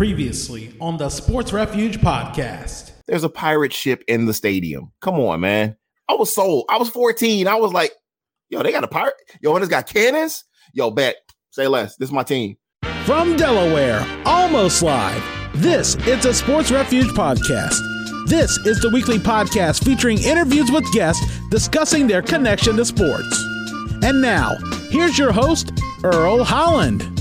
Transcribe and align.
Previously 0.00 0.74
on 0.80 0.96
the 0.96 1.10
Sports 1.10 1.52
Refuge 1.52 2.00
podcast. 2.00 2.92
There's 3.06 3.22
a 3.22 3.28
pirate 3.28 3.70
ship 3.70 4.02
in 4.08 4.24
the 4.24 4.32
stadium. 4.32 4.92
Come 5.02 5.16
on, 5.16 5.40
man. 5.40 5.76
I 6.08 6.14
was 6.14 6.34
sold. 6.34 6.64
I 6.70 6.78
was 6.78 6.88
14. 6.88 7.46
I 7.46 7.56
was 7.56 7.74
like, 7.74 7.92
yo, 8.48 8.62
they 8.62 8.72
got 8.72 8.82
a 8.82 8.88
pirate. 8.88 9.12
Yo, 9.42 9.54
and 9.54 9.62
it's 9.62 9.68
got 9.68 9.86
cannons. 9.86 10.44
Yo, 10.72 10.90
bet. 10.90 11.16
Say 11.50 11.66
less. 11.66 11.96
This 11.96 12.08
is 12.08 12.14
my 12.14 12.22
team. 12.22 12.56
From 13.04 13.36
Delaware, 13.36 14.00
almost 14.24 14.82
live. 14.82 15.22
This 15.56 15.96
is 16.06 16.22
the 16.22 16.32
Sports 16.32 16.70
Refuge 16.70 17.08
podcast. 17.08 17.76
This 18.26 18.56
is 18.64 18.80
the 18.80 18.88
weekly 18.88 19.18
podcast 19.18 19.84
featuring 19.84 20.16
interviews 20.22 20.70
with 20.70 20.90
guests 20.94 21.26
discussing 21.50 22.06
their 22.06 22.22
connection 22.22 22.74
to 22.76 22.86
sports. 22.86 23.44
And 24.02 24.22
now, 24.22 24.56
here's 24.88 25.18
your 25.18 25.32
host, 25.32 25.72
Earl 26.02 26.42
Holland. 26.42 27.19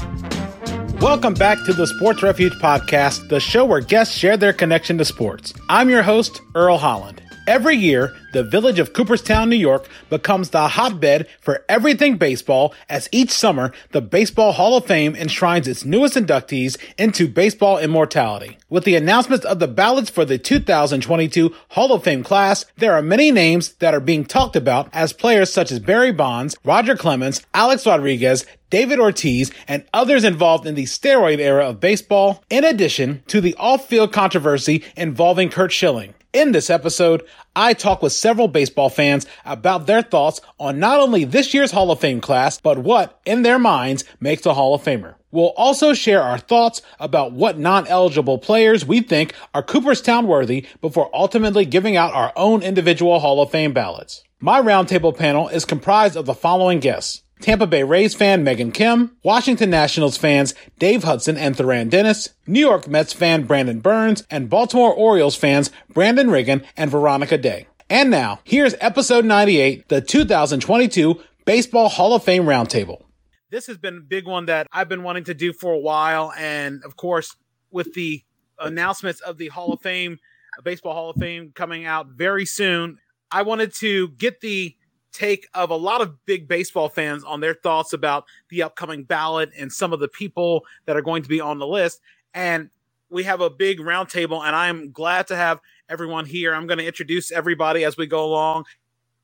Welcome 1.02 1.34
back 1.34 1.64
to 1.64 1.72
the 1.72 1.88
Sports 1.88 2.22
Refuge 2.24 2.54
Podcast, 2.56 3.30
the 3.30 3.40
show 3.40 3.64
where 3.64 3.80
guests 3.80 4.18
share 4.18 4.36
their 4.36 4.52
connection 4.52 4.98
to 4.98 5.06
sports. 5.06 5.54
I'm 5.70 5.90
your 5.90 6.04
host, 6.04 6.42
Earl 6.54 6.78
Holland. 6.78 7.22
Every 7.50 7.78
year, 7.78 8.16
the 8.32 8.44
village 8.44 8.78
of 8.78 8.94
Cooperstown, 8.94 9.50
New 9.50 9.56
York 9.56 9.90
becomes 10.08 10.52
the 10.52 10.68
hotbed 10.68 11.28
for 11.42 11.66
everything 11.68 12.18
baseball 12.18 12.76
as 12.88 13.10
each 13.12 13.32
summer, 13.32 13.74
the 13.90 14.02
Baseball 14.02 14.52
Hall 14.52 14.78
of 14.78 14.86
Fame 14.86 15.16
enshrines 15.16 15.68
its 15.68 15.84
newest 15.84 16.14
inductees 16.14 16.78
into 17.00 17.28
baseball 17.28 17.80
immortality. 17.80 18.60
With 18.70 18.84
the 18.84 18.96
announcements 18.96 19.46
of 19.46 19.58
the 19.58 19.68
ballots 19.68 20.12
for 20.12 20.26
the 20.26 20.38
2022 20.38 21.52
Hall 21.70 21.92
of 21.92 22.04
Fame 22.04 22.22
class, 22.24 22.68
there 22.78 22.94
are 22.94 23.02
many 23.02 23.32
names 23.32 23.74
that 23.80 23.96
are 23.96 24.00
being 24.00 24.26
talked 24.26 24.56
about 24.56 24.88
as 24.94 25.12
players 25.12 25.52
such 25.52 25.72
as 25.72 25.80
Barry 25.80 26.12
Bonds, 26.12 26.56
Roger 26.64 26.96
Clemens, 26.96 27.42
Alex 27.56 27.84
Rodriguez, 27.88 28.46
David 28.70 29.00
Ortiz, 29.00 29.52
and 29.68 29.84
others 29.92 30.24
involved 30.24 30.68
in 30.68 30.76
the 30.76 30.84
steroid 30.84 31.40
era 31.40 31.68
of 31.68 31.80
baseball, 31.80 32.44
in 32.52 32.64
addition 32.64 33.24
to 33.26 33.42
the 33.42 33.56
off-field 33.56 34.14
controversy 34.14 34.84
involving 34.96 35.50
Curt 35.50 35.72
Schilling. 35.72 36.14
In 36.32 36.52
this 36.52 36.70
episode, 36.70 37.26
I 37.56 37.74
talk 37.74 38.04
with 38.04 38.14
several 38.14 38.48
baseball 38.48 38.90
fans 38.90 39.26
about 39.46 39.88
their 39.88 40.04
thoughts 40.04 40.40
on 40.60 40.78
not 40.78 41.00
only 41.00 41.24
this 41.24 41.56
year's 41.56 41.72
Hall 41.72 41.90
of 41.90 42.00
Fame 42.00 42.22
class, 42.22 42.62
but 42.62 42.78
what, 42.78 43.20
in 43.26 43.42
their 43.42 43.58
minds, 43.58 44.04
makes 44.20 44.46
a 44.46 44.54
Hall 44.54 44.76
of 44.76 44.84
Famer. 44.84 45.16
We'll 45.32 45.54
also 45.58 45.96
share 45.96 46.22
our 46.22 46.38
thoughts 46.38 46.84
about 47.00 47.32
what 47.32 47.58
non-eligible 47.58 48.38
players 48.38 48.86
we 48.86 49.02
think 49.02 49.34
are 49.56 49.64
Cooperstown 49.64 50.28
worthy 50.28 50.68
before 50.82 51.10
ultimately 51.16 51.66
giving 51.66 51.98
out 51.98 52.14
our 52.14 52.32
own 52.36 52.62
individual 52.62 53.20
Hall 53.20 53.42
of 53.42 53.50
Fame 53.50 53.74
ballots. 53.74 54.24
My 54.40 54.62
roundtable 54.62 55.18
panel 55.18 55.50
is 55.50 55.66
comprised 55.66 56.16
of 56.16 56.28
the 56.28 56.36
following 56.36 56.80
guests. 56.80 57.24
Tampa 57.42 57.66
Bay 57.66 57.84
Rays 57.84 58.14
fan 58.14 58.44
Megan 58.44 58.72
Kim, 58.72 59.16
Washington 59.24 59.70
Nationals 59.70 60.18
fans 60.18 60.54
Dave 60.78 61.04
Hudson 61.04 61.38
and 61.38 61.56
Therran 61.56 61.90
Dennis, 61.90 62.30
New 62.46 62.60
York 62.60 62.88
Mets 62.88 63.14
fan 63.14 63.44
Brandon 63.44 63.80
Berns, 63.80 64.24
and 64.30 64.50
Baltimore 64.50 64.94
Orioles 64.94 65.38
fans 65.38 65.72
Brandon 65.94 66.30
Riggin 66.30 66.64
and 66.76 66.92
Veronica 66.92 67.38
Day. 67.38 67.68
And 67.90 68.12
now, 68.12 68.42
here's 68.44 68.76
episode 68.82 69.26
98, 69.26 69.88
the 69.88 70.02
2022 70.02 71.20
Baseball 71.46 71.90
Hall 71.90 72.14
of 72.14 72.24
Fame 72.24 72.44
Roundtable. 72.44 73.04
This 73.50 73.68
has 73.68 73.78
been 73.78 73.98
a 73.98 74.02
big 74.02 74.28
one 74.28 74.46
that 74.46 74.68
I've 74.72 74.90
been 74.90 75.04
wanting 75.04 75.24
to 75.24 75.34
do 75.34 75.54
for 75.54 75.72
a 75.72 75.80
while. 75.80 76.34
And 76.38 76.84
of 76.84 76.98
course, 76.98 77.36
with 77.72 77.94
the 77.94 78.22
announcements 78.60 79.22
of 79.22 79.38
the 79.38 79.48
Hall 79.48 79.74
of 79.74 79.82
Fame, 79.82 80.20
Baseball 80.64 80.94
Hall 80.94 81.10
of 81.10 81.16
Fame 81.16 81.52
coming 81.56 81.86
out 81.86 82.08
very 82.08 82.46
soon, 82.46 83.00
I 83.32 83.44
wanted 83.44 83.74
to 83.76 84.10
get 84.10 84.42
the 84.42 84.76
take 85.20 85.48
of 85.54 85.70
a 85.70 85.76
lot 85.76 86.00
of 86.02 86.26
big 86.26 86.48
baseball 86.48 86.88
fans 86.88 87.24
on 87.24 87.42
their 87.42 87.54
thoughts 87.54 87.92
about 87.92 88.24
the 88.50 88.64
upcoming 88.64 89.04
ballot 89.04 89.50
and 89.58 89.72
some 89.72 89.92
of 89.92 90.00
the 90.00 90.08
people 90.08 90.64
that 90.86 90.96
are 90.96 91.02
going 91.02 91.22
to 91.24 91.30
be 91.30 91.42
on 91.42 91.60
the 91.60 91.68
list. 91.68 92.00
And 92.34 92.70
we 93.10 93.24
have 93.24 93.42
a 93.42 93.50
big 93.50 93.80
roundtable, 93.80 94.46
and 94.46 94.56
I'm 94.56 94.92
glad 94.92 95.28
to 95.28 95.36
have 95.36 95.60
everyone 95.90 96.26
here. 96.26 96.54
I'm 96.54 96.68
going 96.68 96.78
to 96.78 96.86
introduce 96.86 97.32
everybody 97.32 97.84
as 97.84 97.98
we 97.98 98.08
go 98.08 98.24
along. 98.24 98.66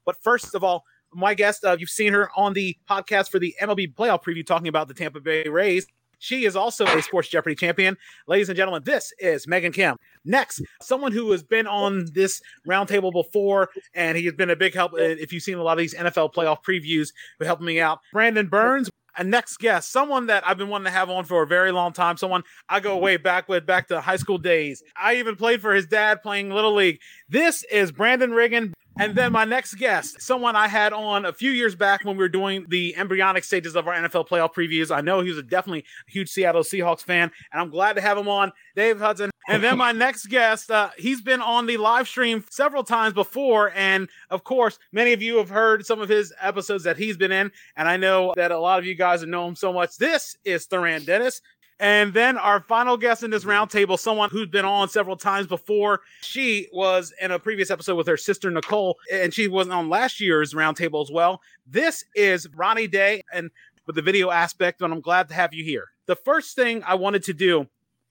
But 0.05 0.21
first 0.21 0.53
of 0.53 0.63
all, 0.63 0.83
my 1.13 1.33
guest, 1.33 1.63
uh, 1.63 1.78
you've 1.79 1.89
seen 1.89 2.12
her 2.12 2.29
on 2.35 2.53
the 2.53 2.75
podcast 2.89 3.29
for 3.29 3.39
the 3.39 3.56
MLB 3.62 3.94
playoff 3.94 4.23
preview 4.23 4.45
talking 4.45 4.67
about 4.67 4.88
the 4.89 4.94
Tampa 4.94 5.22
Bay 5.22 5.47
Rays. 5.47 5.88
She 6.19 6.45
is 6.45 6.55
also 6.55 6.85
a 6.85 7.01
Sports 7.01 7.29
Jeopardy 7.29 7.55
champion. 7.55 7.97
Ladies 8.27 8.49
and 8.49 8.57
gentlemen, 8.57 8.83
this 8.85 9.13
is 9.19 9.47
Megan 9.47 9.71
Kim. 9.71 9.97
Next, 10.23 10.61
someone 10.81 11.11
who 11.11 11.31
has 11.31 11.43
been 11.43 11.67
on 11.67 12.05
this 12.13 12.41
roundtable 12.67 13.11
before, 13.11 13.69
and 13.93 14.17
he 14.17 14.25
has 14.25 14.33
been 14.33 14.49
a 14.49 14.55
big 14.55 14.73
help. 14.73 14.93
Uh, 14.93 14.97
if 14.97 15.31
you've 15.31 15.43
seen 15.43 15.57
a 15.57 15.63
lot 15.63 15.73
of 15.73 15.79
these 15.79 15.93
NFL 15.93 16.33
playoff 16.33 16.63
previews, 16.63 17.09
for 17.37 17.45
helping 17.45 17.65
me 17.65 17.79
out. 17.79 17.99
Brandon 18.11 18.47
Berns, 18.47 18.89
a 19.17 19.23
next 19.23 19.57
guest, 19.57 19.91
someone 19.91 20.27
that 20.27 20.47
I've 20.47 20.57
been 20.57 20.67
wanting 20.67 20.85
to 20.85 20.91
have 20.91 21.09
on 21.09 21.23
for 21.25 21.43
a 21.43 21.47
very 21.47 21.71
long 21.71 21.93
time, 21.93 22.17
someone 22.17 22.43
I 22.69 22.79
go 22.79 22.97
way 22.97 23.17
back 23.17 23.47
with, 23.47 23.65
back 23.65 23.87
to 23.89 24.01
high 24.01 24.17
school 24.17 24.37
days. 24.37 24.83
I 24.95 25.15
even 25.15 25.35
played 25.35 25.61
for 25.61 25.73
his 25.73 25.85
dad 25.85 26.21
playing 26.21 26.49
Little 26.49 26.73
League. 26.73 26.99
This 27.29 27.63
is 27.71 27.91
Brandon 27.91 28.31
Riggin. 28.31 28.73
And 28.97 29.13
then 29.13 29.33
my 29.33 29.44
next 29.44 29.75
guest, 29.75 30.22
someone 30.22 30.56
I 30.56 30.69
had 30.69 30.94
on 30.94 31.25
a 31.25 31.33
few 31.33 31.51
years 31.51 31.75
back 31.75 32.06
when 32.06 32.16
we 32.16 32.23
were 32.23 32.29
doing 32.29 32.66
the 32.69 32.95
embryonic 32.95 33.44
stages 33.44 33.75
of 33.75 33.88
our 33.88 33.94
NFL 33.94 34.28
playoff 34.29 34.53
previews. 34.53 34.89
I 34.89 35.01
know 35.01 35.19
he 35.19 35.29
was 35.29 35.38
a 35.38 35.44
definitely 35.44 35.83
a 36.07 36.11
huge 36.11 36.29
Seattle 36.29 36.61
Seahawks 36.61 37.01
fan, 37.01 37.29
and 37.51 37.61
I'm 37.61 37.69
glad 37.69 37.97
to 37.97 38.01
have 38.01 38.17
him 38.17 38.29
on, 38.29 38.53
Dave 38.75 39.00
Hudson. 39.00 39.31
And 39.47 39.63
then 39.63 39.78
my 39.78 39.91
next 39.91 40.28
guest, 40.28 40.72
uh, 40.72 40.89
he's 40.97 41.22
been 41.22 41.41
on 41.41 41.67
the 41.67 41.78
live 41.78 42.07
stream 42.07 42.44
several 42.50 42.83
times 42.83 43.13
before, 43.13 43.72
and 43.75 44.09
of 44.29 44.44
course, 44.44 44.79
many 44.91 45.13
of 45.13 45.22
you 45.22 45.38
have 45.38 45.50
heard 45.50 45.85
some 45.85 46.00
of 46.01 46.09
his 46.09 46.33
episodes 46.41 46.83
that 46.85 46.97
he's 46.97 47.17
been 47.17 47.31
in, 47.31 47.51
and 47.75 47.88
I 47.88 47.97
know 47.97 48.33
that 48.38 48.51
a 48.51 48.57
lot 48.57 48.79
of 48.79 48.85
you 48.85 48.95
guys 48.95 49.19
have 49.19 49.29
known 49.29 49.50
him 49.50 49.56
so 49.56 49.72
much. 49.72 49.97
This 49.97 50.35
is 50.45 50.67
Therran 50.67 51.06
Dennis. 51.06 51.41
And 51.80 52.13
then 52.13 52.38
our 52.38 52.62
final 52.62 52.96
guest 52.96 53.24
in 53.24 53.31
this 53.31 53.44
mm-hmm. 53.44 53.52
roundtable, 53.52 54.00
someone 54.00 54.30
who's 54.30 54.47
been 54.47 54.66
on 54.66 54.88
several 54.90 55.18
times 55.18 55.47
before. 55.47 56.02
She 56.22 56.68
was 56.72 57.13
in 57.22 57.31
a 57.31 57.40
previous 57.40 57.69
episode 57.69 57.96
with 57.96 58.08
her 58.08 58.18
sister 58.18 58.50
Nicole, 58.50 58.97
and 59.12 59.34
she 59.34 59.47
was 59.47 59.68
on 59.68 59.90
last 59.90 60.22
year's 60.22 60.53
roundtable 60.53 61.02
as 61.02 61.12
well. 61.12 61.41
This 61.68 62.06
is 62.16 62.47
Ronnie 62.56 62.88
Day, 62.88 63.22
and 63.34 63.50
with 63.86 63.96
the 63.96 64.02
video 64.02 64.31
aspect, 64.31 64.81
and 64.81 64.94
I'm 64.94 65.02
glad 65.02 65.28
to 65.30 65.34
have 65.36 65.53
you 65.53 65.63
here. 65.63 65.90
The 66.06 66.16
first 66.16 66.56
thing 66.56 66.84
I 66.84 66.96
wanted 66.96 67.24
to 67.24 67.34
do 67.34 67.68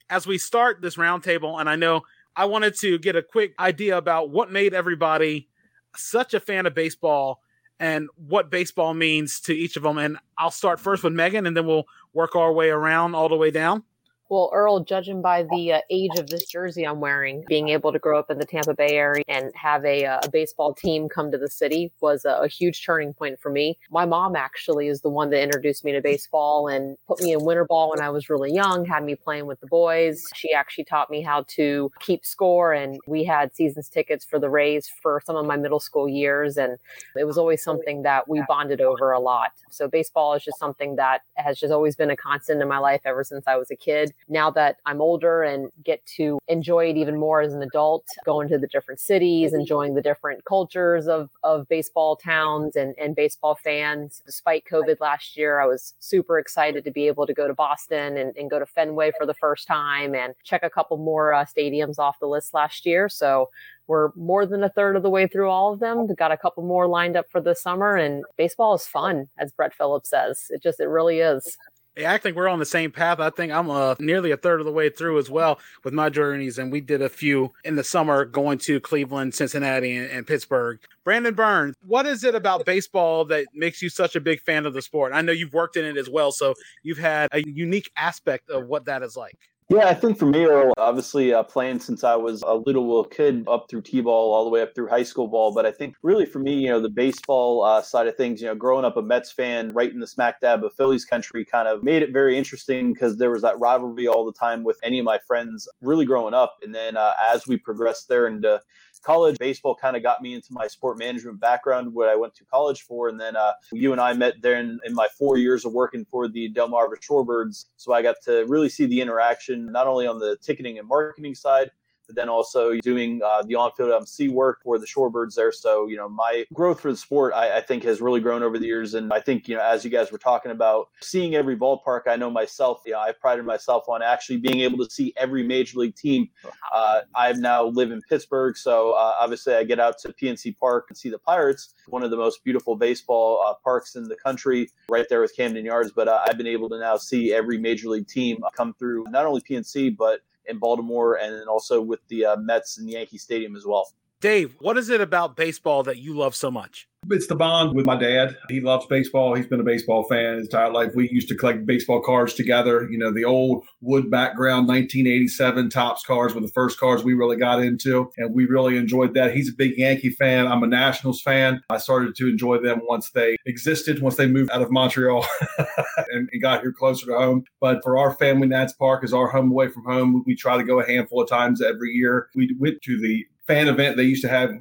as 0.09 0.27
we 0.27 0.37
start 0.37 0.81
this 0.81 0.95
roundtable, 0.95 1.59
and 1.59 1.69
I 1.69 1.75
know 1.75 2.03
I 2.35 2.45
wanted 2.45 2.77
to 2.79 2.99
get 2.99 3.15
a 3.15 3.23
quick 3.23 3.53
idea 3.59 3.97
about 3.97 4.29
what 4.29 4.51
made 4.51 4.73
everybody 4.73 5.47
such 5.95 6.33
a 6.33 6.39
fan 6.39 6.65
of 6.65 6.75
baseball 6.75 7.41
and 7.79 8.07
what 8.15 8.49
baseball 8.49 8.93
means 8.93 9.39
to 9.41 9.53
each 9.53 9.75
of 9.75 9.83
them. 9.83 9.97
And 9.97 10.17
I'll 10.37 10.51
start 10.51 10.79
first 10.79 11.03
with 11.03 11.13
Megan, 11.13 11.45
and 11.45 11.57
then 11.57 11.65
we'll 11.65 11.85
work 12.15 12.35
our 12.35 12.51
way 12.51 12.69
around 12.69 13.13
all 13.13 13.29
the 13.29 13.35
way 13.35 13.51
down. 13.51 13.83
Well, 14.27 14.49
Earl, 14.51 14.79
judging 14.79 15.21
by 15.21 15.43
the 15.43 15.73
uh, 15.73 15.81
age 15.91 16.17
of 16.17 16.27
this 16.27 16.45
jersey 16.47 16.83
I'm 16.83 16.99
wearing, 16.99 17.43
being 17.47 17.69
able 17.69 17.93
to 17.93 17.99
grow 17.99 18.17
up 18.17 18.31
in 18.31 18.39
the 18.39 18.45
Tampa 18.45 18.73
Bay 18.73 18.93
area 18.93 19.23
and 19.27 19.51
have 19.53 19.85
a, 19.85 20.03
uh, 20.03 20.19
a 20.23 20.29
baseball 20.31 20.73
team 20.73 21.07
come 21.07 21.31
to 21.31 21.37
the 21.37 21.49
city 21.49 21.91
was 22.01 22.25
a, 22.25 22.29
a, 22.29 22.47
huge 22.47 22.83
turning 22.83 23.13
point 23.13 23.39
for 23.39 23.51
me. 23.51 23.77
My 23.91 24.05
mom 24.05 24.35
actually 24.35 24.87
is 24.87 25.01
the 25.01 25.09
one 25.09 25.29
that 25.29 25.43
introduced 25.43 25.85
me 25.85 25.91
to 25.91 26.01
baseball 26.01 26.67
and 26.67 26.97
put 27.07 27.21
me 27.21 27.33
in 27.33 27.45
winter 27.45 27.65
ball 27.65 27.91
when 27.91 28.01
I 28.01 28.09
was 28.09 28.27
really 28.27 28.51
young, 28.51 28.83
had 28.83 29.03
me 29.03 29.13
playing 29.13 29.45
with 29.45 29.59
the 29.59 29.67
boys. 29.67 30.23
She 30.33 30.53
actually 30.53 30.85
taught 30.85 31.11
me 31.11 31.21
how 31.21 31.45
to 31.49 31.91
keep 31.99 32.25
score, 32.25 32.73
and 32.73 32.99
we 33.05 33.25
had 33.25 33.55
seasons 33.55 33.89
tickets 33.89 34.25
for 34.25 34.39
the 34.39 34.49
Rays 34.49 34.89
for 35.03 35.21
some 35.23 35.35
of 35.35 35.45
my 35.45 35.55
middle 35.55 35.79
school 35.79 36.09
years. 36.09 36.57
And 36.57 36.79
it 37.15 37.25
was 37.25 37.37
always 37.37 37.63
something 37.63 38.01
that 38.01 38.27
we 38.27 38.41
bonded 38.47 38.81
over 38.81 39.11
a 39.11 39.19
lot. 39.19 39.51
So, 39.69 39.87
baseball 39.87 40.33
is 40.33 40.43
just 40.43 40.57
something 40.57 40.95
that 40.95 41.21
has 41.35 41.59
just 41.59 41.71
always 41.71 41.95
been 41.95 42.09
a 42.09 42.17
constant 42.17 42.59
in 42.59 42.67
my 42.67 42.79
life 42.79 43.01
ever 43.05 43.23
since 43.23 43.43
I 43.45 43.57
was 43.57 43.69
a 43.69 43.75
kid 43.75 44.14
now 44.27 44.49
that 44.51 44.77
I'm 44.85 45.01
older 45.01 45.43
and 45.43 45.69
get 45.83 46.05
to 46.17 46.39
enjoy 46.47 46.89
it 46.89 46.97
even 46.97 47.17
more 47.17 47.41
as 47.41 47.53
an 47.53 47.61
adult, 47.61 48.05
going 48.25 48.47
to 48.49 48.57
the 48.57 48.67
different 48.67 48.99
cities, 48.99 49.53
enjoying 49.53 49.93
the 49.93 50.01
different 50.01 50.43
cultures 50.45 51.07
of, 51.07 51.29
of 51.43 51.67
baseball 51.67 52.15
towns 52.15 52.75
and, 52.75 52.95
and 52.99 53.15
baseball 53.15 53.55
fans. 53.63 54.21
Despite 54.25 54.65
COVID 54.71 54.99
last 54.99 55.37
year, 55.37 55.59
I 55.59 55.65
was 55.65 55.93
super 55.99 56.39
excited 56.39 56.83
to 56.85 56.91
be 56.91 57.07
able 57.07 57.27
to 57.27 57.33
go 57.33 57.47
to 57.47 57.53
Boston 57.53 58.17
and, 58.17 58.35
and 58.35 58.49
go 58.49 58.59
to 58.59 58.65
Fenway 58.65 59.11
for 59.17 59.25
the 59.25 59.33
first 59.35 59.67
time 59.67 60.15
and 60.15 60.33
check 60.43 60.63
a 60.63 60.69
couple 60.69 60.97
more 60.97 61.33
uh, 61.33 61.45
stadiums 61.45 61.99
off 61.99 62.19
the 62.19 62.27
list 62.27 62.53
last 62.53 62.85
year. 62.85 63.07
So 63.09 63.49
we're 63.87 64.09
more 64.15 64.45
than 64.45 64.63
a 64.63 64.69
third 64.69 64.95
of 64.95 65.03
the 65.03 65.09
way 65.09 65.27
through 65.27 65.49
all 65.49 65.71
of 65.71 65.79
them. 65.79 66.07
We've 66.07 66.17
got 66.17 66.31
a 66.31 66.37
couple 66.37 66.63
more 66.63 66.87
lined 66.87 67.15
up 67.15 67.29
for 67.29 67.39
the 67.39 67.53
summer, 67.53 67.95
and 67.95 68.23
baseball 68.37 68.73
is 68.73 68.87
fun, 68.87 69.27
as 69.37 69.51
Brett 69.51 69.75
Phillips 69.75 70.09
says. 70.09 70.45
It 70.49 70.63
just, 70.63 70.79
it 70.79 70.87
really 70.87 71.19
is. 71.19 71.55
I 71.97 72.17
think 72.17 72.35
we're 72.35 72.49
on 72.49 72.59
the 72.59 72.65
same 72.65 72.91
path. 72.91 73.19
I 73.19 73.29
think 73.29 73.53
I'm 73.53 73.69
uh, 73.69 73.95
nearly 73.99 74.31
a 74.31 74.37
third 74.37 74.59
of 74.59 74.65
the 74.65 74.71
way 74.71 74.89
through 74.89 75.17
as 75.17 75.29
well 75.29 75.59
with 75.83 75.93
my 75.93 76.09
journeys, 76.09 76.57
and 76.57 76.71
we 76.71 76.81
did 76.81 77.01
a 77.01 77.09
few 77.09 77.53
in 77.63 77.75
the 77.75 77.83
summer 77.83 78.25
going 78.25 78.57
to 78.59 78.79
Cleveland, 78.81 79.33
Cincinnati, 79.33 79.95
and, 79.95 80.11
and, 80.11 80.27
Pittsburgh. 80.27 80.79
Brandon 81.05 81.33
Berns, 81.33 81.75
what 81.85 82.05
is 82.05 82.23
it 82.23 82.35
about 82.35 82.65
baseball 82.65 83.25
that 83.25 83.45
makes 83.53 83.81
you 83.81 83.89
such 83.89 84.15
a 84.15 84.19
big 84.19 84.41
fan 84.41 84.65
of 84.65 84.73
the 84.73 84.81
sport? 84.81 85.13
I 85.13 85.21
know 85.21 85.31
you've 85.31 85.53
worked 85.53 85.77
in 85.77 85.85
it 85.85 85.97
as 85.97 86.09
well, 86.09 86.31
so 86.31 86.53
you've 86.83 86.97
had 86.97 87.29
a 87.31 87.41
unique 87.47 87.89
aspect 87.95 88.49
of 88.49 88.67
what 88.67 88.85
that 88.85 89.01
is 89.03 89.15
like. 89.15 89.37
Yeah, 89.67 89.87
I 89.87 89.95
think 89.95 90.19
for 90.19 90.27
me, 90.27 90.45
Earl, 90.45 90.73
obviously 90.77 91.33
uh, 91.33 91.41
playing 91.41 91.79
since 91.79 92.03
I 92.03 92.15
was 92.15 92.43
a 92.43 92.53
little 92.53 93.03
kid 93.05 93.43
up 93.47 93.65
through 93.67 93.81
T-ball 93.81 94.31
all 94.31 94.43
the 94.43 94.51
way 94.51 94.61
up 94.61 94.75
through 94.75 94.89
high 94.89 95.01
school 95.01 95.27
ball. 95.27 95.55
But 95.55 95.65
I 95.65 95.71
think 95.71 95.95
really 96.03 96.27
for 96.27 96.37
me, 96.37 96.53
you 96.53 96.69
know, 96.69 96.79
the 96.79 96.87
baseball 96.87 97.63
uh, 97.63 97.81
side 97.81 98.05
of 98.05 98.15
things, 98.15 98.39
you 98.39 98.47
know, 98.47 98.53
growing 98.53 98.85
up 98.85 98.95
a 98.95 99.01
Mets 99.01 99.31
fan 99.31 99.69
right 99.69 99.91
in 99.91 99.99
the 99.99 100.05
smack 100.05 100.39
dab 100.39 100.63
of 100.63 100.75
Phillies 100.75 101.03
country 101.03 101.43
kind 101.43 101.67
of 101.67 101.81
made 101.81 102.03
it 102.03 102.13
very 102.13 102.37
interesting 102.37 102.93
because 102.93 103.17
there 103.17 103.31
was 103.31 103.41
that 103.41 103.59
rivalry 103.59 104.07
all 104.07 104.23
the 104.23 104.33
time 104.33 104.63
with 104.63 104.77
any 104.83 104.99
of 104.99 105.05
my 105.05 105.17
friends 105.25 105.67
really 105.81 106.05
growing 106.05 106.35
up. 106.35 106.57
And 106.61 106.75
then 106.75 106.95
uh, 106.95 107.13
as 107.33 107.47
we 107.47 107.57
progressed 107.57 108.07
there 108.07 108.27
into 108.27 108.61
college 109.03 109.37
baseball 109.37 109.75
kind 109.75 109.95
of 109.95 110.03
got 110.03 110.21
me 110.21 110.33
into 110.33 110.51
my 110.51 110.67
sport 110.67 110.97
management 110.97 111.39
background 111.39 111.93
what 111.93 112.09
i 112.09 112.15
went 112.15 112.33
to 112.33 112.45
college 112.45 112.81
for 112.81 113.09
and 113.09 113.19
then 113.19 113.35
uh, 113.35 113.51
you 113.71 113.91
and 113.91 114.01
i 114.01 114.13
met 114.13 114.41
there 114.41 114.57
in, 114.57 114.79
in, 114.85 114.93
my 114.93 115.07
four 115.17 115.37
years 115.37 115.65
of 115.65 115.73
working 115.73 116.05
for 116.05 116.27
the 116.27 116.51
delmarva 116.53 116.95
shorebirds. 116.99 117.65
So 117.77 117.93
i 117.93 118.01
got 118.01 118.15
to 118.25 118.45
really 118.47 118.69
see 118.69 118.85
the 118.85 119.01
interaction 119.01 119.71
not 119.71 119.87
only 119.87 120.07
on 120.07 120.19
the 120.19 120.37
ticketing 120.41 120.79
and 120.79 120.87
marketing 120.87 121.35
side 121.35 121.71
then 122.09 122.29
also 122.29 122.75
doing 122.81 123.21
uh, 123.23 123.43
the 123.43 123.55
on-field 123.55 123.91
MC 123.91 124.29
work 124.29 124.61
for 124.63 124.77
the 124.77 124.85
Shorebirds 124.85 125.35
there. 125.35 125.51
So, 125.51 125.87
you 125.87 125.97
know, 125.97 126.09
my 126.09 126.45
growth 126.53 126.81
for 126.81 126.91
the 126.91 126.97
sport, 126.97 127.33
I, 127.33 127.57
I, 127.57 127.61
think, 127.61 127.83
has 127.83 128.01
really 128.01 128.19
grown 128.19 128.43
over 128.43 128.57
the 128.57 128.65
years. 128.65 128.93
And 128.93 129.11
I 129.11 129.19
think, 129.19 129.47
you 129.47 129.55
know, 129.55 129.63
as 129.63 129.83
you 129.83 129.91
guys 129.91 130.11
were 130.11 130.17
talking 130.17 130.51
about 130.51 130.89
seeing 131.01 131.35
every 131.35 131.57
ballpark, 131.57 132.01
I 132.07 132.15
know 132.15 132.29
myself, 132.29 132.81
you 132.85 132.93
know, 132.93 132.99
I 132.99 133.11
prided 133.11 133.45
myself 133.45 133.85
on 133.87 134.01
actually 134.01 134.37
being 134.37 134.61
able 134.61 134.83
to 134.83 134.89
see 134.89 135.13
every 135.17 135.43
major 135.43 135.79
league 135.79 135.95
team. 135.95 136.29
Uh, 136.73 137.01
I 137.13 137.31
now 137.33 137.65
live 137.65 137.91
in 137.91 138.01
Pittsburgh, 138.01 138.57
so 138.57 138.91
uh, 138.91 139.15
obviously 139.19 139.55
I 139.55 139.63
get 139.63 139.79
out 139.79 139.97
to 139.99 140.13
PNC 140.13 140.57
Park 140.57 140.85
and 140.89 140.97
see 140.97 141.09
the 141.09 141.19
Pirates, 141.19 141.73
one 141.87 142.03
of 142.03 142.11
the 142.11 142.17
most 142.17 142.43
beautiful 142.43 142.75
baseball 142.75 143.43
uh, 143.45 143.53
parks 143.63 143.95
in 143.95 144.03
the 144.03 144.15
country, 144.15 144.69
right 144.89 145.05
there 145.09 145.21
with 145.21 145.35
Camden 145.35 145.65
Yards. 145.65 145.91
But 145.91 146.07
uh, 146.07 146.21
I've 146.27 146.37
been 146.37 146.47
able 146.47 146.69
to 146.69 146.79
now 146.79 146.97
see 146.97 147.33
every 147.33 147.57
major 147.57 147.89
league 147.89 148.07
team 148.07 148.43
come 148.55 148.73
through, 148.73 149.05
not 149.09 149.25
only 149.25 149.41
PNC, 149.41 149.95
but 149.97 150.21
in 150.47 150.59
Baltimore, 150.59 151.15
and 151.15 151.33
then 151.33 151.47
also 151.47 151.81
with 151.81 151.99
the 152.07 152.25
uh, 152.25 152.35
Mets 152.37 152.77
and 152.77 152.87
the 152.87 152.93
Yankee 152.93 153.17
Stadium 153.17 153.55
as 153.55 153.65
well. 153.65 153.87
Dave, 154.21 154.55
what 154.59 154.77
is 154.77 154.89
it 154.89 155.01
about 155.01 155.35
baseball 155.35 155.83
that 155.83 155.97
you 155.97 156.17
love 156.17 156.35
so 156.35 156.49
much? 156.49 156.87
It's 157.11 157.27
the 157.27 157.35
bond 157.35 157.75
with 157.75 157.85
my 157.85 157.95
dad. 157.95 158.35
He 158.49 158.61
loves 158.61 158.87
baseball. 158.87 159.35
He's 159.35 159.45
been 159.45 159.59
a 159.59 159.63
baseball 159.63 160.05
fan 160.05 160.37
his 160.37 160.47
entire 160.47 160.71
life. 160.71 160.91
We 160.95 161.09
used 161.11 161.27
to 161.29 161.35
collect 161.35 161.65
baseball 161.65 162.01
cards 162.01 162.33
together. 162.33 162.89
You 162.89 162.97
know, 162.97 163.11
the 163.11 163.25
old 163.25 163.63
wood 163.81 164.09
background 164.09 164.67
1987 164.67 165.69
Topps 165.69 166.03
cards 166.03 166.33
were 166.33 166.41
the 166.41 166.47
first 166.47 166.79
cards 166.79 167.03
we 167.03 167.13
really 167.13 167.37
got 167.37 167.61
into, 167.61 168.11
and 168.17 168.33
we 168.33 168.45
really 168.45 168.77
enjoyed 168.77 169.13
that. 169.13 169.35
He's 169.35 169.49
a 169.49 169.55
big 169.55 169.77
Yankee 169.77 170.09
fan. 170.09 170.47
I'm 170.47 170.63
a 170.63 170.67
Nationals 170.67 171.21
fan. 171.21 171.61
I 171.69 171.77
started 171.77 172.15
to 172.15 172.27
enjoy 172.27 172.57
them 172.57 172.81
once 172.83 173.11
they 173.11 173.37
existed, 173.45 174.01
once 174.01 174.15
they 174.15 174.27
moved 174.27 174.49
out 174.49 174.63
of 174.63 174.71
Montreal 174.71 175.27
and, 176.09 176.27
and 176.31 176.41
got 176.41 176.61
here 176.61 176.73
closer 176.73 177.05
to 177.05 177.17
home. 177.17 177.43
But 177.59 177.83
for 177.83 177.99
our 177.99 178.15
family, 178.15 178.47
Nats 178.47 178.73
Park 178.73 179.03
is 179.03 179.13
our 179.13 179.27
home 179.27 179.51
away 179.51 179.67
from 179.67 179.85
home. 179.85 180.23
We 180.25 180.35
try 180.35 180.57
to 180.57 180.63
go 180.63 180.79
a 180.79 180.87
handful 180.87 181.21
of 181.21 181.29
times 181.29 181.61
every 181.61 181.91
year. 181.91 182.29
We 182.33 182.55
went 182.57 182.81
to 182.81 182.99
the 182.99 183.27
fan 183.47 183.67
event 183.67 183.95
they 183.95 184.03
used 184.03 184.23
to 184.23 184.29
have 184.29 184.51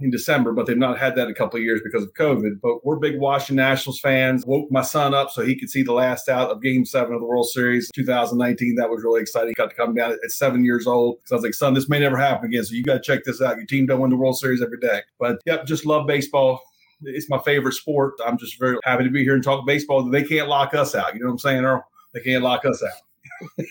in 0.00 0.10
December, 0.10 0.52
but 0.52 0.66
they've 0.66 0.76
not 0.76 0.98
had 0.98 1.14
that 1.16 1.24
in 1.24 1.30
a 1.30 1.34
couple 1.34 1.58
of 1.58 1.64
years 1.64 1.80
because 1.84 2.02
of 2.02 2.12
COVID. 2.14 2.60
But 2.62 2.84
we're 2.84 2.96
big 2.96 3.18
Washington 3.18 3.56
Nationals 3.56 4.00
fans. 4.00 4.44
Woke 4.46 4.70
my 4.70 4.82
son 4.82 5.14
up 5.14 5.30
so 5.30 5.44
he 5.44 5.58
could 5.58 5.70
see 5.70 5.82
the 5.82 5.92
last 5.92 6.28
out 6.28 6.50
of 6.50 6.62
Game 6.62 6.84
Seven 6.84 7.14
of 7.14 7.20
the 7.20 7.26
World 7.26 7.48
Series 7.48 7.90
2019. 7.94 8.76
That 8.76 8.90
was 8.90 9.02
really 9.04 9.20
exciting. 9.20 9.54
Got 9.56 9.70
to 9.70 9.76
come 9.76 9.94
down 9.94 10.12
at 10.12 10.30
seven 10.30 10.64
years 10.64 10.86
old. 10.86 11.18
So 11.24 11.34
I 11.34 11.36
was 11.36 11.44
like, 11.44 11.54
son, 11.54 11.74
this 11.74 11.88
may 11.88 12.00
never 12.00 12.16
happen 12.16 12.46
again. 12.46 12.64
So 12.64 12.74
you 12.74 12.82
got 12.82 12.94
to 12.94 13.00
check 13.00 13.24
this 13.24 13.42
out. 13.42 13.56
Your 13.56 13.66
team 13.66 13.86
don't 13.86 14.00
win 14.00 14.10
the 14.10 14.16
World 14.16 14.38
Series 14.38 14.62
every 14.62 14.78
day. 14.78 15.02
But 15.18 15.38
yep, 15.44 15.66
just 15.66 15.84
love 15.84 16.06
baseball. 16.06 16.60
It's 17.02 17.28
my 17.28 17.38
favorite 17.38 17.74
sport. 17.74 18.14
I'm 18.24 18.38
just 18.38 18.58
very 18.58 18.78
happy 18.84 19.04
to 19.04 19.10
be 19.10 19.22
here 19.22 19.34
and 19.34 19.44
talk 19.44 19.66
baseball. 19.66 20.08
They 20.08 20.24
can't 20.24 20.48
lock 20.48 20.72
us 20.72 20.94
out. 20.94 21.12
You 21.14 21.20
know 21.20 21.26
what 21.26 21.32
I'm 21.32 21.38
saying, 21.38 21.64
Earl? 21.64 21.84
They 22.14 22.20
can't 22.20 22.42
lock 22.42 22.64
us 22.64 22.82
out. 22.82 23.64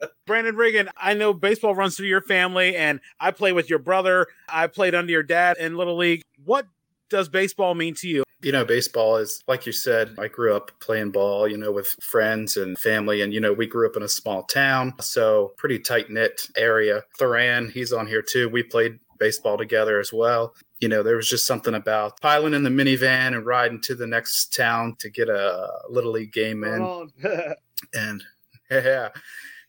Brandon 0.26 0.54
Riggin, 0.54 0.88
I 0.96 1.14
know 1.14 1.32
baseball 1.32 1.74
runs 1.74 1.96
through 1.96 2.06
your 2.06 2.20
family, 2.20 2.76
and 2.76 3.00
I 3.18 3.32
play 3.32 3.52
with 3.52 3.68
your 3.68 3.80
brother. 3.80 4.28
I 4.48 4.66
played 4.68 4.94
under 4.94 5.10
your 5.10 5.22
dad 5.22 5.56
in 5.58 5.76
Little 5.76 5.96
League. 5.96 6.22
What 6.44 6.66
does 7.10 7.28
baseball 7.28 7.74
mean 7.74 7.94
to 7.96 8.08
you? 8.08 8.24
You 8.40 8.52
know, 8.52 8.64
baseball 8.64 9.16
is, 9.16 9.42
like 9.46 9.66
you 9.66 9.72
said, 9.72 10.16
I 10.18 10.28
grew 10.28 10.54
up 10.54 10.72
playing 10.80 11.10
ball, 11.10 11.46
you 11.46 11.56
know, 11.56 11.70
with 11.70 11.96
friends 12.02 12.56
and 12.56 12.78
family. 12.78 13.20
And, 13.20 13.32
you 13.32 13.40
know, 13.40 13.52
we 13.52 13.66
grew 13.66 13.88
up 13.88 13.96
in 13.96 14.02
a 14.02 14.08
small 14.08 14.44
town, 14.44 14.94
so 15.00 15.52
pretty 15.56 15.78
tight 15.78 16.10
knit 16.10 16.48
area. 16.56 17.02
Therran, 17.20 17.70
he's 17.70 17.92
on 17.92 18.06
here 18.06 18.22
too. 18.22 18.48
We 18.48 18.64
played 18.64 18.98
baseball 19.20 19.56
together 19.56 20.00
as 20.00 20.12
well. 20.12 20.54
You 20.80 20.88
know, 20.88 21.04
there 21.04 21.14
was 21.14 21.28
just 21.28 21.46
something 21.46 21.74
about 21.74 22.20
piling 22.20 22.54
in 22.54 22.64
the 22.64 22.70
minivan 22.70 23.36
and 23.36 23.46
riding 23.46 23.80
to 23.82 23.94
the 23.94 24.08
next 24.08 24.52
town 24.52 24.96
to 24.98 25.08
get 25.08 25.28
a 25.28 25.68
little 25.88 26.10
league 26.10 26.32
game 26.32 26.64
in. 26.64 27.10
and 27.94 28.24
yeah, 28.70 29.10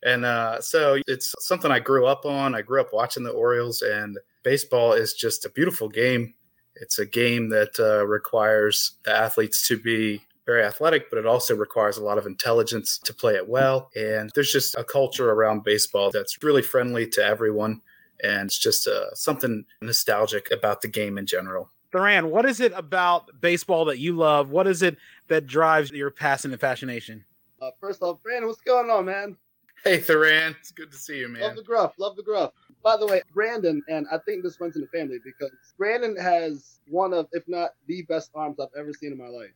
and 0.04 0.26
uh, 0.26 0.62
so 0.62 1.00
it's 1.08 1.34
something 1.40 1.72
I 1.72 1.80
grew 1.80 2.06
up 2.06 2.26
on. 2.26 2.56
I 2.56 2.62
grew 2.62 2.82
up 2.82 2.94
watching 2.94 3.24
the 3.24 3.32
Orioles, 3.32 3.82
and 3.82 4.18
baseball 4.44 4.94
is 4.94 5.14
just 5.14 5.46
a 5.46 5.50
beautiful 5.50 5.90
game. 5.90 6.34
It's 6.76 7.00
a 7.00 7.06
game 7.06 7.50
that 7.50 7.80
uh, 7.80 8.06
requires 8.06 8.94
the 9.04 9.16
athletes 9.16 9.68
to 9.68 9.78
be 9.78 10.24
very 10.46 10.64
athletic, 10.64 11.10
but 11.10 11.20
it 11.20 11.26
also 11.26 11.56
requires 11.56 11.98
a 11.98 12.04
lot 12.04 12.18
of 12.18 12.26
intelligence 12.26 12.98
to 13.06 13.14
play 13.14 13.36
it 13.36 13.48
well. 13.48 13.90
And 13.96 14.30
there's 14.36 14.52
just 14.52 14.76
a 14.76 14.84
culture 14.84 15.32
around 15.32 15.64
baseball 15.64 16.12
that's 16.12 16.42
really 16.44 16.62
friendly 16.62 17.08
to 17.10 17.24
everyone. 17.24 17.82
And 18.24 18.48
it's 18.48 18.58
just 18.58 18.88
uh, 18.88 19.14
something 19.14 19.66
nostalgic 19.82 20.52
about 20.52 20.82
the 20.82 20.88
game 20.88 21.18
in 21.18 21.26
general. 21.26 21.70
Therran, 21.94 22.30
what 22.30 22.46
is 22.46 22.60
it 22.60 22.74
about 22.76 23.30
baseball 23.40 23.86
that 23.86 24.00
you 24.00 24.14
love? 24.16 24.50
What 24.50 24.68
is 24.68 24.82
it 24.82 24.98
that 25.28 25.46
drives 25.46 25.92
your 25.92 26.10
passion 26.10 26.52
and 26.52 26.60
fascination? 26.60 27.24
Uh, 27.62 27.70
first 27.80 28.02
off, 28.02 28.22
Brandon, 28.24 28.48
what's 28.48 28.62
going 28.62 28.90
on, 28.90 29.06
man? 29.06 29.38
Hey, 29.84 30.00
Therran. 30.00 30.56
It's 30.62 30.72
good 30.72 30.92
to 30.92 30.98
see 30.98 31.20
you, 31.20 31.28
man. 31.28 31.42
Love 31.42 31.58
the 31.58 31.64
gruff. 31.64 31.94
Love 31.98 32.16
the 32.16 32.24
gruff. 32.24 32.54
By 32.84 32.96
the 32.96 33.06
way, 33.06 33.22
Brandon, 33.34 33.84
and 33.90 34.08
I 34.10 34.18
think 34.20 34.42
this 34.42 34.58
runs 34.62 34.78
in 34.78 34.82
the 34.82 34.88
family 34.88 35.18
because 35.26 35.52
Brandon 35.78 36.16
has 36.16 36.80
one 36.88 37.14
of, 37.14 37.28
if 37.34 37.44
not 37.50 37.72
the 37.88 38.04
best 38.04 38.32
arms 38.34 38.62
I've 38.62 38.70
ever 38.78 38.94
seen 38.94 39.12
in 39.12 39.18
my 39.18 39.28
life. 39.28 39.52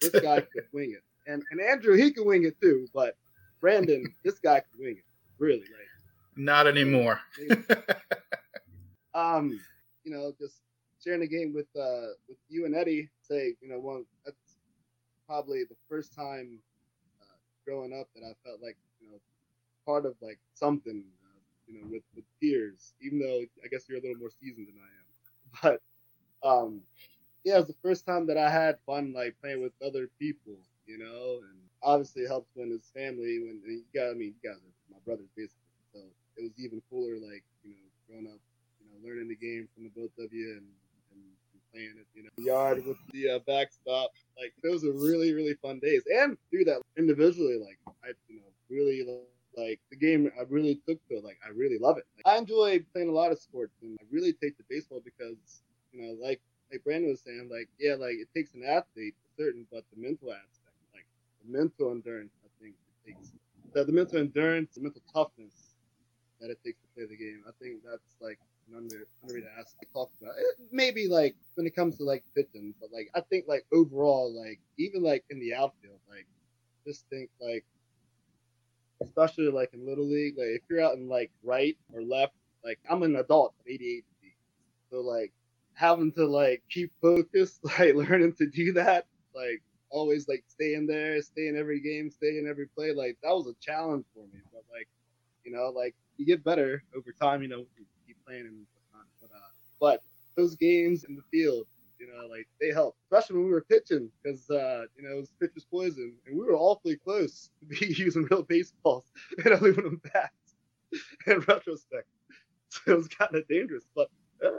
This 0.00 0.12
guy 0.22 0.40
can 0.54 0.64
wing 0.72 0.92
it. 0.92 1.02
And 1.30 1.42
and 1.50 1.60
Andrew, 1.60 1.96
he 1.96 2.12
can 2.12 2.24
wing 2.24 2.44
it 2.44 2.60
too, 2.60 2.86
but 2.94 3.16
Brandon, 3.60 4.04
this 4.24 4.38
guy 4.38 4.60
can 4.60 4.84
wing 4.84 4.96
it. 4.98 5.04
Really, 5.38 5.60
like 5.60 5.88
not 6.36 6.68
anymore. 6.68 7.20
um, 9.14 9.60
you 10.04 10.12
know, 10.12 10.32
just 10.38 10.60
sharing 11.02 11.20
the 11.20 11.28
game 11.28 11.52
with 11.52 11.66
uh 11.76 12.14
with 12.28 12.38
you 12.48 12.66
and 12.66 12.74
Eddie, 12.76 13.10
say, 13.20 13.54
you 13.60 13.68
know, 13.68 13.80
one 13.80 14.04
that's 14.24 14.58
probably 15.26 15.64
the 15.64 15.76
first 15.88 16.14
time 16.14 16.60
uh, 17.20 17.36
growing 17.66 17.92
up 17.92 18.08
that 18.14 18.22
I 18.24 18.32
felt 18.44 18.62
like 18.62 18.76
part 19.84 20.06
of 20.06 20.14
like 20.20 20.38
something, 20.54 21.04
uh, 21.24 21.40
you 21.66 21.80
know, 21.80 21.86
with 21.90 22.02
with 22.14 22.24
peers. 22.40 22.94
Even 23.00 23.18
though 23.18 23.40
I 23.64 23.68
guess 23.70 23.88
you're 23.88 23.98
a 23.98 24.02
little 24.02 24.18
more 24.18 24.30
seasoned 24.30 24.68
than 24.68 24.78
I 24.78 24.90
am, 25.00 25.78
but 26.42 26.48
um, 26.48 26.80
yeah, 27.44 27.54
it 27.54 27.58
was 27.58 27.66
the 27.68 27.82
first 27.82 28.06
time 28.06 28.26
that 28.26 28.36
I 28.36 28.50
had 28.50 28.78
fun 28.86 29.12
like 29.12 29.36
playing 29.40 29.62
with 29.62 29.72
other 29.84 30.08
people, 30.18 30.56
you 30.86 30.98
know, 30.98 31.40
and 31.42 31.58
obviously 31.82 32.22
it 32.22 32.28
helps 32.28 32.50
when 32.54 32.72
it's 32.72 32.90
family. 32.90 33.38
When 33.40 33.60
you 33.66 33.84
got, 33.94 34.10
I 34.10 34.14
mean, 34.14 34.34
you 34.34 34.50
guys 34.50 34.58
are 34.58 34.74
my 34.90 34.98
brothers 35.04 35.30
basically, 35.36 35.76
so 35.92 36.00
it 36.36 36.42
was 36.42 36.52
even 36.58 36.82
cooler, 36.90 37.14
like 37.14 37.44
you 37.64 37.70
know, 37.74 37.88
growing 38.08 38.26
up, 38.26 38.40
you 38.80 38.86
know, 38.86 38.98
learning 39.06 39.28
the 39.28 39.36
game 39.36 39.68
from 39.74 39.84
the 39.84 39.90
both 39.90 40.12
of 40.18 40.32
you 40.32 40.58
and 40.58 40.66
playing 41.72 41.94
it, 41.98 42.06
you 42.14 42.22
know, 42.22 42.30
yard 42.36 42.84
with 42.86 42.98
the 43.12 43.30
uh, 43.30 43.38
backstop. 43.46 44.10
Like 44.38 44.52
those 44.62 44.84
were 44.84 44.92
really, 44.92 45.32
really 45.32 45.54
fun 45.54 45.80
days. 45.80 46.02
And 46.20 46.36
through 46.50 46.64
that 46.66 46.82
individually, 46.96 47.58
like 47.58 47.78
I, 48.04 48.08
you 48.28 48.36
know, 48.36 48.52
really 48.70 49.02
like 49.56 49.80
the 49.90 49.96
game 49.96 50.30
I 50.38 50.42
really 50.48 50.80
took 50.86 51.06
to 51.08 51.16
it. 51.16 51.24
Like 51.24 51.38
I 51.44 51.50
really 51.50 51.78
love 51.78 51.98
it. 51.98 52.06
Like, 52.16 52.34
I 52.34 52.38
enjoy 52.38 52.84
playing 52.92 53.08
a 53.08 53.12
lot 53.12 53.32
of 53.32 53.38
sports 53.38 53.74
and 53.82 53.96
I 54.00 54.04
really 54.10 54.32
take 54.32 54.56
to 54.58 54.64
baseball 54.68 55.02
because, 55.04 55.62
you 55.92 56.02
know, 56.02 56.16
like 56.22 56.40
like 56.70 56.82
Brandon 56.84 57.10
was 57.10 57.20
saying, 57.20 57.48
like, 57.50 57.68
yeah, 57.78 57.94
like 57.94 58.14
it 58.14 58.28
takes 58.34 58.54
an 58.54 58.64
athlete 58.64 59.14
certain, 59.36 59.66
but 59.70 59.84
the 59.94 60.00
mental 60.00 60.32
aspect, 60.32 60.76
like 60.94 61.06
the 61.44 61.52
mental 61.52 61.90
endurance, 61.90 62.32
I 62.44 62.48
think 62.62 62.74
it 63.04 63.10
takes 63.10 63.32
the, 63.74 63.84
the 63.84 63.92
mental 63.92 64.18
endurance, 64.18 64.74
the 64.74 64.80
mental 64.80 65.02
toughness 65.12 65.74
that 66.40 66.50
it 66.50 66.58
takes 66.64 66.80
to 66.80 66.88
play 66.94 67.06
the 67.06 67.16
game. 67.16 67.42
I 67.46 67.52
think 67.62 67.82
that's 67.84 68.16
like 68.20 68.38
an 68.68 68.76
under 68.76 69.06
underrated 69.22 69.48
aspect 69.58 69.82
to 69.82 69.92
talk 69.92 70.10
about. 70.20 70.34
It, 70.38 70.68
maybe 70.70 71.08
like 71.08 71.36
when 71.54 71.66
it 71.66 71.76
comes 71.76 71.98
to 71.98 72.04
like 72.04 72.24
pitching, 72.34 72.74
but 72.80 72.90
like 72.92 73.10
I 73.14 73.20
think 73.20 73.44
like 73.48 73.64
overall, 73.72 74.32
like 74.32 74.60
even 74.78 75.02
like 75.02 75.24
in 75.30 75.38
the 75.40 75.54
outfield, 75.54 76.00
like 76.08 76.26
just 76.86 77.06
think 77.10 77.30
like 77.40 77.64
especially 79.02 79.48
like 79.48 79.72
in 79.74 79.86
little 79.86 80.08
league. 80.08 80.38
Like 80.38 80.48
if 80.48 80.62
you're 80.68 80.82
out 80.82 80.96
in 80.96 81.08
like 81.08 81.30
right 81.42 81.76
or 81.92 82.02
left, 82.02 82.34
like 82.64 82.78
I'm 82.88 83.02
an 83.02 83.16
adult 83.16 83.54
at 83.60 83.70
88 83.72 84.04
so 84.92 85.00
like 85.00 85.32
having 85.72 86.12
to 86.12 86.26
like 86.26 86.62
keep 86.70 86.92
focused, 87.00 87.60
like 87.78 87.94
learning 87.94 88.34
to 88.34 88.46
do 88.46 88.72
that, 88.74 89.06
like 89.34 89.62
always 89.90 90.28
like 90.28 90.44
staying 90.46 90.86
there, 90.86 91.20
stay 91.22 91.48
in 91.48 91.56
every 91.56 91.80
game, 91.80 92.10
stay 92.10 92.38
in 92.38 92.46
every 92.48 92.66
play, 92.66 92.92
like 92.92 93.16
that 93.22 93.34
was 93.34 93.46
a 93.46 93.54
challenge 93.60 94.04
for 94.14 94.24
me. 94.24 94.40
But 94.52 94.64
like, 94.70 94.88
you 95.44 95.52
know, 95.52 95.72
like 95.74 95.94
you 96.18 96.26
get 96.26 96.44
better 96.44 96.84
over 96.94 97.12
time, 97.12 97.42
you 97.42 97.48
know, 97.48 97.60
you 97.78 97.86
keep 98.06 98.18
playing 98.26 98.46
and 98.46 98.66
whatnot. 98.74 99.06
But 99.20 99.30
uh, 99.34 99.50
but 99.80 100.02
those 100.36 100.54
games 100.56 101.04
in 101.04 101.16
the 101.16 101.22
field, 101.30 101.66
you 102.02 102.12
know, 102.12 102.26
like 102.26 102.48
they 102.60 102.72
helped, 102.72 102.98
especially 103.04 103.36
when 103.36 103.46
we 103.46 103.52
were 103.52 103.62
pitching, 103.62 104.10
because 104.22 104.50
uh, 104.50 104.84
you 104.96 105.04
know 105.04 105.16
it 105.16 105.20
was 105.20 105.32
pitcher's 105.40 105.64
poison, 105.64 106.14
and 106.26 106.36
we 106.36 106.44
were 106.44 106.56
awfully 106.56 106.96
close 106.96 107.50
to 107.60 107.66
be 107.66 107.94
using 107.94 108.26
real 108.30 108.42
baseballs 108.42 109.04
and 109.44 109.54
aluminum 109.54 110.00
bats. 110.12 110.30
In 111.26 111.38
retrospect, 111.40 112.06
so 112.68 112.80
it 112.86 112.96
was 112.96 113.08
kind 113.08 113.34
of 113.34 113.48
dangerous, 113.48 113.84
but 113.96 114.10
yeah, 114.42 114.50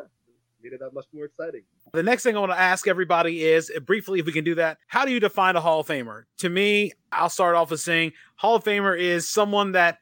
made 0.63 0.73
it 0.73 0.79
that 0.79 0.91
much 0.91 1.05
more 1.13 1.25
exciting. 1.25 1.61
The 1.93 2.01
next 2.01 2.23
thing 2.23 2.35
I 2.35 2.39
want 2.39 2.51
to 2.51 2.59
ask 2.59 2.87
everybody 2.87 3.43
is 3.43 3.71
uh, 3.75 3.79
briefly, 3.81 4.19
if 4.19 4.25
we 4.25 4.31
can 4.31 4.43
do 4.43 4.55
that, 4.55 4.79
how 4.87 5.05
do 5.05 5.11
you 5.11 5.19
define 5.19 5.55
a 5.55 5.61
Hall 5.61 5.81
of 5.81 5.87
Famer? 5.87 6.23
To 6.39 6.49
me, 6.49 6.93
I'll 7.11 7.29
start 7.29 7.55
off 7.55 7.69
with 7.69 7.81
saying 7.81 8.13
Hall 8.35 8.55
of 8.55 8.63
Famer 8.63 8.99
is 8.99 9.29
someone 9.29 9.73
that 9.73 9.99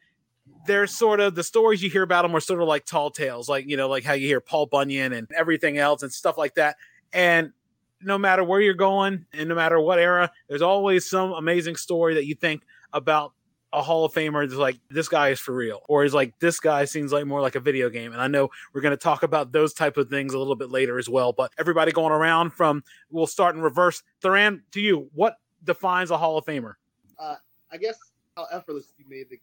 they're 0.68 0.88
sort 0.88 1.20
of 1.20 1.36
the 1.36 1.44
stories 1.44 1.84
you 1.84 1.90
hear 1.90 2.04
about 2.04 2.22
them 2.22 2.36
are 2.36 2.40
sort 2.40 2.62
of 2.62 2.68
like 2.68 2.86
tall 2.86 3.12
tales, 3.12 3.50
like 3.50 3.68
you 3.68 3.76
know, 3.76 3.90
like 3.90 4.06
how 4.06 4.14
you 4.14 4.28
hear 4.28 4.40
Paul 4.40 4.68
Bunyan 4.68 5.12
and 5.12 5.28
everything 5.36 5.78
else 5.78 6.02
and 6.02 6.14
stuff 6.14 6.38
like 6.38 6.56
that. 6.56 6.78
And 7.14 7.54
no 8.02 8.18
matter 8.18 8.44
where 8.44 8.62
you're 8.62 8.74
going 8.74 9.26
and 9.34 9.50
no 9.50 9.56
matter 9.56 9.80
what 9.80 10.00
era, 10.00 10.32
there's 10.48 10.62
always 10.62 11.10
some 11.10 11.32
amazing 11.32 11.76
story 11.76 12.16
that 12.16 12.26
you 12.26 12.36
think 12.36 12.64
about 12.94 13.34
a 13.74 13.82
Hall 13.82 14.04
of 14.04 14.14
Famer 14.14 14.46
is 14.46 14.56
like 14.56 14.78
this 14.90 15.08
guy 15.08 15.30
is 15.30 15.40
for 15.40 15.54
real, 15.54 15.82
or 15.88 16.04
is 16.04 16.14
like 16.14 16.38
this 16.40 16.60
guy 16.60 16.86
seems 16.86 17.14
like 17.14 17.26
more 17.26 17.42
like 17.42 17.56
a 17.56 17.60
video 17.60 17.90
game. 17.90 18.12
And 18.12 18.22
I 18.22 18.28
know 18.28 18.50
we're 18.74 18.82
going 18.82 18.92
to 18.92 18.98
talk 18.98 19.24
about 19.24 19.52
those 19.52 19.74
type 19.74 19.98
of 19.98 20.10
things 20.10 20.34
a 20.34 20.38
little 20.38 20.56
bit 20.56 20.70
later 20.70 21.00
as 21.00 21.08
well. 21.08 21.32
But 21.32 21.54
everybody 21.58 21.92
going 21.92 22.12
around 22.12 22.52
from 22.52 22.84
we'll 23.10 23.28
start 23.28 23.56
in 23.56 23.62
reverse. 23.62 24.04
Therran, 24.22 24.62
to 24.72 24.82
you, 24.82 25.10
what 25.14 25.38
defines 25.64 26.12
a 26.12 26.18
Hall 26.18 26.38
of 26.38 26.46
Famer? 26.46 26.74
Uh, 27.18 27.36
I 27.72 27.78
guess 27.78 27.98
how 28.36 28.46
effortless 28.52 28.94
you 28.98 29.06
made 29.08 29.30
the 29.30 29.40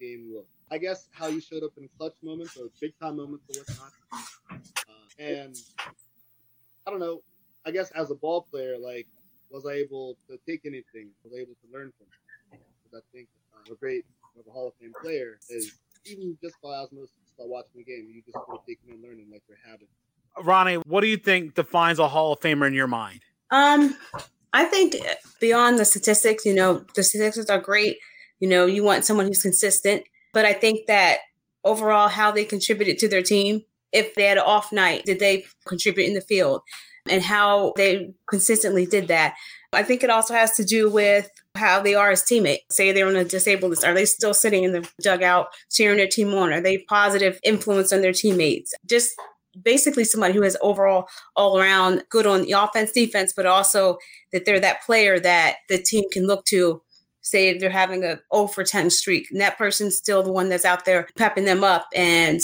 game 0.00 0.32
look. 0.34 0.48
I 0.70 0.78
guess 0.78 1.08
how 1.12 1.28
you 1.28 1.40
showed 1.40 1.62
up 1.62 1.72
in 1.76 1.88
clutch 1.96 2.14
moments 2.22 2.56
or 2.56 2.68
big 2.80 2.98
time 2.98 3.16
moments 3.16 3.44
or 3.56 3.62
whatnot. 3.62 3.92
Uh, 4.50 5.22
and 5.22 5.56
I 6.86 6.90
don't 6.90 7.00
know. 7.00 7.22
I 7.66 7.70
guess 7.70 7.90
as 7.92 8.10
a 8.10 8.14
ball 8.14 8.46
player, 8.50 8.76
like, 8.78 9.06
was 9.50 9.66
I 9.66 9.72
able 9.74 10.16
to 10.28 10.38
take 10.46 10.66
anything? 10.66 11.10
Was 11.22 11.32
I 11.34 11.40
able 11.40 11.54
to 11.54 11.72
learn 11.72 11.92
from 11.96 12.06
it? 12.52 12.60
Because 12.82 13.00
I 13.00 13.16
think 13.16 13.28
uh, 13.54 13.72
a 13.72 13.76
great 13.76 14.04
of 14.38 14.46
a 14.46 14.50
Hall 14.50 14.68
of 14.68 14.74
Fame 14.80 14.92
player 15.00 15.38
is 15.48 15.72
even 16.06 16.36
just 16.42 16.56
by 16.62 16.70
osmosis, 16.70 17.14
by 17.38 17.44
watching 17.46 17.70
the 17.76 17.84
game, 17.84 18.08
you 18.12 18.22
just 18.22 18.34
sort 18.34 18.58
of 18.58 18.66
taking 18.66 18.90
and 18.90 19.02
learning 19.02 19.28
like 19.32 19.42
you're 19.48 19.58
having. 19.64 19.86
Ronnie, 20.42 20.76
what 20.86 21.00
do 21.00 21.06
you 21.06 21.16
think 21.16 21.54
defines 21.54 21.98
a 21.98 22.08
Hall 22.08 22.32
of 22.32 22.40
Famer 22.40 22.66
in 22.66 22.74
your 22.74 22.88
mind? 22.88 23.20
Um, 23.50 23.96
I 24.52 24.64
think 24.64 24.96
beyond 25.40 25.78
the 25.78 25.84
statistics, 25.84 26.44
you 26.44 26.54
know, 26.54 26.84
the 26.94 27.02
statistics 27.02 27.48
are 27.48 27.60
great. 27.60 27.98
You 28.40 28.48
know, 28.48 28.66
you 28.66 28.82
want 28.82 29.04
someone 29.04 29.26
who's 29.26 29.42
consistent, 29.42 30.02
but 30.32 30.44
I 30.44 30.52
think 30.52 30.86
that 30.88 31.18
overall, 31.64 32.08
how 32.08 32.30
they 32.30 32.44
contributed 32.44 32.98
to 32.98 33.08
their 33.08 33.22
team, 33.22 33.62
if 33.94 34.14
they 34.14 34.24
had 34.24 34.36
an 34.36 34.44
off 34.44 34.72
night, 34.72 35.04
did 35.04 35.20
they 35.20 35.46
contribute 35.66 36.06
in 36.06 36.14
the 36.14 36.20
field? 36.20 36.62
And 37.08 37.22
how 37.22 37.74
they 37.76 38.14
consistently 38.28 38.86
did 38.86 39.08
that. 39.08 39.34
I 39.72 39.82
think 39.82 40.02
it 40.02 40.10
also 40.10 40.34
has 40.34 40.52
to 40.56 40.64
do 40.64 40.90
with 40.90 41.30
how 41.54 41.80
they 41.80 41.94
are 41.94 42.10
as 42.10 42.24
teammates. 42.24 42.74
Say 42.74 42.92
they're 42.92 43.06
on 43.06 43.16
a 43.16 43.24
disabled 43.24 43.70
list. 43.70 43.84
Are 43.84 43.94
they 43.94 44.06
still 44.06 44.34
sitting 44.34 44.64
in 44.64 44.72
the 44.72 44.88
dugout 45.02 45.48
cheering 45.70 45.98
their 45.98 46.08
team 46.08 46.32
on? 46.34 46.52
Are 46.52 46.60
they 46.60 46.78
positive 46.78 47.38
influence 47.44 47.92
on 47.92 48.00
their 48.00 48.12
teammates? 48.12 48.74
Just 48.86 49.14
basically 49.62 50.04
somebody 50.04 50.34
who 50.34 50.42
is 50.42 50.58
overall 50.62 51.08
all 51.36 51.58
around 51.58 52.04
good 52.08 52.26
on 52.26 52.42
the 52.42 52.52
offense, 52.52 52.90
defense, 52.90 53.32
but 53.34 53.46
also 53.46 53.98
that 54.32 54.44
they're 54.44 54.60
that 54.60 54.82
player 54.82 55.20
that 55.20 55.56
the 55.68 55.78
team 55.78 56.04
can 56.12 56.26
look 56.26 56.44
to. 56.46 56.82
Say 57.20 57.56
they're 57.56 57.70
having 57.70 58.04
a 58.04 58.20
0 58.34 58.48
for 58.48 58.64
10 58.64 58.90
streak, 58.90 59.30
and 59.30 59.40
that 59.40 59.56
person's 59.56 59.96
still 59.96 60.22
the 60.22 60.32
one 60.32 60.50
that's 60.50 60.66
out 60.66 60.84
there 60.84 61.08
pepping 61.16 61.46
them 61.46 61.64
up 61.64 61.86
and 61.94 62.40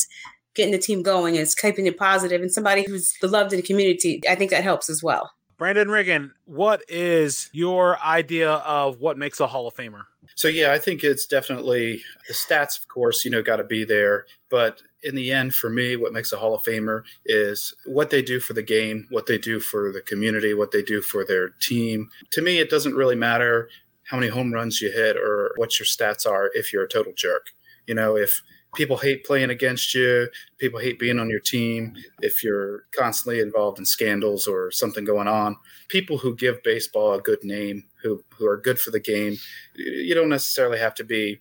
getting 0.54 0.72
the 0.72 0.78
team 0.78 1.02
going 1.02 1.38
and 1.38 1.46
keeping 1.56 1.86
it 1.86 1.96
positive, 1.96 2.42
and 2.42 2.52
somebody 2.52 2.84
who's 2.86 3.14
beloved 3.20 3.52
in 3.52 3.60
the 3.60 3.66
community. 3.66 4.20
I 4.28 4.34
think 4.34 4.50
that 4.50 4.64
helps 4.64 4.90
as 4.90 5.02
well. 5.02 5.30
Brandon 5.58 5.88
Riggin, 5.88 6.32
what 6.46 6.82
is 6.88 7.50
your 7.52 8.00
idea 8.00 8.50
of 8.50 8.98
what 8.98 9.18
makes 9.18 9.40
a 9.40 9.46
Hall 9.46 9.66
of 9.66 9.74
Famer? 9.74 10.04
So 10.34 10.48
yeah, 10.48 10.72
I 10.72 10.78
think 10.78 11.04
it's 11.04 11.26
definitely 11.26 12.02
the 12.28 12.32
stats, 12.32 12.78
of 12.78 12.88
course, 12.88 13.26
you 13.26 13.30
know, 13.30 13.42
got 13.42 13.56
to 13.56 13.64
be 13.64 13.84
there. 13.84 14.24
But 14.48 14.80
in 15.02 15.14
the 15.14 15.30
end, 15.30 15.54
for 15.54 15.68
me, 15.68 15.96
what 15.96 16.14
makes 16.14 16.32
a 16.32 16.38
Hall 16.38 16.54
of 16.54 16.62
Famer 16.62 17.02
is 17.26 17.74
what 17.84 18.08
they 18.08 18.22
do 18.22 18.40
for 18.40 18.54
the 18.54 18.62
game, 18.62 19.06
what 19.10 19.26
they 19.26 19.36
do 19.36 19.60
for 19.60 19.92
the 19.92 20.00
community, 20.00 20.54
what 20.54 20.70
they 20.70 20.82
do 20.82 21.02
for 21.02 21.26
their 21.26 21.50
team. 21.60 22.08
To 22.30 22.40
me, 22.40 22.58
it 22.58 22.70
doesn't 22.70 22.94
really 22.94 23.16
matter 23.16 23.68
how 24.04 24.16
many 24.16 24.30
home 24.30 24.54
runs 24.54 24.80
you 24.80 24.90
hit 24.90 25.18
or 25.18 25.52
what 25.56 25.78
your 25.78 25.86
stats 25.86 26.26
are 26.26 26.50
if 26.54 26.72
you're 26.72 26.84
a 26.84 26.88
total 26.88 27.12
jerk. 27.14 27.48
You 27.86 27.94
know, 27.94 28.16
if 28.16 28.40
people 28.74 28.96
hate 28.96 29.24
playing 29.24 29.50
against 29.50 29.94
you, 29.94 30.28
people 30.58 30.80
hate 30.80 30.98
being 30.98 31.18
on 31.18 31.30
your 31.30 31.40
team, 31.40 31.94
if 32.20 32.44
you're 32.44 32.84
constantly 32.92 33.40
involved 33.40 33.78
in 33.78 33.84
scandals 33.84 34.46
or 34.46 34.70
something 34.70 35.04
going 35.04 35.28
on, 35.28 35.56
people 35.88 36.18
who 36.18 36.34
give 36.34 36.62
baseball 36.62 37.14
a 37.14 37.20
good 37.20 37.42
name, 37.42 37.84
who 38.02 38.22
who 38.36 38.46
are 38.46 38.56
good 38.56 38.78
for 38.78 38.90
the 38.90 39.00
game, 39.00 39.36
you 39.74 40.14
don't 40.14 40.28
necessarily 40.28 40.78
have 40.78 40.94
to 40.94 41.04
be 41.04 41.40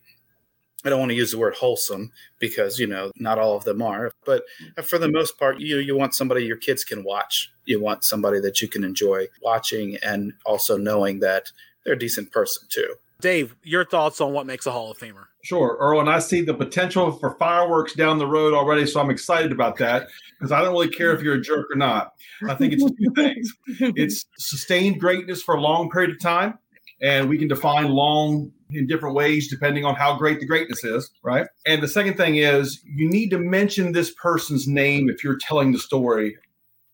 I 0.85 0.89
don't 0.89 0.99
want 0.99 1.09
to 1.09 1.15
use 1.15 1.31
the 1.31 1.37
word 1.37 1.55
wholesome 1.55 2.11
because 2.39 2.79
you 2.79 2.87
know 2.87 3.11
not 3.17 3.37
all 3.37 3.57
of 3.57 3.65
them 3.65 3.81
are, 3.81 4.11
but 4.25 4.43
for 4.83 4.97
the 4.97 5.11
most 5.11 5.37
part, 5.37 5.59
you 5.59 5.77
you 5.79 5.97
want 5.97 6.15
somebody 6.15 6.45
your 6.45 6.57
kids 6.57 6.83
can 6.83 7.03
watch. 7.03 7.51
You 7.65 7.81
want 7.81 8.05
somebody 8.05 8.39
that 8.39 8.61
you 8.61 8.69
can 8.69 8.83
enjoy 8.83 9.27
watching, 9.41 9.97
and 9.97 10.33
also 10.45 10.77
knowing 10.77 11.19
that 11.19 11.51
they're 11.83 11.95
a 11.95 11.99
decent 11.99 12.31
person 12.31 12.67
too. 12.69 12.95
Dave, 13.21 13.55
your 13.63 13.83
thoughts 13.83 14.21
on 14.21 14.31
what 14.31 14.45
makes 14.45 14.65
a 14.65 14.71
Hall 14.71 14.91
of 14.91 14.97
Famer? 14.97 15.25
Sure, 15.43 15.77
Earl, 15.79 15.99
and 15.99 16.09
I 16.09 16.19
see 16.19 16.41
the 16.41 16.53
potential 16.53 17.11
for 17.11 17.35
fireworks 17.37 17.93
down 17.93 18.17
the 18.17 18.27
road 18.27 18.53
already, 18.53 18.85
so 18.85 19.01
I'm 19.01 19.09
excited 19.09 19.51
about 19.51 19.77
that 19.77 20.07
because 20.37 20.51
I 20.51 20.61
don't 20.61 20.71
really 20.71 20.89
care 20.89 21.13
if 21.13 21.21
you're 21.21 21.35
a 21.35 21.41
jerk 21.41 21.67
or 21.71 21.75
not. 21.75 22.13
I 22.47 22.55
think 22.55 22.73
it's 22.73 22.83
two 22.83 23.13
things: 23.15 23.53
it's 23.95 24.25
sustained 24.37 24.99
greatness 24.99 25.41
for 25.41 25.55
a 25.55 25.61
long 25.61 25.89
period 25.89 26.11
of 26.11 26.19
time, 26.21 26.59
and 27.01 27.27
we 27.27 27.37
can 27.37 27.47
define 27.47 27.89
long 27.89 28.51
in 28.71 28.87
different 28.87 29.15
ways 29.15 29.49
depending 29.49 29.83
on 29.83 29.95
how 29.95 30.17
great 30.17 30.39
the 30.39 30.45
greatness 30.45 30.83
is, 30.83 31.09
right? 31.23 31.47
And 31.65 31.81
the 31.81 31.87
second 31.87 32.15
thing 32.15 32.37
is 32.37 32.81
you 32.85 33.09
need 33.09 33.29
to 33.29 33.39
mention 33.39 33.91
this 33.91 34.13
person's 34.13 34.67
name 34.67 35.09
if 35.09 35.23
you're 35.23 35.37
telling 35.37 35.71
the 35.71 35.79
story 35.79 36.37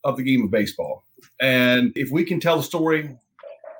of 0.04 0.16
the 0.16 0.22
game 0.22 0.44
of 0.44 0.50
baseball. 0.50 1.04
And 1.40 1.92
if 1.94 2.10
we 2.10 2.24
can 2.24 2.40
tell 2.40 2.56
the 2.56 2.62
story 2.62 3.16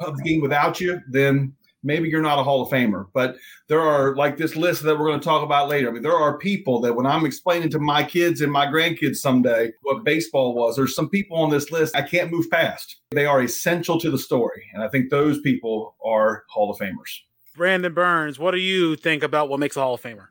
of 0.00 0.17
the 0.17 0.23
game 0.23 0.43
without 0.43 0.81
you, 0.81 1.00
then 1.09 1.55
maybe 1.87 2.09
you're 2.09 2.21
not 2.21 2.38
a 2.38 2.43
Hall 2.43 2.61
of 2.61 2.69
Famer. 2.69 3.07
But 3.14 3.37
there 3.69 3.81
are 3.81 4.14
like 4.16 4.37
this 4.37 4.57
list 4.57 4.83
that 4.83 4.99
we're 4.99 5.07
going 5.07 5.21
to 5.21 5.25
talk 5.25 5.43
about 5.43 5.69
later. 5.69 5.88
I 5.88 5.93
mean, 5.93 6.02
there 6.02 6.16
are 6.16 6.37
people 6.37 6.81
that 6.81 6.95
when 6.95 7.07
I'm 7.07 7.25
explaining 7.25 7.71
to 7.71 7.78
my 7.78 8.02
kids 8.02 8.40
and 8.40 8.52
my 8.52 8.66
grandkids 8.66 9.16
someday 9.16 9.73
what 9.83 10.05
baseball 10.05 10.55
was, 10.55 10.76
there's 10.76 10.95
some 10.95 11.09
people 11.09 11.38
on 11.38 11.50
this 11.50 11.71
list 11.71 11.97
I 11.97 12.02
can't 12.02 12.31
move 12.31 12.50
past. 12.50 12.97
They 13.12 13.25
are 13.25 13.43
essential 13.43 13.99
to 14.00 14.11
the 14.11 14.19
story. 14.19 14.64
And 14.75 14.83
I 14.83 14.88
think 14.88 15.11
those 15.11 15.40
people 15.40 15.97
are 16.05 16.45
Hall 16.50 16.71
of 16.71 16.78
Famers. 16.78 17.21
Brandon 17.57 17.95
Berns, 17.95 18.38
what 18.38 18.50
do 18.50 18.59
you 18.59 18.97
think 18.97 19.23
about 19.23 19.49
what 19.49 19.61
makes 19.61 19.76
a 19.76 19.81
Hall 19.81 19.95
of 19.95 20.02
Famer? 20.02 20.26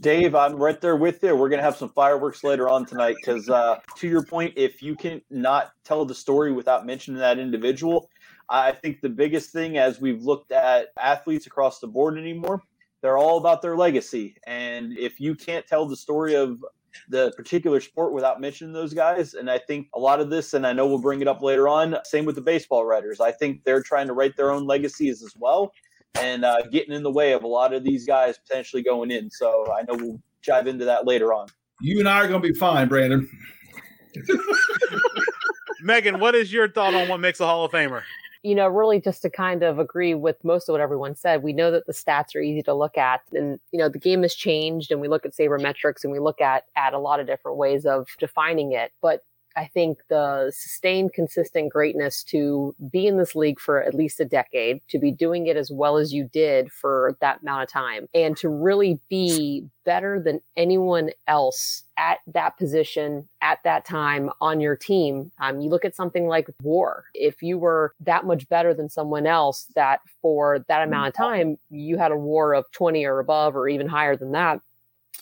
Dave, 0.00 0.34
I'm 0.34 0.54
right 0.54 0.80
there 0.80 0.96
with 0.96 1.22
you. 1.22 1.36
We're 1.36 1.50
gonna 1.50 1.62
have 1.62 1.76
some 1.76 1.90
fireworks 1.90 2.44
later 2.44 2.68
on 2.68 2.86
tonight 2.86 3.16
because, 3.16 3.50
uh, 3.50 3.78
to 3.96 4.08
your 4.08 4.24
point, 4.24 4.54
if 4.56 4.82
you 4.82 4.94
can 4.94 5.20
not 5.28 5.72
tell 5.84 6.06
the 6.06 6.14
story 6.14 6.50
without 6.50 6.86
mentioning 6.86 7.20
that 7.20 7.38
individual, 7.38 8.08
I 8.48 8.72
think 8.72 9.00
the 9.00 9.08
biggest 9.08 9.50
thing 9.50 9.78
as 9.78 10.00
we've 10.00 10.22
looked 10.22 10.52
at 10.52 10.88
athletes 10.98 11.46
across 11.46 11.78
the 11.78 11.86
board 11.86 12.18
anymore, 12.18 12.62
they're 13.00 13.18
all 13.18 13.38
about 13.38 13.62
their 13.62 13.76
legacy. 13.76 14.36
And 14.46 14.96
if 14.96 15.20
you 15.20 15.34
can't 15.34 15.66
tell 15.66 15.86
the 15.86 15.96
story 15.96 16.34
of 16.34 16.58
the 17.08 17.32
particular 17.36 17.80
sport 17.80 18.12
without 18.12 18.40
mentioning 18.40 18.72
those 18.72 18.94
guys. 18.94 19.34
And 19.34 19.50
I 19.50 19.58
think 19.58 19.88
a 19.94 19.98
lot 19.98 20.20
of 20.20 20.30
this, 20.30 20.54
and 20.54 20.66
I 20.66 20.72
know 20.72 20.86
we'll 20.86 20.98
bring 20.98 21.20
it 21.20 21.28
up 21.28 21.42
later 21.42 21.68
on, 21.68 21.96
same 22.04 22.24
with 22.24 22.34
the 22.34 22.42
baseball 22.42 22.84
writers. 22.84 23.20
I 23.20 23.32
think 23.32 23.64
they're 23.64 23.82
trying 23.82 24.06
to 24.08 24.12
write 24.12 24.36
their 24.36 24.50
own 24.50 24.66
legacies 24.66 25.22
as 25.22 25.34
well 25.36 25.72
and 26.20 26.44
uh, 26.44 26.62
getting 26.70 26.94
in 26.94 27.02
the 27.02 27.10
way 27.10 27.32
of 27.32 27.42
a 27.42 27.46
lot 27.46 27.72
of 27.72 27.84
these 27.84 28.06
guys 28.06 28.38
potentially 28.38 28.82
going 28.82 29.10
in. 29.10 29.30
So 29.30 29.72
I 29.72 29.82
know 29.82 29.94
we'll 29.94 30.20
dive 30.44 30.66
into 30.66 30.84
that 30.84 31.06
later 31.06 31.32
on. 31.32 31.48
You 31.80 31.98
and 31.98 32.08
I 32.08 32.20
are 32.20 32.28
going 32.28 32.42
to 32.42 32.48
be 32.48 32.54
fine, 32.54 32.88
Brandon. 32.88 33.28
Megan, 35.82 36.20
what 36.20 36.34
is 36.34 36.52
your 36.52 36.68
thought 36.68 36.94
on 36.94 37.08
what 37.08 37.18
makes 37.18 37.40
a 37.40 37.46
Hall 37.46 37.64
of 37.64 37.72
Famer? 37.72 38.02
You 38.42 38.54
know, 38.54 38.68
really 38.68 39.00
just 39.00 39.22
to 39.22 39.30
kind 39.30 39.62
of 39.62 39.78
agree 39.78 40.14
with 40.14 40.42
most 40.44 40.68
of 40.68 40.72
what 40.72 40.80
everyone 40.80 41.14
said, 41.14 41.42
we 41.42 41.52
know 41.52 41.70
that 41.70 41.86
the 41.86 41.92
stats 41.92 42.34
are 42.34 42.40
easy 42.40 42.62
to 42.62 42.74
look 42.74 42.98
at. 42.98 43.20
And, 43.32 43.60
you 43.70 43.78
know, 43.78 43.88
the 43.88 43.98
game 43.98 44.22
has 44.22 44.34
changed 44.34 44.90
and 44.90 45.00
we 45.00 45.08
look 45.08 45.24
at 45.24 45.32
sabermetrics 45.32 46.02
and 46.02 46.12
we 46.12 46.18
look 46.18 46.40
at 46.40 46.64
at 46.76 46.92
a 46.92 46.98
lot 46.98 47.20
of 47.20 47.26
different 47.26 47.56
ways 47.56 47.86
of 47.86 48.08
defining 48.18 48.72
it. 48.72 48.92
But 49.00 49.22
I 49.56 49.66
think 49.66 49.98
the 50.08 50.52
sustained, 50.54 51.12
consistent 51.12 51.72
greatness 51.72 52.22
to 52.24 52.74
be 52.90 53.06
in 53.06 53.16
this 53.16 53.34
league 53.34 53.60
for 53.60 53.82
at 53.82 53.94
least 53.94 54.20
a 54.20 54.24
decade, 54.24 54.80
to 54.88 54.98
be 54.98 55.10
doing 55.10 55.46
it 55.46 55.56
as 55.56 55.70
well 55.70 55.96
as 55.96 56.12
you 56.12 56.28
did 56.32 56.70
for 56.72 57.16
that 57.20 57.42
amount 57.42 57.64
of 57.64 57.68
time, 57.68 58.08
and 58.14 58.36
to 58.38 58.48
really 58.48 59.00
be 59.08 59.66
better 59.84 60.20
than 60.20 60.40
anyone 60.56 61.10
else 61.26 61.82
at 61.98 62.18
that 62.26 62.56
position 62.56 63.28
at 63.40 63.58
that 63.64 63.84
time 63.84 64.30
on 64.40 64.60
your 64.60 64.76
team. 64.76 65.30
Um, 65.40 65.60
you 65.60 65.68
look 65.68 65.84
at 65.84 65.96
something 65.96 66.26
like 66.26 66.48
war. 66.62 67.04
If 67.14 67.42
you 67.42 67.58
were 67.58 67.94
that 68.00 68.24
much 68.24 68.48
better 68.48 68.74
than 68.74 68.88
someone 68.88 69.26
else, 69.26 69.66
that 69.74 70.00
for 70.20 70.64
that 70.68 70.82
amount 70.82 71.08
of 71.08 71.14
time, 71.14 71.58
you 71.70 71.98
had 71.98 72.12
a 72.12 72.16
war 72.16 72.54
of 72.54 72.70
20 72.72 73.04
or 73.04 73.18
above, 73.18 73.56
or 73.56 73.68
even 73.68 73.88
higher 73.88 74.16
than 74.16 74.32
that 74.32 74.60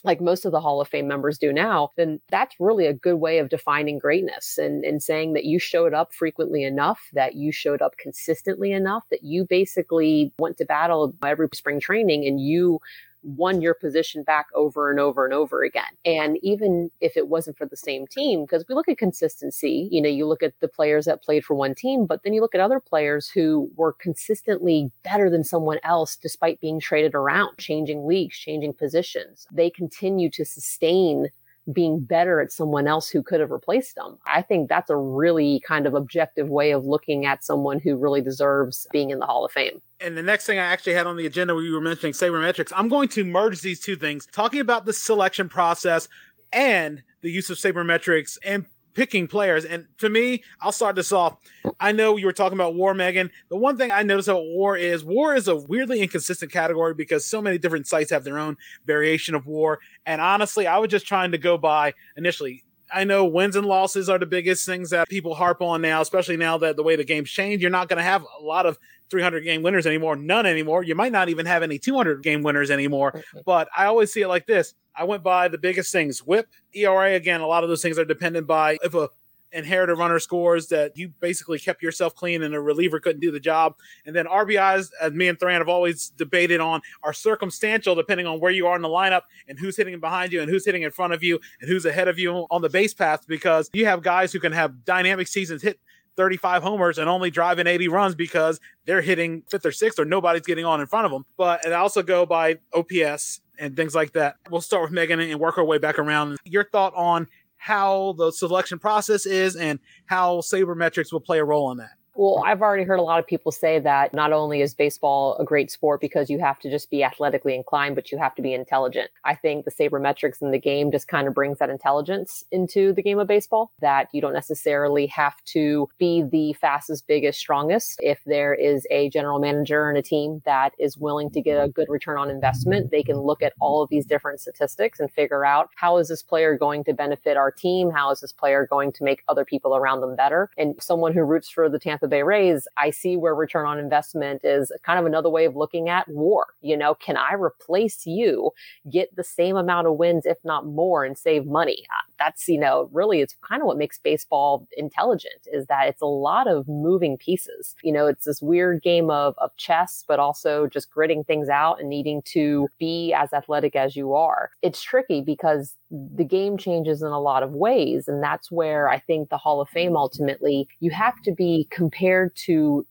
like 0.03 0.21
most 0.21 0.45
of 0.45 0.51
the 0.51 0.61
Hall 0.61 0.81
of 0.81 0.87
Fame 0.87 1.07
members 1.07 1.37
do 1.37 1.53
now, 1.53 1.89
then 1.95 2.19
that's 2.29 2.55
really 2.59 2.87
a 2.87 2.93
good 2.93 3.15
way 3.15 3.37
of 3.39 3.49
defining 3.49 3.99
greatness 3.99 4.57
and, 4.57 4.83
and 4.83 5.03
saying 5.03 5.33
that 5.33 5.45
you 5.45 5.59
showed 5.59 5.93
up 5.93 6.13
frequently 6.13 6.63
enough, 6.63 7.09
that 7.13 7.35
you 7.35 7.51
showed 7.51 7.81
up 7.81 7.97
consistently 7.97 8.71
enough, 8.71 9.03
that 9.11 9.23
you 9.23 9.45
basically 9.45 10.33
went 10.39 10.57
to 10.57 10.65
battle 10.65 11.13
every 11.23 11.47
spring 11.53 11.79
training 11.79 12.25
and 12.25 12.39
you 12.39 12.79
won 13.23 13.61
your 13.61 13.73
position 13.73 14.23
back 14.23 14.47
over 14.55 14.89
and 14.89 14.99
over 14.99 15.25
and 15.25 15.33
over 15.33 15.63
again. 15.63 15.83
And 16.05 16.37
even 16.41 16.89
if 16.99 17.15
it 17.15 17.27
wasn't 17.27 17.57
for 17.57 17.65
the 17.65 17.77
same 17.77 18.07
team, 18.07 18.43
because 18.43 18.65
we 18.67 18.75
look 18.75 18.89
at 18.89 18.97
consistency, 18.97 19.87
you 19.91 20.01
know, 20.01 20.09
you 20.09 20.25
look 20.25 20.43
at 20.43 20.59
the 20.59 20.67
players 20.67 21.05
that 21.05 21.23
played 21.23 21.45
for 21.45 21.55
one 21.55 21.75
team, 21.75 22.05
but 22.05 22.23
then 22.23 22.33
you 22.33 22.41
look 22.41 22.55
at 22.55 22.61
other 22.61 22.79
players 22.79 23.29
who 23.29 23.69
were 23.75 23.93
consistently 23.93 24.91
better 25.03 25.29
than 25.29 25.43
someone 25.43 25.79
else 25.83 26.15
despite 26.15 26.61
being 26.61 26.79
traded 26.79 27.15
around, 27.15 27.57
changing 27.57 28.07
leagues, 28.07 28.37
changing 28.37 28.73
positions. 28.73 29.47
They 29.51 29.69
continue 29.69 30.29
to 30.31 30.45
sustain 30.45 31.29
being 31.71 31.99
better 31.99 32.39
at 32.39 32.51
someone 32.51 32.87
else 32.87 33.09
who 33.09 33.21
could 33.21 33.39
have 33.39 33.51
replaced 33.51 33.95
them. 33.95 34.17
I 34.25 34.41
think 34.41 34.67
that's 34.67 34.89
a 34.89 34.95
really 34.95 35.61
kind 35.67 35.85
of 35.85 35.93
objective 35.93 36.49
way 36.49 36.71
of 36.71 36.85
looking 36.85 37.25
at 37.25 37.43
someone 37.43 37.79
who 37.79 37.95
really 37.95 38.21
deserves 38.21 38.87
being 38.91 39.11
in 39.11 39.19
the 39.19 39.25
Hall 39.25 39.45
of 39.45 39.51
Fame. 39.51 39.81
And 39.99 40.17
the 40.17 40.23
next 40.23 40.45
thing 40.45 40.57
I 40.57 40.63
actually 40.63 40.93
had 40.93 41.05
on 41.05 41.17
the 41.17 41.25
agenda 41.25 41.53
where 41.53 41.63
you 41.63 41.73
were 41.73 41.81
mentioning 41.81 42.13
sabermetrics, 42.13 42.71
I'm 42.75 42.89
going 42.89 43.09
to 43.09 43.23
merge 43.23 43.61
these 43.61 43.79
two 43.79 43.95
things, 43.95 44.25
talking 44.31 44.59
about 44.59 44.85
the 44.85 44.93
selection 44.93 45.49
process 45.49 46.07
and 46.51 47.03
the 47.21 47.31
use 47.31 47.49
of 47.49 47.57
sabermetrics 47.57 48.37
and 48.43 48.65
picking 48.93 49.27
players. 49.27 49.65
And 49.65 49.87
to 49.99 50.09
me, 50.09 50.43
I'll 50.59 50.71
start 50.71 50.95
this 50.95 51.11
off. 51.11 51.37
I 51.79 51.91
know 51.91 52.17
you 52.17 52.25
were 52.25 52.33
talking 52.33 52.57
about 52.57 52.75
war, 52.75 52.93
Megan. 52.93 53.31
The 53.49 53.57
one 53.57 53.77
thing 53.77 53.91
I 53.91 54.03
noticed 54.03 54.27
about 54.27 54.43
war 54.43 54.77
is 54.77 55.03
war 55.03 55.35
is 55.35 55.47
a 55.47 55.55
weirdly 55.55 56.01
inconsistent 56.01 56.51
category 56.51 56.93
because 56.93 57.25
so 57.25 57.41
many 57.41 57.57
different 57.57 57.87
sites 57.87 58.11
have 58.11 58.23
their 58.23 58.39
own 58.39 58.57
variation 58.85 59.35
of 59.35 59.47
war. 59.47 59.79
And 60.05 60.21
honestly, 60.21 60.67
I 60.67 60.77
was 60.77 60.89
just 60.89 61.07
trying 61.07 61.31
to 61.31 61.37
go 61.37 61.57
by 61.57 61.93
initially. 62.17 62.63
I 62.93 63.03
know 63.03 63.25
wins 63.25 63.55
and 63.55 63.65
losses 63.65 64.09
are 64.09 64.19
the 64.19 64.25
biggest 64.25 64.65
things 64.65 64.89
that 64.89 65.07
people 65.09 65.33
harp 65.33 65.61
on 65.61 65.81
now, 65.81 66.01
especially 66.01 66.37
now 66.37 66.57
that 66.59 66.75
the 66.75 66.83
way 66.83 66.95
the 66.95 67.03
game's 67.03 67.29
changed. 67.31 67.61
You're 67.61 67.71
not 67.71 67.89
going 67.89 67.97
to 67.97 68.03
have 68.03 68.25
a 68.39 68.43
lot 68.43 68.65
of 68.65 68.77
300 69.09 69.41
game 69.41 69.61
winners 69.61 69.85
anymore, 69.85 70.15
none 70.15 70.45
anymore. 70.45 70.83
You 70.83 70.95
might 70.95 71.11
not 71.11 71.29
even 71.29 71.45
have 71.45 71.63
any 71.63 71.77
200 71.77 72.23
game 72.23 72.43
winners 72.43 72.71
anymore. 72.71 73.23
But 73.45 73.69
I 73.75 73.85
always 73.85 74.11
see 74.11 74.21
it 74.21 74.27
like 74.27 74.47
this 74.47 74.73
I 74.95 75.03
went 75.03 75.23
by 75.23 75.47
the 75.47 75.57
biggest 75.57 75.91
things 75.91 76.19
whip, 76.19 76.47
ERA. 76.73 77.13
Again, 77.15 77.41
a 77.41 77.47
lot 77.47 77.63
of 77.63 77.69
those 77.69 77.81
things 77.81 77.97
are 77.97 78.05
dependent 78.05 78.47
by 78.47 78.77
if 78.83 78.93
a 78.93 79.09
inherited 79.51 79.95
runner 79.95 80.19
scores 80.19 80.67
that 80.67 80.97
you 80.97 81.09
basically 81.19 81.59
kept 81.59 81.81
yourself 81.83 82.15
clean 82.15 82.41
and 82.43 82.55
a 82.55 82.61
reliever 82.61 82.99
couldn't 82.99 83.21
do 83.21 83.31
the 83.31 83.39
job. 83.39 83.75
And 84.05 84.15
then 84.15 84.25
RBIs, 84.25 84.91
as 85.01 85.13
me 85.13 85.27
and 85.27 85.37
Therran 85.37 85.57
have 85.57 85.69
always 85.69 86.09
debated 86.09 86.59
on, 86.59 86.81
are 87.03 87.13
circumstantial 87.13 87.95
depending 87.95 88.27
on 88.27 88.39
where 88.39 88.51
you 88.51 88.67
are 88.67 88.75
in 88.75 88.81
the 88.81 88.87
lineup 88.87 89.23
and 89.47 89.59
who's 89.59 89.77
hitting 89.77 89.99
behind 89.99 90.31
you 90.31 90.41
and 90.41 90.49
who's 90.49 90.65
hitting 90.65 90.83
in 90.83 90.91
front 90.91 91.13
of 91.13 91.23
you 91.23 91.39
and 91.59 91.69
who's 91.69 91.85
ahead 91.85 92.07
of 92.07 92.17
you 92.17 92.45
on 92.49 92.61
the 92.61 92.69
base 92.69 92.93
path 92.93 93.27
because 93.27 93.69
you 93.73 93.85
have 93.85 94.01
guys 94.01 94.31
who 94.31 94.39
can 94.39 94.51
have 94.51 94.85
dynamic 94.85 95.27
seasons 95.27 95.61
hit 95.61 95.79
35 96.17 96.63
homers 96.63 96.97
and 96.97 97.09
only 97.09 97.31
driving 97.31 97.67
80 97.67 97.87
runs 97.87 98.15
because 98.15 98.59
they're 98.85 99.01
hitting 99.01 99.43
fifth 99.49 99.65
or 99.65 99.71
sixth 99.71 99.99
or 99.99 100.05
nobody's 100.05 100.41
getting 100.41 100.65
on 100.65 100.81
in 100.81 100.87
front 100.87 101.05
of 101.05 101.11
them. 101.11 101.25
But 101.37 101.65
it 101.65 101.73
also 101.73 102.03
go 102.03 102.25
by 102.25 102.59
OPS 102.73 103.41
and 103.57 103.75
things 103.75 103.95
like 103.95 104.13
that. 104.13 104.35
We'll 104.49 104.61
start 104.61 104.83
with 104.83 104.91
Megan 104.91 105.19
and 105.19 105.39
work 105.39 105.57
our 105.57 105.63
way 105.63 105.77
back 105.77 105.99
around. 105.99 106.37
Your 106.43 106.65
thought 106.65 106.93
on 106.95 107.27
how 107.61 108.13
the 108.17 108.31
selection 108.31 108.79
process 108.79 109.27
is 109.27 109.55
and 109.55 109.79
how 110.07 110.37
sabermetrics 110.37 111.13
will 111.13 111.19
play 111.19 111.37
a 111.37 111.45
role 111.45 111.71
in 111.71 111.77
that. 111.77 111.91
Well, 112.13 112.43
I've 112.45 112.61
already 112.61 112.83
heard 112.83 112.99
a 112.99 113.03
lot 113.03 113.19
of 113.19 113.27
people 113.27 113.53
say 113.53 113.79
that 113.79 114.13
not 114.13 114.33
only 114.33 114.61
is 114.61 114.73
baseball 114.73 115.37
a 115.37 115.45
great 115.45 115.71
sport 115.71 116.01
because 116.01 116.29
you 116.29 116.39
have 116.39 116.59
to 116.59 116.69
just 116.69 116.91
be 116.91 117.05
athletically 117.05 117.55
inclined, 117.55 117.95
but 117.95 118.11
you 118.11 118.17
have 118.17 118.35
to 118.35 118.41
be 118.41 118.53
intelligent. 118.53 119.09
I 119.23 119.33
think 119.33 119.63
the 119.63 119.71
sabermetrics 119.71 120.41
in 120.41 120.51
the 120.51 120.59
game 120.59 120.91
just 120.91 121.07
kind 121.07 121.25
of 121.25 121.33
brings 121.33 121.59
that 121.59 121.69
intelligence 121.69 122.43
into 122.51 122.91
the 122.91 123.01
game 123.01 123.17
of 123.17 123.27
baseball 123.27 123.71
that 123.79 124.09
you 124.11 124.19
don't 124.19 124.33
necessarily 124.33 125.07
have 125.07 125.41
to 125.45 125.87
be 125.99 126.21
the 126.29 126.51
fastest, 126.59 127.07
biggest, 127.07 127.39
strongest. 127.39 127.97
If 128.01 128.19
there 128.25 128.53
is 128.53 128.85
a 128.91 129.09
general 129.09 129.39
manager 129.39 129.87
and 129.87 129.97
a 129.97 130.01
team 130.01 130.41
that 130.43 130.73
is 130.77 130.97
willing 130.97 131.31
to 131.31 131.41
get 131.41 131.63
a 131.63 131.69
good 131.69 131.87
return 131.87 132.17
on 132.17 132.29
investment, 132.29 132.91
they 132.91 133.03
can 133.03 133.19
look 133.19 133.41
at 133.41 133.53
all 133.61 133.81
of 133.81 133.89
these 133.89 134.05
different 134.05 134.41
statistics 134.41 134.99
and 134.99 135.09
figure 135.09 135.45
out 135.45 135.69
how 135.75 135.95
is 135.97 136.09
this 136.09 136.23
player 136.23 136.57
going 136.57 136.83
to 136.83 136.93
benefit 136.93 137.37
our 137.37 137.51
team? 137.51 137.89
How 137.89 138.11
is 138.11 138.19
this 138.19 138.33
player 138.33 138.67
going 138.69 138.91
to 138.93 139.03
make 139.05 139.23
other 139.29 139.45
people 139.45 139.77
around 139.77 140.01
them 140.01 140.17
better? 140.17 140.49
And 140.57 140.75
someone 140.81 141.13
who 141.13 141.21
roots 141.21 141.49
for 141.49 141.69
the 141.69 141.79
Tampa 141.79 142.00
Tampa 142.01 142.09
Bay 142.09 142.23
Rays, 142.23 142.67
I 142.77 142.89
see 142.89 143.15
where 143.15 143.35
return 143.35 143.65
on 143.65 143.77
investment 143.77 144.41
is 144.43 144.71
kind 144.83 144.99
of 144.99 145.05
another 145.05 145.29
way 145.29 145.45
of 145.45 145.55
looking 145.55 145.89
at 145.89 146.07
war. 146.07 146.47
You 146.61 146.75
know, 146.75 146.95
can 146.95 147.15
I 147.15 147.33
replace 147.33 148.05
you, 148.05 148.51
get 148.91 149.15
the 149.15 149.23
same 149.23 149.55
amount 149.55 149.87
of 149.87 149.97
wins, 149.97 150.25
if 150.25 150.37
not 150.43 150.65
more, 150.65 151.05
and 151.05 151.17
save 151.17 151.45
money? 151.45 151.85
Uh, 151.89 152.11
that's, 152.17 152.47
you 152.47 152.59
know, 152.59 152.89
really 152.91 153.21
it's 153.21 153.35
kind 153.47 153.61
of 153.61 153.67
what 153.67 153.77
makes 153.77 153.99
baseball 153.99 154.67
intelligent 154.77 155.47
is 155.51 155.67
that 155.67 155.87
it's 155.87 156.01
a 156.01 156.05
lot 156.05 156.47
of 156.47 156.67
moving 156.67 157.17
pieces. 157.17 157.75
You 157.83 157.91
know, 157.91 158.07
it's 158.07 158.25
this 158.25 158.41
weird 158.41 158.81
game 158.81 159.09
of, 159.09 159.35
of 159.37 159.55
chess, 159.57 160.03
but 160.07 160.19
also 160.19 160.67
just 160.67 160.89
gritting 160.89 161.23
things 161.23 161.49
out 161.49 161.79
and 161.79 161.89
needing 161.89 162.21
to 162.33 162.67
be 162.79 163.13
as 163.13 163.31
athletic 163.33 163.75
as 163.75 163.95
you 163.95 164.13
are. 164.13 164.49
It's 164.61 164.81
tricky 164.81 165.21
because 165.21 165.75
the 165.91 166.23
game 166.23 166.57
changes 166.57 167.01
in 167.01 167.09
a 167.09 167.19
lot 167.19 167.43
of 167.43 167.51
ways. 167.51 168.07
And 168.07 168.23
that's 168.23 168.51
where 168.51 168.89
I 168.89 168.99
think 168.99 169.29
the 169.29 169.37
Hall 169.37 169.61
of 169.61 169.69
Fame 169.69 169.97
ultimately, 169.97 170.67
you 170.79 170.91
have 170.91 171.21
to 171.23 171.33
be 171.33 171.67
compared 171.69 172.35
to 172.47 172.85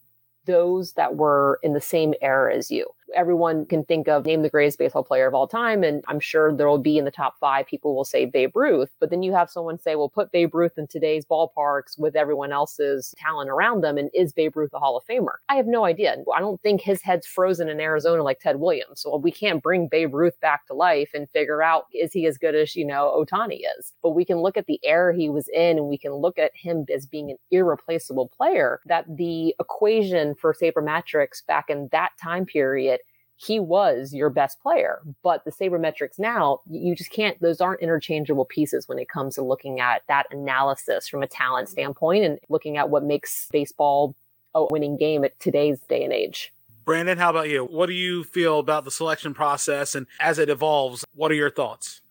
those 0.46 0.92
that 0.94 1.16
were 1.16 1.58
in 1.62 1.72
the 1.72 1.80
same 1.80 2.14
era 2.20 2.54
as 2.54 2.70
you 2.70 2.86
everyone 3.14 3.66
can 3.66 3.84
think 3.84 4.08
of 4.08 4.24
name 4.24 4.42
the 4.42 4.50
greatest 4.50 4.78
baseball 4.78 5.04
player 5.04 5.26
of 5.26 5.34
all 5.34 5.46
time. 5.46 5.82
And 5.82 6.04
I'm 6.08 6.20
sure 6.20 6.54
there 6.54 6.68
will 6.68 6.78
be 6.78 6.98
in 6.98 7.04
the 7.04 7.10
top 7.10 7.38
five, 7.38 7.66
people 7.66 7.94
will 7.94 8.04
say 8.04 8.24
Babe 8.24 8.52
Ruth. 8.54 8.90
But 9.00 9.10
then 9.10 9.22
you 9.22 9.32
have 9.32 9.50
someone 9.50 9.78
say, 9.78 9.96
well, 9.96 10.08
put 10.08 10.32
Babe 10.32 10.54
Ruth 10.54 10.78
in 10.78 10.86
today's 10.86 11.24
ballparks 11.24 11.98
with 11.98 12.16
everyone 12.16 12.52
else's 12.52 13.14
talent 13.18 13.50
around 13.50 13.82
them. 13.82 13.98
And 13.98 14.10
is 14.14 14.32
Babe 14.32 14.56
Ruth 14.56 14.72
a 14.74 14.78
Hall 14.78 14.96
of 14.96 15.04
Famer? 15.04 15.36
I 15.48 15.56
have 15.56 15.66
no 15.66 15.84
idea. 15.84 16.16
I 16.34 16.40
don't 16.40 16.60
think 16.62 16.80
his 16.80 17.02
head's 17.02 17.26
frozen 17.26 17.68
in 17.68 17.80
Arizona 17.80 18.22
like 18.22 18.40
Ted 18.40 18.60
Williams. 18.60 19.02
So 19.02 19.16
we 19.16 19.30
can't 19.32 19.62
bring 19.62 19.88
Babe 19.88 20.14
Ruth 20.14 20.38
back 20.40 20.66
to 20.66 20.74
life 20.74 21.10
and 21.14 21.28
figure 21.30 21.62
out, 21.62 21.84
is 21.94 22.12
he 22.12 22.26
as 22.26 22.38
good 22.38 22.54
as, 22.54 22.76
you 22.76 22.86
know, 22.86 23.24
Ohtani 23.24 23.60
is? 23.78 23.92
But 24.02 24.10
we 24.10 24.24
can 24.24 24.38
look 24.38 24.56
at 24.56 24.66
the 24.66 24.80
era 24.84 25.14
he 25.14 25.28
was 25.28 25.48
in 25.48 25.78
and 25.78 25.88
we 25.88 25.98
can 25.98 26.12
look 26.12 26.38
at 26.38 26.52
him 26.54 26.86
as 26.94 27.06
being 27.06 27.30
an 27.30 27.36
irreplaceable 27.50 28.28
player 28.28 28.80
that 28.86 29.04
the 29.16 29.54
equation 29.60 30.34
for 30.34 30.54
sabermetrics 30.54 31.44
back 31.46 31.70
in 31.70 31.88
that 31.92 32.10
time 32.20 32.46
period 32.46 32.99
he 33.42 33.58
was 33.58 34.12
your 34.12 34.28
best 34.28 34.60
player. 34.60 35.00
But 35.22 35.44
the 35.44 35.50
sabermetrics 35.50 36.18
now, 36.18 36.60
you 36.68 36.94
just 36.94 37.10
can't, 37.10 37.40
those 37.40 37.60
aren't 37.60 37.80
interchangeable 37.80 38.44
pieces 38.44 38.86
when 38.86 38.98
it 38.98 39.08
comes 39.08 39.36
to 39.36 39.42
looking 39.42 39.80
at 39.80 40.02
that 40.08 40.26
analysis 40.30 41.08
from 41.08 41.22
a 41.22 41.26
talent 41.26 41.68
mm-hmm. 41.68 41.72
standpoint 41.72 42.24
and 42.24 42.38
looking 42.50 42.76
at 42.76 42.90
what 42.90 43.02
makes 43.02 43.48
baseball 43.50 44.14
a 44.54 44.66
winning 44.70 44.96
game 44.96 45.24
at 45.24 45.38
today's 45.40 45.80
day 45.80 46.04
and 46.04 46.12
age. 46.12 46.52
Brandon, 46.84 47.16
how 47.16 47.30
about 47.30 47.48
you? 47.48 47.64
What 47.64 47.86
do 47.86 47.92
you 47.94 48.24
feel 48.24 48.58
about 48.58 48.84
the 48.84 48.90
selection 48.90 49.32
process 49.32 49.94
and 49.94 50.06
as 50.18 50.38
it 50.38 50.50
evolves? 50.50 51.04
What 51.14 51.30
are 51.30 51.36
your 51.36 51.50
thoughts? 51.50 52.02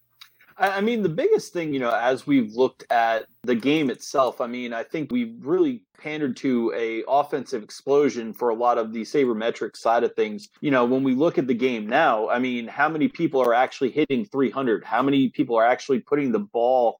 I 0.59 0.81
mean, 0.81 1.03
the 1.03 1.09
biggest 1.09 1.53
thing, 1.53 1.73
you 1.73 1.79
know, 1.79 1.91
as 1.91 2.27
we've 2.27 2.53
looked 2.53 2.83
at 2.91 3.27
the 3.43 3.55
game 3.55 3.89
itself, 3.89 4.41
I 4.41 4.47
mean, 4.47 4.73
I 4.73 4.83
think 4.83 5.09
we've 5.09 5.33
really 5.39 5.83
pandered 5.97 6.35
to 6.37 6.73
a 6.75 7.03
offensive 7.07 7.63
explosion 7.63 8.33
for 8.33 8.49
a 8.49 8.55
lot 8.55 8.77
of 8.77 8.91
the 8.91 9.03
sabermetric 9.03 9.77
side 9.77 10.03
of 10.03 10.13
things. 10.15 10.49
You 10.59 10.71
know, 10.71 10.83
when 10.83 11.03
we 11.03 11.15
look 11.15 11.37
at 11.37 11.47
the 11.47 11.53
game 11.53 11.87
now, 11.87 12.27
I 12.27 12.39
mean, 12.39 12.67
how 12.67 12.89
many 12.89 13.07
people 13.07 13.41
are 13.41 13.53
actually 13.53 13.91
hitting 13.91 14.25
300? 14.25 14.83
How 14.83 15.01
many 15.01 15.29
people 15.29 15.55
are 15.55 15.65
actually 15.65 15.99
putting 16.01 16.33
the 16.33 16.39
ball 16.39 16.99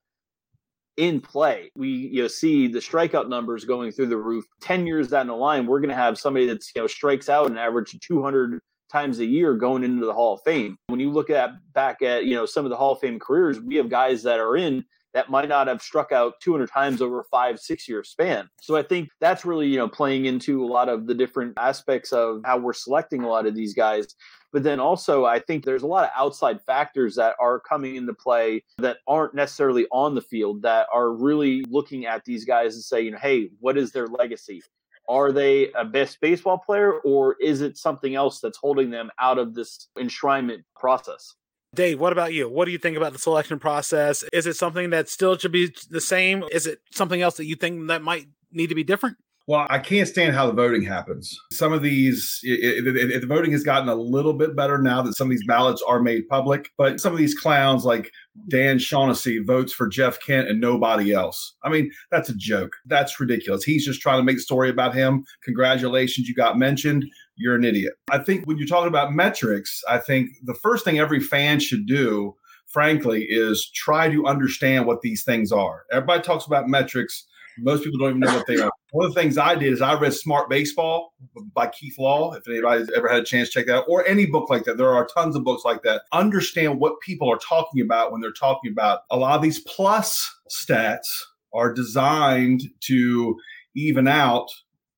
in 0.95 1.19
play? 1.19 1.69
We 1.75 1.89
you 1.89 2.21
know 2.21 2.27
see 2.29 2.69
the 2.69 2.79
strikeout 2.79 3.27
numbers 3.27 3.65
going 3.65 3.91
through 3.91 4.07
the 4.07 4.17
roof. 4.17 4.45
10 4.61 4.87
years 4.87 5.09
down 5.09 5.27
the 5.27 5.35
line, 5.35 5.67
we're 5.67 5.81
going 5.81 5.89
to 5.89 5.95
have 5.95 6.17
somebody 6.17 6.47
that's, 6.47 6.71
you 6.73 6.81
know, 6.81 6.87
strikes 6.87 7.27
out 7.27 7.51
an 7.51 7.57
average 7.57 7.93
of 7.93 7.99
200 7.99 8.61
times 8.91 9.19
a 9.19 9.25
year 9.25 9.55
going 9.55 9.83
into 9.83 10.05
the 10.05 10.13
Hall 10.13 10.35
of 10.35 10.41
Fame. 10.43 10.77
When 10.87 10.99
you 10.99 11.11
look 11.11 11.29
at 11.29 11.51
back 11.73 12.01
at 12.01 12.25
you 12.25 12.35
know 12.35 12.45
some 12.45 12.65
of 12.65 12.69
the 12.69 12.77
Hall 12.77 12.93
of 12.93 12.99
Fame 12.99 13.19
careers, 13.19 13.59
we 13.59 13.75
have 13.75 13.89
guys 13.89 14.23
that 14.23 14.39
are 14.39 14.55
in 14.55 14.85
that 15.13 15.29
might 15.29 15.49
not 15.49 15.67
have 15.67 15.81
struck 15.81 16.11
out 16.11 16.39
200 16.41 16.69
times 16.69 17.01
over 17.01 17.21
a 17.21 17.23
five 17.25 17.59
six 17.59 17.87
year 17.87 18.03
span. 18.03 18.49
So 18.61 18.75
I 18.75 18.83
think 18.83 19.09
that's 19.19 19.45
really 19.45 19.67
you 19.67 19.77
know 19.77 19.87
playing 19.87 20.25
into 20.25 20.63
a 20.63 20.67
lot 20.67 20.89
of 20.89 21.07
the 21.07 21.15
different 21.15 21.53
aspects 21.57 22.11
of 22.11 22.41
how 22.45 22.57
we're 22.57 22.73
selecting 22.73 23.23
a 23.23 23.29
lot 23.29 23.45
of 23.45 23.55
these 23.55 23.73
guys. 23.73 24.15
But 24.51 24.63
then 24.63 24.79
also, 24.79 25.25
I 25.25 25.39
think 25.39 25.63
there's 25.63 25.83
a 25.83 25.87
lot 25.87 26.05
of 26.05 26.09
outside 26.15 26.59
factors 26.61 27.15
that 27.15 27.35
are 27.39 27.59
coming 27.59 27.95
into 27.95 28.13
play 28.13 28.63
that 28.79 28.97
aren't 29.07 29.35
necessarily 29.35 29.85
on 29.91 30.15
the 30.15 30.21
field 30.21 30.63
that 30.63 30.87
are 30.91 31.11
really 31.11 31.63
looking 31.69 32.07
at 32.07 32.25
these 32.25 32.45
guys 32.45 32.73
and 32.73 32.83
say, 32.83 33.01
you 33.01 33.11
know, 33.11 33.19
hey, 33.19 33.49
what 33.59 33.77
is 33.77 33.91
their 33.91 34.07
legacy? 34.07 34.63
Are 35.09 35.31
they 35.31 35.71
a 35.71 35.83
best 35.83 36.21
baseball 36.21 36.59
player, 36.59 36.99
or 36.99 37.35
is 37.41 37.61
it 37.61 37.77
something 37.77 38.13
else 38.13 38.39
that's 38.39 38.59
holding 38.59 38.91
them 38.91 39.09
out 39.19 39.39
of 39.39 39.55
this 39.55 39.89
enshrinement 39.97 40.63
process? 40.75 41.33
Dave, 41.75 41.99
what 41.99 42.13
about 42.13 42.33
you? 42.33 42.47
What 42.47 42.65
do 42.65 42.71
you 42.71 42.77
think 42.77 42.95
about 42.95 43.13
the 43.13 43.19
selection 43.19 43.59
process? 43.59 44.23
Is 44.31 44.47
it 44.47 44.55
something 44.55 44.91
that 44.91 45.09
still 45.09 45.37
should 45.37 45.51
be 45.51 45.73
the 45.89 46.01
same? 46.01 46.43
Is 46.51 46.65
it 46.67 46.79
something 46.91 47.21
else 47.21 47.37
that 47.37 47.45
you 47.45 47.55
think 47.55 47.87
that 47.87 48.01
might 48.01 48.27
need 48.51 48.67
to 48.67 48.75
be 48.75 48.83
different? 48.83 49.17
Well, 49.49 49.65
I 49.67 49.79
can't 49.79 50.07
stand 50.07 50.35
how 50.35 50.45
the 50.45 50.53
voting 50.53 50.83
happens. 50.83 51.35
Some 51.51 51.73
of 51.73 51.81
these, 51.81 52.39
it, 52.43 52.85
it, 52.85 52.95
it, 52.95 53.21
the 53.21 53.25
voting 53.25 53.51
has 53.51 53.63
gotten 53.63 53.89
a 53.89 53.95
little 53.95 54.33
bit 54.33 54.55
better 54.55 54.77
now 54.77 55.01
that 55.01 55.15
some 55.15 55.25
of 55.25 55.31
these 55.31 55.47
ballots 55.47 55.81
are 55.87 55.99
made 55.99 56.27
public. 56.27 56.69
But 56.77 56.99
some 56.99 57.13
of 57.13 57.17
these 57.17 57.33
clowns, 57.33 57.83
like 57.83 58.11
Dan 58.47 58.77
Shaughnessy, 58.77 59.39
votes 59.39 59.73
for 59.73 59.87
Jeff 59.87 60.19
Kent 60.23 60.49
and 60.49 60.61
nobody 60.61 61.13
else. 61.13 61.55
I 61.63 61.69
mean, 61.69 61.89
that's 62.11 62.29
a 62.29 62.35
joke. 62.35 62.73
That's 62.85 63.19
ridiculous. 63.19 63.63
He's 63.63 63.83
just 63.83 64.01
trying 64.01 64.19
to 64.19 64.23
make 64.23 64.37
a 64.37 64.41
story 64.41 64.69
about 64.69 64.93
him. 64.93 65.25
Congratulations, 65.43 66.29
you 66.29 66.35
got 66.35 66.59
mentioned. 66.59 67.05
You're 67.35 67.55
an 67.55 67.65
idiot. 67.65 67.93
I 68.11 68.19
think 68.19 68.45
when 68.45 68.59
you're 68.59 68.67
talking 68.67 68.87
about 68.87 69.13
metrics, 69.15 69.81
I 69.89 69.97
think 69.97 70.29
the 70.43 70.53
first 70.53 70.85
thing 70.85 70.99
every 70.99 71.21
fan 71.21 71.59
should 71.59 71.87
do 71.87 72.35
frankly, 72.67 73.25
is 73.27 73.71
try 73.73 74.07
to 74.07 74.27
understand 74.27 74.85
what 74.85 75.01
these 75.01 75.23
things 75.23 75.51
are. 75.51 75.85
Everybody 75.91 76.21
talks 76.21 76.45
about 76.45 76.67
metrics 76.67 77.25
most 77.61 77.83
people 77.83 77.99
don't 77.99 78.09
even 78.09 78.19
know 78.21 78.33
what 78.33 78.47
they 78.47 78.59
are. 78.59 78.71
One 78.91 79.05
of 79.05 79.13
the 79.13 79.21
things 79.21 79.37
I 79.37 79.53
did 79.53 79.71
is 79.71 79.81
I 79.81 79.93
read 79.99 80.13
Smart 80.13 80.49
Baseball 80.49 81.13
by 81.53 81.67
Keith 81.67 81.99
Law. 81.99 82.33
If 82.33 82.47
anybody's 82.47 82.89
ever 82.95 83.07
had 83.07 83.21
a 83.21 83.25
chance 83.25 83.49
to 83.49 83.53
check 83.59 83.67
that 83.67 83.77
out, 83.77 83.85
or 83.87 84.05
any 84.07 84.25
book 84.25 84.49
like 84.49 84.63
that, 84.63 84.77
there 84.77 84.89
are 84.89 85.05
tons 85.05 85.35
of 85.35 85.43
books 85.43 85.63
like 85.63 85.83
that. 85.83 86.03
Understand 86.11 86.79
what 86.79 86.99
people 87.01 87.31
are 87.31 87.37
talking 87.37 87.81
about 87.81 88.11
when 88.11 88.19
they're 88.19 88.31
talking 88.31 88.71
about 88.71 89.01
a 89.11 89.17
lot 89.17 89.35
of 89.35 89.43
these 89.43 89.59
plus 89.59 90.29
stats 90.49 91.07
are 91.53 91.71
designed 91.71 92.63
to 92.81 93.35
even 93.75 94.07
out 94.07 94.47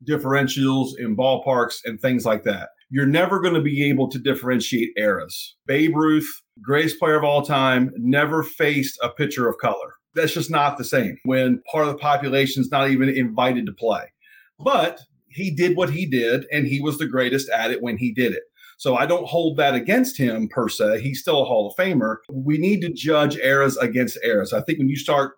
differentials 0.08 0.98
in 0.98 1.18
ballparks 1.18 1.80
and 1.84 2.00
things 2.00 2.26
like 2.26 2.44
that. 2.44 2.70
You're 2.90 3.06
never 3.06 3.42
going 3.42 3.54
to 3.54 3.62
be 3.62 3.90
able 3.90 4.10
to 4.10 4.20
differentiate 4.20 4.92
eras. 4.98 5.56
Babe 5.66 5.96
Ruth, 5.96 6.30
greatest 6.62 6.98
player 6.98 7.16
of 7.16 7.24
all 7.24 7.42
time, 7.42 7.92
never 7.98 8.42
faced 8.42 8.98
a 9.04 9.10
pitcher 9.10 9.50
of 9.50 9.58
color 9.58 9.96
that's 10.16 10.34
just 10.34 10.50
not 10.50 10.78
the 10.78 10.84
same 10.84 11.18
when 11.24 11.62
part 11.72 11.88
of 11.88 11.94
the 11.94 12.00
population 12.00 12.62
is 12.62 12.72
not 12.72 12.90
even 12.90 13.10
invited 13.10 13.66
to 13.66 13.74
play. 13.74 14.12
But 14.60 15.00
he 15.30 15.52
did 15.52 15.78
what 15.78 15.90
he 15.90 16.06
did, 16.06 16.46
and 16.52 16.68
he 16.68 16.82
was 16.82 16.98
the 16.98 17.08
greatest 17.08 17.50
at 17.50 17.72
it 17.72 17.82
when 17.82 17.98
he 17.98 18.12
did 18.12 18.34
it. 18.34 18.44
So 18.78 18.96
I 18.96 19.06
don't 19.06 19.28
hold 19.28 19.58
that 19.58 19.76
against 19.76 20.18
him 20.18 20.50
per 20.50 20.68
se. 20.68 21.02
He's 21.02 21.22
still 21.22 21.42
a 21.42 21.46
Hall 21.46 21.68
of 21.70 21.76
Famer. 21.76 22.18
We 22.32 22.58
need 22.58 22.82
to 22.82 22.92
judge 22.92 23.38
eras 23.38 23.78
against 23.78 24.18
eras. 24.24 24.54
I 24.54 24.62
think 24.62 24.80
when 24.80 24.90
you 24.90 24.98
start 24.98 25.34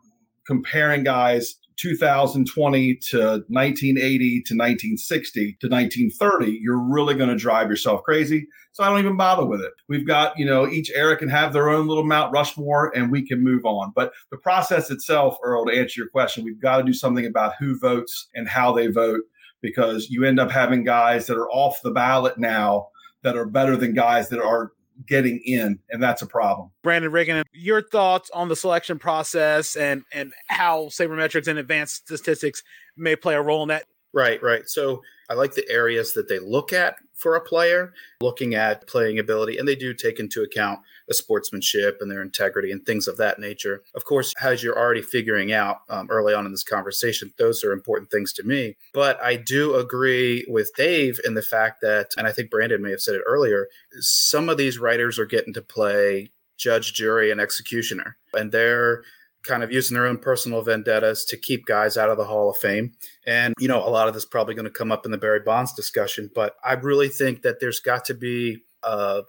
comparing 0.47 1.03
guys 1.03 1.55
2020 1.77 2.95
to 2.95 3.17
1980 3.17 4.29
to 4.29 4.53
1960 4.53 5.57
to 5.59 5.67
1930, 5.67 6.59
you're 6.62 6.77
really 6.77 7.15
going 7.15 7.29
to 7.29 7.36
drive 7.36 7.69
yourself 7.69 8.03
crazy. 8.03 8.47
So 8.71 8.83
I 8.83 8.89
don't 8.89 8.99
even 8.99 9.17
bother 9.17 9.45
with 9.45 9.62
it. 9.62 9.73
We've 9.88 10.07
got, 10.07 10.38
you 10.38 10.45
know, 10.45 10.67
each 10.67 10.91
era 10.95 11.15
can 11.15 11.29
have 11.29 11.53
their 11.53 11.69
own 11.69 11.88
little 11.88 12.05
Mount 12.05 12.33
Rushmore 12.33 12.95
and 12.95 13.12
we 13.12 13.25
can 13.25 13.43
move 13.43 13.65
on. 13.65 13.91
But 13.95 14.13
the 14.31 14.38
process 14.38 14.89
itself, 14.89 15.38
Earl, 15.43 15.65
to 15.65 15.77
answer 15.77 16.01
your 16.01 16.09
question, 16.09 16.43
we've 16.43 16.62
got 16.62 16.77
to 16.77 16.83
do 16.83 16.93
something 16.93 17.25
about 17.25 17.53
who 17.59 17.77
votes 17.77 18.29
and 18.33 18.47
how 18.47 18.71
they 18.73 18.88
vote 18.88 19.21
because 19.62 20.09
you 20.09 20.25
end 20.25 20.39
up 20.39 20.51
having 20.51 20.83
guys 20.83 21.27
that 21.27 21.38
are 21.38 21.49
off 21.49 21.81
the 21.83 21.91
ballot 21.91 22.38
now 22.38 22.88
that 23.21 23.38
are 23.38 23.45
better 23.45 23.77
than 23.77 23.93
guys 23.93 24.29
that 24.29 24.41
are 24.41 24.71
getting 25.07 25.39
in, 25.45 25.79
and 25.89 26.01
that's 26.01 26.21
a 26.21 26.27
problem. 26.27 26.69
Brandon 26.83 27.11
Riggin, 27.11 27.43
your 27.51 27.81
thoughts 27.81 28.29
on 28.31 28.49
the 28.49 28.55
selection 28.55 28.99
process 28.99 29.75
and 29.75 30.03
and 30.13 30.33
how 30.47 30.85
sabermetrics 30.85 31.47
and 31.47 31.59
advanced 31.59 32.07
statistics 32.07 32.63
may 32.97 33.15
play 33.15 33.35
a 33.35 33.41
role 33.41 33.63
in 33.63 33.69
that? 33.69 33.85
Right, 34.13 34.41
right. 34.43 34.67
So 34.67 35.01
I 35.29 35.33
like 35.33 35.55
the 35.55 35.67
areas 35.69 36.13
that 36.13 36.29
they 36.29 36.39
look 36.39 36.73
at 36.73 36.95
for 37.13 37.36
a 37.36 37.41
player, 37.41 37.93
looking 38.21 38.56
at 38.56 38.88
playing 38.88 39.19
ability, 39.19 39.58
and 39.58 39.67
they 39.67 39.76
do 39.76 39.93
take 39.93 40.19
into 40.19 40.41
account 40.41 40.80
the 41.08 41.13
sportsmanship 41.13 41.97
and 42.02 42.10
their 42.10 42.21
integrity 42.21 42.71
and 42.71 42.86
things 42.86 43.08
of 43.08 43.17
that 43.17 43.39
nature. 43.39 43.84
Of 43.95 44.06
course, 44.06 44.34
as 44.41 44.63
you're 44.63 44.78
already 44.78 45.02
figuring 45.02 45.52
out 45.52 45.82
um, 45.89 46.08
early 46.10 46.34
on 46.34 46.45
in 46.45 46.52
this 46.52 46.63
conversation, 46.63 47.34
those 47.38 47.63
are 47.63 47.71
important 47.71 48.12
things 48.12 48.34
to 48.34 48.43
me. 48.43 48.76
But 48.93 49.21
I 49.21 49.36
do 49.36 49.76
agree 49.76 50.45
with 50.47 50.71
Dave 50.76 51.19
in 51.26 51.34
the 51.34 51.41
fact 51.41 51.82
that, 51.82 52.12
and 52.17 52.28
I 52.28 52.32
think 52.32 52.49
Brandon 52.49 52.82
may 52.82 52.91
have 52.91 53.02
said 53.02 53.15
it 53.15 53.23
earlier, 53.26 53.67
some 53.99 54.49
of 54.49 54.58
these 54.58 54.80
writers 54.80 55.19
are 55.19 55.26
getting 55.26 55.54
to 55.54 55.62
play 55.62 56.32
judge, 56.58 56.93
jury, 56.93 57.32
and 57.32 57.41
executioner, 57.41 58.17
and 58.34 58.52
they're 58.52 59.04
kind 59.43 59.63
of 59.63 59.71
using 59.71 59.95
their 59.95 60.08
own 60.08 60.17
personal 60.17 60.62
vendettas 60.62 61.25
to 61.25 61.38
keep 61.38 61.65
guys 61.65 61.97
out 61.97 62.10
of 62.10 62.17
the 62.17 62.25
Hall 62.25 62.49
of 62.49 62.58
Fame. 62.58 62.93
And, 63.25 63.53
you 63.60 63.67
know, 63.67 63.86
a 63.86 63.89
lot 63.89 64.08
of 64.08 64.13
this 64.13 64.25
probably 64.25 64.56
going 64.56 64.65
to 64.65 64.71
come 64.71 64.91
up 64.91 65.06
in 65.06 65.12
the 65.12 65.17
Barry 65.17 65.41
Bonds 65.41 65.73
discussion, 65.73 66.29
but 66.34 66.56
I 66.63 66.73
really 66.73 67.10
think 67.10 67.41
that 67.41 67.60
there's 67.60 67.79
got 67.79 68.06
to 68.06 68.13
be 68.13 68.63
uh, 68.84 69.21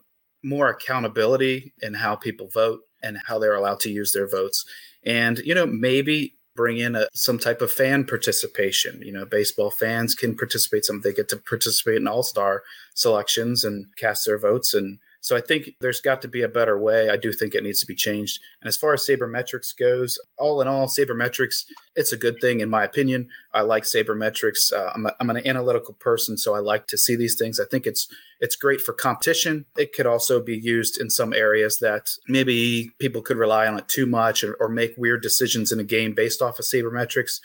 more 0.43 0.69
accountability 0.69 1.73
in 1.83 1.95
how 1.95 2.17
people 2.17 2.49
vote 2.49 2.81
and 3.03 3.19
how 3.27 3.39
they're 3.39 3.55
allowed 3.55 3.81
to 3.81 3.91
use 3.91 4.13
their 4.13 4.29
votes. 4.29 4.65
And, 5.05 5.39
you 5.39 5.55
know, 5.55 5.67
maybe 5.67 6.37
bring 6.57 6.79
in 6.79 6.95
a, 6.95 7.09
some 7.15 7.39
type 7.39 7.61
of 7.61 7.71
fan 7.71 8.05
participation. 8.05 9.01
You 9.03 9.13
know, 9.13 9.25
baseball 9.25 9.71
fans 9.71 10.15
can 10.15 10.37
participate. 10.37 10.85
Some 10.85 11.01
they 11.01 11.13
get 11.13 11.29
to 11.31 11.37
participate 11.37 11.97
in 11.97 12.07
all 12.07 12.23
star 12.23 12.63
selections 12.95 13.65
and 13.65 13.87
cast 13.97 14.25
their 14.25 14.39
votes 14.39 14.73
and 14.73 14.99
so 15.25 15.35
I 15.35 15.41
think 15.41 15.71
there's 15.81 16.03
got 16.03 16.21
to 16.21 16.29
be 16.29 16.43
a 16.43 16.49
better 16.51 16.79
way. 16.79 17.09
I 17.09 17.17
do 17.17 17.33
think 17.33 17.55
it 17.55 17.63
needs 17.63 17.81
to 17.81 17.87
be 17.87 17.95
changed. 17.95 18.41
And 18.61 18.69
as 18.69 18.77
far 18.77 18.93
as 18.93 19.07
sabermetrics 19.07 19.75
goes, 19.75 20.19
all 20.37 20.61
in 20.61 20.69
all, 20.69 20.87
sabermetrics, 20.87 21.65
it's 21.97 22.13
a 22.13 22.19
good 22.19 22.43
thing 22.43 22.61
in 22.61 22.69
my 22.69 22.85
opinion. 22.85 23.31
I 23.55 23.63
like 23.63 23.85
sabermetrics. 23.85 24.71
Uh, 24.71 24.93
I'm, 24.95 25.07
a, 25.07 25.15
I'm 25.21 25.31
an 25.31 25.47
analytical 25.47 25.95
person, 25.95 26.37
so 26.37 26.55
I 26.55 26.59
like 26.59 26.89
to 26.89 26.99
see 26.99 27.17
these 27.17 27.37
things. 27.37 27.59
I 27.59 27.65
think 27.65 27.87
it's 27.87 28.07
it's 28.41 28.55
great 28.55 28.83
for 28.83 28.93
competition. 28.93 29.65
It 29.79 29.95
could 29.95 30.05
also 30.05 30.43
be 30.43 30.59
used 30.59 31.01
in 31.01 31.09
some 31.09 31.33
areas 31.33 31.79
that 31.79 32.11
maybe 32.29 32.91
people 32.99 33.23
could 33.23 33.39
rely 33.39 33.67
on 33.67 33.79
it 33.79 33.89
too 33.89 34.05
much 34.05 34.45
or, 34.45 34.57
or 34.61 34.69
make 34.69 34.93
weird 34.99 35.23
decisions 35.23 35.73
in 35.73 35.81
a 35.81 35.85
game 35.85 36.13
based 36.13 36.43
off 36.43 36.59
of 36.59 36.67
sabermetrics. 36.67 37.41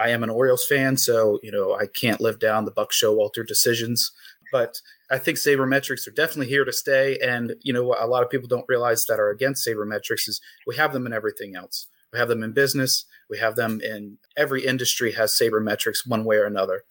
I 0.00 0.08
am 0.08 0.24
an 0.24 0.30
Orioles 0.30 0.66
fan, 0.66 0.96
so 0.96 1.38
you 1.44 1.52
know 1.52 1.76
I 1.76 1.86
can't 1.86 2.20
live 2.20 2.40
down 2.40 2.64
the 2.64 2.72
Buck 2.72 2.90
Showalter 2.90 3.46
decisions. 3.46 4.10
But 4.50 4.80
I 5.10 5.18
think 5.18 5.38
sabermetrics 5.38 6.06
are 6.06 6.12
definitely 6.12 6.48
here 6.48 6.64
to 6.64 6.72
stay. 6.72 7.18
And 7.18 7.54
you 7.62 7.72
know 7.72 7.84
what 7.84 8.00
a 8.00 8.06
lot 8.06 8.22
of 8.22 8.30
people 8.30 8.48
don't 8.48 8.64
realize 8.68 9.06
that 9.06 9.18
are 9.18 9.30
against 9.30 9.66
sabermetrics 9.66 10.28
is 10.28 10.40
we 10.66 10.76
have 10.76 10.92
them 10.92 11.06
in 11.06 11.12
everything 11.12 11.56
else. 11.56 11.88
We 12.12 12.18
have 12.18 12.28
them 12.28 12.42
in 12.42 12.52
business. 12.52 13.04
We 13.28 13.38
have 13.38 13.56
them 13.56 13.80
in 13.80 14.18
every 14.36 14.64
industry 14.66 15.12
has 15.12 15.32
sabermetrics 15.32 16.06
one 16.06 16.24
way 16.24 16.36
or 16.36 16.44
another. 16.44 16.84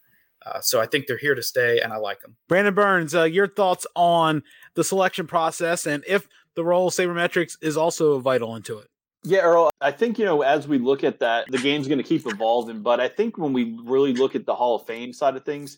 Uh, 0.46 0.62
so 0.62 0.80
I 0.80 0.86
think 0.86 1.08
they're 1.08 1.18
here 1.18 1.36
to 1.36 1.44
stay, 1.44 1.82
and 1.82 1.92
I 1.92 1.98
like 1.98 2.22
them. 2.22 2.38
Brandon 2.48 2.74
Berns, 2.74 3.14
uh, 3.14 3.24
your 3.24 3.48
thoughts 3.48 3.86
on 3.94 4.44
the 4.76 4.86
selection 4.86 5.28
process 5.28 5.86
and 5.86 6.04
if 6.08 6.30
the 6.56 6.64
role 6.64 6.88
of 6.88 6.94
sabermetrics 6.94 7.58
is 7.62 7.78
also 7.78 8.20
vital 8.20 8.56
into 8.56 8.78
it. 8.78 8.88
Yeah, 9.24 9.40
Earl, 9.40 9.70
I 9.82 9.92
think, 9.92 10.18
you 10.18 10.26
know, 10.26 10.42
as 10.44 10.68
we 10.68 10.78
look 10.78 11.04
at 11.04 11.20
that, 11.20 11.46
the 11.50 11.58
game's 11.58 11.88
going 11.88 11.98
to 11.98 12.04
keep 12.04 12.26
evolving. 12.26 12.82
But 12.82 13.02
I 13.02 13.10
think 13.10 13.38
when 13.38 13.52
we 13.52 13.78
really 13.84 14.14
look 14.14 14.34
at 14.34 14.46
the 14.46 14.56
Hall 14.56 14.76
of 14.76 14.86
Fame 14.86 15.12
side 15.12 15.36
of 15.36 15.44
things, 15.44 15.78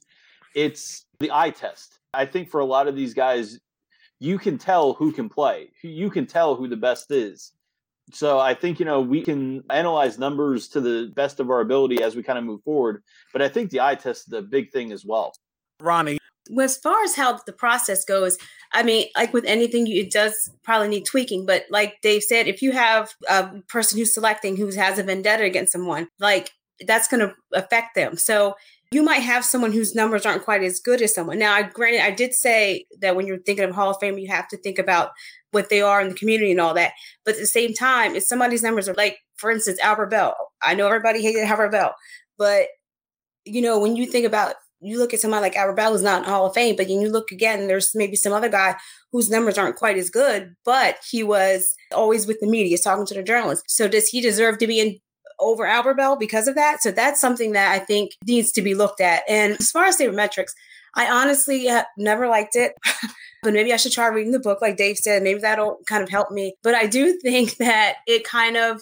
it's 0.53 1.05
the 1.19 1.31
eye 1.31 1.49
test. 1.49 1.97
I 2.13 2.25
think 2.25 2.49
for 2.49 2.59
a 2.59 2.65
lot 2.65 2.87
of 2.87 2.95
these 2.95 3.13
guys, 3.13 3.59
you 4.19 4.37
can 4.37 4.57
tell 4.57 4.93
who 4.93 5.11
can 5.11 5.29
play. 5.29 5.71
You 5.83 6.09
can 6.09 6.25
tell 6.27 6.55
who 6.55 6.67
the 6.67 6.77
best 6.77 7.11
is. 7.11 7.53
So 8.13 8.39
I 8.39 8.53
think, 8.53 8.79
you 8.79 8.85
know, 8.85 8.99
we 8.99 9.21
can 9.21 9.63
analyze 9.69 10.19
numbers 10.19 10.67
to 10.69 10.81
the 10.81 11.11
best 11.15 11.39
of 11.39 11.49
our 11.49 11.61
ability 11.61 12.03
as 12.03 12.15
we 12.15 12.23
kind 12.23 12.37
of 12.37 12.43
move 12.43 12.61
forward. 12.63 13.03
But 13.31 13.41
I 13.41 13.47
think 13.47 13.69
the 13.69 13.81
eye 13.81 13.95
test 13.95 14.27
is 14.27 14.33
a 14.33 14.41
big 14.41 14.71
thing 14.71 14.91
as 14.91 15.05
well. 15.05 15.33
Ronnie. 15.79 16.17
As 16.59 16.75
far 16.77 17.03
as 17.03 17.15
how 17.15 17.39
the 17.45 17.53
process 17.53 18.03
goes, 18.03 18.37
I 18.73 18.83
mean, 18.83 19.07
like 19.15 19.31
with 19.31 19.45
anything, 19.45 19.87
it 19.87 20.11
does 20.11 20.51
probably 20.63 20.89
need 20.89 21.05
tweaking. 21.05 21.45
But 21.45 21.65
like 21.69 22.01
Dave 22.01 22.23
said, 22.23 22.47
if 22.47 22.61
you 22.61 22.73
have 22.73 23.13
a 23.29 23.61
person 23.69 23.97
who's 23.97 24.13
selecting 24.13 24.57
who 24.57 24.67
has 24.71 24.99
a 24.99 25.03
vendetta 25.03 25.43
against 25.43 25.71
someone, 25.71 26.09
like 26.19 26.51
that's 26.85 27.07
going 27.07 27.21
to 27.21 27.33
affect 27.53 27.95
them. 27.95 28.17
So 28.17 28.55
you 28.91 29.01
might 29.03 29.19
have 29.19 29.45
someone 29.45 29.71
whose 29.71 29.95
numbers 29.95 30.25
aren't 30.25 30.43
quite 30.43 30.63
as 30.63 30.79
good 30.79 31.01
as 31.01 31.15
someone. 31.15 31.39
Now, 31.39 31.53
I 31.53 31.63
granted, 31.63 32.01
I 32.01 32.11
did 32.11 32.33
say 32.33 32.85
that 32.99 33.15
when 33.15 33.25
you're 33.25 33.39
thinking 33.39 33.63
of 33.63 33.73
Hall 33.73 33.91
of 33.91 33.97
Fame, 34.01 34.17
you 34.17 34.27
have 34.27 34.49
to 34.49 34.57
think 34.57 34.77
about 34.77 35.11
what 35.51 35.69
they 35.69 35.81
are 35.81 36.01
in 36.01 36.09
the 36.09 36.15
community 36.15 36.51
and 36.51 36.59
all 36.59 36.73
that. 36.73 36.91
But 37.23 37.35
at 37.35 37.39
the 37.39 37.47
same 37.47 37.73
time, 37.73 38.15
if 38.15 38.23
somebody's 38.23 38.63
numbers 38.63 38.89
are 38.89 38.93
like, 38.95 39.17
for 39.37 39.49
instance, 39.49 39.79
Albert 39.79 40.07
Belle, 40.07 40.35
I 40.61 40.73
know 40.73 40.87
everybody 40.87 41.21
hated 41.21 41.43
Albert 41.45 41.71
Belle, 41.71 41.95
but 42.37 42.67
you 43.45 43.61
know, 43.61 43.79
when 43.79 43.95
you 43.95 44.05
think 44.05 44.25
about 44.25 44.55
you 44.81 44.97
look 44.97 45.13
at 45.13 45.19
somebody 45.19 45.41
like 45.41 45.55
Albert 45.55 45.73
Belle 45.73 45.91
who's 45.91 46.01
not 46.01 46.23
in 46.23 46.29
Hall 46.29 46.47
of 46.47 46.53
Fame, 46.53 46.75
but 46.75 46.87
then 46.87 47.01
you 47.01 47.09
look 47.09 47.31
again, 47.31 47.67
there's 47.67 47.91
maybe 47.93 48.15
some 48.15 48.33
other 48.33 48.49
guy 48.49 48.75
whose 49.11 49.29
numbers 49.29 49.57
aren't 49.57 49.75
quite 49.75 49.97
as 49.97 50.09
good, 50.09 50.55
but 50.65 50.97
he 51.09 51.23
was 51.23 51.73
always 51.93 52.25
with 52.25 52.39
the 52.39 52.47
media, 52.47 52.77
talking 52.77 53.05
to 53.05 53.13
the 53.13 53.23
journalists. 53.23 53.75
So 53.75 53.87
does 53.87 54.07
he 54.07 54.21
deserve 54.21 54.57
to 54.57 54.67
be 54.67 54.79
in 54.79 54.99
over 55.41 55.65
Albert 55.65 55.95
Belle 55.95 56.15
because 56.15 56.47
of 56.47 56.55
that. 56.55 56.81
So 56.81 56.91
that's 56.91 57.19
something 57.19 57.51
that 57.51 57.71
I 57.71 57.79
think 57.79 58.11
needs 58.25 58.51
to 58.53 58.61
be 58.61 58.75
looked 58.75 59.01
at. 59.01 59.23
And 59.27 59.53
as 59.59 59.71
far 59.71 59.85
as 59.85 59.97
sabermetrics, 59.97 60.51
I 60.95 61.09
honestly 61.09 61.67
never 61.97 62.27
liked 62.27 62.55
it. 62.55 62.73
but 63.43 63.53
maybe 63.53 63.73
I 63.73 63.77
should 63.77 63.91
try 63.91 64.07
reading 64.07 64.31
the 64.31 64.39
book, 64.39 64.61
like 64.61 64.77
Dave 64.77 64.97
said. 64.97 65.23
Maybe 65.23 65.39
that'll 65.39 65.79
kind 65.87 66.03
of 66.03 66.09
help 66.09 66.31
me. 66.31 66.55
But 66.63 66.75
I 66.75 66.85
do 66.85 67.19
think 67.19 67.55
that 67.57 67.95
it 68.07 68.23
kind 68.23 68.57
of 68.57 68.81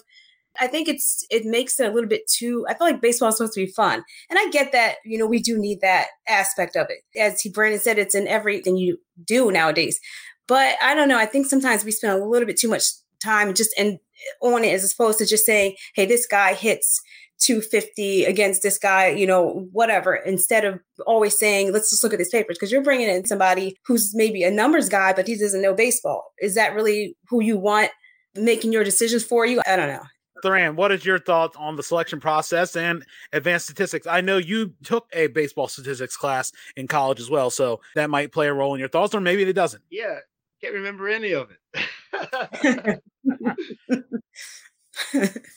I 0.58 0.66
think 0.66 0.88
it's 0.88 1.24
it 1.30 1.44
makes 1.44 1.78
it 1.78 1.88
a 1.88 1.92
little 1.92 2.08
bit 2.08 2.26
too. 2.26 2.66
I 2.68 2.74
feel 2.74 2.86
like 2.86 3.00
baseball 3.00 3.28
is 3.28 3.36
supposed 3.36 3.54
to 3.54 3.64
be 3.64 3.72
fun, 3.72 4.02
and 4.28 4.38
I 4.38 4.50
get 4.50 4.72
that. 4.72 4.96
You 5.04 5.16
know, 5.16 5.26
we 5.26 5.40
do 5.40 5.56
need 5.58 5.80
that 5.80 6.08
aspect 6.28 6.76
of 6.76 6.88
it. 6.90 7.18
As 7.18 7.40
he 7.40 7.48
Brandon 7.48 7.80
said, 7.80 7.98
it's 7.98 8.14
in 8.14 8.26
everything 8.26 8.76
you 8.76 8.98
do 9.24 9.50
nowadays. 9.52 10.00
But 10.48 10.74
I 10.82 10.94
don't 10.94 11.08
know. 11.08 11.18
I 11.18 11.26
think 11.26 11.46
sometimes 11.46 11.84
we 11.84 11.92
spend 11.92 12.20
a 12.20 12.24
little 12.24 12.46
bit 12.46 12.58
too 12.58 12.68
much 12.68 12.84
time 13.22 13.54
just 13.54 13.70
and 13.78 13.98
on 14.42 14.64
it 14.64 14.72
as 14.72 14.92
opposed 14.92 15.18
to 15.18 15.26
just 15.26 15.46
saying, 15.46 15.76
hey, 15.94 16.06
this 16.06 16.26
guy 16.26 16.54
hits 16.54 17.00
250 17.40 18.24
against 18.26 18.62
this 18.62 18.78
guy, 18.78 19.08
you 19.08 19.26
know, 19.26 19.66
whatever, 19.72 20.14
instead 20.14 20.64
of 20.64 20.78
always 21.06 21.38
saying, 21.38 21.72
let's 21.72 21.88
just 21.88 22.04
look 22.04 22.12
at 22.12 22.18
these 22.18 22.28
papers, 22.28 22.58
because 22.58 22.70
you're 22.70 22.82
bringing 22.82 23.08
in 23.08 23.24
somebody 23.24 23.78
who's 23.86 24.14
maybe 24.14 24.42
a 24.42 24.50
numbers 24.50 24.90
guy, 24.90 25.14
but 25.14 25.26
he 25.26 25.38
doesn't 25.38 25.62
know 25.62 25.72
baseball. 25.72 26.32
Is 26.40 26.54
that 26.54 26.74
really 26.74 27.16
who 27.28 27.42
you 27.42 27.56
want 27.56 27.90
making 28.34 28.72
your 28.72 28.84
decisions 28.84 29.24
for 29.24 29.46
you? 29.46 29.62
I 29.66 29.76
don't 29.76 29.88
know. 29.88 30.02
Therran, 30.44 30.74
what 30.74 30.92
is 30.92 31.04
your 31.04 31.18
thoughts 31.18 31.56
on 31.58 31.76
the 31.76 31.82
selection 31.82 32.20
process 32.20 32.76
and 32.76 33.04
advanced 33.32 33.66
statistics? 33.66 34.06
I 34.06 34.20
know 34.20 34.36
you 34.36 34.74
took 34.82 35.06
a 35.12 35.26
baseball 35.28 35.68
statistics 35.68 36.16
class 36.16 36.52
in 36.76 36.88
college 36.88 37.20
as 37.20 37.30
well, 37.30 37.50
so 37.50 37.80
that 37.94 38.10
might 38.10 38.32
play 38.32 38.48
a 38.48 38.54
role 38.54 38.74
in 38.74 38.80
your 38.80 38.88
thoughts, 38.88 39.14
or 39.14 39.20
maybe 39.20 39.42
it 39.42 39.52
doesn't. 39.52 39.82
Yeah, 39.90 40.16
can't 40.62 40.74
remember 40.74 41.08
any 41.08 41.32
of 41.32 41.50
it. 41.50 41.56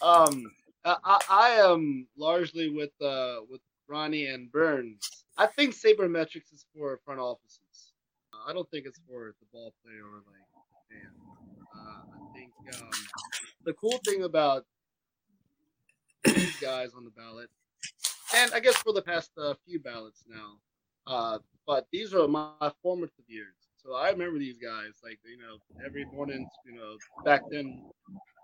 um, 0.01 0.51
I, 0.85 1.19
I 1.29 1.49
am 1.61 2.07
largely 2.17 2.69
with 2.69 2.91
uh 3.01 3.37
with 3.49 3.61
Ronnie 3.87 4.27
and 4.27 4.51
Berns. 4.51 5.25
I 5.37 5.47
think 5.47 5.73
sabermetrics 5.73 6.53
is 6.53 6.65
for 6.75 6.99
front 7.05 7.19
offices. 7.19 7.93
Uh, 8.33 8.49
I 8.49 8.53
don't 8.53 8.69
think 8.69 8.85
it's 8.85 8.99
for 9.07 9.33
the 9.39 9.45
ball 9.51 9.73
player 9.83 10.03
or 10.03 10.23
like 10.27 10.43
fan. 10.89 11.11
Uh, 11.75 12.01
I 12.13 12.37
think 12.37 12.51
um, 12.75 12.91
the 13.65 13.73
cool 13.73 13.99
thing 14.05 14.23
about 14.23 14.65
these 16.23 16.55
guys 16.59 16.93
on 16.95 17.03
the 17.03 17.11
ballot, 17.11 17.49
and 18.35 18.53
I 18.53 18.59
guess 18.59 18.75
for 18.77 18.93
the 18.93 19.01
past 19.01 19.31
uh, 19.37 19.53
few 19.65 19.79
ballots 19.79 20.23
now, 20.27 20.57
uh, 21.07 21.39
but 21.65 21.87
these 21.91 22.13
are 22.13 22.27
my 22.27 22.71
formative 22.81 23.25
years. 23.27 23.62
So 23.85 23.95
I 23.95 24.09
remember 24.11 24.39
these 24.39 24.57
guys, 24.57 24.93
like 25.03 25.19
you 25.25 25.37
know, 25.37 25.57
every 25.85 26.05
morning, 26.05 26.47
you 26.65 26.73
know, 26.73 26.95
back 27.25 27.41
then 27.51 27.83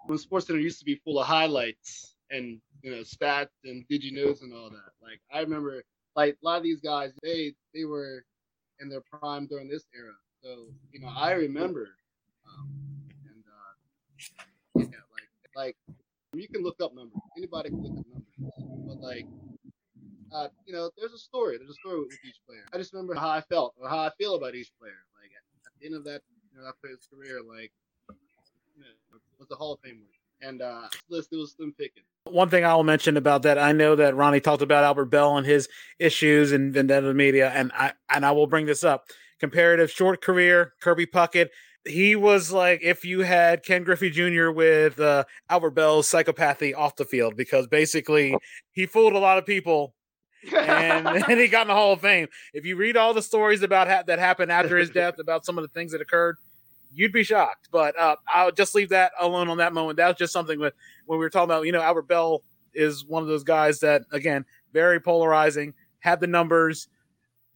when 0.06 0.18
Sports 0.18 0.48
Center 0.48 0.60
used 0.60 0.80
to 0.80 0.86
be 0.86 0.96
full 0.96 1.20
of 1.20 1.28
highlights 1.28 2.16
and 2.30 2.60
you 2.82 2.92
know 2.92 3.02
stats 3.02 3.48
and 3.64 3.86
you 3.88 4.12
knows 4.12 4.42
and 4.42 4.54
all 4.54 4.70
that. 4.70 4.92
Like 5.02 5.22
I 5.32 5.40
remember, 5.40 5.84
like 6.16 6.36
a 6.44 6.46
lot 6.46 6.58
of 6.58 6.64
these 6.64 6.82
guys, 6.82 7.14
they 7.24 7.54
they 7.74 7.86
were 7.86 8.26
in 8.80 8.90
their 8.90 9.02
prime 9.02 9.48
during 9.48 9.70
this 9.70 9.86
era. 9.96 10.14
So 10.44 10.68
you 10.92 11.00
know, 11.00 11.10
I 11.16 11.32
remember, 11.32 11.88
um, 12.46 12.70
and 13.26 13.44
uh, 13.48 14.90
yeah, 14.92 15.04
like 15.56 15.56
like 15.56 15.98
you 16.34 16.48
can 16.50 16.64
look 16.64 16.82
up 16.82 16.94
numbers. 16.94 17.22
Anybody 17.38 17.70
can 17.70 17.82
look 17.82 17.98
up 17.98 18.06
numbers, 18.12 18.88
but 18.88 19.02
like. 19.02 19.26
Uh, 20.34 20.48
you 20.66 20.74
know, 20.74 20.90
there's 20.98 21.14
a 21.14 21.18
story. 21.18 21.58
There's 21.58 21.70
a 21.70 21.82
story 21.82 22.00
with 22.00 22.18
each 22.28 22.40
player. 22.48 22.66
I 22.74 22.78
just 22.78 22.94
remember 22.94 23.16
how 23.16 23.30
I 23.30 23.42
felt 23.42 23.74
or 23.80 23.90
how 23.90 24.00
I 24.00 24.12
feel 24.18 24.36
about 24.36 24.56
each 24.56 24.72
player. 24.80 25.02
Like 25.22 25.32
at, 25.36 25.80
the 25.80 25.86
end 25.86 25.96
of 25.96 26.04
that, 26.06 26.22
you 26.52 26.60
know, 26.60 26.66
that 26.66 26.80
player's 26.82 27.08
career, 27.12 27.42
like 27.42 27.72
you 28.10 28.84
know, 28.84 29.20
was 29.40 29.48
the 29.48 29.56
Hall 29.56 29.74
of 29.74 29.80
Fame 29.80 30.02
and 30.42 30.62
uh, 30.62 30.88
list 31.10 31.30
it 31.32 31.38
was 31.38 31.54
slim 31.54 31.74
picking. 31.78 32.04
One 32.26 32.50
thing 32.50 32.66
I'll 32.66 32.84
mention 32.84 33.18
about 33.18 33.44
that, 33.44 33.58
I 33.58 33.72
know 33.72 33.96
that 33.96 34.16
Ronnie 34.16 34.40
talked 34.40 34.62
about 34.62 34.84
Albert 34.84 35.06
Belle 35.06 35.38
and 35.38 35.46
his 35.46 35.68
issues 35.98 36.52
and 36.52 36.74
vendetta 36.74 37.14
media, 37.14 37.52
and 37.54 37.72
I 37.74 37.94
and 38.10 38.26
I 38.26 38.32
will 38.32 38.48
bring 38.48 38.66
this 38.66 38.84
up. 38.84 39.06
Comparative 39.40 39.90
short 39.90 40.22
career, 40.22 40.74
Kirby 40.82 41.06
Puckett. 41.06 41.48
He 41.86 42.16
was 42.16 42.52
like 42.52 42.82
if 42.84 43.06
you 43.06 43.22
had 43.22 43.64
Ken 43.64 43.84
Griffey 43.84 44.10
Jr. 44.10 44.52
with 44.52 45.00
uh, 45.00 45.24
Albert 45.50 45.72
Belle's 45.72 46.10
psychopathy 46.10 46.76
off 46.76 46.98
the 46.98 47.06
field, 47.06 47.36
because 47.36 47.68
basically 47.68 48.36
he 48.74 48.86
fooled 48.86 49.14
a 49.14 49.20
lot 49.20 49.38
of 49.38 49.46
people 49.46 49.96
and 50.56 51.06
then 51.28 51.38
he 51.38 51.48
got 51.48 51.64
in 51.64 51.68
the 51.68 51.74
Hall 51.74 51.94
of 51.94 52.02
Fame. 52.02 52.28
If 52.54 52.66
you 52.66 52.76
read 52.76 52.98
all 52.98 53.14
the 53.14 53.22
stories 53.22 53.62
about 53.62 53.88
ha- 53.88 54.04
that 54.08 54.20
happened 54.20 54.52
after 54.52 54.78
his 54.78 54.90
death, 54.90 55.16
about 55.20 55.46
some 55.46 55.58
of 55.58 55.64
the 55.64 55.68
things 55.70 55.92
that 55.92 56.02
occurred, 56.02 56.38
you'd 56.94 57.12
be 57.12 57.24
shocked. 57.24 57.70
But 57.72 57.98
uh, 58.00 58.16
I'll 58.28 58.52
just 58.52 58.76
leave 58.76 58.90
that 58.90 59.12
alone 59.20 59.50
on 59.50 59.58
that 59.58 59.74
moment. 59.74 59.98
That 59.98 60.08
was 60.08 60.18
just 60.18 60.34
something 60.34 60.60
with 60.60 60.74
when 61.06 61.20
we 61.20 61.26
were 61.26 61.30
talking 61.30 61.46
about, 61.46 61.66
you 61.66 61.72
know, 61.72 61.82
Albert 61.82 62.08
Belle 62.08 62.42
is 62.74 63.06
one 63.06 63.24
of 63.24 63.30
those 63.30 63.44
guys 63.44 63.80
that, 63.80 64.04
again, 64.12 64.46
very 64.74 65.00
polarizing, 65.00 65.74
had 66.00 66.20
the 66.20 66.28
numbers. 66.28 66.88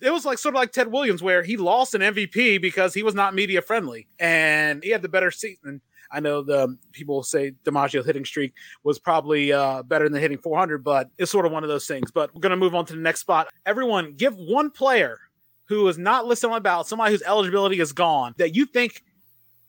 It 0.01 0.11
was 0.11 0.25
like 0.25 0.37
sort 0.37 0.55
of 0.55 0.59
like 0.59 0.71
Ted 0.71 0.91
Williams, 0.91 1.23
where 1.23 1.43
he 1.43 1.55
lost 1.55 1.95
an 1.95 2.01
MVP 2.01 2.61
because 2.61 2.93
he 2.93 3.03
was 3.03 3.15
not 3.15 3.33
media 3.33 3.61
friendly 3.61 4.07
and 4.19 4.83
he 4.83 4.89
had 4.89 5.01
the 5.01 5.09
better 5.09 5.31
season. 5.31 5.81
I 6.13 6.19
know 6.19 6.41
the 6.41 6.77
people 6.91 7.23
say 7.23 7.53
DiMaggio's 7.65 8.05
hitting 8.05 8.25
streak 8.25 8.53
was 8.83 8.99
probably 8.99 9.51
uh, 9.51 9.83
better 9.83 10.07
than 10.07 10.21
hitting 10.21 10.37
400, 10.37 10.83
but 10.83 11.09
it's 11.17 11.31
sort 11.31 11.45
of 11.45 11.51
one 11.51 11.63
of 11.63 11.69
those 11.69 11.87
things. 11.87 12.11
But 12.11 12.33
we're 12.33 12.41
going 12.41 12.51
to 12.51 12.57
move 12.57 12.75
on 12.75 12.85
to 12.85 12.93
the 12.93 12.99
next 12.99 13.21
spot. 13.21 13.47
Everyone, 13.65 14.13
give 14.13 14.35
one 14.35 14.69
player 14.69 15.19
who 15.65 15.87
is 15.87 15.97
not 15.97 16.25
listed 16.25 16.49
on 16.49 16.55
the 16.55 16.61
ballot, 16.61 16.87
somebody 16.87 17.11
whose 17.11 17.23
eligibility 17.23 17.79
is 17.79 17.93
gone, 17.93 18.35
that 18.37 18.55
you 18.55 18.65
think 18.65 19.03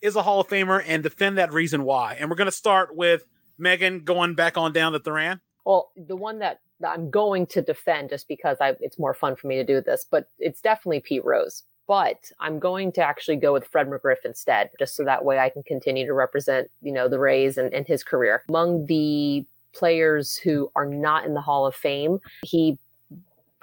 is 0.01 0.15
a 0.15 0.21
Hall 0.21 0.39
of 0.39 0.47
Famer 0.47 0.83
and 0.85 1.01
defend 1.01 1.37
that 1.37 1.51
reason 1.51 1.83
why. 1.83 2.15
And 2.19 2.29
we're 2.29 2.35
going 2.35 2.45
to 2.45 2.51
start 2.51 2.95
with 2.95 3.25
Megan 3.57 4.03
going 4.03 4.35
back 4.35 4.57
on 4.57 4.71
down 4.71 4.93
to 4.93 4.99
Therran. 4.99 5.39
Well, 5.65 5.91
the 5.95 6.15
one 6.15 6.39
that 6.39 6.59
I'm 6.85 7.09
going 7.09 7.47
to 7.47 7.61
defend 7.61 8.09
just 8.09 8.27
because 8.27 8.57
I, 8.61 8.75
it's 8.81 8.99
more 8.99 9.13
fun 9.13 9.35
for 9.35 9.47
me 9.47 9.55
to 9.55 9.63
do 9.63 9.81
this, 9.81 10.05
but 10.09 10.27
it's 10.37 10.61
definitely 10.61 10.99
Pete 10.99 11.25
Rose. 11.25 11.63
But 11.87 12.31
I'm 12.39 12.59
going 12.59 12.91
to 12.93 13.01
actually 13.01 13.35
go 13.35 13.53
with 13.53 13.67
Fred 13.67 13.87
McGriff 13.87 14.25
instead, 14.25 14.71
just 14.79 14.95
so 14.95 15.03
that 15.03 15.23
way 15.23 15.39
I 15.39 15.49
can 15.49 15.63
continue 15.63 16.05
to 16.05 16.13
represent, 16.13 16.69
you 16.81 16.91
know, 16.91 17.07
the 17.07 17.19
Rays 17.19 17.57
and, 17.57 17.73
and 17.73 17.85
his 17.87 18.03
career. 18.03 18.43
Among 18.49 18.85
the 18.87 19.45
players 19.73 20.35
who 20.35 20.71
are 20.75 20.85
not 20.85 21.25
in 21.25 21.33
the 21.33 21.41
Hall 21.41 21.65
of 21.65 21.75
Fame, 21.75 22.19
he 22.43 22.79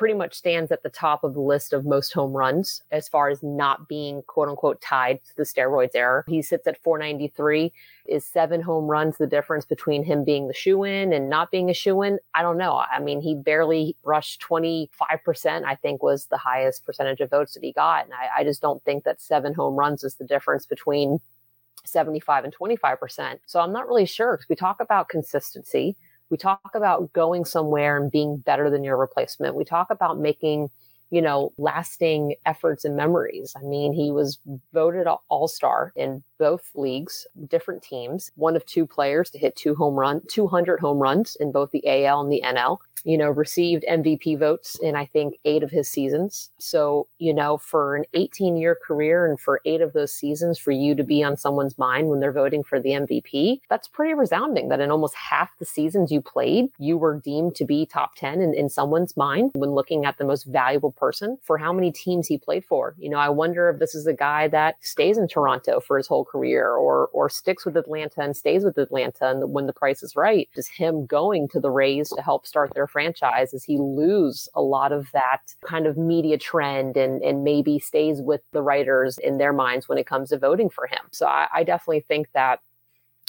pretty 0.02 0.14
much 0.14 0.34
stands 0.34 0.72
at 0.72 0.82
the 0.82 0.88
top 0.88 1.22
of 1.22 1.32
the 1.32 1.40
list 1.40 1.72
of 1.72 1.86
most 1.86 2.12
home 2.12 2.32
runs 2.32 2.82
as 2.90 3.06
far 3.06 3.28
as 3.28 3.40
not 3.40 3.86
being 3.86 4.20
quote 4.22 4.48
unquote 4.48 4.80
tied 4.80 5.22
to 5.22 5.36
the 5.36 5.44
steroids 5.44 5.94
era. 5.94 6.24
He 6.26 6.42
sits 6.42 6.66
at 6.66 6.82
493. 6.82 7.72
Is 8.06 8.26
seven 8.26 8.60
home 8.60 8.88
runs 8.88 9.16
the 9.16 9.28
difference 9.28 9.64
between 9.64 10.02
him 10.02 10.24
being 10.24 10.48
the 10.48 10.54
shoe 10.54 10.82
in 10.82 11.12
and 11.12 11.30
not 11.30 11.52
being 11.52 11.70
a 11.70 11.72
shoe 11.72 12.02
in? 12.02 12.18
I 12.34 12.42
don't 12.42 12.58
know. 12.58 12.82
I 12.92 12.98
mean, 12.98 13.20
he 13.20 13.36
barely 13.36 13.94
brushed 14.02 14.42
25%, 14.42 14.88
I 15.64 15.76
think 15.76 16.02
was 16.02 16.26
the 16.26 16.36
highest 16.36 16.84
percentage 16.84 17.20
of 17.20 17.30
votes 17.30 17.54
that 17.54 17.62
he 17.62 17.70
got. 17.70 18.06
And 18.06 18.12
I, 18.12 18.40
I 18.40 18.42
just 18.42 18.60
don't 18.60 18.84
think 18.84 19.04
that 19.04 19.20
seven 19.20 19.54
home 19.54 19.76
runs 19.76 20.02
is 20.02 20.16
the 20.16 20.24
difference 20.24 20.66
between 20.66 21.20
75 21.84 22.42
and 22.42 22.52
25%. 22.52 23.38
So 23.46 23.60
I'm 23.60 23.72
not 23.72 23.86
really 23.86 24.06
sure 24.06 24.36
because 24.36 24.48
we 24.48 24.56
talk 24.56 24.80
about 24.80 25.08
consistency. 25.08 25.96
We 26.32 26.38
talk 26.38 26.70
about 26.74 27.12
going 27.12 27.44
somewhere 27.44 27.98
and 27.98 28.10
being 28.10 28.38
better 28.38 28.70
than 28.70 28.82
your 28.82 28.96
replacement. 28.96 29.54
We 29.54 29.66
talk 29.66 29.90
about 29.90 30.18
making, 30.18 30.70
you 31.10 31.20
know, 31.20 31.52
lasting 31.58 32.36
efforts 32.46 32.86
and 32.86 32.96
memories. 32.96 33.52
I 33.54 33.62
mean, 33.62 33.92
he 33.92 34.10
was 34.10 34.38
voted 34.72 35.06
all 35.28 35.46
star 35.46 35.92
in 35.94 36.24
both 36.38 36.70
leagues, 36.74 37.26
different 37.48 37.82
teams, 37.82 38.30
one 38.36 38.56
of 38.56 38.64
two 38.64 38.86
players 38.86 39.28
to 39.32 39.38
hit 39.38 39.56
two 39.56 39.74
home 39.74 39.94
run, 39.94 40.22
200 40.30 40.80
home 40.80 41.00
runs 41.00 41.36
in 41.36 41.52
both 41.52 41.70
the 41.70 41.86
AL 41.86 42.22
and 42.22 42.32
the 42.32 42.40
NL 42.42 42.78
you 43.04 43.18
know, 43.18 43.30
received 43.30 43.84
MVP 43.90 44.38
votes 44.38 44.78
in 44.82 44.96
I 44.96 45.06
think 45.06 45.34
eight 45.44 45.62
of 45.62 45.70
his 45.70 45.90
seasons. 45.90 46.50
So, 46.58 47.08
you 47.18 47.34
know, 47.34 47.58
for 47.58 47.96
an 47.96 48.04
18 48.14 48.56
year 48.56 48.76
career 48.86 49.26
and 49.26 49.38
for 49.40 49.60
eight 49.64 49.80
of 49.80 49.92
those 49.92 50.12
seasons, 50.12 50.58
for 50.58 50.70
you 50.70 50.94
to 50.94 51.04
be 51.04 51.22
on 51.22 51.36
someone's 51.36 51.78
mind 51.78 52.08
when 52.08 52.20
they're 52.20 52.32
voting 52.32 52.62
for 52.62 52.80
the 52.80 52.90
MVP, 52.90 53.60
that's 53.68 53.88
pretty 53.88 54.14
resounding 54.14 54.68
that 54.68 54.80
in 54.80 54.90
almost 54.90 55.14
half 55.14 55.50
the 55.58 55.64
seasons 55.64 56.10
you 56.10 56.20
played, 56.20 56.66
you 56.78 56.96
were 56.96 57.20
deemed 57.20 57.54
to 57.56 57.64
be 57.64 57.86
top 57.86 58.14
10 58.16 58.40
in, 58.40 58.54
in 58.54 58.68
someone's 58.68 59.16
mind 59.16 59.50
when 59.54 59.70
looking 59.70 60.04
at 60.04 60.18
the 60.18 60.24
most 60.24 60.44
valuable 60.44 60.92
person 60.92 61.38
for 61.42 61.58
how 61.58 61.72
many 61.72 61.90
teams 61.90 62.26
he 62.26 62.38
played 62.38 62.64
for. 62.64 62.94
You 62.98 63.10
know, 63.10 63.18
I 63.18 63.28
wonder 63.28 63.70
if 63.70 63.78
this 63.78 63.94
is 63.94 64.06
a 64.06 64.12
guy 64.12 64.48
that 64.48 64.76
stays 64.80 65.18
in 65.18 65.28
Toronto 65.28 65.80
for 65.80 65.96
his 65.96 66.06
whole 66.06 66.24
career 66.24 66.70
or, 66.70 67.08
or 67.08 67.28
sticks 67.28 67.64
with 67.64 67.76
Atlanta 67.76 68.20
and 68.20 68.36
stays 68.36 68.64
with 68.64 68.78
Atlanta 68.78 69.30
and 69.30 69.52
when 69.52 69.66
the 69.66 69.72
price 69.72 70.02
is 70.02 70.16
right. 70.16 70.48
is 70.54 70.68
him 70.68 71.06
going 71.06 71.48
to 71.48 71.60
the 71.60 71.70
Rays 71.70 72.10
to 72.10 72.22
help 72.22 72.46
start 72.46 72.72
their 72.74 72.86
franchise 72.92 73.52
is 73.52 73.64
he 73.64 73.78
lose 73.78 74.48
a 74.54 74.62
lot 74.62 74.92
of 74.92 75.10
that 75.12 75.40
kind 75.64 75.86
of 75.86 75.96
media 75.96 76.38
trend 76.38 76.96
and, 76.96 77.22
and 77.22 77.42
maybe 77.42 77.78
stays 77.78 78.20
with 78.20 78.42
the 78.52 78.62
writers 78.62 79.18
in 79.18 79.38
their 79.38 79.52
minds 79.52 79.88
when 79.88 79.98
it 79.98 80.06
comes 80.06 80.28
to 80.28 80.38
voting 80.38 80.68
for 80.70 80.86
him. 80.86 81.00
So 81.10 81.26
I, 81.26 81.48
I 81.52 81.64
definitely 81.64 82.04
think 82.06 82.28
that 82.34 82.60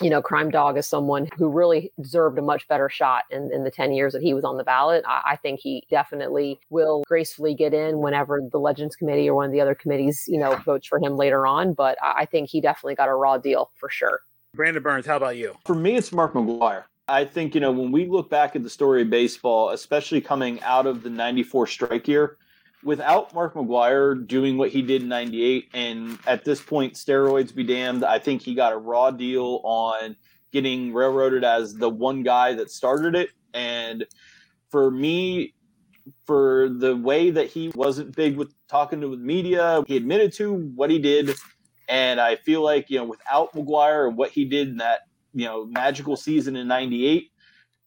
you 0.02 0.10
know, 0.10 0.22
Crime 0.22 0.50
Dog 0.50 0.78
is 0.78 0.88
someone 0.88 1.30
who 1.38 1.48
really 1.48 1.92
deserved 2.02 2.40
a 2.40 2.42
much 2.42 2.68
better 2.68 2.90
shot 2.90 3.26
in, 3.30 3.52
in 3.54 3.64
the 3.64 3.70
10 3.70 3.94
years 3.94 4.14
that 4.14 4.24
he 4.24 4.34
was 4.34 4.44
on 4.44 4.58
the 4.58 4.64
ballot. 4.64 5.04
I, 5.08 5.22
I, 5.32 5.36
think 5.36 5.60
he 5.60 5.86
definitely 5.90 6.60
will 6.72 7.04
gracefully 7.08 7.54
get 7.54 7.76
in 7.76 8.00
whenever 8.00 8.42
the 8.52 8.58
Legends 8.58 8.96
Committee 8.96 9.30
or 9.30 9.36
one 9.36 9.46
of 9.46 9.52
the 9.52 9.62
other 9.62 9.76
committees, 9.76 10.26
you 10.28 10.40
know, 10.40 10.56
votes 10.66 10.88
for 10.88 11.00
him 11.00 11.16
later 11.16 11.46
on. 11.46 11.74
But 11.74 11.98
I, 12.02 12.22
I 12.22 12.26
think 12.26 12.50
he 12.50 12.60
definitely 12.60 12.96
got 12.96 13.08
a 13.08 13.14
raw 13.14 13.38
deal 13.38 13.70
for 13.76 13.88
sure. 13.88 14.22
Brandon 14.56 14.82
Berns, 14.82 15.06
how 15.06 15.18
about 15.18 15.38
you? 15.38 15.56
For 15.66 15.76
me, 15.76 15.96
it's 15.96 16.12
Mark 16.12 16.34
McGwire. 16.34 16.86
I 17.08 17.26
think, 17.26 17.54
you 17.54 17.62
know, 17.62 17.72
when 17.72 17.92
we 17.92 18.08
look 18.08 18.30
back 18.30 18.56
at 18.56 18.64
the 18.64 18.70
story 18.70 19.02
of 19.02 19.10
baseball, 19.10 19.72
especially 19.72 20.22
coming 20.22 20.62
out 20.62 20.88
of 20.88 21.04
the 21.04 21.10
94 21.10 21.68
strike 21.68 22.08
year, 22.08 22.38
without 22.82 23.34
Mark 23.34 23.56
McGwire 23.56 24.26
doing 24.26 24.58
what 24.58 24.70
he 24.70 24.82
did 24.82 25.04
in 25.04 25.10
98, 25.10 25.70
and 25.74 26.18
at 26.26 26.46
this 26.46 26.62
point, 26.62 26.94
steroids 26.94 27.54
be 27.54 27.64
damned, 27.64 28.06
I 28.06 28.20
think 28.20 28.42
he 28.42 28.56
got 28.56 28.72
a 28.72 28.78
raw 28.78 29.12
deal 29.12 29.60
on 29.64 30.16
getting 30.54 30.94
railroaded 30.94 31.44
as 31.44 31.74
the 31.74 31.90
one 31.90 32.24
guy 32.24 32.54
that 32.54 32.72
started 32.72 33.16
it. 33.16 33.32
And 33.54 34.06
for 34.70 34.90
me, 34.90 35.56
for 36.26 36.70
the 36.70 36.96
way 36.96 37.32
that 37.32 37.48
he 37.48 37.70
wasn't 37.76 38.16
big 38.16 38.38
with 38.38 38.54
talking 38.70 39.02
to 39.02 39.10
the 39.10 39.18
media, 39.18 39.84
he 39.88 39.98
admitted 39.98 40.32
to 40.34 40.54
what 40.54 40.90
he 40.90 41.00
did. 41.00 41.36
And 41.90 42.22
I 42.22 42.38
feel 42.38 42.62
like, 42.62 42.90
you 42.90 43.00
know, 43.00 43.06
without 43.06 43.54
McGwire 43.54 44.08
and 44.08 44.18
what 44.18 44.32
he 44.32 44.46
did 44.46 44.70
in 44.70 44.78
that 44.78 45.02
you 45.34 45.46
know 45.46 45.66
magical 45.66 46.16
season 46.16 46.56
in 46.56 46.68
'98. 46.68 47.32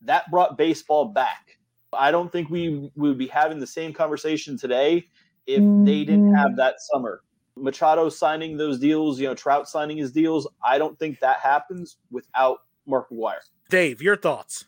that 0.02 0.30
brought 0.30 0.59
baseball 0.59 1.06
back. 1.06 1.59
I 1.92 2.11
don't 2.11 2.30
think 2.30 2.50
we, 2.50 2.90
we 2.94 3.09
would 3.09 3.18
be 3.18 3.28
having 3.28 3.59
the 3.59 3.66
same 3.66 3.92
conversation 3.92 4.59
today 4.59 5.09
if 5.46 5.61
they 5.85 6.04
didn't 6.04 6.35
have 6.35 6.48
mm-hmm. 6.48 6.56
that 6.56 6.76
summer. 6.80 7.22
Machado 7.56 8.09
signing 8.11 8.56
those 8.56 8.78
deals, 8.78 9.18
you 9.18 9.26
know, 9.26 9.35
Trout 9.35 9.68
signing 9.68 9.96
his 9.96 10.12
deals. 10.12 10.46
I 10.62 10.76
don't 10.76 10.98
think 10.98 11.20
that 11.20 11.38
happens 11.38 11.96
without 12.11 12.59
Mark 12.87 13.09
McGwire 13.11 13.40
Dave, 13.70 14.02
your 14.02 14.16
thoughts? 14.16 14.66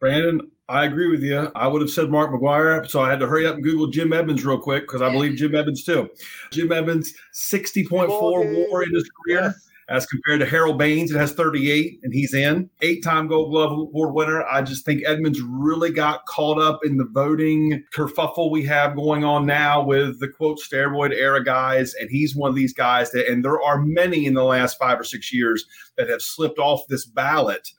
Brandon, 0.00 0.40
I 0.68 0.84
agree 0.84 1.10
with 1.10 1.22
you. 1.22 1.50
I 1.56 1.66
would 1.66 1.82
have 1.82 1.90
said 1.90 2.08
Mark 2.08 2.30
McGwire 2.30 2.88
so 2.88 3.00
I 3.00 3.10
had 3.10 3.18
to 3.20 3.26
hurry 3.26 3.46
up 3.46 3.56
and 3.56 3.64
Google 3.64 3.88
Jim 3.88 4.12
Edmonds 4.12 4.44
real 4.44 4.58
quick 4.58 4.84
because 4.84 5.02
I 5.02 5.10
believe 5.10 5.36
Jim 5.36 5.54
Edmonds 5.54 5.82
too. 5.82 6.08
Jim 6.52 6.70
Edmonds, 6.70 7.12
60.4 7.34 8.08
war 8.08 8.82
in 8.84 8.94
his 8.94 9.10
career. 9.10 9.42
Yes. 9.42 9.68
As 9.88 10.04
compared 10.04 10.40
to 10.40 10.46
Harold 10.46 10.76
Baines, 10.76 11.10
it 11.10 11.16
has 11.16 11.32
38, 11.32 12.00
and 12.02 12.12
he's 12.12 12.34
in. 12.34 12.68
Eight 12.82 13.02
time 13.02 13.26
Gold 13.26 13.50
Glove 13.50 13.72
Award 13.72 14.12
winner. 14.12 14.44
I 14.44 14.60
just 14.60 14.84
think 14.84 15.02
Edmonds 15.06 15.40
really 15.40 15.90
got 15.90 16.26
caught 16.26 16.60
up 16.60 16.80
in 16.84 16.98
the 16.98 17.06
voting 17.06 17.82
kerfuffle 17.94 18.50
we 18.50 18.64
have 18.64 18.94
going 18.94 19.24
on 19.24 19.46
now 19.46 19.82
with 19.82 20.20
the 20.20 20.28
quote 20.28 20.58
steroid 20.58 21.12
era 21.14 21.42
guys. 21.42 21.94
And 21.94 22.10
he's 22.10 22.36
one 22.36 22.50
of 22.50 22.54
these 22.54 22.74
guys 22.74 23.10
that, 23.12 23.28
and 23.28 23.42
there 23.42 23.62
are 23.62 23.82
many 23.82 24.26
in 24.26 24.34
the 24.34 24.44
last 24.44 24.76
five 24.78 25.00
or 25.00 25.04
six 25.04 25.32
years 25.32 25.64
that 25.96 26.10
have 26.10 26.20
slipped 26.20 26.58
off 26.58 26.86
this 26.88 27.06
ballot 27.06 27.70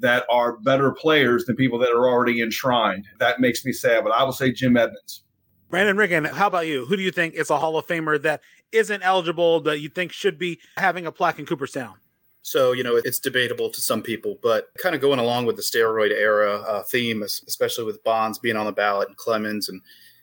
that 0.00 0.26
are 0.28 0.58
better 0.58 0.92
players 0.92 1.46
than 1.46 1.56
people 1.56 1.78
that 1.78 1.90
are 1.90 2.08
already 2.08 2.42
enshrined. 2.42 3.06
That 3.20 3.40
makes 3.40 3.64
me 3.64 3.72
sad, 3.72 4.04
but 4.04 4.12
I 4.12 4.22
will 4.22 4.32
say 4.32 4.52
Jim 4.52 4.76
Edmonds. 4.76 5.22
Brandon 5.70 5.96
Riggin, 5.96 6.24
how 6.24 6.46
about 6.46 6.66
you? 6.66 6.84
Who 6.86 6.96
do 6.96 7.02
you 7.02 7.10
think 7.10 7.34
is 7.34 7.50
a 7.50 7.58
Hall 7.58 7.76
of 7.76 7.86
Famer 7.86 8.20
that 8.22 8.42
isn't 8.74 9.02
eligible 9.02 9.60
that 9.60 9.80
you 9.80 9.88
think 9.88 10.12
should 10.12 10.38
be 10.38 10.58
having 10.76 11.06
a 11.06 11.12
plaque 11.12 11.38
in 11.38 11.46
Cooperstown? 11.46 11.94
So, 12.42 12.72
you 12.72 12.84
know, 12.84 12.96
it's 12.96 13.18
debatable 13.18 13.70
to 13.70 13.80
some 13.80 14.02
people, 14.02 14.38
but 14.42 14.68
kind 14.76 14.94
of 14.94 15.00
going 15.00 15.18
along 15.18 15.46
with 15.46 15.56
the 15.56 15.62
steroid 15.62 16.10
era 16.10 16.56
uh, 16.56 16.82
theme, 16.82 17.22
especially 17.22 17.84
with 17.84 18.04
Bonds 18.04 18.38
being 18.38 18.56
on 18.56 18.66
the 18.66 18.72
ballot 18.72 19.08
and 19.08 19.16
Clemens 19.16 19.70
and, 19.70 19.80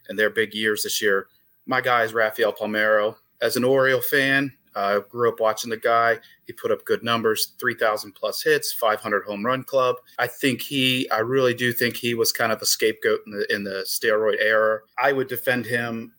and 0.08 0.20
their 0.20 0.30
big 0.30 0.54
years 0.54 0.84
this 0.84 1.02
year, 1.02 1.28
my 1.66 1.82
guy 1.82 2.04
is 2.04 2.14
Rafael 2.14 2.54
Palmeiro. 2.54 3.16
As 3.42 3.56
an 3.56 3.64
Oriole 3.64 4.02
fan, 4.02 4.54
I 4.76 4.94
uh, 4.94 5.00
grew 5.00 5.30
up 5.30 5.40
watching 5.40 5.72
the 5.72 5.78
guy. 5.78 6.20
He 6.46 6.54
put 6.54 6.72
up 6.72 6.86
good 6.86 7.04
numbers 7.04 7.54
3,000 7.60 8.14
plus 8.14 8.44
hits, 8.44 8.72
500 8.72 9.24
home 9.26 9.44
run 9.44 9.64
club. 9.64 9.96
I 10.20 10.28
think 10.28 10.62
he, 10.62 11.10
I 11.10 11.20
really 11.20 11.56
do 11.56 11.74
think 11.74 11.98
he 11.98 12.14
was 12.14 12.32
kind 12.32 12.52
of 12.52 12.62
a 12.62 12.66
scapegoat 12.66 13.22
in 13.26 13.32
the, 13.32 13.54
in 13.54 13.64
the 13.64 13.84
steroid 13.86 14.38
era. 14.40 14.82
I 14.98 15.12
would 15.12 15.28
defend 15.28 15.66
him 15.66 16.14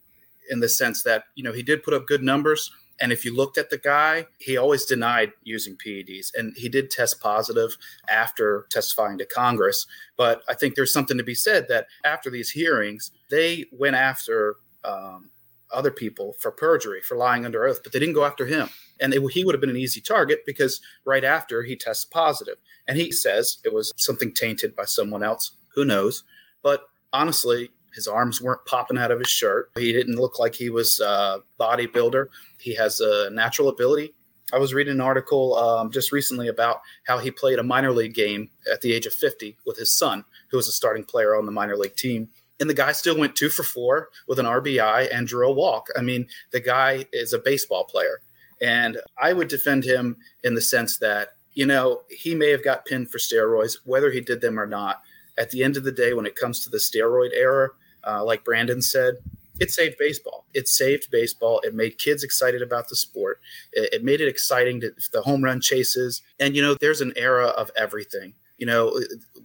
in 0.53 0.61
the 0.61 0.69
sense 0.69 1.03
that, 1.03 1.25
you 1.35 1.43
know, 1.43 1.53
he 1.53 1.63
did 1.63 1.83
put 1.83 1.95
up 1.95 2.07
good 2.07 2.23
numbers. 2.23 2.71
And 3.01 3.11
if 3.11 3.25
you 3.25 3.35
looked 3.35 3.59
at 3.59 3.71
the 3.71 3.79
guy, 3.79 4.27
he 4.39 4.57
always 4.57 4.85
denied 4.85 5.33
using 5.43 5.77
PEDs. 5.77 6.31
And 6.37 6.55
he 6.57 6.69
did 6.69 6.91
test 6.91 7.21
positive 7.21 7.77
after 8.09 8.67
testifying 8.71 9.19
to 9.19 9.25
Congress. 9.25 9.87
But 10.17 10.43
I 10.49 10.55
think 10.55 10.75
there's 10.75 10.93
something 10.93 11.19
to 11.19 11.25
be 11.25 11.35
said 11.35 11.67
that 11.69 11.87
after 12.05 12.31
these 12.31 12.51
hearings, 12.51 13.11
they 13.31 13.65
went 13.73 13.97
after 13.97 14.57
um, 14.85 15.31
other 15.73 15.91
people 15.91 16.37
for 16.39 16.53
perjury, 16.53 17.01
for 17.01 17.17
lying 17.17 17.45
under 17.45 17.65
oath, 17.65 17.81
but 17.83 17.93
they 17.93 17.99
didn't 17.99 18.15
go 18.15 18.25
after 18.25 18.47
him. 18.47 18.69
And 19.01 19.13
he 19.13 19.45
would 19.45 19.55
have 19.55 19.61
been 19.61 19.71
an 19.71 19.77
easy 19.77 20.01
target 20.01 20.43
because 20.47 20.81
right 21.05 21.25
after 21.25 21.65
he 21.65 21.75
tests 21.75 22.05
positive. 22.05 22.59
And 22.87 22.97
he 22.97 23.11
says 23.11 23.59
it 23.65 23.73
was 23.73 23.93
something 23.97 24.33
tainted 24.33 24.77
by 24.77 24.85
someone 24.85 25.25
else. 25.25 25.53
Who 25.75 25.85
knows? 25.85 26.23
But 26.63 26.85
honestly, 27.13 27.71
his 27.95 28.07
arms 28.07 28.41
weren't 28.41 28.65
popping 28.67 28.99
out 28.99 29.11
of 29.11 29.19
his 29.19 29.29
shirt. 29.29 29.71
He 29.77 29.93
didn't 29.93 30.17
look 30.17 30.39
like 30.39 30.55
he 30.55 30.71
was 30.71 31.01
a 31.01 31.43
bodybuilder. 31.61 32.27
He 32.59 32.75
has 32.75 33.01
a 33.01 33.31
natural 33.31 33.69
ability. 33.69 34.15
I 34.53 34.59
was 34.59 34.75
reading 34.75 34.95
an 34.95 35.01
article 35.01 35.57
um, 35.57 35.91
just 35.91 36.13
recently 36.13 36.49
about 36.49 36.83
how 37.07 37.19
he 37.19 37.31
played 37.31 37.59
a 37.59 37.63
minor 37.63 37.91
league 37.91 38.15
game 38.15 38.51
at 38.71 38.83
the 38.83 38.93
age 38.93 39.07
of 39.07 39.15
50 39.15 39.57
with 39.65 39.79
his 39.79 39.97
son, 39.97 40.25
who 40.51 40.59
was 40.59 40.69
a 40.69 40.73
starting 40.73 41.05
player 41.05 41.35
on 41.35 41.47
the 41.47 41.53
minor 41.53 41.77
league 41.77 41.97
team 41.97 42.29
and 42.63 42.71
the 42.71 42.75
guy 42.75 42.93
still 42.93 43.19
went 43.19 43.35
two 43.35 43.49
for 43.49 43.65
four 43.65 44.11
with 44.29 44.39
an 44.39 44.47
RBI 44.47 45.09
and 45.13 45.27
drew 45.27 45.49
a 45.49 45.53
walk. 45.53 45.89
I 45.99 46.01
mean, 46.01 46.29
the 46.53 46.61
guy 46.61 47.07
is 47.13 47.33
a 47.33 47.39
baseball 47.39 47.85
player. 47.85 48.21
And 48.61 48.99
I 49.21 49.33
would 49.33 49.49
defend 49.49 49.83
him 49.83 50.17
in 50.45 50.55
the 50.55 50.61
sense 50.61 50.99
that, 50.99 51.31
you 51.55 51.67
know, 51.67 52.03
he 52.09 52.37
may 52.37 52.51
have 52.51 52.63
got 52.63 52.87
pinned 52.87 53.11
for 53.11 53.19
steroids, 53.19 53.79
whether 53.85 54.13
he 54.13 54.21
did 54.21 54.41
them 54.41 54.61
or 54.61 54.67
not. 54.67 55.03
At 55.37 55.51
the 55.51 55.65
end 55.65 55.77
of 55.77 55.83
the 55.83 55.91
day, 55.91 56.15
when 56.15 56.25
it 56.25 56.37
comes 56.37 56.61
to 56.61 56.71
the 56.71 56.77
steroid 56.77 57.31
era, 57.35 57.71
uh, 58.07 58.25
like 58.25 58.45
Brandon 58.45 58.83
said, 58.83 59.17
it 59.61 59.71
saved 59.71 59.97
baseball. 59.99 60.47
It 60.55 60.69
saved 60.69 61.11
baseball. 61.11 61.61
It 61.63 61.75
made 61.75 61.99
kids 61.99 62.25
excited 62.25 62.63
about 62.63 62.89
the 62.89 62.97
sport. 62.97 63.41
It, 63.73 63.95
it 63.95 64.05
made 64.05 64.21
it 64.21 64.29
exciting 64.29 64.81
to 64.81 64.93
the 65.13 65.23
home 65.23 65.45
run 65.45 65.61
chases. 65.61 66.23
And, 66.41 66.57
you 66.57 66.63
know, 66.63 66.75
there's 66.81 67.01
an 67.01 67.13
era 67.17 67.47
of 67.47 67.71
everything 67.77 68.35
you 68.63 68.67
know, 68.67 68.97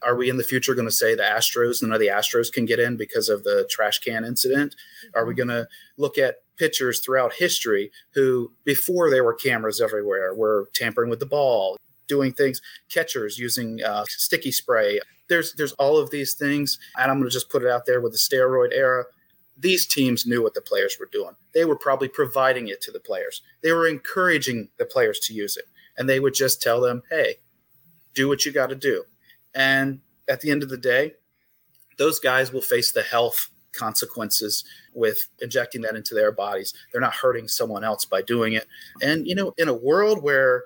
are 0.03 0.15
we 0.15 0.29
in 0.29 0.37
the 0.37 0.43
future 0.43 0.75
going 0.75 0.87
to 0.87 0.91
say 0.91 1.15
the 1.15 1.23
Astros, 1.23 1.81
none 1.81 1.91
of 1.91 1.99
the 1.99 2.05
Astros 2.05 2.53
can 2.53 2.65
get 2.65 2.79
in 2.79 2.97
because 2.97 3.29
of 3.29 3.43
the 3.43 3.67
trash 3.67 3.97
can 3.97 4.23
incident? 4.23 4.75
Are 5.15 5.25
we 5.25 5.33
going 5.33 5.47
to 5.47 5.67
look 5.97 6.19
at 6.19 6.35
pitchers 6.55 6.99
throughout 6.99 7.33
history 7.33 7.91
who, 8.13 8.51
before 8.63 9.09
there 9.09 9.23
were 9.23 9.33
cameras 9.33 9.81
everywhere, 9.81 10.35
were 10.35 10.69
tampering 10.75 11.09
with 11.09 11.19
the 11.19 11.25
ball, 11.25 11.77
doing 12.07 12.31
things, 12.31 12.61
catchers 12.89 13.39
using 13.39 13.83
uh, 13.83 14.05
sticky 14.07 14.51
spray? 14.51 14.99
There's 15.29 15.53
there's 15.53 15.73
all 15.73 15.97
of 15.97 16.11
these 16.11 16.33
things, 16.33 16.79
and 16.97 17.11
I'm 17.11 17.17
going 17.17 17.29
to 17.29 17.33
just 17.33 17.49
put 17.49 17.63
it 17.63 17.69
out 17.69 17.85
there 17.85 18.01
with 18.01 18.13
the 18.13 18.17
steroid 18.17 18.73
era. 18.73 19.05
These 19.59 19.87
teams 19.87 20.25
knew 20.25 20.43
what 20.43 20.53
the 20.53 20.61
players 20.61 20.97
were 20.99 21.09
doing. 21.11 21.35
They 21.53 21.65
were 21.65 21.75
probably 21.75 22.07
providing 22.07 22.67
it 22.67 22.81
to 22.81 22.91
the 22.91 22.99
players. 22.99 23.41
They 23.63 23.71
were 23.71 23.87
encouraging 23.87 24.69
the 24.77 24.85
players 24.85 25.19
to 25.21 25.33
use 25.33 25.57
it, 25.57 25.65
and 25.97 26.07
they 26.07 26.19
would 26.19 26.35
just 26.35 26.61
tell 26.61 26.79
them, 26.79 27.01
"Hey, 27.09 27.37
do 28.17 28.27
what 28.27 28.45
you 28.45 28.51
got 28.51 28.69
to 28.69 28.75
do. 28.75 29.05
And 29.53 30.01
at 30.27 30.41
the 30.41 30.51
end 30.51 30.63
of 30.63 30.69
the 30.69 30.77
day, 30.77 31.13
those 31.97 32.19
guys 32.19 32.51
will 32.51 32.61
face 32.61 32.91
the 32.91 33.03
health 33.03 33.49
consequences 33.73 34.63
with 34.93 35.27
injecting 35.39 35.81
that 35.81 35.95
into 35.95 36.15
their 36.15 36.31
bodies. 36.31 36.73
They're 36.91 36.99
not 36.99 37.13
hurting 37.13 37.47
someone 37.47 37.83
else 37.83 38.05
by 38.05 38.23
doing 38.23 38.53
it. 38.53 38.65
And, 39.01 39.27
you 39.27 39.35
know, 39.35 39.53
in 39.57 39.67
a 39.67 39.73
world 39.73 40.23
where 40.23 40.63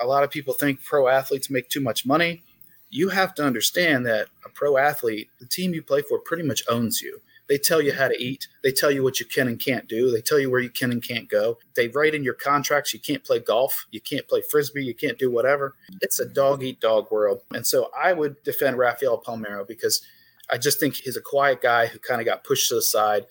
a 0.00 0.06
lot 0.06 0.24
of 0.24 0.30
people 0.30 0.52
think 0.52 0.82
pro 0.82 1.06
athletes 1.06 1.48
make 1.48 1.68
too 1.68 1.80
much 1.80 2.04
money, 2.04 2.42
you 2.90 3.08
have 3.10 3.34
to 3.36 3.44
understand 3.44 4.04
that 4.06 4.28
a 4.44 4.48
pro 4.48 4.76
athlete, 4.76 5.30
the 5.38 5.46
team 5.46 5.72
you 5.72 5.82
play 5.82 6.02
for, 6.02 6.18
pretty 6.18 6.42
much 6.42 6.62
owns 6.68 7.00
you. 7.00 7.20
They 7.48 7.58
tell 7.58 7.82
you 7.82 7.92
how 7.92 8.06
to 8.06 8.22
eat. 8.22 8.46
They 8.62 8.70
tell 8.70 8.92
you 8.92 9.02
what 9.02 9.18
you 9.18 9.26
can 9.26 9.48
and 9.48 9.58
can't 9.58 9.88
do. 9.88 10.12
They 10.12 10.20
tell 10.20 10.38
you 10.38 10.50
where 10.50 10.60
you 10.60 10.70
can 10.70 10.92
and 10.92 11.02
can't 11.02 11.28
go. 11.28 11.58
They 11.74 11.88
write 11.88 12.14
in 12.14 12.22
your 12.22 12.34
contracts 12.34 12.94
you 12.94 13.00
can't 13.00 13.24
play 13.24 13.40
golf, 13.40 13.86
you 13.90 14.00
can't 14.00 14.28
play 14.28 14.40
frisbee, 14.40 14.84
you 14.84 14.94
can't 14.94 15.18
do 15.18 15.32
whatever. 15.32 15.74
It's 16.00 16.20
a 16.20 16.26
dog 16.26 16.62
eat 16.62 16.80
dog 16.80 17.10
world. 17.10 17.42
And 17.52 17.66
so 17.66 17.90
I 18.00 18.12
would 18.12 18.40
defend 18.44 18.78
Rafael 18.78 19.20
Palmeiro 19.20 19.66
because 19.66 20.00
I 20.48 20.58
just 20.58 20.78
think 20.78 20.94
he's 20.94 21.16
a 21.16 21.20
quiet 21.20 21.60
guy 21.60 21.86
who 21.86 21.98
kind 21.98 22.20
of 22.20 22.24
got 22.24 22.44
pushed 22.44 22.68
to 22.68 22.76
the 22.76 22.82
side. 22.82 23.26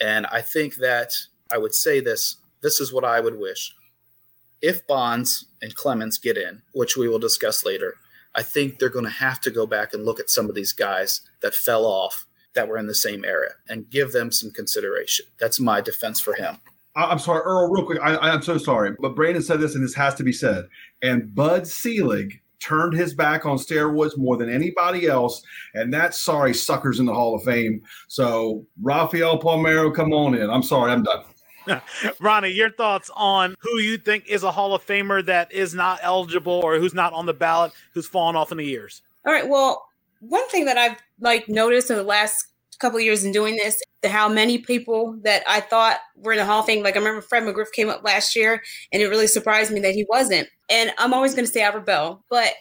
And 0.00 0.26
I 0.26 0.40
think 0.40 0.76
that 0.76 1.12
I 1.52 1.58
would 1.58 1.74
say 1.74 1.98
this 1.98 2.36
this 2.62 2.80
is 2.80 2.92
what 2.92 3.04
I 3.04 3.18
would 3.18 3.38
wish. 3.38 3.74
If 4.62 4.86
Bonds 4.86 5.46
and 5.60 5.74
Clemens 5.74 6.16
get 6.16 6.38
in, 6.38 6.62
which 6.72 6.96
we 6.96 7.08
will 7.08 7.18
discuss 7.18 7.64
later, 7.64 7.96
I 8.34 8.42
think 8.42 8.78
they're 8.78 8.88
going 8.88 9.04
to 9.04 9.10
have 9.10 9.40
to 9.42 9.50
go 9.50 9.66
back 9.66 9.94
and 9.94 10.04
look 10.04 10.20
at 10.20 10.30
some 10.30 10.48
of 10.48 10.54
these 10.54 10.72
guys 10.72 11.20
that 11.40 11.54
fell 11.54 11.84
off 11.84 12.26
that 12.54 12.68
were 12.68 12.78
in 12.78 12.86
the 12.86 12.94
same 12.94 13.24
area 13.24 13.50
and 13.68 13.90
give 13.90 14.12
them 14.12 14.32
some 14.32 14.50
consideration. 14.50 15.26
That's 15.38 15.60
my 15.60 15.80
defense 15.80 16.20
for 16.20 16.34
him. 16.34 16.58
I'm 16.96 17.18
sorry, 17.18 17.40
Earl, 17.40 17.70
real 17.70 17.84
quick. 17.84 17.98
I, 18.00 18.32
am 18.32 18.42
so 18.42 18.56
sorry. 18.56 18.94
But 19.00 19.16
Brandon 19.16 19.42
said 19.42 19.60
this, 19.60 19.74
and 19.74 19.82
this 19.82 19.94
has 19.94 20.14
to 20.14 20.22
be 20.22 20.32
said. 20.32 20.68
And 21.02 21.34
Bud 21.34 21.66
Selig 21.66 22.40
turned 22.60 22.94
his 22.94 23.14
back 23.14 23.44
on 23.44 23.58
steroids 23.58 24.16
more 24.16 24.36
than 24.36 24.48
anybody 24.48 25.06
else. 25.06 25.42
And 25.74 25.92
that's 25.92 26.20
sorry, 26.20 26.54
suckers 26.54 27.00
in 27.00 27.06
the 27.06 27.14
Hall 27.14 27.34
of 27.34 27.42
Fame. 27.42 27.82
So, 28.06 28.64
Rafael 28.80 29.40
Palmeiro, 29.40 29.92
come 29.94 30.12
on 30.12 30.34
in. 30.34 30.48
I'm 30.48 30.62
sorry, 30.62 30.92
I'm 30.92 31.02
done. 31.02 31.24
Ronnie, 32.20 32.50
your 32.50 32.70
thoughts 32.70 33.10
on 33.14 33.54
who 33.60 33.78
you 33.78 33.98
think 33.98 34.28
is 34.28 34.42
a 34.42 34.50
Hall 34.50 34.74
of 34.74 34.84
Famer 34.84 35.24
that 35.26 35.52
is 35.52 35.74
not 35.74 36.00
eligible 36.02 36.60
or 36.64 36.78
who's 36.78 36.94
not 36.94 37.12
on 37.12 37.26
the 37.26 37.34
ballot, 37.34 37.72
who's 37.92 38.06
fallen 38.06 38.36
off 38.36 38.52
in 38.52 38.58
the 38.58 38.64
years? 38.64 39.02
All 39.26 39.32
right. 39.32 39.48
Well, 39.48 39.86
one 40.20 40.46
thing 40.48 40.64
that 40.66 40.78
I've 40.78 40.96
like 41.20 41.48
noticed 41.48 41.90
in 41.90 41.96
the 41.96 42.02
last 42.02 42.46
couple 42.78 42.98
of 42.98 43.04
years 43.04 43.24
in 43.24 43.32
doing 43.32 43.56
this, 43.56 43.80
the 44.02 44.08
how 44.08 44.28
many 44.28 44.58
people 44.58 45.18
that 45.22 45.42
I 45.46 45.60
thought 45.60 45.98
were 46.16 46.32
in 46.32 46.38
the 46.38 46.44
Hall 46.44 46.60
of 46.60 46.66
Fame, 46.66 46.82
like 46.82 46.96
I 46.96 46.98
remember 46.98 47.22
Fred 47.22 47.42
McGriff 47.42 47.72
came 47.72 47.88
up 47.88 48.04
last 48.04 48.36
year, 48.36 48.62
and 48.92 49.02
it 49.02 49.08
really 49.08 49.26
surprised 49.26 49.72
me 49.72 49.80
that 49.80 49.94
he 49.94 50.06
wasn't. 50.08 50.48
And 50.68 50.92
I'm 50.98 51.14
always 51.14 51.34
going 51.34 51.46
to 51.46 51.52
say 51.52 51.62
Albert 51.62 51.86
Belle, 51.86 52.22
but 52.28 52.52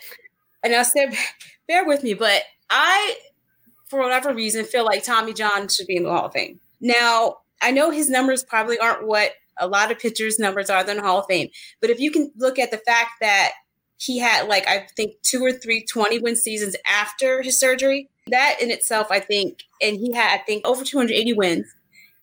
and 0.64 0.74
I 0.74 0.84
said, 0.84 1.14
bear 1.68 1.86
with 1.86 2.04
me, 2.04 2.14
but 2.14 2.44
I, 2.70 3.18
for 3.86 4.00
whatever 4.00 4.34
reason, 4.34 4.66
feel 4.66 4.86
like 4.86 5.04
Tommy 5.04 5.34
John 5.34 5.68
should 5.68 5.88
be 5.88 5.98
in 5.98 6.04
the 6.04 6.12
Hall 6.12 6.26
of 6.26 6.34
Fame. 6.34 6.60
Now 6.80 7.38
I 7.64 7.72
know 7.72 7.90
his 7.90 8.10
numbers 8.10 8.44
probably 8.44 8.78
aren't 8.78 9.08
what 9.08 9.32
a 9.58 9.68
lot 9.68 9.92
of 9.92 10.00
pitchers' 10.00 10.40
numbers 10.40 10.70
are 10.70 10.84
the 10.84 11.00
Hall 11.02 11.20
of 11.20 11.26
Fame, 11.28 11.50
but 11.80 11.90
if 11.90 12.00
you 12.00 12.12
can 12.12 12.32
look 12.36 12.60
at 12.60 12.72
the 12.72 12.78
fact 12.78 13.12
that 13.22 13.54
he 14.04 14.20
had 14.20 14.48
like 14.48 14.68
I 14.68 14.88
think 14.96 15.22
two 15.22 15.44
or 15.44 15.52
three 15.52 15.86
20 15.86 16.20
win 16.20 16.36
seasons 16.36 16.76
after 16.86 17.42
his 17.42 17.60
surgery. 17.60 18.10
That 18.28 18.58
in 18.62 18.72
itself, 18.72 19.08
I 19.12 19.20
think, 19.20 19.64
and 19.82 19.98
he 19.98 20.14
had 20.14 20.40
I 20.40 20.44
think 20.44 20.66
over 20.66 20.84
280 20.84 21.34
wins, 21.34 21.68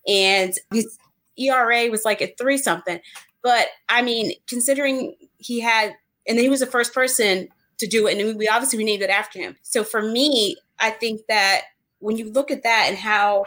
and 0.07 0.53
his 0.73 0.97
ERA 1.37 1.89
was 1.89 2.05
like 2.05 2.21
a 2.21 2.33
three 2.37 2.57
something. 2.57 2.99
But 3.43 3.67
I 3.89 4.01
mean, 4.01 4.33
considering 4.47 5.15
he 5.37 5.59
had, 5.59 5.93
and 6.27 6.37
then 6.37 6.43
he 6.43 6.49
was 6.49 6.59
the 6.59 6.67
first 6.67 6.93
person 6.93 7.49
to 7.79 7.87
do 7.87 8.07
it, 8.07 8.17
and 8.17 8.37
we 8.37 8.47
obviously 8.47 8.77
we 8.77 8.83
named 8.83 9.03
it 9.03 9.09
after 9.09 9.39
him. 9.39 9.57
So 9.61 9.83
for 9.83 10.01
me, 10.01 10.55
I 10.79 10.89
think 10.89 11.21
that 11.27 11.61
when 11.99 12.17
you 12.17 12.31
look 12.31 12.49
at 12.51 12.63
that 12.63 12.85
and 12.89 12.97
how 12.97 13.45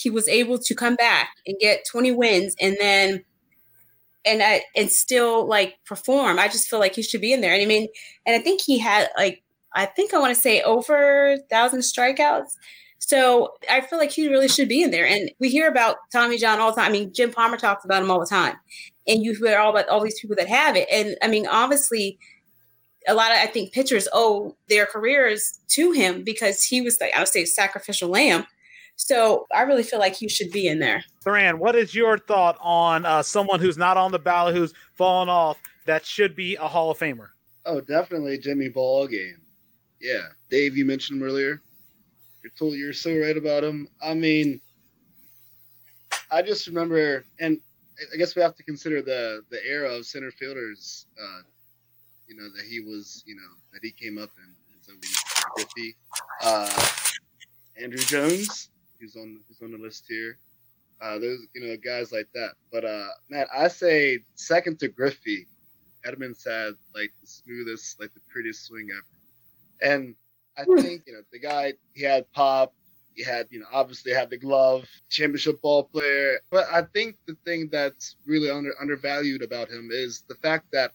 he 0.00 0.10
was 0.10 0.28
able 0.28 0.58
to 0.58 0.74
come 0.74 0.96
back 0.96 1.30
and 1.46 1.58
get 1.60 1.86
20 1.90 2.12
wins 2.12 2.56
and 2.60 2.76
then 2.80 3.24
and 4.24 4.42
I, 4.42 4.62
and 4.76 4.90
still 4.90 5.46
like 5.46 5.78
perform, 5.86 6.38
I 6.38 6.48
just 6.48 6.68
feel 6.68 6.78
like 6.78 6.94
he 6.94 7.02
should 7.02 7.22
be 7.22 7.32
in 7.32 7.40
there. 7.40 7.54
And 7.54 7.62
I 7.62 7.66
mean, 7.66 7.88
and 8.26 8.36
I 8.36 8.38
think 8.38 8.60
he 8.60 8.78
had 8.78 9.08
like 9.16 9.42
I 9.72 9.86
think 9.86 10.12
I 10.12 10.18
want 10.18 10.34
to 10.34 10.40
say 10.40 10.62
over 10.62 11.38
thousand 11.48 11.80
strikeouts. 11.80 12.56
So 12.98 13.54
I 13.68 13.80
feel 13.80 13.98
like 13.98 14.10
he 14.10 14.28
really 14.28 14.48
should 14.48 14.68
be 14.68 14.82
in 14.82 14.90
there. 14.90 15.06
And 15.06 15.30
we 15.38 15.48
hear 15.48 15.68
about 15.68 15.96
Tommy 16.12 16.36
John 16.36 16.60
all 16.60 16.70
the 16.70 16.80
time. 16.80 16.90
I 16.90 16.92
mean, 16.92 17.12
Jim 17.14 17.30
Palmer 17.30 17.56
talks 17.56 17.84
about 17.84 18.02
him 18.02 18.10
all 18.10 18.20
the 18.20 18.26
time. 18.26 18.56
And 19.08 19.24
you 19.24 19.34
hear 19.34 19.58
all 19.58 19.70
about 19.70 19.88
all 19.88 20.02
these 20.02 20.20
people 20.20 20.36
that 20.36 20.48
have 20.48 20.76
it. 20.76 20.86
And 20.92 21.16
I 21.22 21.28
mean, 21.28 21.46
obviously, 21.46 22.18
a 23.08 23.14
lot 23.14 23.32
of 23.32 23.38
I 23.38 23.46
think 23.46 23.72
pitchers 23.72 24.06
owe 24.12 24.54
their 24.68 24.86
careers 24.86 25.58
to 25.68 25.92
him 25.92 26.22
because 26.24 26.62
he 26.62 26.82
was 26.82 26.98
like 27.00 27.14
I 27.14 27.20
would 27.20 27.28
say 27.28 27.44
sacrificial 27.44 28.10
lamb. 28.10 28.44
So 29.02 29.46
I 29.52 29.62
really 29.62 29.82
feel 29.82 29.98
like 29.98 30.14
he 30.14 30.28
should 30.28 30.50
be 30.50 30.68
in 30.68 30.78
there. 30.78 31.02
Therran, 31.24 31.58
what 31.58 31.74
is 31.74 31.94
your 31.94 32.18
thought 32.18 32.58
on 32.60 33.06
uh, 33.06 33.22
someone 33.22 33.58
who's 33.58 33.78
not 33.78 33.96
on 33.96 34.12
the 34.12 34.18
ballot, 34.18 34.54
who's 34.54 34.74
fallen 34.92 35.30
off, 35.30 35.56
that 35.86 36.04
should 36.04 36.36
be 36.36 36.56
a 36.56 36.68
Hall 36.68 36.90
of 36.90 36.98
Famer? 36.98 37.28
Oh, 37.64 37.80
definitely 37.80 38.36
Jimmy 38.36 38.68
Ballgame. 38.68 39.40
Yeah, 40.02 40.26
Dave, 40.50 40.76
you 40.76 40.84
mentioned 40.84 41.20
him 41.20 41.26
earlier. 41.26 41.62
You're 42.42 42.52
told 42.58 42.74
you're 42.74 42.92
so 42.92 43.16
right 43.16 43.36
about 43.36 43.64
him. 43.64 43.88
I 44.02 44.12
mean, 44.12 44.60
I 46.30 46.42
just 46.42 46.66
remember, 46.66 47.24
and 47.40 47.58
I 48.12 48.18
guess 48.18 48.36
we 48.36 48.42
have 48.42 48.54
to 48.56 48.62
consider 48.62 49.00
the 49.00 49.42
the 49.50 49.66
era 49.66 49.94
of 49.94 50.04
center 50.04 50.30
fielders. 50.30 51.06
Uh, 51.20 51.40
you 52.28 52.36
know 52.36 52.48
that 52.54 52.66
he 52.66 52.80
was, 52.80 53.24
you 53.26 53.34
know, 53.34 53.48
that 53.72 53.80
he 53.82 53.92
came 53.92 54.18
up 54.18 54.30
in. 54.36 54.54
So 54.82 54.92
we 54.92 55.62
50. 55.62 55.96
Uh, 56.42 56.86
Andruw 57.82 58.06
Jones, 58.06 58.68
who's 59.00 59.16
on 59.16 59.40
who's 59.48 59.60
on 59.62 59.72
the 59.72 59.78
list 59.78 60.04
here. 60.08 60.38
Uh, 61.00 61.18
there's 61.18 61.40
you 61.54 61.62
know 61.62 61.76
guys 61.82 62.12
like 62.12 62.28
that. 62.34 62.52
But 62.72 62.84
uh, 62.84 63.08
Matt, 63.28 63.48
I 63.56 63.68
say 63.68 64.20
second 64.34 64.78
to 64.80 64.88
Griffey. 64.88 65.46
Edmonds 66.04 66.44
had 66.44 66.72
like 66.94 67.12
the 67.20 67.26
smoothest, 67.26 68.00
like 68.00 68.12
the 68.14 68.20
prettiest 68.28 68.66
swing 68.66 68.88
ever. 68.92 69.92
And 69.92 70.14
I 70.56 70.64
think 70.82 71.02
you 71.06 71.12
know 71.14 71.22
the 71.32 71.38
guy 71.38 71.74
he 71.94 72.04
had 72.04 72.30
pop. 72.32 72.74
He 73.14 73.24
had 73.24 73.48
you 73.50 73.60
know 73.60 73.66
obviously 73.72 74.12
had 74.12 74.30
the 74.30 74.38
glove, 74.38 74.86
championship 75.08 75.60
ball 75.62 75.84
player. 75.84 76.40
But 76.50 76.66
I 76.72 76.82
think 76.94 77.16
the 77.26 77.36
thing 77.44 77.68
that's 77.70 78.16
really 78.26 78.50
under 78.50 78.72
undervalued 78.80 79.42
about 79.42 79.70
him 79.70 79.88
is 79.90 80.24
the 80.28 80.36
fact 80.36 80.66
that 80.72 80.92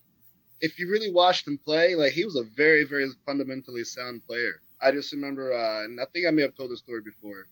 if 0.62 0.80
you 0.80 0.90
really 0.90 1.12
watched 1.12 1.48
him 1.48 1.58
play, 1.58 1.96
like 1.96 2.14
he 2.14 2.26
was 2.26 2.36
a 2.36 2.44
very 2.56 2.84
very 2.84 3.10
fundamentally 3.26 3.84
sound 3.84 4.26
player. 4.28 4.62
I 4.82 4.92
just 4.92 5.12
remember, 5.14 5.54
uh, 5.54 5.84
and 5.86 6.00
I 6.00 6.06
think 6.14 6.28
I 6.28 6.32
may 6.32 6.42
have 6.44 6.56
told 6.56 6.70
the 6.70 6.78
story 6.78 7.02
before, 7.02 7.48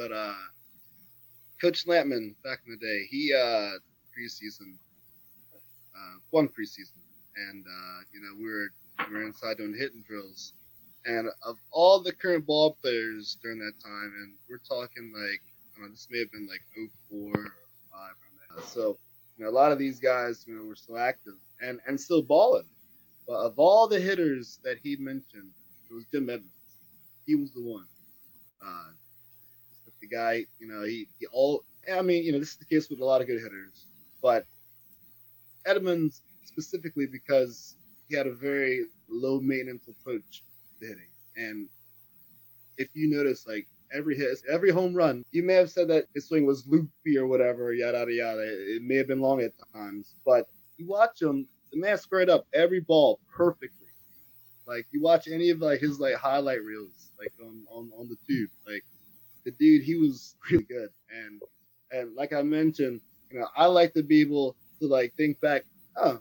but 0.00 0.12
uh, 0.16 0.32
Coach 1.60 1.84
Lampman 1.86 2.34
back 2.42 2.60
in 2.66 2.72
the 2.72 2.78
day, 2.78 3.06
he 3.10 3.34
uh, 3.34 3.76
preseason, 4.16 4.78
uh, 5.94 6.18
one 6.30 6.48
preseason, 6.48 7.02
and 7.36 7.66
uh, 7.66 8.00
you 8.12 8.20
know 8.20 8.34
we 8.38 8.44
were 8.46 8.70
we 9.08 9.14
were 9.14 9.26
inside 9.26 9.58
doing 9.58 9.76
hitting 9.78 10.02
drills, 10.08 10.54
and 11.04 11.28
of 11.44 11.56
all 11.70 12.00
the 12.00 12.14
current 12.14 12.46
ball 12.46 12.78
players 12.82 13.36
during 13.42 13.58
that 13.58 13.74
time, 13.84 14.12
and 14.22 14.34
we're 14.48 14.64
talking 14.66 15.12
like 15.14 15.42
I 15.76 15.80
don't 15.80 15.88
know, 15.88 15.90
this 15.90 16.08
may 16.10 16.20
have 16.20 16.32
been 16.32 16.48
like 16.48 16.62
04 17.10 17.18
or 17.20 17.52
5 18.56 18.64
So 18.64 18.98
you 19.36 19.44
know, 19.44 19.50
a 19.50 19.52
lot 19.52 19.72
of 19.72 19.78
these 19.78 20.00
guys, 20.00 20.44
you 20.46 20.56
know, 20.56 20.64
were 20.64 20.76
still 20.76 20.98
active 20.98 21.34
and 21.60 21.78
and 21.86 22.00
still 22.00 22.22
balling. 22.22 22.68
But 23.28 23.36
of 23.36 23.58
all 23.58 23.86
the 23.86 24.00
hitters 24.00 24.60
that 24.64 24.78
he 24.82 24.96
mentioned, 24.96 25.52
it 25.90 25.94
was 25.94 26.06
Jim 26.10 26.30
Edmonds. 26.30 26.54
He 27.26 27.34
was 27.34 27.52
the 27.52 27.62
one. 27.62 27.86
Uh, 28.64 28.92
guy, 30.10 30.44
you 30.58 30.66
know, 30.66 30.84
he, 30.84 31.08
he 31.18 31.26
all. 31.32 31.64
I 31.92 32.02
mean, 32.02 32.24
you 32.24 32.32
know, 32.32 32.38
this 32.38 32.50
is 32.50 32.56
the 32.56 32.64
case 32.66 32.90
with 32.90 33.00
a 33.00 33.04
lot 33.04 33.20
of 33.20 33.26
good 33.26 33.40
hitters, 33.40 33.86
but 34.22 34.44
Edmonds 35.66 36.22
specifically 36.44 37.06
because 37.06 37.76
he 38.08 38.16
had 38.16 38.26
a 38.26 38.34
very 38.34 38.86
low 39.08 39.40
maintenance 39.40 39.88
approach 39.88 40.42
to 40.80 40.86
hitting, 40.86 41.08
and 41.36 41.68
if 42.76 42.88
you 42.94 43.10
notice, 43.10 43.46
like 43.46 43.66
every 43.92 44.16
hit, 44.16 44.38
every 44.50 44.70
home 44.70 44.94
run, 44.94 45.24
you 45.32 45.42
may 45.42 45.54
have 45.54 45.70
said 45.70 45.88
that 45.88 46.06
his 46.14 46.28
swing 46.28 46.46
was 46.46 46.66
loopy 46.66 47.18
or 47.18 47.26
whatever, 47.26 47.72
yada 47.72 47.98
yada 47.98 48.12
yada. 48.12 48.76
It 48.76 48.82
may 48.82 48.96
have 48.96 49.08
been 49.08 49.20
long 49.20 49.40
at 49.42 49.52
times, 49.74 50.14
but 50.24 50.46
you 50.76 50.86
watch 50.86 51.20
him, 51.20 51.46
the 51.72 51.78
man 51.78 51.98
squared 51.98 52.30
up 52.30 52.46
every 52.54 52.80
ball 52.80 53.20
perfectly. 53.34 53.88
Like 54.66 54.86
you 54.92 55.02
watch 55.02 55.28
any 55.28 55.50
of 55.50 55.60
like 55.60 55.80
his 55.80 55.98
like 56.00 56.14
highlight 56.14 56.62
reels, 56.62 57.12
like 57.18 57.32
on 57.42 57.64
on, 57.70 57.90
on 57.98 58.08
the 58.08 58.16
tube, 58.26 58.50
like 58.66 58.84
the 59.44 59.50
dude, 59.52 59.82
he 59.82 59.96
was 59.96 60.36
really 60.50 60.64
good. 60.64 60.90
And 61.10 61.40
and 61.92 62.14
like 62.14 62.32
I 62.32 62.42
mentioned, 62.42 63.00
you 63.30 63.40
know, 63.40 63.48
I 63.56 63.66
like 63.66 63.94
to 63.94 64.02
be 64.02 64.20
able 64.20 64.56
to 64.80 64.86
like 64.86 65.14
think 65.14 65.40
back, 65.40 65.64
oh, 65.96 66.20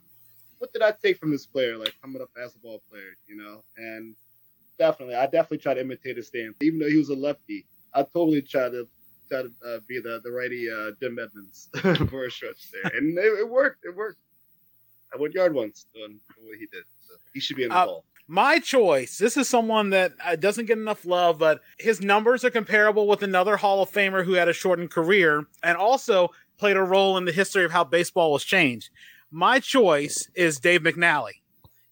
what 0.57 0.74
did 0.74 0.82
I 0.82 0.91
take 0.91 1.17
from 1.17 1.32
this 1.32 1.45
player, 1.45 1.78
like 1.78 1.93
coming 2.01 2.22
up 2.22 2.30
as 2.41 2.55
a 2.55 2.59
ball 2.59 2.82
player, 2.89 3.15
you 3.28 3.36
know? 3.36 3.63
And 3.78 4.15
definitely, 4.78 5.15
I 5.15 5.26
definitely 5.26 5.59
try 5.59 5.74
to 5.74 5.82
imitate 5.82 6.17
his 6.17 6.28
stance. 6.28 6.55
Even 6.61 6.80
though 6.80 6.89
he 6.89 6.97
was 6.97 7.09
a 7.09 7.15
lefty, 7.15 7.65
I 7.93 8.03
totally 8.03 8.41
try 8.41 8.70
to 8.70 8.88
try 9.30 9.43
to 9.43 9.51
uh, 9.65 9.80
be 9.88 9.99
the 9.99 10.22
the 10.24 10.32
righty 10.32 10.70
uh, 10.70 10.91
Jim 10.99 11.17
Edmonds 11.20 11.70
for 12.09 12.26
a 12.26 12.32
stretch 12.32 12.72
there, 12.72 12.91
and 12.95 13.17
it, 13.17 13.22
it, 13.22 13.49
worked. 13.49 13.86
It 13.86 13.95
worked. 13.95 14.20
I 15.13 15.17
went 15.17 15.34
yard 15.34 15.53
once 15.53 15.86
doing 15.93 16.20
what 16.41 16.57
he 16.57 16.67
did. 16.67 16.84
So 17.07 17.15
he 17.34 17.39
should 17.39 17.57
be 17.57 17.63
in 17.63 17.70
the 17.70 17.76
uh, 17.76 17.86
ball. 17.86 18.05
My 18.32 18.59
choice. 18.59 19.17
This 19.17 19.38
is 19.38 19.49
someone 19.49 19.89
that 19.89 20.13
uh, 20.23 20.36
doesn't 20.36 20.67
get 20.67 20.77
enough 20.77 21.03
love, 21.03 21.39
but 21.39 21.61
his 21.80 21.99
numbers 21.99 22.45
are 22.45 22.51
comparable 22.51 23.07
with 23.07 23.23
another 23.23 23.57
Hall 23.57 23.82
of 23.82 23.89
Famer 23.89 24.23
who 24.23 24.34
had 24.34 24.47
a 24.47 24.53
shortened 24.53 24.91
career 24.91 25.47
and 25.63 25.75
also 25.75 26.30
played 26.59 26.77
a 26.77 26.84
role 26.84 27.17
in 27.17 27.25
the 27.25 27.32
history 27.32 27.65
of 27.65 27.71
how 27.71 27.84
baseball 27.84 28.32
was 28.32 28.43
changed. 28.43 28.91
My 29.32 29.59
choice 29.59 30.30
is 30.36 30.59
Dave 30.59 30.82
McNally. 30.82 31.41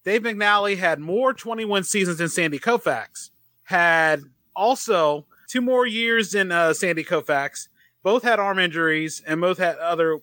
Dave 0.05 0.21
McNally 0.21 0.77
had 0.77 0.99
more 0.99 1.33
21 1.33 1.83
seasons 1.85 2.19
than 2.19 2.29
Sandy 2.29 2.59
Koufax, 2.59 3.31
had 3.63 4.21
also 4.55 5.25
two 5.47 5.61
more 5.61 5.88
years 5.88 6.33
than 6.33 6.51
uh, 6.51 6.71
Sandy 6.71 7.03
Koufax. 7.03 7.67
Both 8.03 8.21
had 8.21 8.39
arm 8.39 8.59
injuries 8.59 9.23
and 9.25 9.41
both 9.41 9.57
had 9.57 9.77
other 9.77 10.19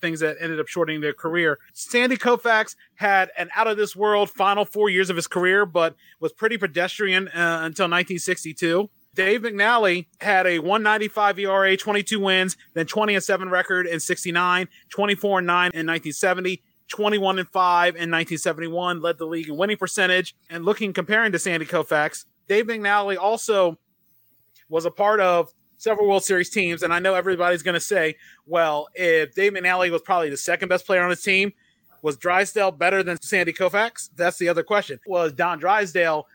things 0.00 0.20
that 0.20 0.36
ended 0.40 0.60
up 0.60 0.68
shortening 0.68 1.00
their 1.00 1.12
career. 1.12 1.58
Sandy 1.72 2.16
Koufax 2.16 2.76
had 2.96 3.30
an 3.36 3.50
out 3.54 3.66
of 3.66 3.76
this 3.76 3.94
world 3.94 4.30
final 4.30 4.64
four 4.64 4.90
years 4.90 5.10
of 5.10 5.16
his 5.16 5.26
career, 5.26 5.66
but 5.66 5.94
was 6.20 6.32
pretty 6.32 6.58
pedestrian 6.58 7.28
uh, 7.28 7.60
until 7.62 7.84
1962. 7.84 8.90
Dave 9.14 9.42
McNally 9.42 10.06
had 10.20 10.46
a 10.46 10.60
195 10.60 11.40
ERA, 11.40 11.76
22 11.76 12.20
wins, 12.20 12.56
then 12.74 12.86
20 12.86 13.14
and 13.14 13.24
7 13.24 13.48
record 13.48 13.86
in 13.86 13.98
69, 13.98 14.68
24 14.90 15.38
and 15.38 15.46
9 15.46 15.64
in 15.74 15.86
1970, 15.86 16.62
21 16.88 17.38
and 17.40 17.48
5 17.48 17.88
in 17.88 18.10
1971, 18.10 19.00
led 19.00 19.18
the 19.18 19.26
league 19.26 19.48
in 19.48 19.56
winning 19.56 19.76
percentage. 19.76 20.36
And 20.48 20.64
looking 20.64 20.92
comparing 20.92 21.32
to 21.32 21.38
Sandy 21.38 21.66
Koufax, 21.66 22.26
Dave 22.46 22.66
McNally 22.66 23.18
also 23.18 23.78
was 24.68 24.84
a 24.84 24.90
part 24.90 25.18
of 25.20 25.52
several 25.78 26.08
World 26.08 26.24
Series 26.24 26.50
teams, 26.50 26.82
and 26.82 26.92
I 26.92 26.98
know 26.98 27.14
everybody's 27.14 27.62
going 27.62 27.74
to 27.74 27.80
say, 27.80 28.16
well, 28.46 28.88
if 28.94 29.34
Dave 29.34 29.52
McNally 29.52 29.90
was 29.90 30.02
probably 30.02 30.28
the 30.28 30.36
second 30.36 30.68
best 30.68 30.84
player 30.84 31.02
on 31.02 31.10
his 31.10 31.22
team, 31.22 31.52
was 32.02 32.16
Drysdale 32.16 32.72
better 32.72 33.02
than 33.02 33.20
Sandy 33.20 33.52
Koufax? 33.52 34.10
That's 34.14 34.38
the 34.38 34.48
other 34.48 34.62
question. 34.62 35.00
Was 35.06 35.32
Don 35.32 35.58
Drysdale 35.58 36.26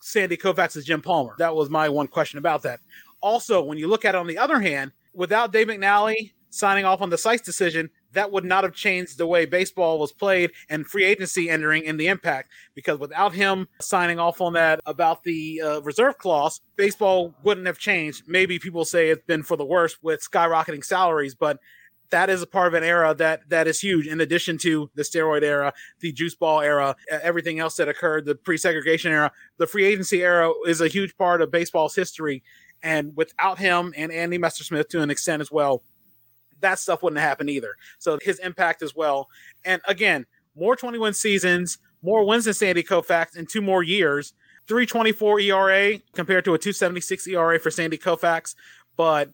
Sandy 0.00 0.36
Koufax's 0.36 0.84
Jim 0.84 1.00
Palmer? 1.00 1.34
That 1.38 1.54
was 1.54 1.70
my 1.70 1.88
one 1.88 2.08
question 2.08 2.38
about 2.38 2.62
that. 2.62 2.80
Also, 3.20 3.62
when 3.62 3.78
you 3.78 3.88
look 3.88 4.04
at 4.04 4.14
it 4.14 4.18
on 4.18 4.26
the 4.26 4.38
other 4.38 4.60
hand, 4.60 4.92
without 5.14 5.52
Dave 5.52 5.68
McNally 5.68 6.32
signing 6.50 6.84
off 6.84 7.00
on 7.00 7.10
the 7.10 7.18
Seitz 7.18 7.42
decision, 7.42 7.90
that 8.16 8.32
would 8.32 8.46
not 8.46 8.64
have 8.64 8.72
changed 8.72 9.18
the 9.18 9.26
way 9.26 9.44
baseball 9.44 9.98
was 9.98 10.10
played 10.10 10.50
and 10.70 10.86
free 10.86 11.04
agency 11.04 11.50
entering 11.50 11.84
in 11.84 11.98
the 11.98 12.08
impact 12.08 12.50
because 12.74 12.98
without 12.98 13.34
him 13.34 13.68
signing 13.78 14.18
off 14.18 14.40
on 14.40 14.54
that 14.54 14.80
about 14.86 15.22
the 15.22 15.60
uh, 15.60 15.80
reserve 15.82 16.16
clause, 16.16 16.62
baseball 16.76 17.34
wouldn't 17.42 17.66
have 17.66 17.76
changed. 17.78 18.22
Maybe 18.26 18.58
people 18.58 18.86
say 18.86 19.10
it's 19.10 19.22
been 19.26 19.42
for 19.42 19.58
the 19.58 19.66
worse 19.66 19.98
with 20.02 20.26
skyrocketing 20.26 20.82
salaries, 20.82 21.34
but 21.34 21.58
that 22.08 22.30
is 22.30 22.40
a 22.40 22.46
part 22.46 22.68
of 22.68 22.74
an 22.74 22.84
era 22.84 23.14
that 23.14 23.48
that 23.50 23.66
is 23.66 23.80
huge 23.80 24.06
in 24.06 24.22
addition 24.22 24.56
to 24.56 24.88
the 24.94 25.02
steroid 25.02 25.42
era 25.42 25.72
the 25.98 26.12
juice 26.12 26.36
ball 26.36 26.60
era 26.60 26.94
everything 27.10 27.58
else 27.58 27.74
that 27.74 27.88
occurred 27.88 28.24
the 28.24 28.36
pre-segregation 28.36 29.10
era 29.10 29.32
the 29.58 29.66
free 29.66 29.84
agency 29.84 30.22
era 30.22 30.52
is 30.66 30.80
a 30.80 30.86
huge 30.86 31.16
part 31.16 31.42
of 31.42 31.50
baseball's 31.50 31.96
history 31.96 32.44
and 32.80 33.16
without 33.16 33.58
him 33.58 33.92
and 33.96 34.12
andy 34.12 34.38
messersmith 34.38 34.88
to 34.88 35.02
an 35.02 35.10
extent 35.10 35.40
as 35.40 35.50
well 35.50 35.82
that 36.60 36.78
stuff 36.78 37.02
wouldn't 37.02 37.20
happen 37.20 37.48
either. 37.48 37.76
So 37.98 38.18
his 38.22 38.38
impact 38.38 38.82
as 38.82 38.94
well. 38.94 39.28
And 39.64 39.80
again, 39.86 40.26
more 40.54 40.76
21 40.76 41.14
seasons, 41.14 41.78
more 42.02 42.24
wins 42.24 42.44
than 42.44 42.54
Sandy 42.54 42.82
Koufax 42.82 43.36
in 43.36 43.46
two 43.46 43.62
more 43.62 43.82
years. 43.82 44.32
324 44.68 45.40
ERA 45.40 45.98
compared 46.14 46.44
to 46.44 46.54
a 46.54 46.58
276 46.58 47.26
ERA 47.28 47.58
for 47.60 47.70
Sandy 47.70 47.98
Koufax. 47.98 48.54
But 48.96 49.30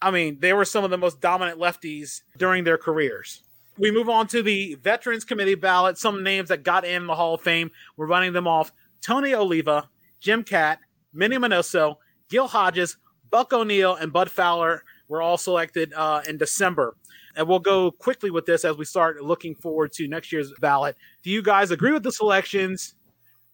I 0.00 0.10
mean, 0.10 0.38
they 0.40 0.52
were 0.52 0.64
some 0.64 0.84
of 0.84 0.90
the 0.90 0.98
most 0.98 1.20
dominant 1.20 1.58
lefties 1.58 2.22
during 2.36 2.64
their 2.64 2.78
careers. 2.78 3.42
We 3.78 3.90
move 3.90 4.08
on 4.08 4.26
to 4.28 4.42
the 4.42 4.74
Veterans 4.76 5.24
Committee 5.24 5.54
ballot. 5.54 5.98
Some 5.98 6.22
names 6.22 6.48
that 6.48 6.62
got 6.62 6.84
in 6.84 7.06
the 7.06 7.14
Hall 7.14 7.34
of 7.34 7.40
Fame. 7.40 7.70
We're 7.96 8.06
running 8.06 8.32
them 8.32 8.46
off. 8.46 8.72
Tony 9.02 9.34
Oliva, 9.34 9.88
Jim 10.20 10.44
Kaat, 10.44 10.78
Minnie 11.12 11.36
Minoso, 11.36 11.96
Gil 12.28 12.48
Hodges, 12.48 12.96
Buck 13.30 13.52
O'Neil, 13.52 13.94
and 13.96 14.12
Bud 14.12 14.30
Fowler 14.30 14.84
were 15.08 15.22
all 15.22 15.38
selected 15.38 15.92
uh, 15.94 16.22
in 16.28 16.36
December. 16.36 16.96
And 17.36 17.46
we'll 17.46 17.58
go 17.58 17.90
quickly 17.90 18.30
with 18.30 18.46
this 18.46 18.64
as 18.64 18.76
we 18.76 18.84
start 18.84 19.22
looking 19.22 19.54
forward 19.54 19.92
to 19.92 20.08
next 20.08 20.32
year's 20.32 20.52
ballot. 20.60 20.96
Do 21.22 21.30
you 21.30 21.42
guys 21.42 21.70
agree 21.70 21.92
with 21.92 22.02
the 22.02 22.12
selections? 22.12 22.94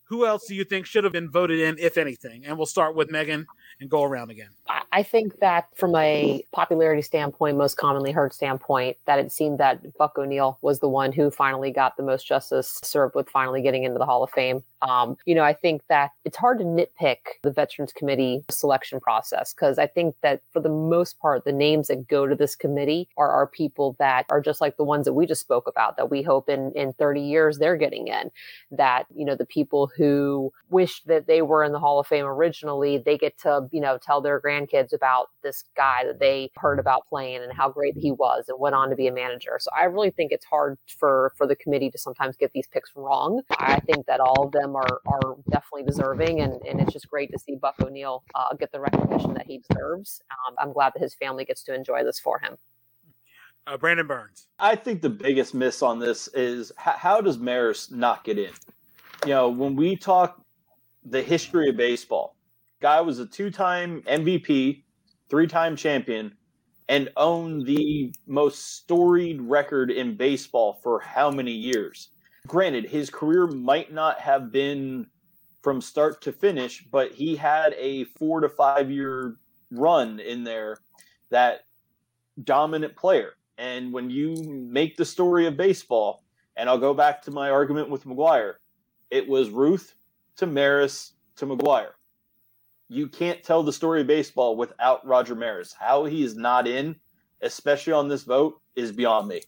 Who 0.04 0.26
else 0.26 0.46
do 0.46 0.54
you 0.54 0.64
think 0.64 0.86
should 0.86 1.04
have 1.04 1.12
been 1.12 1.30
voted 1.30 1.60
in, 1.60 1.78
if 1.78 1.98
anything? 1.98 2.44
And 2.44 2.56
we'll 2.56 2.66
start 2.66 2.94
with 2.94 3.10
Megan 3.10 3.46
and 3.82 3.90
go 3.90 4.04
around 4.04 4.30
again. 4.30 4.48
I 4.92 5.02
think 5.02 5.40
that 5.40 5.68
from 5.74 5.94
a 5.96 6.44
popularity 6.52 7.02
standpoint, 7.02 7.56
most 7.56 7.76
commonly 7.76 8.12
heard 8.12 8.32
standpoint, 8.32 8.96
that 9.06 9.18
it 9.18 9.32
seemed 9.32 9.58
that 9.58 9.96
Buck 9.98 10.16
O'Neil 10.16 10.58
was 10.62 10.78
the 10.78 10.88
one 10.88 11.12
who 11.12 11.30
finally 11.30 11.70
got 11.70 11.96
the 11.96 12.02
most 12.02 12.26
justice 12.26 12.78
served 12.82 13.14
with 13.14 13.28
finally 13.28 13.60
getting 13.60 13.84
into 13.84 13.98
the 13.98 14.06
Hall 14.06 14.22
of 14.22 14.30
Fame. 14.30 14.62
Um, 14.82 15.16
you 15.24 15.34
know, 15.34 15.44
I 15.44 15.52
think 15.52 15.82
that 15.88 16.10
it's 16.24 16.36
hard 16.36 16.58
to 16.58 16.64
nitpick 16.64 17.18
the 17.42 17.50
Veterans 17.50 17.92
Committee 17.92 18.44
selection 18.50 19.00
process 19.00 19.54
because 19.54 19.78
I 19.78 19.86
think 19.86 20.16
that 20.22 20.42
for 20.52 20.60
the 20.60 20.68
most 20.68 21.18
part, 21.20 21.44
the 21.44 21.52
names 21.52 21.88
that 21.88 22.08
go 22.08 22.26
to 22.26 22.34
this 22.34 22.54
committee 22.54 23.08
are, 23.16 23.30
are 23.30 23.46
people 23.46 23.96
that 23.98 24.26
are 24.28 24.40
just 24.40 24.60
like 24.60 24.76
the 24.76 24.84
ones 24.84 25.04
that 25.06 25.12
we 25.12 25.24
just 25.26 25.40
spoke 25.40 25.68
about 25.68 25.96
that 25.96 26.10
we 26.10 26.22
hope 26.22 26.48
in, 26.48 26.72
in 26.72 26.92
30 26.94 27.20
years 27.20 27.58
they're 27.58 27.76
getting 27.76 28.08
in. 28.08 28.30
That, 28.70 29.06
you 29.14 29.24
know, 29.24 29.36
the 29.36 29.46
people 29.46 29.90
who 29.96 30.52
wished 30.68 31.06
that 31.06 31.26
they 31.26 31.42
were 31.42 31.64
in 31.64 31.72
the 31.72 31.78
Hall 31.78 31.98
of 31.98 32.06
Fame 32.06 32.26
originally, 32.26 32.98
they 32.98 33.16
get 33.16 33.38
to, 33.38 33.68
you 33.72 33.80
know, 33.80 33.98
tell 34.00 34.20
their 34.20 34.40
grandkids 34.40 34.92
about 34.92 35.26
this 35.42 35.64
guy 35.76 36.04
that 36.06 36.18
they 36.18 36.50
heard 36.56 36.78
about 36.78 37.06
playing 37.08 37.42
and 37.42 37.52
how 37.52 37.68
great 37.68 37.96
he 37.96 38.10
was 38.10 38.44
and 38.48 38.58
went 38.58 38.74
on 38.74 38.90
to 38.90 38.96
be 38.96 39.06
a 39.06 39.12
manager. 39.12 39.58
So 39.60 39.70
I 39.76 39.84
really 39.84 40.10
think 40.10 40.32
it's 40.32 40.46
hard 40.46 40.78
for 40.98 41.32
for 41.36 41.46
the 41.46 41.56
committee 41.56 41.90
to 41.90 41.98
sometimes 41.98 42.36
get 42.36 42.52
these 42.52 42.66
picks 42.66 42.90
wrong. 42.96 43.42
I 43.58 43.80
think 43.80 44.06
that 44.06 44.20
all 44.20 44.46
of 44.46 44.52
them 44.52 44.62
them 44.62 44.76
are 44.76 45.00
are 45.06 45.36
definitely 45.50 45.84
deserving, 45.84 46.40
and, 46.40 46.62
and 46.62 46.80
it's 46.80 46.92
just 46.92 47.08
great 47.08 47.30
to 47.32 47.38
see 47.38 47.56
Buck 47.56 47.74
O'Neil 47.82 48.22
uh, 48.34 48.54
get 48.54 48.72
the 48.72 48.80
recognition 48.80 49.34
that 49.34 49.46
he 49.46 49.62
deserves. 49.68 50.20
Um, 50.30 50.54
I'm 50.58 50.72
glad 50.72 50.92
that 50.94 51.02
his 51.02 51.14
family 51.14 51.44
gets 51.44 51.62
to 51.64 51.74
enjoy 51.74 52.04
this 52.04 52.18
for 52.18 52.38
him. 52.38 52.56
Uh, 53.66 53.76
Brandon 53.76 54.06
Berns. 54.06 54.48
I 54.58 54.74
think 54.74 55.02
the 55.02 55.10
biggest 55.10 55.54
miss 55.54 55.82
on 55.82 55.98
this 55.98 56.28
is 56.28 56.72
how, 56.76 56.92
how 56.92 57.20
does 57.20 57.38
Maris 57.38 57.90
not 57.90 58.24
get 58.24 58.38
in? 58.38 58.50
You 59.24 59.30
know, 59.30 59.48
when 59.48 59.76
we 59.76 59.96
talk 59.96 60.42
the 61.04 61.22
history 61.22 61.68
of 61.68 61.76
baseball, 61.76 62.34
guy 62.82 63.00
was 63.00 63.18
a 63.18 63.26
two-time 63.26 64.02
MVP, 64.02 64.82
three-time 65.30 65.76
champion, 65.76 66.36
and 66.88 67.08
owned 67.16 67.64
the 67.64 68.12
most 68.26 68.76
storied 68.76 69.40
record 69.40 69.90
in 69.90 70.16
baseball 70.16 70.80
for 70.82 71.00
how 71.00 71.30
many 71.30 71.52
years? 71.52 72.10
Granted, 72.46 72.90
his 72.90 73.08
career 73.08 73.46
might 73.46 73.92
not 73.92 74.18
have 74.18 74.52
been 74.52 75.06
from 75.62 75.80
start 75.80 76.20
to 76.22 76.32
finish, 76.32 76.84
but 76.90 77.12
he 77.12 77.36
had 77.36 77.72
a 77.78 78.04
four 78.04 78.40
to 78.40 78.48
five 78.48 78.90
year 78.90 79.36
run 79.70 80.18
in 80.18 80.42
there 80.42 80.76
that 81.30 81.60
dominant 82.42 82.96
player. 82.96 83.34
And 83.58 83.92
when 83.92 84.10
you 84.10 84.34
make 84.44 84.96
the 84.96 85.04
story 85.04 85.46
of 85.46 85.56
baseball, 85.56 86.24
and 86.56 86.68
I'll 86.68 86.78
go 86.78 86.94
back 86.94 87.22
to 87.22 87.30
my 87.30 87.48
argument 87.48 87.90
with 87.90 88.04
McGwire, 88.04 88.54
it 89.10 89.28
was 89.28 89.50
Ruth 89.50 89.94
to 90.36 90.46
Maris 90.46 91.12
to 91.36 91.46
McGwire. 91.46 91.92
You 92.92 93.08
can't 93.08 93.42
tell 93.42 93.62
the 93.62 93.72
story 93.72 94.02
of 94.02 94.06
baseball 94.06 94.54
without 94.54 95.06
Roger 95.06 95.34
Maris. 95.34 95.72
How 95.72 96.04
he 96.04 96.22
is 96.22 96.36
not 96.36 96.68
in, 96.68 96.96
especially 97.40 97.94
on 97.94 98.08
this 98.08 98.22
vote, 98.22 98.60
is 98.76 98.92
beyond 98.92 99.28
me. 99.28 99.40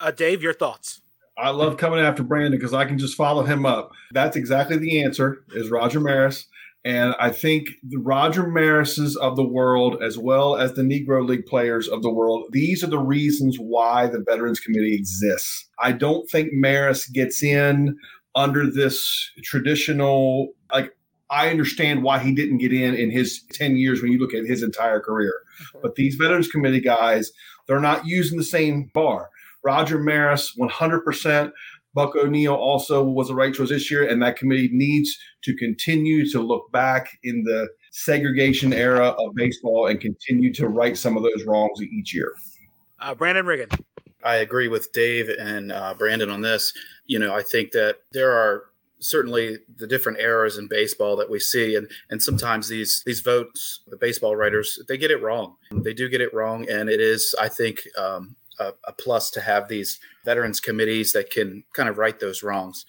Uh, 0.00 0.10
Dave, 0.10 0.42
your 0.42 0.52
thoughts? 0.52 1.00
I 1.38 1.50
love 1.50 1.76
coming 1.76 2.00
after 2.00 2.24
Brandon 2.24 2.58
because 2.58 2.74
I 2.74 2.84
can 2.84 2.98
just 2.98 3.16
follow 3.16 3.44
him 3.44 3.64
up. 3.64 3.92
That's 4.10 4.36
exactly 4.36 4.78
the 4.78 5.00
answer 5.00 5.44
is 5.54 5.70
Roger 5.70 6.00
Maris. 6.00 6.48
And 6.84 7.14
I 7.20 7.30
think 7.30 7.68
the 7.84 7.98
Roger 7.98 8.48
Marises 8.48 9.14
of 9.14 9.36
the 9.36 9.46
world, 9.46 10.02
as 10.02 10.18
well 10.18 10.56
as 10.56 10.72
the 10.72 10.82
Negro 10.82 11.24
League 11.24 11.46
players 11.46 11.86
of 11.86 12.02
the 12.02 12.10
world, 12.10 12.46
these 12.50 12.82
are 12.82 12.88
the 12.88 12.98
reasons 12.98 13.58
why 13.60 14.08
the 14.08 14.24
Veterans 14.28 14.58
Committee 14.58 14.96
exists. 14.96 15.68
I 15.78 15.92
don't 15.92 16.28
think 16.28 16.48
Maris 16.52 17.06
gets 17.06 17.44
in 17.44 17.96
under 18.34 18.68
this 18.68 19.30
traditional, 19.44 20.48
like, 20.72 20.90
I 21.32 21.48
understand 21.48 22.02
why 22.02 22.18
he 22.18 22.32
didn't 22.32 22.58
get 22.58 22.74
in 22.74 22.94
in 22.94 23.10
his 23.10 23.42
10 23.52 23.76
years 23.76 24.02
when 24.02 24.12
you 24.12 24.18
look 24.18 24.34
at 24.34 24.44
his 24.44 24.62
entire 24.62 25.00
career. 25.00 25.32
But 25.80 25.94
these 25.94 26.14
Veterans 26.16 26.48
Committee 26.48 26.80
guys, 26.80 27.32
they're 27.66 27.80
not 27.80 28.06
using 28.06 28.36
the 28.36 28.44
same 28.44 28.90
bar. 28.92 29.30
Roger 29.64 29.98
Maris, 29.98 30.54
100%. 30.58 31.52
Buck 31.94 32.16
O'Neill 32.16 32.54
also 32.54 33.02
was 33.02 33.30
a 33.30 33.34
right 33.34 33.52
choice 33.52 33.70
this 33.70 33.90
year, 33.90 34.06
and 34.06 34.22
that 34.22 34.36
committee 34.36 34.70
needs 34.72 35.18
to 35.44 35.54
continue 35.56 36.28
to 36.30 36.40
look 36.40 36.70
back 36.72 37.18
in 37.22 37.44
the 37.44 37.68
segregation 37.92 38.72
era 38.72 39.08
of 39.08 39.34
baseball 39.34 39.86
and 39.86 40.00
continue 40.00 40.52
to 40.54 40.68
right 40.68 40.96
some 40.96 41.16
of 41.16 41.22
those 41.22 41.44
wrongs 41.46 41.80
each 41.82 42.14
year. 42.14 42.34
Uh, 43.00 43.14
Brandon 43.14 43.44
Riggin. 43.44 43.68
I 44.24 44.36
agree 44.36 44.68
with 44.68 44.92
Dave 44.92 45.28
and 45.28 45.72
uh, 45.72 45.94
Brandon 45.98 46.30
on 46.30 46.42
this. 46.42 46.72
You 47.06 47.18
know, 47.18 47.34
I 47.34 47.42
think 47.42 47.72
that 47.72 47.96
there 48.12 48.32
are 48.32 48.64
certainly 49.02 49.58
the 49.76 49.86
different 49.86 50.18
eras 50.18 50.58
in 50.58 50.68
baseball 50.68 51.16
that 51.16 51.28
we 51.28 51.38
see 51.38 51.76
and 51.76 51.90
and 52.10 52.22
sometimes 52.22 52.68
these 52.68 53.02
these 53.04 53.20
votes 53.20 53.80
the 53.88 53.96
baseball 53.96 54.36
writers 54.36 54.78
they 54.88 54.96
get 54.96 55.10
it 55.10 55.20
wrong 55.22 55.56
they 55.72 55.92
do 55.92 56.08
get 56.08 56.20
it 56.20 56.32
wrong 56.32 56.68
and 56.70 56.88
it 56.88 57.00
is 57.00 57.34
i 57.40 57.48
think 57.48 57.82
um, 57.98 58.36
a, 58.58 58.72
a 58.86 58.92
plus 58.92 59.30
to 59.30 59.40
have 59.40 59.68
these 59.68 59.98
veterans 60.24 60.60
committees 60.60 61.12
that 61.12 61.30
can 61.30 61.64
kind 61.74 61.88
of 61.88 61.98
right 61.98 62.18
those 62.18 62.42
wrongs. 62.42 62.86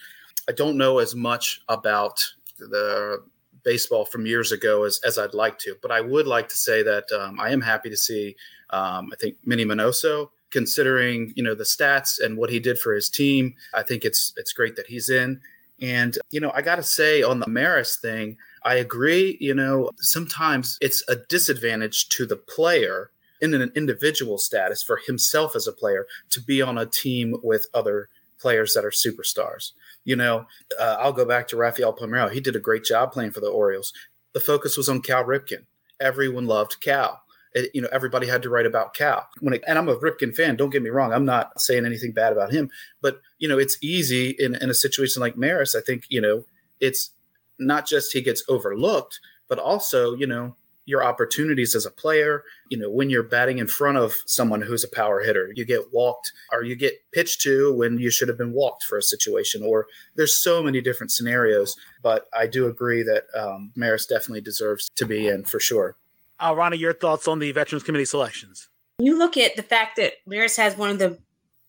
I 0.47 0.51
don't 0.51 0.77
know 0.77 0.99
as 0.99 1.15
much 1.15 1.61
about 1.69 2.23
the 2.59 3.23
baseball 3.63 4.05
from 4.05 4.25
years 4.25 4.51
ago 4.51 4.83
as, 4.83 4.99
as 5.05 5.17
I'd 5.17 5.33
like 5.33 5.57
to, 5.59 5.75
but 5.81 5.91
I 5.91 6.01
would 6.01 6.27
like 6.27 6.49
to 6.49 6.57
say 6.57 6.83
that 6.83 7.05
um, 7.11 7.39
I 7.39 7.49
am 7.51 7.61
happy 7.61 7.89
to 7.89 7.97
see. 7.97 8.35
Um, 8.69 9.09
I 9.13 9.15
think 9.19 9.35
Minnie 9.45 9.65
Minoso, 9.65 10.29
considering 10.49 11.31
you 11.35 11.43
know 11.43 11.55
the 11.55 11.63
stats 11.63 12.19
and 12.19 12.37
what 12.37 12.49
he 12.49 12.59
did 12.59 12.77
for 12.77 12.93
his 12.93 13.09
team, 13.09 13.55
I 13.73 13.83
think 13.83 14.03
it's 14.03 14.33
it's 14.35 14.51
great 14.51 14.75
that 14.75 14.87
he's 14.87 15.09
in. 15.09 15.39
And 15.81 16.17
you 16.31 16.39
know, 16.39 16.51
I 16.53 16.61
got 16.61 16.75
to 16.75 16.83
say 16.83 17.23
on 17.23 17.39
the 17.39 17.47
Maris 17.47 17.97
thing, 17.97 18.37
I 18.63 18.75
agree. 18.75 19.37
You 19.39 19.53
know, 19.53 19.91
sometimes 19.97 20.77
it's 20.81 21.03
a 21.09 21.15
disadvantage 21.15 22.09
to 22.09 22.25
the 22.25 22.37
player 22.37 23.11
in 23.41 23.53
an 23.53 23.71
individual 23.75 24.37
status 24.37 24.81
for 24.81 24.97
himself 25.05 25.55
as 25.55 25.67
a 25.67 25.73
player 25.73 26.05
to 26.29 26.41
be 26.41 26.61
on 26.61 26.77
a 26.77 26.85
team 26.85 27.35
with 27.43 27.67
other 27.73 28.07
players 28.39 28.73
that 28.73 28.85
are 28.85 28.91
superstars. 28.91 29.71
You 30.05 30.15
know, 30.15 30.45
uh, 30.79 30.97
I'll 30.99 31.13
go 31.13 31.25
back 31.25 31.47
to 31.49 31.57
Rafael 31.57 31.93
Palmeiro. 31.93 32.31
He 32.31 32.39
did 32.39 32.55
a 32.55 32.59
great 32.59 32.83
job 32.83 33.11
playing 33.11 33.31
for 33.31 33.39
the 33.39 33.47
Orioles. 33.47 33.93
The 34.33 34.39
focus 34.39 34.77
was 34.77 34.89
on 34.89 35.01
Cal 35.01 35.23
Ripken. 35.23 35.65
Everyone 35.99 36.45
loved 36.45 36.79
Cal. 36.81 37.22
It, 37.53 37.71
you 37.73 37.81
know, 37.81 37.89
everybody 37.91 38.27
had 38.27 38.41
to 38.43 38.49
write 38.49 38.65
about 38.65 38.93
Cal. 38.93 39.27
When 39.39 39.53
it, 39.53 39.63
and 39.67 39.77
I'm 39.77 39.89
a 39.89 39.95
Ripken 39.95 40.35
fan. 40.35 40.55
Don't 40.55 40.71
get 40.71 40.81
me 40.81 40.89
wrong. 40.89 41.13
I'm 41.13 41.25
not 41.25 41.59
saying 41.59 41.85
anything 41.85 42.11
bad 42.11 42.33
about 42.33 42.51
him, 42.51 42.69
but 43.01 43.21
you 43.39 43.47
know, 43.47 43.59
it's 43.59 43.77
easy 43.81 44.35
in, 44.39 44.55
in 44.55 44.69
a 44.69 44.73
situation 44.75 45.21
like 45.21 45.37
Maris. 45.37 45.75
I 45.75 45.81
think 45.81 46.05
you 46.09 46.21
know, 46.21 46.45
it's 46.79 47.11
not 47.59 47.85
just 47.85 48.13
he 48.13 48.21
gets 48.21 48.43
overlooked, 48.49 49.19
but 49.47 49.59
also 49.59 50.15
you 50.15 50.27
know, 50.27 50.55
your 50.85 51.03
opportunities 51.03 51.75
as 51.75 51.85
a 51.85 51.91
player. 51.91 52.43
You 52.69 52.77
know, 52.77 52.89
when 52.89 53.09
you're 53.09 53.23
batting 53.23 53.59
in 53.59 53.67
front 53.67 53.97
of 53.97 54.15
someone 54.25 54.61
who's 54.61 54.83
a 54.83 54.89
power 54.89 55.21
hitter, 55.21 55.51
you 55.55 55.65
get 55.65 55.93
walked 55.93 56.31
or 56.51 56.63
you 56.63 56.75
get 56.75 56.93
pitched 57.13 57.41
to 57.41 57.73
when 57.73 57.99
you 57.99 58.09
should 58.09 58.27
have 58.27 58.37
been 58.37 58.53
walked 58.53 58.83
for 58.83 58.97
a 58.97 59.03
situation, 59.03 59.63
or 59.63 59.87
there's 60.15 60.35
so 60.35 60.63
many 60.63 60.81
different 60.81 61.11
scenarios. 61.11 61.75
But 62.01 62.27
I 62.37 62.47
do 62.47 62.67
agree 62.67 63.03
that 63.03 63.25
um, 63.37 63.71
Maris 63.75 64.05
definitely 64.05 64.41
deserves 64.41 64.89
to 64.95 65.05
be 65.05 65.27
in 65.27 65.45
for 65.45 65.59
sure. 65.59 65.95
Uh, 66.43 66.53
Ronnie, 66.53 66.77
your 66.77 66.93
thoughts 66.93 67.27
on 67.27 67.39
the 67.39 67.51
Veterans 67.51 67.83
Committee 67.83 68.05
selections? 68.05 68.69
You 68.99 69.17
look 69.17 69.37
at 69.37 69.55
the 69.55 69.63
fact 69.63 69.95
that 69.97 70.13
Maris 70.25 70.57
has 70.57 70.77
one 70.77 70.89
of 70.89 70.99
the 70.99 71.17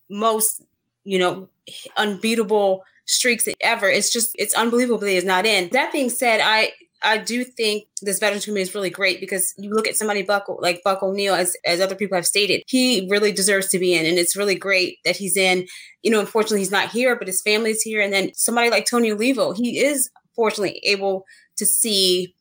most, 0.09 0.61
you 1.03 1.17
know, 1.17 1.49
unbeatable 1.97 2.83
streaks 3.05 3.47
ever. 3.61 3.89
It's 3.89 4.11
just, 4.11 4.35
it's 4.37 4.53
unbelievable 4.53 4.99
that 4.99 5.25
not 5.25 5.45
in. 5.45 5.69
That 5.69 5.91
being 5.91 6.09
said, 6.09 6.41
I 6.43 6.71
I 7.01 7.19
do 7.19 7.43
think 7.43 7.85
this 8.01 8.19
veterans 8.19 8.45
committee 8.45 8.63
is 8.63 8.73
really 8.73 8.89
great 8.89 9.19
because 9.19 9.53
you 9.57 9.69
look 9.69 9.87
at 9.87 9.95
somebody 9.95 10.23
Buck 10.23 10.45
like 10.59 10.81
Buck 10.83 11.03
O'Neil, 11.03 11.35
as 11.35 11.55
as 11.63 11.79
other 11.79 11.93
people 11.93 12.15
have 12.15 12.25
stated, 12.25 12.63
he 12.67 13.07
really 13.11 13.31
deserves 13.31 13.67
to 13.67 13.79
be 13.79 13.93
in, 13.93 14.05
and 14.05 14.17
it's 14.17 14.35
really 14.35 14.55
great 14.55 14.97
that 15.05 15.15
he's 15.15 15.37
in. 15.37 15.67
You 16.01 16.11
know, 16.11 16.19
unfortunately, 16.19 16.59
he's 16.59 16.71
not 16.71 16.89
here, 16.89 17.15
but 17.15 17.27
his 17.27 17.41
family's 17.41 17.81
here, 17.81 18.01
and 18.01 18.11
then 18.11 18.33
somebody 18.33 18.71
like 18.71 18.87
Tony 18.87 19.11
Oliva, 19.11 19.53
he 19.55 19.79
is 19.79 20.09
fortunately 20.35 20.79
able 20.83 21.25
to 21.57 21.65
see 21.65 22.33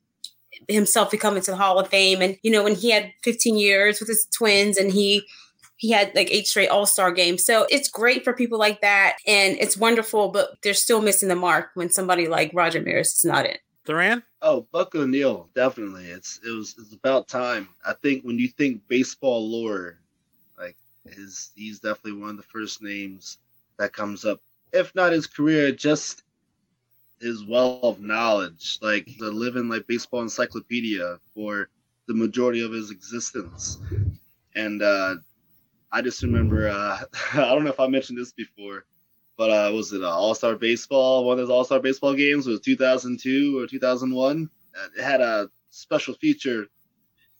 himself 0.68 1.10
become 1.10 1.36
into 1.36 1.50
the 1.50 1.56
Hall 1.56 1.78
of 1.78 1.88
Fame, 1.88 2.22
and 2.22 2.36
you 2.42 2.50
know, 2.50 2.64
when 2.64 2.74
he 2.74 2.90
had 2.90 3.12
15 3.22 3.56
years 3.56 4.00
with 4.00 4.08
his 4.08 4.26
twins, 4.36 4.76
and 4.76 4.92
he 4.92 5.24
he 5.76 5.90
had 5.90 6.14
like 6.14 6.30
eight 6.30 6.46
straight 6.46 6.68
all-star 6.68 7.10
games 7.10 7.44
so 7.44 7.66
it's 7.68 7.88
great 7.88 8.22
for 8.22 8.32
people 8.32 8.58
like 8.58 8.80
that 8.80 9.16
and 9.26 9.58
it's 9.60 9.76
wonderful 9.76 10.28
but 10.28 10.50
they're 10.62 10.72
still 10.72 11.02
missing 11.02 11.28
the 11.28 11.34
mark 11.34 11.70
when 11.74 11.90
somebody 11.90 12.28
like 12.28 12.50
roger 12.54 12.80
maris 12.80 13.12
is 13.18 13.24
not 13.24 13.44
in 13.44 13.56
Therran? 13.86 14.22
Oh, 14.40 14.66
Buck 14.72 14.94
O'Neil, 14.94 15.48
definitely. 15.54 16.06
It's 16.06 16.40
it 16.44 16.50
was 16.50 16.74
it's 16.78 16.94
about 16.94 17.28
time. 17.28 17.68
I 17.84 17.92
think 17.92 18.24
when 18.24 18.38
you 18.38 18.48
think 18.48 18.86
baseball 18.88 19.46
lore, 19.48 19.98
like 20.58 20.76
his 21.06 21.50
he's 21.54 21.80
definitely 21.80 22.20
one 22.20 22.30
of 22.30 22.36
the 22.38 22.44
first 22.44 22.82
names 22.82 23.38
that 23.78 23.92
comes 23.92 24.24
up. 24.24 24.40
If 24.72 24.94
not 24.94 25.12
his 25.12 25.26
career, 25.26 25.70
just 25.70 26.22
his 27.20 27.44
well 27.44 27.78
of 27.82 28.00
knowledge, 28.00 28.78
like 28.82 28.94
the 29.18 29.30
living 29.30 29.68
like 29.68 29.86
baseball 29.86 30.22
encyclopedia 30.22 31.18
for 31.34 31.68
the 32.06 32.14
majority 32.14 32.62
of 32.62 32.72
his 32.72 32.90
existence. 32.90 33.78
And 34.54 34.82
uh, 34.82 35.16
I 35.92 36.02
just 36.02 36.22
remember, 36.22 36.68
uh, 36.68 36.98
I 37.34 37.54
don't 37.54 37.64
know 37.64 37.70
if 37.70 37.80
I 37.80 37.86
mentioned 37.88 38.18
this 38.18 38.32
before, 38.32 38.84
but 39.36 39.50
uh, 39.50 39.72
was 39.72 39.92
it 39.92 40.02
uh, 40.02 40.10
All 40.10 40.34
Star 40.34 40.56
Baseball? 40.56 41.24
One 41.26 41.38
of 41.38 41.46
those 41.48 41.54
All 41.54 41.64
Star 41.64 41.80
Baseball 41.80 42.14
games 42.14 42.46
was 42.46 42.60
2002 42.60 43.58
or 43.60 43.66
2001. 43.66 44.48
Uh, 44.76 44.88
it 44.96 45.02
had 45.02 45.20
a 45.20 45.48
special 45.70 46.14
feature 46.14 46.66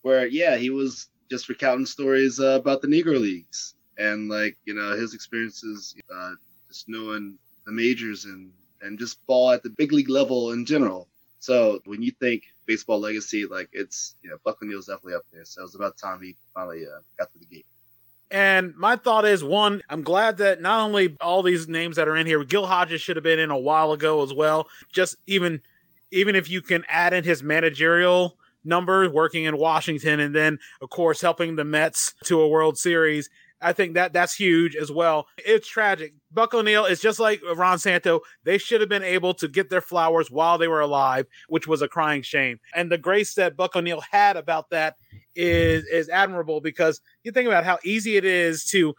where, 0.03 0.27
yeah, 0.27 0.57
he 0.57 0.71
was 0.71 1.09
just 1.31 1.49
recounting 1.49 1.87
stories 1.87 2.41
uh, 2.41 2.59
about 2.61 2.83
the 2.83 2.89
Negro 2.89 3.21
Leagues 3.21 3.75
and 3.99 4.29
like 4.29 4.57
you 4.65 4.75
know 4.75 4.97
his 4.97 5.15
experiences, 5.15 5.95
uh, 6.15 6.33
just 6.69 6.89
knowing 6.89 7.39
the 7.67 7.73
majors 7.73 8.25
and 8.25 8.53
and 8.85 8.99
just 8.99 9.25
ball 9.27 9.51
at 9.51 9.63
the 9.63 9.71
big 9.71 9.93
league 9.93 10.11
level 10.11 10.53
in 10.53 10.65
general. 10.65 11.09
So 11.41 11.81
when 11.85 12.03
you 12.03 12.11
think 12.13 12.45
baseball 12.67 13.01
legacy, 13.01 13.47
like 13.47 13.69
it's 13.73 14.15
you 14.23 14.31
know 14.31 14.37
Buck 14.45 14.59
O'Neil's 14.63 14.87
definitely 14.87 15.15
up 15.15 15.25
there. 15.33 15.45
So 15.45 15.61
it 15.61 15.65
was 15.65 15.75
about 15.75 15.99
time 15.99 16.23
he 16.23 16.37
finally 16.55 16.87
uh, 16.87 17.01
got 17.19 17.33
to 17.33 17.39
the 17.39 17.47
gate. 17.47 17.67
And 18.31 18.75
my 18.77 18.97
thought 18.97 19.25
is 19.25 19.45
one, 19.45 19.83
I'm 19.89 20.03
glad 20.03 20.39
that 20.39 20.61
not 20.61 20.81
only 20.81 21.17
all 21.21 21.43
these 21.43 21.69
names 21.69 21.97
that 21.97 22.09
are 22.09 22.17
in 22.17 22.27
here, 22.27 22.43
Gil 22.45 22.67
Hodges 22.67 23.01
should 23.01 23.17
have 23.17 23.23
been 23.23 23.39
in 23.39 23.51
a 23.51 23.59
while 23.59 23.93
ago 23.93 24.23
as 24.23 24.33
well. 24.33 24.69
Just 24.93 25.17
even 25.27 25.61
even 26.11 26.37
if 26.37 26.49
you 26.49 26.63
can 26.63 26.85
add 26.89 27.13
in 27.13 27.25
his 27.25 27.43
managerial 27.43 28.37
numbers 28.65 29.11
working 29.11 29.45
in 29.45 29.59
Washington 29.59 30.21
and 30.21 30.35
then 30.35 30.59
of 30.81 30.89
course 30.89 31.21
helping 31.21 31.57
the 31.57 31.65
Mets 31.65 32.15
to 32.25 32.41
a 32.41 32.49
World 32.49 32.79
Series. 32.79 33.29
I 33.65 33.73
think 33.73 33.95
that 33.95 34.13
that's 34.13 34.35
huge 34.35 34.77
as 34.77 34.93
well. 34.93 35.27
It's 35.39 35.67
tragic. 35.67 36.15
Buck 36.31 36.53
O'Neil 36.53 36.85
is 36.85 37.01
just 37.01 37.19
like 37.19 37.41
Ron 37.57 37.79
Santo. 37.79 38.21
They 38.45 38.59
should 38.59 38.81
have 38.81 38.91
been 38.91 39.03
able 39.03 39.35
to 39.35 39.49
get 39.49 39.71
their 39.71 39.81
flowers 39.81 40.31
while 40.31 40.59
they 40.59 40.69
were 40.69 40.81
alive, 40.81 41.27
which 41.49 41.67
was 41.67 41.81
a 41.81 41.89
crying 41.89 42.23
shame. 42.23 42.61
And 42.75 42.93
the 42.93 42.99
grace 42.99 43.35
that 43.35 43.57
Buck 43.57 43.75
O'Neil 43.75 44.03
had 44.11 44.37
about 44.37 44.71
that 44.71 44.97
is 45.35 45.85
is 45.87 46.09
admirable 46.09 46.61
because 46.61 47.01
you 47.25 47.33
think 47.33 47.49
about 47.49 47.65
how 47.65 47.79
easy 47.85 48.17
it 48.17 48.25
is 48.25 48.65
to 48.67 48.95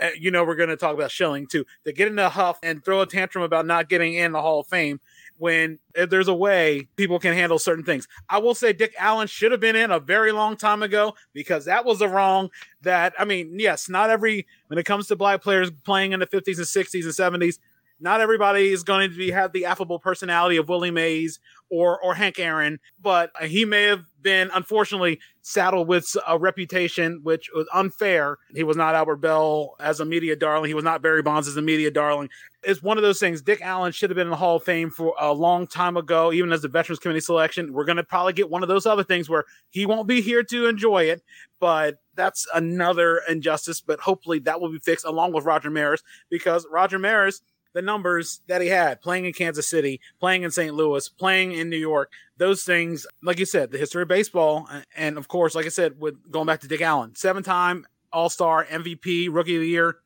uh, 0.00 0.10
you 0.18 0.30
know, 0.30 0.44
we're 0.44 0.54
going 0.54 0.68
to 0.68 0.76
talk 0.76 0.94
about 0.94 1.10
Schilling 1.10 1.46
too, 1.46 1.64
to 1.84 1.92
get 1.92 2.08
in 2.08 2.18
a 2.18 2.28
huff 2.28 2.58
and 2.62 2.84
throw 2.84 3.00
a 3.00 3.06
tantrum 3.06 3.42
about 3.42 3.66
not 3.66 3.88
getting 3.88 4.14
in 4.14 4.32
the 4.32 4.40
Hall 4.40 4.60
of 4.60 4.66
Fame 4.68 5.00
when 5.38 5.78
eh, 5.94 6.06
there's 6.06 6.28
a 6.28 6.34
way 6.34 6.88
people 6.96 7.18
can 7.18 7.32
handle 7.32 7.58
certain 7.58 7.84
things. 7.84 8.06
I 8.28 8.38
will 8.38 8.54
say 8.54 8.72
Dick 8.72 8.94
Allen 8.98 9.26
should 9.26 9.52
have 9.52 9.60
been 9.60 9.76
in 9.76 9.90
a 9.90 10.00
very 10.00 10.32
long 10.32 10.56
time 10.56 10.82
ago 10.82 11.14
because 11.32 11.64
that 11.64 11.84
was 11.84 12.00
a 12.00 12.08
wrong 12.08 12.50
that 12.82 13.14
I 13.18 13.24
mean, 13.24 13.58
yes, 13.58 13.88
not 13.88 14.10
every 14.10 14.46
when 14.66 14.78
it 14.78 14.84
comes 14.84 15.06
to 15.08 15.16
black 15.16 15.42
players 15.42 15.70
playing 15.84 16.12
in 16.12 16.20
the 16.20 16.26
50s 16.26 16.58
and 16.58 16.66
60s 16.66 17.04
and 17.04 17.42
70s, 17.42 17.58
not 18.00 18.20
everybody 18.20 18.68
is 18.68 18.82
going 18.82 19.10
to 19.10 19.16
be 19.16 19.30
have 19.30 19.52
the 19.52 19.64
affable 19.64 19.98
personality 19.98 20.56
of 20.56 20.68
Willie 20.68 20.90
Mays 20.90 21.40
or 21.70 22.00
or 22.02 22.14
Hank 22.14 22.38
Aaron, 22.38 22.78
but 23.00 23.30
he 23.42 23.64
may 23.64 23.84
have 23.84 24.04
been 24.22 24.50
unfortunately 24.54 25.20
saddled 25.42 25.88
with 25.88 26.16
a 26.26 26.38
reputation 26.38 27.20
which 27.22 27.50
was 27.54 27.66
unfair. 27.72 28.36
He 28.54 28.64
was 28.64 28.76
not 28.76 28.94
Albert 28.94 29.16
Belle 29.16 29.74
as 29.80 30.00
a 30.00 30.04
media 30.04 30.36
darling. 30.36 30.68
He 30.68 30.74
was 30.74 30.84
not 30.84 31.02
Barry 31.02 31.22
Bonds 31.22 31.48
as 31.48 31.56
a 31.56 31.62
media 31.62 31.90
darling. 31.90 32.28
It's 32.62 32.82
one 32.82 32.98
of 32.98 33.02
those 33.02 33.20
things. 33.20 33.40
Dick 33.40 33.60
Allen 33.62 33.92
should 33.92 34.10
have 34.10 34.16
been 34.16 34.26
in 34.26 34.30
the 34.32 34.36
Hall 34.36 34.56
of 34.56 34.64
Fame 34.64 34.90
for 34.90 35.14
a 35.20 35.32
long 35.32 35.66
time 35.66 35.96
ago, 35.96 36.32
even 36.32 36.52
as 36.52 36.62
the 36.62 36.68
Veterans 36.68 36.98
Committee 36.98 37.20
selection. 37.20 37.72
We're 37.72 37.84
going 37.84 37.96
to 37.96 38.04
probably 38.04 38.32
get 38.32 38.50
one 38.50 38.62
of 38.62 38.68
those 38.68 38.84
other 38.84 39.04
things 39.04 39.28
where 39.28 39.44
he 39.70 39.86
won't 39.86 40.08
be 40.08 40.20
here 40.20 40.42
to 40.42 40.66
enjoy 40.66 41.04
it, 41.04 41.22
but 41.60 41.98
that's 42.14 42.46
another 42.54 43.22
injustice. 43.28 43.80
But 43.80 44.00
hopefully 44.00 44.40
that 44.40 44.60
will 44.60 44.72
be 44.72 44.80
fixed 44.80 45.06
along 45.06 45.32
with 45.32 45.44
Roger 45.44 45.70
Maris 45.70 46.02
because 46.28 46.66
Roger 46.70 46.98
Maris 46.98 47.40
the 47.78 47.82
numbers 47.82 48.40
that 48.48 48.60
he 48.60 48.66
had 48.66 49.00
playing 49.00 49.24
in 49.24 49.32
Kansas 49.32 49.68
City, 49.68 50.00
playing 50.18 50.42
in 50.42 50.50
St. 50.50 50.74
Louis, 50.74 51.08
playing 51.08 51.52
in 51.52 51.70
New 51.70 51.76
York, 51.76 52.10
those 52.36 52.64
things, 52.64 53.06
like 53.22 53.38
you 53.38 53.44
said, 53.44 53.70
the 53.70 53.78
history 53.78 54.02
of 54.02 54.08
baseball. 54.08 54.68
And 54.96 55.16
of 55.16 55.28
course, 55.28 55.54
like 55.54 55.64
I 55.64 55.68
said, 55.68 56.00
with 56.00 56.28
going 56.28 56.46
back 56.46 56.58
to 56.62 56.68
Dick 56.68 56.80
Allen, 56.80 57.14
seven 57.14 57.44
time 57.44 57.86
All 58.12 58.30
Star, 58.30 58.64
MVP, 58.64 59.28
Rookie 59.30 59.54
of 59.54 59.60
the 59.60 59.68
Year. 59.68 59.98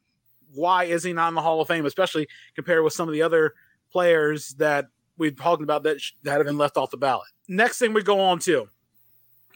Why 0.53 0.85
is 0.85 1.03
he 1.03 1.15
not 1.15 1.29
in 1.29 1.35
the 1.35 1.41
Hall 1.41 1.63
of 1.63 1.69
Fame, 1.69 1.87
especially 1.87 2.29
compared 2.55 2.85
with 2.85 2.93
some 2.93 3.09
of 3.09 3.15
the 3.15 3.23
other 3.23 3.55
players 3.91 4.51
that 4.59 4.89
we've 5.17 5.35
talked 5.35 5.63
about 5.63 5.83
that, 5.85 5.97
that 6.25 6.37
have 6.37 6.45
been 6.45 6.59
left 6.59 6.77
off 6.77 6.91
the 6.91 6.99
ballot? 6.99 7.29
Next 7.49 7.79
thing 7.79 7.95
we 7.95 8.03
go 8.03 8.21
on 8.21 8.39
to 8.41 8.69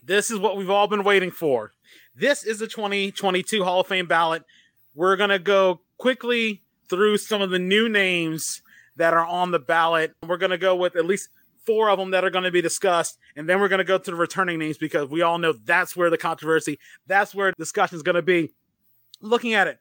this 0.02 0.30
is 0.30 0.38
what 0.38 0.56
we've 0.56 0.70
all 0.70 0.88
been 0.88 1.04
waiting 1.04 1.30
for. 1.30 1.72
This 2.14 2.44
is 2.44 2.60
the 2.60 2.66
2022 2.66 3.62
Hall 3.62 3.80
of 3.80 3.88
Fame 3.88 4.06
ballot. 4.06 4.42
We're 4.94 5.16
going 5.16 5.28
to 5.28 5.38
go 5.38 5.82
quickly 5.98 6.62
through 6.88 7.18
some 7.18 7.42
of 7.42 7.50
the 7.50 7.58
new 7.58 7.88
names 7.88 8.62
that 8.96 9.14
are 9.14 9.26
on 9.26 9.50
the 9.50 9.58
ballot. 9.58 10.14
We're 10.26 10.36
going 10.36 10.50
to 10.50 10.58
go 10.58 10.74
with 10.74 10.96
at 10.96 11.04
least 11.04 11.28
four 11.64 11.90
of 11.90 11.98
them 11.98 12.12
that 12.12 12.24
are 12.24 12.30
going 12.30 12.44
to 12.44 12.50
be 12.50 12.62
discussed, 12.62 13.18
and 13.34 13.48
then 13.48 13.60
we're 13.60 13.68
going 13.68 13.78
to 13.78 13.84
go 13.84 13.98
to 13.98 14.10
the 14.10 14.16
returning 14.16 14.58
names 14.58 14.78
because 14.78 15.08
we 15.10 15.22
all 15.22 15.38
know 15.38 15.52
that's 15.52 15.96
where 15.96 16.10
the 16.10 16.16
controversy, 16.16 16.78
that's 17.06 17.34
where 17.34 17.52
discussion 17.58 17.96
is 17.96 18.02
going 18.02 18.14
to 18.14 18.22
be. 18.22 18.52
Looking 19.20 19.54
at 19.54 19.66
it, 19.66 19.78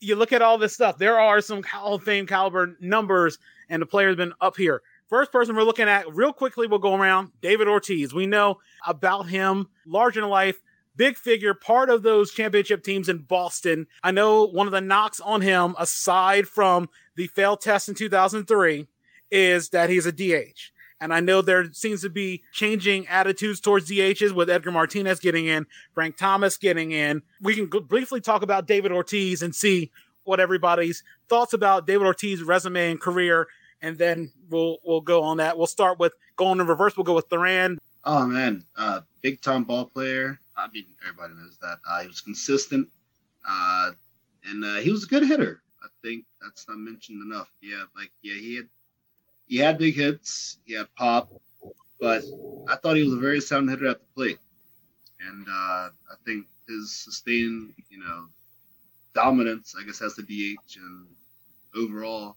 you 0.00 0.16
look 0.16 0.32
at 0.32 0.42
all 0.42 0.58
this 0.58 0.74
stuff. 0.74 0.98
There 0.98 1.18
are 1.18 1.40
some 1.40 1.62
Hall 1.62 1.94
of 1.94 2.02
Fame 2.02 2.26
caliber 2.26 2.76
numbers, 2.80 3.38
and 3.68 3.80
the 3.80 3.86
players 3.86 4.16
been 4.16 4.32
up 4.40 4.56
here. 4.56 4.82
First 5.08 5.30
person 5.30 5.54
we're 5.54 5.62
looking 5.62 5.88
at, 5.88 6.12
real 6.12 6.32
quickly, 6.32 6.66
we'll 6.66 6.80
go 6.80 6.94
around. 6.94 7.30
David 7.40 7.68
Ortiz. 7.68 8.12
We 8.12 8.26
know 8.26 8.58
about 8.84 9.28
him, 9.28 9.68
larger 9.86 10.20
than 10.20 10.28
life, 10.28 10.60
big 10.96 11.16
figure, 11.16 11.54
part 11.54 11.90
of 11.90 12.02
those 12.02 12.32
championship 12.32 12.82
teams 12.82 13.08
in 13.08 13.18
Boston. 13.18 13.86
I 14.02 14.10
know 14.10 14.44
one 14.46 14.66
of 14.66 14.72
the 14.72 14.80
knocks 14.80 15.20
on 15.20 15.40
him, 15.40 15.74
aside 15.78 16.48
from 16.48 16.88
the 17.14 17.26
failed 17.28 17.60
test 17.60 17.88
in 17.88 17.94
2003, 17.94 18.86
is 19.30 19.70
that 19.70 19.90
he's 19.90 20.06
a 20.06 20.12
DH. 20.12 20.72
And 21.00 21.12
I 21.12 21.20
know 21.20 21.42
there 21.42 21.70
seems 21.72 22.00
to 22.02 22.08
be 22.08 22.42
changing 22.52 23.06
attitudes 23.08 23.60
towards 23.60 23.90
DHs 23.90 24.32
with 24.32 24.48
Edgar 24.48 24.72
Martinez 24.72 25.20
getting 25.20 25.46
in, 25.46 25.66
Frank 25.92 26.16
Thomas 26.16 26.56
getting 26.56 26.92
in. 26.92 27.22
We 27.40 27.54
can 27.54 27.66
briefly 27.66 28.20
talk 28.20 28.42
about 28.42 28.66
David 28.66 28.92
Ortiz 28.92 29.42
and 29.42 29.54
see 29.54 29.90
what 30.24 30.40
everybody's 30.40 31.04
thoughts 31.28 31.52
about 31.52 31.86
David 31.86 32.06
Ortiz's 32.06 32.42
resume 32.42 32.92
and 32.92 33.00
career, 33.00 33.46
and 33.82 33.98
then 33.98 34.32
we'll 34.48 34.78
we'll 34.84 35.02
go 35.02 35.22
on 35.22 35.36
that. 35.36 35.58
We'll 35.58 35.66
start 35.66 35.98
with 35.98 36.14
going 36.36 36.60
in 36.60 36.66
reverse. 36.66 36.96
We'll 36.96 37.04
go 37.04 37.14
with 37.14 37.28
Therran. 37.28 37.76
Oh 38.04 38.26
man, 38.26 38.64
uh, 38.76 39.00
big 39.20 39.42
time 39.42 39.64
ball 39.64 39.84
player. 39.84 40.40
I 40.56 40.68
mean, 40.72 40.86
everybody 41.02 41.34
knows 41.34 41.58
that. 41.60 41.78
Uh, 41.88 42.02
he 42.02 42.08
was 42.08 42.20
consistent, 42.20 42.88
uh, 43.48 43.90
and 44.44 44.64
uh, 44.64 44.76
he 44.76 44.90
was 44.90 45.04
a 45.04 45.08
good 45.08 45.26
hitter. 45.26 45.62
I 45.82 45.88
think 46.02 46.24
that's 46.40 46.66
not 46.68 46.78
mentioned 46.78 47.22
enough. 47.22 47.50
Yeah, 47.60 47.84
like 47.94 48.10
yeah, 48.22 48.34
he 48.34 48.56
had 48.56 48.68
he 49.46 49.56
had 49.58 49.78
big 49.78 49.94
hits, 49.94 50.58
he 50.64 50.74
had 50.74 50.86
pop, 50.96 51.30
but 52.00 52.22
I 52.68 52.76
thought 52.76 52.96
he 52.96 53.02
was 53.02 53.12
a 53.12 53.18
very 53.18 53.40
sound 53.40 53.70
hitter 53.70 53.86
at 53.86 54.00
the 54.00 54.06
plate, 54.14 54.38
and 55.20 55.46
uh, 55.48 55.88
I 55.90 56.14
think 56.24 56.46
his 56.68 56.92
sustained, 56.94 57.74
you 57.90 57.98
know, 57.98 58.26
dominance, 59.14 59.74
I 59.78 59.84
guess, 59.84 60.02
as 60.02 60.14
the 60.14 60.22
DH 60.22 60.76
and 60.76 61.06
overall 61.76 62.36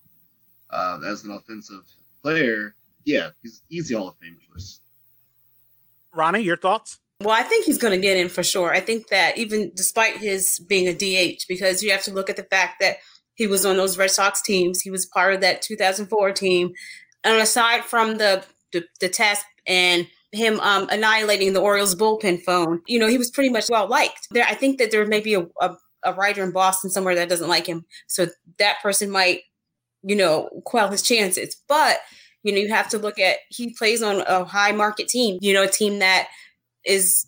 uh, 0.69 0.99
as 1.05 1.23
an 1.23 1.31
offensive 1.31 1.85
player, 2.21 2.75
yeah, 3.05 3.29
he's 3.41 3.61
easy 3.69 3.95
Hall 3.95 4.09
of 4.09 4.17
Fame 4.17 4.37
choice. 4.51 4.79
Ronnie, 6.13 6.41
your 6.41 6.57
thoughts? 6.57 6.99
Well, 7.21 7.35
I 7.35 7.43
think 7.43 7.65
he's 7.65 7.77
going 7.77 7.91
to 7.91 8.01
get 8.01 8.17
in 8.17 8.29
for 8.29 8.43
sure. 8.43 8.73
I 8.73 8.79
think 8.79 9.09
that 9.09 9.37
even 9.37 9.71
despite 9.75 10.17
his 10.17 10.59
being 10.59 10.87
a 10.87 10.93
DH, 10.93 11.45
because 11.49 11.83
you 11.83 11.91
have 11.91 12.03
to 12.03 12.13
look 12.13 12.29
at 12.29 12.37
the 12.37 12.43
fact 12.43 12.79
that 12.79 12.97
he 13.35 13.45
was 13.45 13.65
on 13.65 13.75
those 13.75 13.97
Red 13.97 14.11
Sox 14.11 14.41
teams, 14.41 14.79
he 14.81 14.89
was 14.89 15.05
part 15.05 15.33
of 15.33 15.41
that 15.41 15.61
2004 15.61 16.31
team. 16.31 16.71
And 17.23 17.41
aside 17.41 17.83
from 17.83 18.17
the 18.17 18.45
the, 18.71 18.85
the 19.01 19.09
test 19.09 19.43
and 19.65 20.07
him 20.31 20.59
um, 20.59 20.87
annihilating 20.89 21.53
the 21.53 21.59
Orioles 21.59 21.95
bullpen 21.95 22.43
phone, 22.43 22.81
you 22.87 22.99
know, 22.99 23.07
he 23.07 23.17
was 23.17 23.31
pretty 23.31 23.49
much 23.49 23.69
well 23.69 23.87
liked. 23.87 24.27
There, 24.31 24.45
I 24.45 24.53
think 24.53 24.77
that 24.77 24.91
there 24.91 25.05
may 25.07 25.19
be 25.19 25.33
a, 25.33 25.47
a, 25.59 25.75
a 26.03 26.13
writer 26.13 26.43
in 26.43 26.51
Boston 26.51 26.89
somewhere 26.89 27.15
that 27.15 27.29
doesn't 27.29 27.49
like 27.49 27.65
him, 27.65 27.85
so 28.07 28.27
that 28.59 28.81
person 28.81 29.09
might, 29.09 29.41
you 30.03 30.15
know, 30.15 30.49
quell 30.65 30.89
his 30.89 31.01
chances. 31.01 31.57
But 31.67 31.99
you 32.43 32.53
know, 32.53 32.59
you 32.59 32.69
have 32.69 32.89
to 32.89 32.97
look 32.97 33.19
at 33.19 33.37
he 33.49 33.73
plays 33.73 34.01
on 34.01 34.21
a 34.21 34.45
high 34.45 34.71
market 34.71 35.09
team, 35.09 35.39
you 35.41 35.53
know, 35.53 35.63
a 35.63 35.67
team 35.67 35.99
that 35.99 36.29
is 36.85 37.27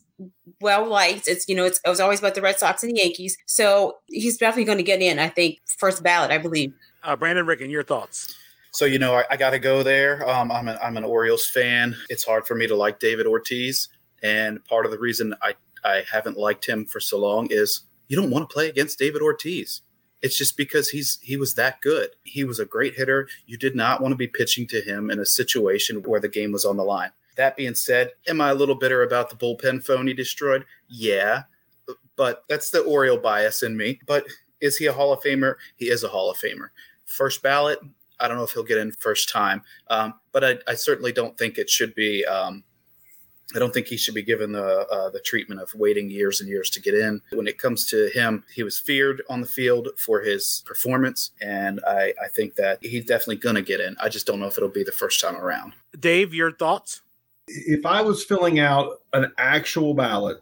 well 0.62 0.88
liked. 0.88 1.28
It's 1.28 1.48
you 1.48 1.56
know, 1.56 1.66
it's 1.66 1.80
it 1.86 1.90
was 1.90 2.00
always 2.00 2.20
about 2.20 2.36
the 2.36 2.42
Red 2.42 2.60
Sox 2.60 2.84
and 2.84 2.92
the 2.96 3.02
Yankees. 3.02 3.38
So 3.46 3.98
he's 4.08 4.38
definitely 4.38 4.66
going 4.66 4.78
to 4.78 4.84
get 4.84 5.02
in. 5.02 5.20
I 5.20 5.30
think 5.30 5.60
first 5.78 6.04
ballot, 6.04 6.32
I 6.32 6.38
believe. 6.38 6.74
Uh, 7.04 7.16
Brandon 7.16 7.46
Riggin, 7.46 7.70
your 7.70 7.84
thoughts? 7.84 8.36
So 8.72 8.86
you 8.86 9.00
know, 9.00 9.16
I, 9.16 9.26
I 9.32 9.38
got 9.38 9.52
to 9.52 9.60
go 9.60 9.84
there. 9.84 10.28
Um, 10.30 10.52
I'm 10.52 10.68
an 10.68 10.78
I'm 10.82 10.98
an 10.98 11.04
Orioles 11.04 11.50
fan. 11.50 11.96
It's 12.10 12.24
hard 12.24 12.46
for 12.46 12.56
me 12.56 12.68
to 12.68 12.76
like 12.76 13.00
David 13.00 13.28
Ortiz, 13.28 13.90
and 14.24 14.64
part 14.66 14.86
of 14.86 14.92
the 14.92 15.00
reason 15.00 15.36
I 15.42 15.56
I 15.84 16.04
haven't 16.12 16.38
liked 16.38 16.68
him 16.68 16.86
for 16.86 17.00
so 17.00 17.20
long 17.20 17.48
is 17.50 17.82
you 18.08 18.18
don't 18.18 18.30
want 18.30 18.50
to 18.50 18.54
play 18.54 18.70
against 18.70 19.00
David 19.00 19.22
Ortiz. 19.22 19.82
It's 20.22 20.38
just 20.38 20.56
because 20.56 20.90
he's 20.90 21.20
he 21.22 21.36
was 21.36 21.56
that 21.56 21.82
good. 21.82 22.10
He 22.24 22.44
was 22.44 22.60
a 22.60 22.66
great 22.66 22.96
hitter. 22.96 23.28
You 23.46 23.58
did 23.58 23.76
not 23.76 24.02
want 24.02 24.12
to 24.12 24.18
be 24.18 24.28
pitching 24.28 24.68
to 24.68 24.82
him 24.82 25.10
in 25.10 25.20
a 25.20 25.26
situation 25.26 26.04
where 26.04 26.20
the 26.20 26.30
game 26.30 26.52
was 26.52 26.64
on 26.64 26.78
the 26.78 26.84
line. 26.84 27.12
That 27.42 27.58
being 27.58 27.74
said, 27.74 28.12
am 28.28 28.40
I 28.40 28.52
a 28.52 28.54
little 28.54 28.76
bitter 28.76 29.02
about 29.02 29.32
the 29.32 29.36
bullpen 29.36 29.84
phone 29.84 30.06
he 30.06 30.14
destroyed? 30.14 30.64
Yeah, 30.88 31.42
but 32.16 32.44
that's 32.48 32.70
the 32.70 32.82
Oriole 32.84 33.18
bias 33.18 33.64
in 33.64 33.76
me. 33.76 34.00
But 34.06 34.28
is 34.62 34.78
he 34.78 34.86
a 34.86 34.94
Hall 34.94 35.12
of 35.12 35.24
Famer? 35.24 35.56
He 35.76 35.90
is 35.90 36.04
a 36.04 36.08
Hall 36.08 36.30
of 36.30 36.38
Famer. 36.38 36.68
First 37.06 37.42
ballot, 37.42 37.80
I 38.20 38.28
don't 38.28 38.38
know 38.38 38.44
if 38.44 38.52
he'll 38.52 38.62
get 38.62 38.78
in 38.78 38.92
first 38.92 39.28
time, 39.28 39.64
um, 39.88 40.14
but 40.34 40.44
I, 40.44 40.60
I, 40.68 40.76
certainly 40.76 41.12
don't 41.12 41.36
think 41.36 41.58
it 41.58 41.68
should 41.68 41.96
be. 41.96 42.24
Um, 42.26 42.64
I 43.56 43.60
don't 43.60 43.74
think 43.74 43.88
he 43.88 43.98
should 43.98 44.14
be 44.14 44.22
given 44.22 44.52
the 44.52 44.86
uh, 44.92 45.10
the 45.10 45.20
treatment 45.20 45.62
of 45.62 45.74
waiting 45.74 46.12
years 46.12 46.42
and 46.42 46.48
years 46.48 46.70
to 46.70 46.80
get 46.80 46.94
in. 46.94 47.24
When 47.32 47.48
it 47.48 47.58
comes 47.58 47.88
to 47.88 48.12
him, 48.14 48.44
he 48.54 48.62
was 48.62 48.78
feared 48.78 49.24
on 49.30 49.42
the 49.42 49.48
field 49.48 49.90
for 49.98 50.22
his 50.22 50.62
performance, 50.68 51.32
and 51.42 51.82
I, 51.88 52.14
I 52.24 52.28
think 52.36 52.54
that 52.58 52.78
he's 52.84 53.06
definitely 53.06 53.38
going 53.38 53.56
to 53.56 53.64
get 53.64 53.80
in. 53.80 53.96
I 54.00 54.10
just 54.10 54.28
don't 54.28 54.40
know 54.40 54.46
if 54.46 54.60
it'll 54.60 54.70
be 54.70 54.84
the 54.84 54.92
first 54.92 55.20
time 55.20 55.38
around. 55.38 55.74
Dave, 56.00 56.36
your 56.36 56.52
thoughts? 56.52 57.02
If 57.68 57.86
I 57.86 58.02
was 58.02 58.24
filling 58.24 58.60
out 58.60 59.00
an 59.14 59.32
actual 59.38 59.94
ballot, 59.94 60.38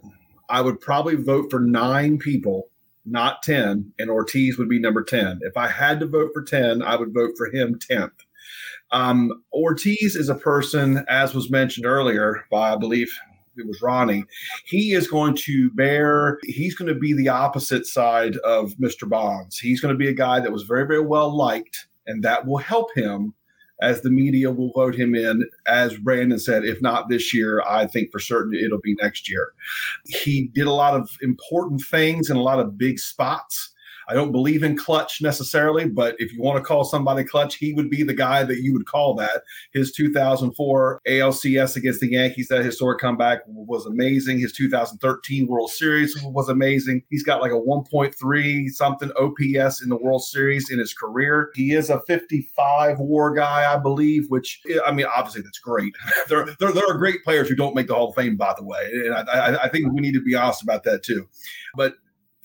I 0.50 0.62
would 0.62 0.82
probably 0.82 1.16
vote 1.16 1.50
for 1.50 1.60
nine 1.60 2.18
people, 2.18 2.70
not 3.06 3.44
10, 3.44 3.94
and 4.00 4.10
Ortiz 4.10 4.58
would 4.58 4.70
be 4.70 4.80
number 4.80 5.04
10. 5.04 5.40
If 5.44 5.58
I 5.58 5.68
had 5.68 6.00
to 6.00 6.08
vote 6.08 6.32
for 6.34 6.44
10, 6.44 6.82
I 6.82 6.96
would 6.96 7.14
vote 7.14 7.32
for 7.38 7.52
him 7.52 7.80
10th. 7.80 8.12
Um, 8.92 9.44
Ortiz 9.54 10.16
is 10.16 10.30
a 10.30 10.36
person, 10.36 11.06
as 11.08 11.36
was 11.36 11.52
mentioned 11.52 11.86
earlier 11.86 12.46
by, 12.50 12.74
I 12.74 12.76
believe, 12.78 13.12
it 13.56 13.68
was 13.68 13.82
Ronnie. 13.82 14.24
He 14.66 14.94
is 14.94 15.08
going 15.08 15.36
to 15.46 15.70
bear, 15.72 16.40
he's 16.44 16.76
going 16.76 16.92
to 16.92 17.00
be 17.00 17.14
the 17.14 17.30
opposite 17.30 17.86
side 17.86 18.38
of 18.38 18.74
Mr. 18.76 19.08
Bonds. 19.08 19.60
He's 19.60 19.82
going 19.82 19.94
to 19.94 20.00
be 20.00 20.08
a 20.08 20.14
guy 20.14 20.40
that 20.40 20.52
was 20.52 20.64
very, 20.64 20.88
very 20.88 21.02
well 21.02 21.36
liked, 21.36 21.88
and 22.08 22.24
that 22.24 22.48
will 22.48 22.58
help 22.58 22.96
him 22.96 23.34
as 23.82 24.02
the 24.02 24.10
media 24.10 24.52
will 24.52 24.72
vote 24.72 24.96
him 24.96 25.16
in. 25.16 25.48
As 25.68 25.98
Brandon 25.98 26.40
said, 26.40 26.66
if 26.66 26.82
not 26.82 27.10
this 27.10 27.34
year, 27.34 27.64
I 27.68 27.88
think 27.88 28.12
for 28.12 28.20
certain 28.20 28.54
it'll 28.56 28.80
be 28.80 28.96
next 29.02 29.30
year. 29.30 29.54
He 30.06 30.48
did 30.54 30.68
a 30.68 30.74
lot 30.74 30.96
of 30.96 31.10
important 31.22 31.82
things 31.82 32.30
in 32.30 32.38
a 32.38 32.44
lot 32.44 32.60
of 32.60 32.78
big 32.78 33.00
spots 33.00 33.72
I 34.10 34.16
don't 34.16 34.32
believe 34.32 34.64
in 34.64 34.76
clutch 34.76 35.22
necessarily, 35.22 35.88
but 35.88 36.16
if 36.18 36.34
you 36.34 36.42
want 36.42 36.58
to 36.58 36.64
call 36.64 36.84
somebody 36.84 37.24
clutch, 37.24 37.56
he 37.56 37.74
would 37.74 37.92
be 37.92 38.02
the 38.02 38.14
guy 38.14 38.44
that 38.44 38.62
you 38.62 38.74
would 38.74 38.88
call 38.88 39.14
that. 39.16 39.44
His 39.72 39.92
2004 39.92 41.02
ALCS 41.08 41.76
against 41.76 42.00
the 42.00 42.12
Yankees, 42.12 42.48
that 42.48 42.66
historic 42.66 43.00
comeback 43.00 43.42
was 43.46 43.86
amazing. 43.86 44.40
His 44.40 44.52
2013 44.54 45.46
World 45.46 45.70
Series 45.70 46.20
was 46.24 46.50
amazing. 46.50 47.04
He's 47.10 47.22
got 47.22 47.40
like 47.40 47.52
a 47.52 47.56
1.3 47.56 48.70
something 48.70 49.12
OPS 49.12 49.84
in 49.84 49.90
the 49.90 49.98
World 49.98 50.24
Series 50.24 50.72
in 50.72 50.80
his 50.80 50.94
career. 50.94 51.52
He 51.54 51.74
is 51.74 51.92
a 51.92 52.02
55 52.02 53.00
WAR 53.00 53.34
guy, 53.36 53.72
I 53.72 53.78
believe, 53.78 54.26
which 54.30 54.60
I 54.88 54.92
mean, 54.92 55.06
obviously 55.06 55.44
that's 55.44 55.60
great. 55.60 55.94
there, 56.30 56.46
there, 56.60 56.72
there 56.72 56.90
are 56.90 56.98
great 56.98 57.24
players 57.24 57.48
who 57.48 57.56
don't 57.56 57.76
make 57.76 57.88
the 57.88 57.94
Hall 57.94 58.10
of 58.10 58.16
Fame, 58.16 58.38
by 58.38 58.56
the 58.58 58.64
way, 58.64 58.90
and 58.92 59.14
I, 59.14 59.22
I, 59.22 59.64
I 59.66 59.70
think 59.70 59.94
we 59.94 60.02
need 60.02 60.14
to 60.14 60.22
be 60.22 60.34
honest 60.34 60.64
about 60.64 60.84
that 60.86 61.04
too. 61.04 61.28
But 61.76 61.94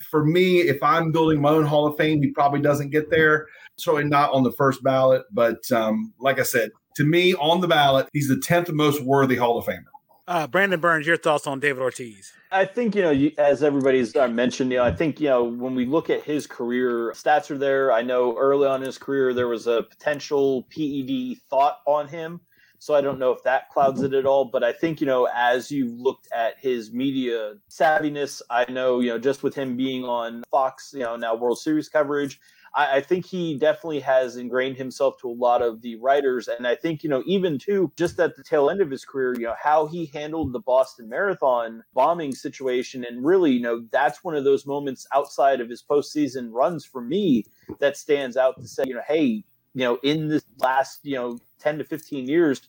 for 0.09 0.25
me, 0.25 0.59
if 0.61 0.81
I'm 0.81 1.11
building 1.11 1.41
my 1.41 1.49
own 1.49 1.65
Hall 1.65 1.87
of 1.87 1.97
Fame, 1.97 2.21
he 2.21 2.31
probably 2.31 2.61
doesn't 2.61 2.89
get 2.89 3.09
there. 3.09 3.47
Certainly 3.77 4.09
not 4.09 4.31
on 4.31 4.43
the 4.43 4.51
first 4.51 4.83
ballot. 4.83 5.23
But 5.31 5.71
um, 5.71 6.13
like 6.19 6.39
I 6.39 6.43
said, 6.43 6.71
to 6.95 7.03
me, 7.03 7.33
on 7.35 7.61
the 7.61 7.67
ballot, 7.67 8.07
he's 8.13 8.29
the 8.29 8.35
10th 8.35 8.71
most 8.71 9.01
worthy 9.01 9.35
Hall 9.35 9.57
of 9.57 9.65
Famer. 9.65 9.83
Uh, 10.27 10.47
Brandon 10.47 10.79
Berns, 10.79 11.05
your 11.05 11.17
thoughts 11.17 11.45
on 11.45 11.59
David 11.59 11.81
Ortiz? 11.81 12.33
I 12.51 12.65
think, 12.65 12.95
you 12.95 13.01
know, 13.03 13.31
as 13.37 13.61
everybody's 13.61 14.15
uh, 14.15 14.27
mentioned, 14.27 14.71
you 14.71 14.77
know, 14.77 14.83
I 14.83 14.91
think, 14.91 15.19
you 15.19 15.27
know, 15.27 15.43
when 15.43 15.75
we 15.75 15.85
look 15.85 16.09
at 16.09 16.23
his 16.23 16.47
career, 16.47 17.11
stats 17.11 17.51
are 17.51 17.57
there. 17.57 17.91
I 17.91 18.01
know 18.01 18.35
early 18.35 18.67
on 18.67 18.81
in 18.81 18.87
his 18.87 18.97
career, 18.97 19.33
there 19.33 19.47
was 19.47 19.67
a 19.67 19.83
potential 19.83 20.63
PED 20.75 21.37
thought 21.49 21.77
on 21.85 22.07
him. 22.07 22.41
So 22.85 22.93
I 22.93 23.01
don't 23.01 23.17
know 23.17 23.31
if 23.31 23.41
that 23.41 23.71
clouds 23.71 24.03
it 24.03 24.13
at 24.13 24.27
all. 24.27 24.45
But 24.45 24.63
I 24.63 24.71
think, 24.71 25.01
you 25.01 25.07
know, 25.07 25.27
as 25.33 25.71
you 25.71 25.91
looked 25.97 26.27
at 26.31 26.59
his 26.59 26.93
media 26.93 27.55
savviness, 27.67 28.43
I 28.51 28.71
know, 28.71 28.99
you 28.99 29.09
know, 29.09 29.17
just 29.17 29.41
with 29.41 29.55
him 29.55 29.75
being 29.75 30.03
on 30.03 30.43
Fox, 30.51 30.93
you 30.93 30.99
know, 30.99 31.15
now 31.15 31.33
World 31.33 31.57
Series 31.57 31.89
coverage, 31.89 32.39
I, 32.75 32.97
I 32.97 33.01
think 33.01 33.25
he 33.25 33.57
definitely 33.57 34.01
has 34.01 34.37
ingrained 34.37 34.77
himself 34.77 35.17
to 35.21 35.29
a 35.31 35.33
lot 35.33 35.63
of 35.63 35.81
the 35.81 35.95
writers. 35.95 36.47
And 36.47 36.67
I 36.67 36.75
think, 36.75 37.01
you 37.01 37.09
know, 37.09 37.23
even 37.25 37.57
too, 37.57 37.91
just 37.97 38.19
at 38.19 38.35
the 38.35 38.43
tail 38.43 38.69
end 38.69 38.81
of 38.81 38.91
his 38.91 39.03
career, 39.03 39.33
you 39.33 39.47
know, 39.47 39.55
how 39.59 39.87
he 39.87 40.05
handled 40.13 40.53
the 40.53 40.59
Boston 40.59 41.09
Marathon 41.09 41.83
bombing 41.95 42.35
situation. 42.35 43.03
And 43.03 43.25
really, 43.25 43.49
you 43.49 43.61
know, 43.61 43.83
that's 43.91 44.23
one 44.23 44.35
of 44.35 44.43
those 44.43 44.67
moments 44.67 45.07
outside 45.11 45.59
of 45.59 45.71
his 45.71 45.81
postseason 45.81 46.49
runs 46.51 46.85
for 46.85 47.01
me 47.01 47.45
that 47.79 47.97
stands 47.97 48.37
out 48.37 48.61
to 48.61 48.67
say, 48.67 48.83
you 48.85 48.93
know, 48.93 49.01
hey, 49.07 49.43
you 49.73 49.83
know, 49.83 49.97
in 50.03 50.29
this 50.29 50.45
last, 50.59 50.99
you 51.03 51.15
know, 51.15 51.39
10 51.59 51.79
to 51.79 51.83
15 51.83 52.27
years, 52.27 52.61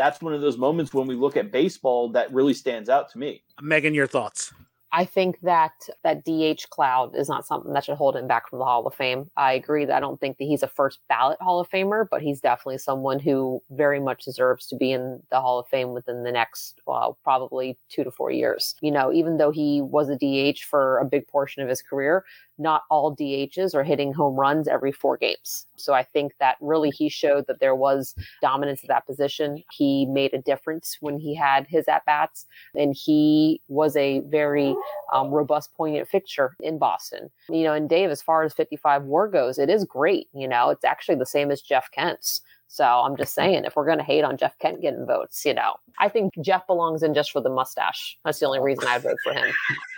that's 0.00 0.22
one 0.22 0.32
of 0.32 0.40
those 0.40 0.56
moments 0.56 0.94
when 0.94 1.06
we 1.06 1.14
look 1.14 1.36
at 1.36 1.52
baseball 1.52 2.08
that 2.08 2.32
really 2.32 2.54
stands 2.54 2.88
out 2.88 3.10
to 3.10 3.18
me. 3.18 3.42
Megan, 3.60 3.92
your 3.92 4.06
thoughts? 4.06 4.50
I 4.92 5.04
think 5.04 5.38
that 5.42 5.72
that 6.02 6.24
DH 6.24 6.70
cloud 6.70 7.14
is 7.14 7.28
not 7.28 7.46
something 7.46 7.74
that 7.74 7.84
should 7.84 7.96
hold 7.96 8.16
him 8.16 8.26
back 8.26 8.48
from 8.48 8.60
the 8.60 8.64
Hall 8.64 8.86
of 8.86 8.94
Fame. 8.94 9.30
I 9.36 9.52
agree 9.52 9.84
that 9.84 9.94
I 9.94 10.00
don't 10.00 10.18
think 10.18 10.38
that 10.38 10.44
he's 10.44 10.62
a 10.62 10.68
first 10.68 11.00
ballot 11.08 11.38
Hall 11.40 11.60
of 11.60 11.68
Famer, 11.68 12.06
but 12.10 12.22
he's 12.22 12.40
definitely 12.40 12.78
someone 12.78 13.18
who 13.18 13.62
very 13.70 14.00
much 14.00 14.24
deserves 14.24 14.66
to 14.68 14.76
be 14.76 14.90
in 14.90 15.22
the 15.30 15.40
Hall 15.40 15.58
of 15.58 15.68
Fame 15.68 15.92
within 15.92 16.24
the 16.24 16.32
next, 16.32 16.80
well, 16.86 17.18
probably 17.22 17.78
two 17.90 18.02
to 18.02 18.10
four 18.10 18.30
years. 18.30 18.74
You 18.80 18.90
know, 18.90 19.12
even 19.12 19.36
though 19.36 19.50
he 19.50 19.82
was 19.82 20.08
a 20.08 20.16
DH 20.16 20.60
for 20.64 20.98
a 20.98 21.04
big 21.04 21.28
portion 21.28 21.62
of 21.62 21.68
his 21.68 21.82
career, 21.82 22.24
not 22.58 22.82
all 22.90 23.14
DHs 23.14 23.74
are 23.74 23.84
hitting 23.84 24.12
home 24.12 24.34
runs 24.34 24.66
every 24.66 24.92
four 24.92 25.18
games. 25.18 25.66
So 25.80 25.94
I 25.94 26.02
think 26.02 26.32
that 26.40 26.56
really 26.60 26.90
he 26.90 27.08
showed 27.08 27.46
that 27.46 27.60
there 27.60 27.74
was 27.74 28.14
dominance 28.42 28.82
at 28.82 28.88
that 28.88 29.06
position. 29.06 29.62
He 29.72 30.06
made 30.06 30.34
a 30.34 30.38
difference 30.38 30.96
when 31.00 31.18
he 31.18 31.34
had 31.34 31.66
his 31.66 31.88
at 31.88 32.04
bats, 32.06 32.46
and 32.74 32.94
he 32.94 33.60
was 33.68 33.96
a 33.96 34.20
very 34.20 34.74
um, 35.12 35.30
robust, 35.30 35.74
poignant 35.74 36.08
fixture 36.08 36.56
in 36.60 36.78
Boston. 36.78 37.30
You 37.48 37.64
know, 37.64 37.72
and 37.72 37.88
Dave, 37.88 38.10
as 38.10 38.22
far 38.22 38.42
as 38.42 38.52
55 38.52 39.04
WAR 39.04 39.28
goes, 39.28 39.58
it 39.58 39.70
is 39.70 39.84
great. 39.84 40.28
You 40.32 40.48
know, 40.48 40.70
it's 40.70 40.84
actually 40.84 41.16
the 41.16 41.26
same 41.26 41.50
as 41.50 41.60
Jeff 41.60 41.90
Kent's. 41.90 42.42
So 42.72 42.84
I'm 42.84 43.16
just 43.16 43.34
saying, 43.34 43.64
if 43.64 43.74
we're 43.74 43.84
going 43.84 43.98
to 43.98 44.04
hate 44.04 44.22
on 44.22 44.36
Jeff 44.36 44.56
Kent 44.60 44.80
getting 44.80 45.04
votes, 45.04 45.44
you 45.44 45.52
know, 45.52 45.74
I 45.98 46.08
think 46.08 46.32
Jeff 46.40 46.68
belongs 46.68 47.02
in 47.02 47.14
just 47.14 47.32
for 47.32 47.40
the 47.40 47.50
mustache. 47.50 48.16
That's 48.24 48.38
the 48.38 48.46
only 48.46 48.60
reason 48.60 48.86
I 48.86 48.98
vote 48.98 49.16
for 49.24 49.32
him. 49.32 49.52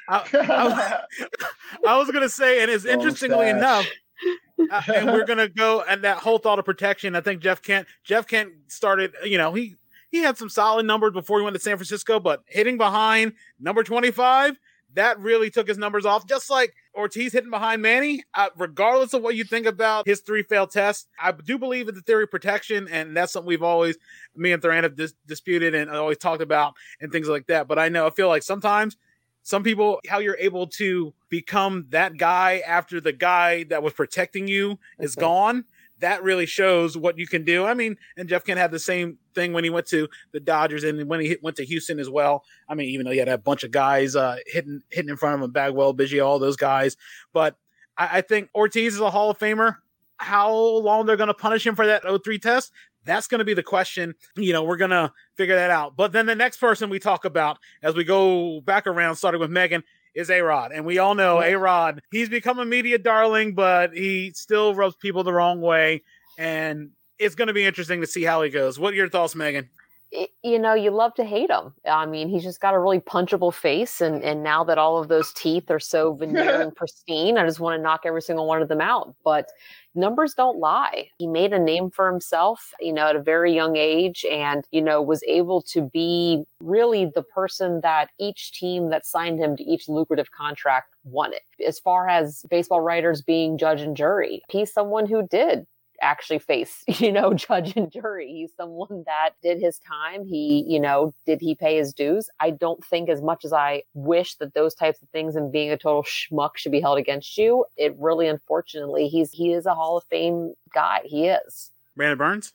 I, 0.09 0.25
I, 0.33 1.01
I 1.87 1.99
was 1.99 2.11
going 2.11 2.23
to 2.23 2.31
say, 2.31 2.63
and 2.63 2.71
it's 2.71 2.87
interestingly 2.87 3.51
enough, 3.51 3.87
uh, 4.71 4.83
and 4.95 5.07
we're 5.07 5.25
to 5.25 5.49
go 5.49 5.83
and 5.83 6.05
that 6.05 6.19
whole 6.19 6.39
thought 6.39 6.59
of 6.59 6.65
protection. 6.65 7.17
I 7.17 7.21
think 7.21 7.41
Jeff 7.41 7.63
Kent, 7.63 7.87
Jeff 8.05 8.27
Kent 8.27 8.53
started, 8.69 9.13
you 9.25 9.39
know, 9.39 9.53
he 9.53 9.77
he 10.11 10.19
had 10.19 10.37
some 10.37 10.51
solid 10.51 10.85
numbers 10.87 11.13
before 11.13 11.39
he 11.39 11.45
went 11.45 11.55
to 11.55 11.61
San 11.61 11.77
Francisco, 11.77 12.21
but 12.21 12.43
hitting 12.47 12.77
behind 12.77 13.33
number 13.59 13.83
25, 13.83 14.59
that 14.95 15.19
really 15.19 15.51
took 15.51 15.67
his 15.67 15.79
numbers 15.79 16.05
off. 16.05 16.27
Just 16.27 16.51
like 16.51 16.75
Ortiz 16.95 17.33
hitting 17.33 17.51
behind 17.51 17.81
Manny, 17.81 18.23
uh, 18.35 18.51
regardless 18.57 19.15
of 19.15 19.23
what 19.23 19.35
you 19.37 19.45
think 19.45 19.67
about 19.67 20.07
his 20.07 20.21
three 20.21 20.43
failed 20.43 20.71
tests, 20.71 21.07
I 21.19 21.33
do 21.33 21.59
believe 21.59 21.89
in 21.89 21.95
the 21.95 22.03
theory 22.03 22.25
of 22.25 22.31
protection, 22.31 22.89
and 22.91 23.17
that's 23.17 23.33
something 23.33 23.49
we've 23.49 23.63
always, 23.63 23.97
me 24.37 24.53
and 24.53 24.63
Therran 24.63 24.83
have 24.83 24.97
dis- 24.97 25.15
disputed 25.27 25.75
and 25.75 25.91
always 25.91 26.19
talked 26.19 26.43
about 26.43 26.75
and 27.01 27.11
things 27.11 27.29
like 27.29 27.47
that. 27.47 27.67
But 27.67 27.79
I 27.79 27.89
know 27.89 28.07
I 28.07 28.11
feel 28.11 28.29
like 28.29 28.43
sometimes 28.43 28.99
some 29.43 29.63
people, 29.63 30.01
how 30.09 30.19
you're 30.19 30.37
able 30.39 30.67
to 30.69 31.13
become 31.29 31.87
that 31.91 32.17
guy 32.17 32.63
after 32.67 33.01
the 33.01 33.13
guy 33.13 33.65
that 33.65 33.83
was 33.83 33.93
protecting 33.93 34.47
you 34.49 34.79
is 34.99 35.15
gone 35.15 35.65
that 36.03 36.23
really 36.23 36.47
shows 36.47 36.97
what 36.99 37.17
you 37.17 37.27
can 37.27 37.45
do. 37.45 37.65
I 37.65 37.75
mean, 37.75 37.97
and 38.17 38.29
Jeff 38.29 38.45
Kent 38.45 38.59
had 38.59 38.71
the 38.71 38.79
same 38.79 39.19
thing 39.35 39.53
when 39.53 39.65
he 39.65 39.71
went 39.71 39.87
to 39.87 40.09
the 40.33 40.41
Dodgers 40.41 40.85
and 40.85 41.09
when 41.09 41.21
he 41.21 41.29
hit, 41.29 41.43
went 41.43 41.57
to 41.57 41.65
Houston 41.65 41.99
as 41.99 42.11
well. 42.11 42.45
I 42.69 42.75
mean, 42.75 42.91
even 42.91 43.07
though 43.07 43.13
he 43.13 43.19
had 43.19 43.29
a 43.29 43.39
bunch 43.39 43.65
of 43.65 43.71
guys 43.71 44.15
uh, 44.15 44.37
hitting 44.47 44.83
hitting 44.91 45.09
in 45.09 45.17
front 45.17 45.37
of 45.37 45.43
him, 45.43 45.53
Bagwell, 45.53 45.95
Biggio, 45.95 46.27
all 46.27 46.39
those 46.39 46.57
guys. 46.57 46.97
But 47.33 47.57
I, 47.97 48.19
I 48.19 48.21
think 48.21 48.51
Ortiz 48.55 48.95
is 48.95 49.01
a 49.01 49.11
Hall 49.11 49.31
of 49.31 49.39
Famer. 49.39 49.77
How 50.19 50.53
long 50.53 51.07
they're 51.07 51.17
going 51.17 51.29
to 51.29 51.35
punish 51.35 51.67
him 51.67 51.75
for 51.75 51.87
that 51.87 52.03
03 52.03 52.39
test? 52.39 52.73
That's 53.05 53.27
going 53.27 53.41
to 53.41 53.45
be 53.45 53.55
the 53.55 53.63
question. 53.63 54.15
You 54.37 54.53
know, 54.53 54.63
we're 54.63 54.77
going 54.77 54.91
to 54.91 55.13
figure 55.37 55.57
that 55.57 55.71
out. 55.71 55.97
But 55.97 56.13
then 56.13 56.27
the 56.27 56.35
next 56.35 56.59
person 56.59 56.91
we 56.91 56.99
talk 56.99 57.25
about 57.25 57.59
as 57.83 57.95
we 57.95 58.05
go 58.05 58.61
back 58.61 58.87
around, 58.87 59.17
starting 59.17 59.41
with 59.41 59.51
Megan, 59.51 59.83
is 60.15 60.31
A 60.31 60.41
Rod. 60.43 60.73
And 60.73 60.85
we 60.85 60.99
all 60.99 61.15
know 61.15 61.41
A 61.41 61.55
Rod, 61.55 62.03
he's 62.11 62.29
become 62.29 62.59
a 62.59 62.65
media 62.65 62.99
darling, 62.99 63.55
but 63.55 63.93
he 63.93 64.33
still 64.35 64.75
rubs 64.75 64.95
people 64.97 65.25
the 65.25 65.33
wrong 65.33 65.61
way. 65.61 66.03
And 66.39 66.91
it's 67.19 67.35
going 67.35 67.49
to 67.49 67.55
be 67.55 67.65
interesting 67.65 68.01
to 68.01 68.07
see 68.07 68.23
how 68.23 68.43
he 68.43 68.51
goes. 68.51 68.79
What 68.79 68.93
are 68.93 68.97
your 68.97 69.09
thoughts, 69.09 69.35
Megan? 69.35 69.71
You 70.43 70.59
know, 70.59 70.75
you 70.75 70.91
love 70.91 71.15
to 71.15 71.25
hate 71.25 71.51
him. 71.51 71.73
I 71.91 72.05
mean, 72.05 72.29
he's 72.29 72.43
just 72.43 72.61
got 72.61 72.75
a 72.75 72.79
really 72.79 73.01
punchable 73.01 73.53
face, 73.53 74.01
and 74.01 74.23
and 74.23 74.43
now 74.43 74.63
that 74.65 74.77
all 74.77 74.99
of 74.99 75.09
those 75.09 75.33
teeth 75.33 75.71
are 75.71 75.81
so 75.81 76.13
veneer 76.21 76.61
and 76.61 76.75
pristine, 76.75 77.39
I 77.39 77.47
just 77.47 77.61
want 77.61 77.79
to 77.79 77.83
knock 77.83 78.03
every 78.05 78.23
single 78.23 78.47
one 78.47 78.61
of 78.61 78.69
them 78.69 78.81
out. 78.81 79.15
But 79.25 79.49
numbers 79.95 80.35
don't 80.35 80.59
lie. 80.59 81.09
He 81.19 81.27
made 81.27 81.53
a 81.53 81.59
name 81.59 81.91
for 81.91 82.11
himself, 82.11 82.73
you 82.81 82.93
know, 82.93 83.09
at 83.09 83.17
a 83.17 83.23
very 83.23 83.55
young 83.55 83.77
age, 83.77 84.27
and 84.31 84.65
you 84.71 84.83
know, 84.83 85.01
was 85.01 85.23
able 85.27 85.63
to 85.63 85.83
be 85.83 86.45
really 86.61 87.07
the 87.07 87.23
person 87.23 87.81
that 87.83 88.11
each 88.19 88.53
team 88.53 88.91
that 88.91 89.07
signed 89.07 89.39
him 89.39 89.57
to 89.57 89.65
each 89.65 89.89
lucrative 89.89 90.31
contract 90.31 90.95
wanted. 91.05 91.41
As 91.67 91.79
far 91.79 92.09
as 92.09 92.45
baseball 92.51 92.81
writers 92.81 93.23
being 93.23 93.57
judge 93.57 93.81
and 93.81 93.97
jury, 93.97 94.43
he's 94.51 94.73
someone 94.73 95.07
who 95.07 95.27
did 95.27 95.67
actually 96.03 96.41
face, 96.41 96.85
you 96.99 97.13
know, 97.13 97.33
judge 97.33 97.75
and 97.77 97.91
jury. 97.91 98.29
He's 98.31 98.53
someone 98.57 99.05
that 99.07 99.31
did 99.43 99.61
his 99.61 99.79
time. 99.79 100.27
He, 100.27 100.65
you 100.67 100.81
know, 100.81 101.15
did 101.25 101.41
he 101.41 101.55
pay 101.55 101.77
his 101.77 101.93
dues? 101.95 102.29
I 102.41 102.51
don't 102.51 102.85
think 102.85 103.09
as 103.09 103.23
much 103.23 103.45
as 103.45 103.53
I 103.53 103.85
wish 103.95 104.35
that 104.37 104.55
those 104.55 104.75
types 104.75 105.01
of 105.03 105.09
things 105.11 105.37
and 105.37 105.51
being 105.51 105.71
a 105.71 105.79
total 105.79 106.03
schmuck 106.03 106.57
should 106.57 106.73
be 106.73 106.81
held 106.81 106.99
against 106.99 107.39
you. 107.39 107.65
It 107.77 107.95
really, 107.99 108.27
unfortunately, 108.27 109.09
he's 109.09 109.31
he 109.31 109.53
is 109.53 109.65
a 109.65 109.75
Hall 109.75 109.97
of 109.97 110.05
Fame 110.05 110.55
guy. 110.75 111.01
He 111.05 111.29
is. 111.29 111.71
Brandon 111.97 112.19
Berns? 112.19 112.53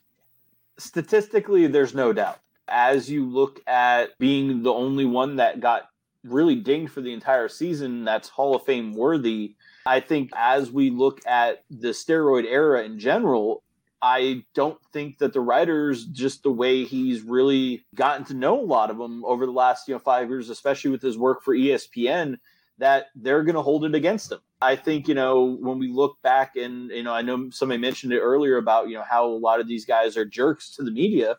Statistically, 0.78 1.68
there's 1.68 1.94
no 1.94 2.14
doubt. 2.14 2.40
As 2.68 3.10
you 3.10 3.26
look 3.26 3.62
at 3.66 4.18
being 4.20 4.62
the 4.62 4.74
only 4.74 5.06
one 5.06 5.38
that 5.38 5.60
got 5.60 5.90
really 6.24 6.56
dinged 6.56 6.92
for 6.92 7.02
the 7.02 7.14
entire 7.14 7.48
season, 7.48 8.04
that's 8.04 8.30
Hall 8.30 8.56
of 8.56 8.64
Fame 8.64 8.94
worthy. 8.94 9.56
I 9.88 10.02
think 10.02 10.32
as 10.36 10.70
we 10.70 10.90
look 10.90 11.26
at 11.26 11.64
the 11.70 11.90
steroid 11.90 12.44
era 12.46 12.84
in 12.84 13.00
general, 13.00 13.64
I 14.02 14.44
don't 14.54 14.78
think 14.92 15.20
that 15.20 15.32
the 15.32 15.40
writers, 15.40 16.06
just 16.06 16.44
the 16.44 16.52
way 16.52 16.84
he's 16.84 17.22
really 17.22 17.86
gotten 17.96 18.26
to 18.26 18.34
know 18.34 18.60
a 18.60 18.66
lot 18.66 18.92
of 18.92 18.98
them 18.98 19.24
over 19.24 19.46
the 19.46 19.54
last 19.54 19.88
you 19.88 19.96
know 19.96 20.00
five 20.00 20.28
years, 20.28 20.50
especially 20.50 20.92
with 20.92 21.02
his 21.02 21.18
work 21.18 21.42
for 21.42 21.56
ESPN, 21.56 22.38
that 22.80 23.06
they're 23.16 23.44
going 23.44 23.56
to 23.56 23.62
hold 23.62 23.86
it 23.86 23.96
against 23.96 24.32
him. 24.32 24.40
I 24.62 24.76
think 24.76 25.08
you 25.08 25.16
know 25.16 25.58
when 25.62 25.80
we 25.80 25.88
look 25.88 26.22
back 26.22 26.58
and 26.58 26.92
you 26.92 27.04
know 27.04 27.14
I 27.14 27.22
know 27.22 27.50
somebody 27.52 27.80
mentioned 27.80 28.12
it 28.12 28.20
earlier 28.20 28.58
about 28.58 28.90
you 28.90 28.96
know 28.96 29.06
how 29.10 29.26
a 29.26 29.40
lot 29.40 29.62
of 29.62 29.70
these 29.70 29.86
guys 29.86 30.18
are 30.18 30.26
jerks 30.26 30.76
to 30.76 30.84
the 30.84 30.92
media. 30.92 31.38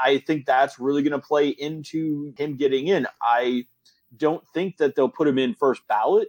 I 0.00 0.18
think 0.18 0.44
that's 0.44 0.78
really 0.78 1.02
going 1.02 1.18
to 1.18 1.26
play 1.26 1.48
into 1.48 2.34
him 2.36 2.56
getting 2.56 2.88
in. 2.88 3.06
I 3.22 3.64
don't 4.14 4.46
think 4.52 4.76
that 4.76 4.94
they'll 4.94 5.08
put 5.08 5.26
him 5.26 5.38
in 5.38 5.54
first 5.54 5.80
ballot 5.88 6.28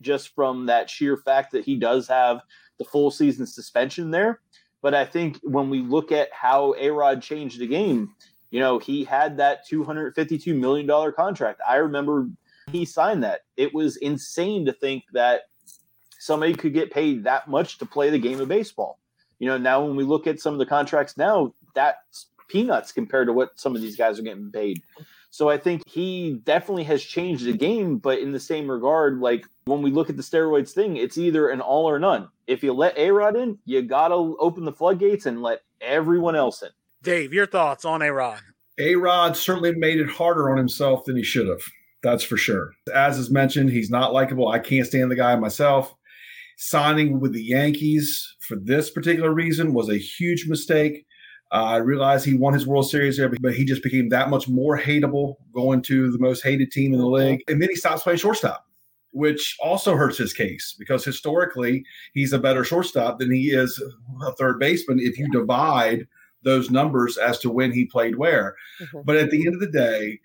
just 0.00 0.34
from 0.34 0.66
that 0.66 0.90
sheer 0.90 1.16
fact 1.16 1.52
that 1.52 1.64
he 1.64 1.76
does 1.76 2.08
have 2.08 2.40
the 2.78 2.84
full 2.84 3.10
season 3.10 3.46
suspension 3.46 4.10
there. 4.10 4.40
But 4.82 4.94
I 4.94 5.04
think 5.04 5.38
when 5.42 5.70
we 5.70 5.80
look 5.80 6.12
at 6.12 6.28
how 6.32 6.74
A 6.78 6.90
Rod 6.90 7.22
changed 7.22 7.58
the 7.58 7.66
game, 7.66 8.14
you 8.50 8.60
know, 8.60 8.78
he 8.78 9.04
had 9.04 9.38
that 9.38 9.66
$252 9.70 10.56
million 10.56 11.12
contract. 11.12 11.60
I 11.68 11.76
remember 11.76 12.28
he 12.70 12.84
signed 12.84 13.22
that. 13.24 13.40
It 13.56 13.74
was 13.74 13.96
insane 13.96 14.66
to 14.66 14.72
think 14.72 15.04
that 15.12 15.42
somebody 16.18 16.54
could 16.54 16.74
get 16.74 16.92
paid 16.92 17.24
that 17.24 17.48
much 17.48 17.78
to 17.78 17.86
play 17.86 18.10
the 18.10 18.18
game 18.18 18.40
of 18.40 18.48
baseball. 18.48 18.98
You 19.38 19.48
know, 19.48 19.58
now 19.58 19.84
when 19.84 19.96
we 19.96 20.04
look 20.04 20.26
at 20.26 20.40
some 20.40 20.54
of 20.54 20.58
the 20.58 20.66
contracts 20.66 21.16
now, 21.16 21.52
that's 21.74 22.28
peanuts 22.48 22.92
compared 22.92 23.26
to 23.26 23.32
what 23.32 23.58
some 23.58 23.74
of 23.74 23.82
these 23.82 23.96
guys 23.96 24.18
are 24.18 24.22
getting 24.22 24.50
paid. 24.50 24.82
So 25.36 25.50
I 25.50 25.58
think 25.58 25.86
he 25.86 26.40
definitely 26.44 26.84
has 26.84 27.04
changed 27.04 27.44
the 27.44 27.52
game, 27.52 27.98
but 27.98 28.20
in 28.20 28.32
the 28.32 28.40
same 28.40 28.70
regard, 28.70 29.18
like 29.18 29.44
when 29.66 29.82
we 29.82 29.90
look 29.90 30.08
at 30.08 30.16
the 30.16 30.22
steroids 30.22 30.70
thing, 30.70 30.96
it's 30.96 31.18
either 31.18 31.50
an 31.50 31.60
all 31.60 31.86
or 31.86 31.98
none. 31.98 32.30
If 32.46 32.62
you 32.62 32.72
let 32.72 32.96
A 32.96 33.10
Rod 33.10 33.36
in, 33.36 33.58
you 33.66 33.82
gotta 33.82 34.14
open 34.14 34.64
the 34.64 34.72
floodgates 34.72 35.26
and 35.26 35.42
let 35.42 35.60
everyone 35.82 36.36
else 36.36 36.62
in. 36.62 36.70
Dave, 37.02 37.34
your 37.34 37.46
thoughts 37.46 37.84
on 37.84 38.00
A 38.00 38.10
Rod? 38.10 38.40
A 38.78 38.94
Rod 38.94 39.36
certainly 39.36 39.74
made 39.74 40.00
it 40.00 40.08
harder 40.08 40.50
on 40.50 40.56
himself 40.56 41.04
than 41.04 41.18
he 41.18 41.22
should 41.22 41.48
have. 41.48 41.60
That's 42.02 42.24
for 42.24 42.38
sure. 42.38 42.72
As 42.94 43.18
is 43.18 43.30
mentioned, 43.30 43.68
he's 43.68 43.90
not 43.90 44.14
likable. 44.14 44.48
I 44.48 44.58
can't 44.58 44.86
stand 44.86 45.10
the 45.10 45.16
guy 45.16 45.36
myself. 45.36 45.94
Signing 46.56 47.20
with 47.20 47.34
the 47.34 47.44
Yankees 47.44 48.36
for 48.40 48.56
this 48.56 48.88
particular 48.88 49.34
reason 49.34 49.74
was 49.74 49.90
a 49.90 49.98
huge 49.98 50.46
mistake. 50.48 51.05
Uh, 51.52 51.64
I 51.64 51.76
realize 51.76 52.24
he 52.24 52.34
won 52.34 52.54
his 52.54 52.66
World 52.66 52.90
Series 52.90 53.16
there, 53.16 53.28
but 53.28 53.54
he 53.54 53.64
just 53.64 53.82
became 53.82 54.08
that 54.08 54.30
much 54.30 54.48
more 54.48 54.78
hateable 54.78 55.36
going 55.52 55.82
to 55.82 56.10
the 56.10 56.18
most 56.18 56.42
hated 56.42 56.72
team 56.72 56.92
in 56.92 56.98
the 56.98 57.06
league. 57.06 57.42
And 57.48 57.62
then 57.62 57.68
he 57.68 57.76
stops 57.76 58.02
playing 58.02 58.18
shortstop, 58.18 58.66
which 59.12 59.56
also 59.60 59.94
hurts 59.94 60.18
his 60.18 60.32
case 60.32 60.74
because 60.78 61.04
historically 61.04 61.84
he's 62.14 62.32
a 62.32 62.38
better 62.38 62.64
shortstop 62.64 63.18
than 63.18 63.32
he 63.32 63.50
is 63.50 63.80
a 64.22 64.32
third 64.32 64.58
baseman 64.58 64.98
if 64.98 65.18
you 65.18 65.30
divide 65.30 66.06
those 66.42 66.70
numbers 66.70 67.16
as 67.16 67.38
to 67.40 67.50
when 67.50 67.72
he 67.72 67.84
played 67.84 68.16
where. 68.16 68.56
Mm-hmm. 68.80 69.00
But 69.04 69.16
at 69.16 69.30
the 69.30 69.46
end 69.46 69.54
of 69.54 69.60
the 69.60 69.70
day, 69.70 70.20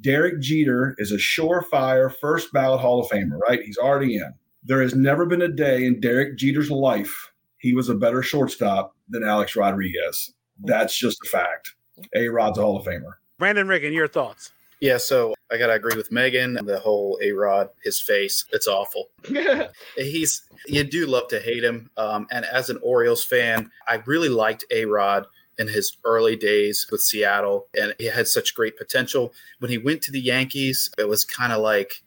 Derek 0.00 0.40
Jeter 0.40 0.94
is 0.98 1.12
a 1.12 1.16
surefire 1.16 2.14
first 2.14 2.52
ballot 2.52 2.80
Hall 2.80 3.00
of 3.00 3.10
Famer, 3.10 3.38
right? 3.48 3.62
He's 3.62 3.76
already 3.76 4.16
in. 4.16 4.32
There 4.64 4.80
has 4.80 4.94
never 4.94 5.26
been 5.26 5.42
a 5.42 5.48
day 5.48 5.84
in 5.84 6.00
Derek 6.00 6.38
Jeter's 6.38 6.70
life 6.70 7.32
he 7.62 7.74
was 7.74 7.88
a 7.88 7.94
better 7.94 8.22
shortstop 8.22 8.94
than 9.08 9.22
Alex 9.22 9.54
Rodriguez. 9.54 10.34
That's 10.60 10.96
just 10.96 11.18
a 11.24 11.28
fact. 11.28 11.74
A 12.14 12.28
Rod's 12.28 12.58
a 12.58 12.62
Hall 12.62 12.76
of 12.76 12.86
Famer. 12.86 13.14
Brandon 13.38 13.68
Riggin, 13.68 13.92
your 13.92 14.08
thoughts? 14.08 14.52
Yeah, 14.80 14.98
so 14.98 15.34
I 15.52 15.58
gotta 15.58 15.74
agree 15.74 15.96
with 15.96 16.10
Megan. 16.10 16.54
The 16.54 16.80
whole 16.80 17.16
A 17.22 17.30
Rod, 17.30 17.68
his 17.84 18.00
face, 18.00 18.44
it's 18.52 18.66
awful. 18.66 19.10
He's 19.96 20.42
you 20.66 20.82
do 20.82 21.06
love 21.06 21.28
to 21.28 21.38
hate 21.38 21.62
him. 21.62 21.88
Um, 21.96 22.26
and 22.32 22.44
as 22.46 22.68
an 22.68 22.78
Orioles 22.82 23.24
fan, 23.24 23.70
I 23.86 24.02
really 24.06 24.28
liked 24.28 24.64
A 24.72 24.84
Rod 24.84 25.26
in 25.58 25.68
his 25.68 25.96
early 26.04 26.34
days 26.34 26.88
with 26.90 27.00
Seattle, 27.00 27.68
and 27.80 27.94
he 27.98 28.06
had 28.06 28.26
such 28.26 28.56
great 28.56 28.76
potential. 28.76 29.32
When 29.60 29.70
he 29.70 29.78
went 29.78 30.02
to 30.02 30.10
the 30.10 30.20
Yankees, 30.20 30.90
it 30.98 31.08
was 31.08 31.24
kind 31.24 31.52
of 31.52 31.60
like, 31.60 32.02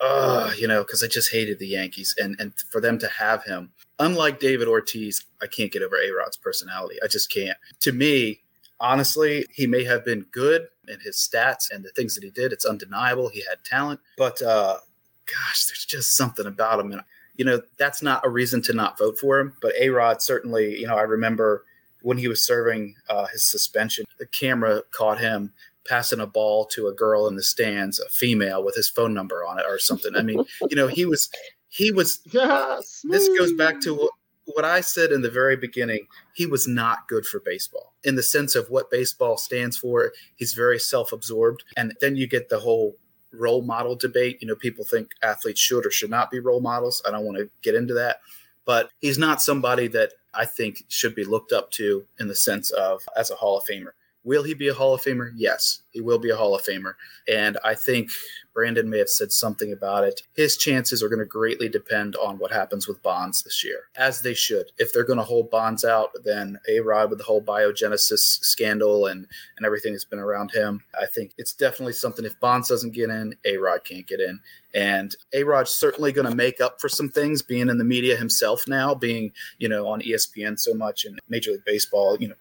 uh, 0.00 0.52
you 0.56 0.66
know, 0.66 0.84
because 0.84 1.02
I 1.02 1.08
just 1.08 1.32
hated 1.32 1.58
the 1.58 1.68
Yankees, 1.68 2.14
and 2.18 2.34
and 2.38 2.54
for 2.70 2.80
them 2.80 2.98
to 3.00 3.08
have 3.08 3.44
him 3.44 3.72
unlike 3.98 4.40
David 4.40 4.68
Ortiz, 4.68 5.24
I 5.42 5.46
can't 5.46 5.72
get 5.72 5.82
over 5.82 5.96
A 5.96 6.10
Rod's 6.10 6.36
personality. 6.36 6.96
I 7.02 7.06
just 7.06 7.30
can't. 7.30 7.56
To 7.80 7.92
me, 7.92 8.42
honestly, 8.80 9.46
he 9.54 9.66
may 9.66 9.84
have 9.84 10.04
been 10.04 10.26
good 10.32 10.68
in 10.88 11.00
his 11.00 11.16
stats 11.16 11.70
and 11.70 11.84
the 11.84 11.90
things 11.90 12.14
that 12.14 12.24
he 12.24 12.30
did. 12.30 12.52
It's 12.52 12.64
undeniable. 12.64 13.28
He 13.28 13.42
had 13.48 13.64
talent, 13.64 14.00
but 14.16 14.40
uh, 14.42 14.78
gosh, 15.26 15.66
there's 15.66 15.86
just 15.86 16.16
something 16.16 16.46
about 16.46 16.80
him. 16.80 16.92
And, 16.92 17.02
you 17.36 17.44
know, 17.44 17.60
that's 17.78 18.02
not 18.02 18.24
a 18.24 18.30
reason 18.30 18.62
to 18.62 18.72
not 18.72 18.98
vote 18.98 19.18
for 19.18 19.38
him. 19.38 19.54
But 19.60 19.74
A 19.80 19.88
Rod 19.88 20.22
certainly, 20.22 20.78
you 20.78 20.86
know, 20.86 20.96
I 20.96 21.02
remember 21.02 21.64
when 22.02 22.18
he 22.18 22.28
was 22.28 22.44
serving 22.44 22.94
uh, 23.08 23.26
his 23.26 23.42
suspension, 23.50 24.04
the 24.18 24.26
camera 24.26 24.82
caught 24.92 25.18
him 25.18 25.52
passing 25.88 26.20
a 26.20 26.26
ball 26.26 26.66
to 26.66 26.88
a 26.88 26.94
girl 26.94 27.28
in 27.28 27.36
the 27.36 27.42
stands, 27.42 27.98
a 28.00 28.08
female 28.08 28.64
with 28.64 28.74
his 28.74 28.88
phone 28.88 29.14
number 29.14 29.44
on 29.44 29.58
it 29.58 29.64
or 29.68 29.78
something. 29.78 30.14
I 30.16 30.22
mean, 30.22 30.44
you 30.68 30.76
know, 30.76 30.88
he 30.88 31.04
was 31.04 31.30
he 31.76 31.92
was 31.92 32.20
yes. 32.30 33.04
this 33.04 33.28
goes 33.38 33.52
back 33.52 33.80
to 33.82 33.94
what, 33.94 34.10
what 34.46 34.64
I 34.64 34.80
said 34.80 35.12
in 35.12 35.20
the 35.20 35.30
very 35.30 35.56
beginning. 35.56 36.06
He 36.34 36.46
was 36.46 36.66
not 36.66 37.06
good 37.06 37.26
for 37.26 37.40
baseball 37.40 37.94
in 38.04 38.16
the 38.16 38.22
sense 38.22 38.54
of 38.54 38.70
what 38.70 38.90
baseball 38.90 39.36
stands 39.36 39.76
for. 39.76 40.12
He's 40.36 40.54
very 40.54 40.78
self-absorbed, 40.78 41.64
and 41.76 41.94
then 42.00 42.16
you 42.16 42.26
get 42.26 42.48
the 42.48 42.60
whole 42.60 42.96
role 43.30 43.60
model 43.60 43.94
debate. 43.94 44.38
You 44.40 44.48
know, 44.48 44.54
people 44.54 44.84
think 44.86 45.10
athletes 45.22 45.60
should 45.60 45.84
or 45.84 45.90
should 45.90 46.10
not 46.10 46.30
be 46.30 46.40
role 46.40 46.60
models. 46.60 47.02
I 47.06 47.10
don't 47.10 47.26
want 47.26 47.36
to 47.36 47.50
get 47.62 47.74
into 47.74 47.92
that, 47.94 48.20
but 48.64 48.90
he's 49.00 49.18
not 49.18 49.42
somebody 49.42 49.86
that 49.88 50.12
I 50.32 50.46
think 50.46 50.84
should 50.88 51.14
be 51.14 51.24
looked 51.24 51.52
up 51.52 51.70
to 51.72 52.06
in 52.18 52.28
the 52.28 52.34
sense 52.34 52.70
of 52.70 53.02
as 53.16 53.30
a 53.30 53.34
Hall 53.34 53.58
of 53.58 53.66
Famer. 53.66 53.92
Will 54.26 54.42
he 54.42 54.54
be 54.54 54.66
a 54.66 54.74
Hall 54.74 54.92
of 54.92 55.02
Famer? 55.02 55.30
Yes, 55.36 55.82
he 55.92 56.00
will 56.00 56.18
be 56.18 56.30
a 56.30 56.36
Hall 56.36 56.56
of 56.56 56.64
Famer. 56.64 56.94
And 57.32 57.58
I 57.62 57.76
think 57.76 58.10
Brandon 58.52 58.90
may 58.90 58.98
have 58.98 59.08
said 59.08 59.30
something 59.30 59.72
about 59.72 60.02
it. 60.02 60.22
His 60.34 60.56
chances 60.56 61.00
are 61.00 61.08
going 61.08 61.20
to 61.20 61.24
greatly 61.24 61.68
depend 61.68 62.16
on 62.16 62.36
what 62.36 62.50
happens 62.50 62.88
with 62.88 63.00
Bonds 63.04 63.44
this 63.44 63.62
year, 63.62 63.82
as 63.94 64.22
they 64.22 64.34
should. 64.34 64.72
If 64.78 64.92
they're 64.92 65.04
going 65.04 65.20
to 65.20 65.24
hold 65.24 65.48
Bonds 65.52 65.84
out, 65.84 66.10
then 66.24 66.58
A 66.68 66.80
Rod 66.80 67.08
with 67.08 67.20
the 67.20 67.24
whole 67.24 67.40
biogenesis 67.40 68.18
scandal 68.18 69.06
and, 69.06 69.28
and 69.56 69.64
everything 69.64 69.92
that's 69.92 70.04
been 70.04 70.18
around 70.18 70.50
him, 70.50 70.82
I 71.00 71.06
think 71.06 71.30
it's 71.38 71.52
definitely 71.52 71.92
something. 71.92 72.24
If 72.24 72.40
Bonds 72.40 72.68
doesn't 72.68 72.94
get 72.94 73.10
in, 73.10 73.36
A 73.44 73.58
Rod 73.58 73.84
can't 73.84 74.08
get 74.08 74.18
in. 74.18 74.40
And 74.74 75.14
A 75.34 75.44
Rod's 75.44 75.70
certainly 75.70 76.10
going 76.10 76.28
to 76.28 76.34
make 76.34 76.60
up 76.60 76.80
for 76.80 76.88
some 76.88 77.10
things 77.10 77.42
being 77.42 77.68
in 77.68 77.78
the 77.78 77.84
media 77.84 78.16
himself 78.16 78.64
now, 78.66 78.92
being, 78.92 79.30
you 79.58 79.68
know, 79.68 79.86
on 79.86 80.00
ESPN 80.00 80.58
so 80.58 80.74
much 80.74 81.04
and 81.04 81.20
Major 81.28 81.52
League 81.52 81.64
Baseball, 81.64 82.16
you 82.18 82.26
know, 82.26 82.34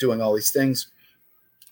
doing 0.00 0.20
all 0.20 0.34
these 0.34 0.50
things 0.50 0.88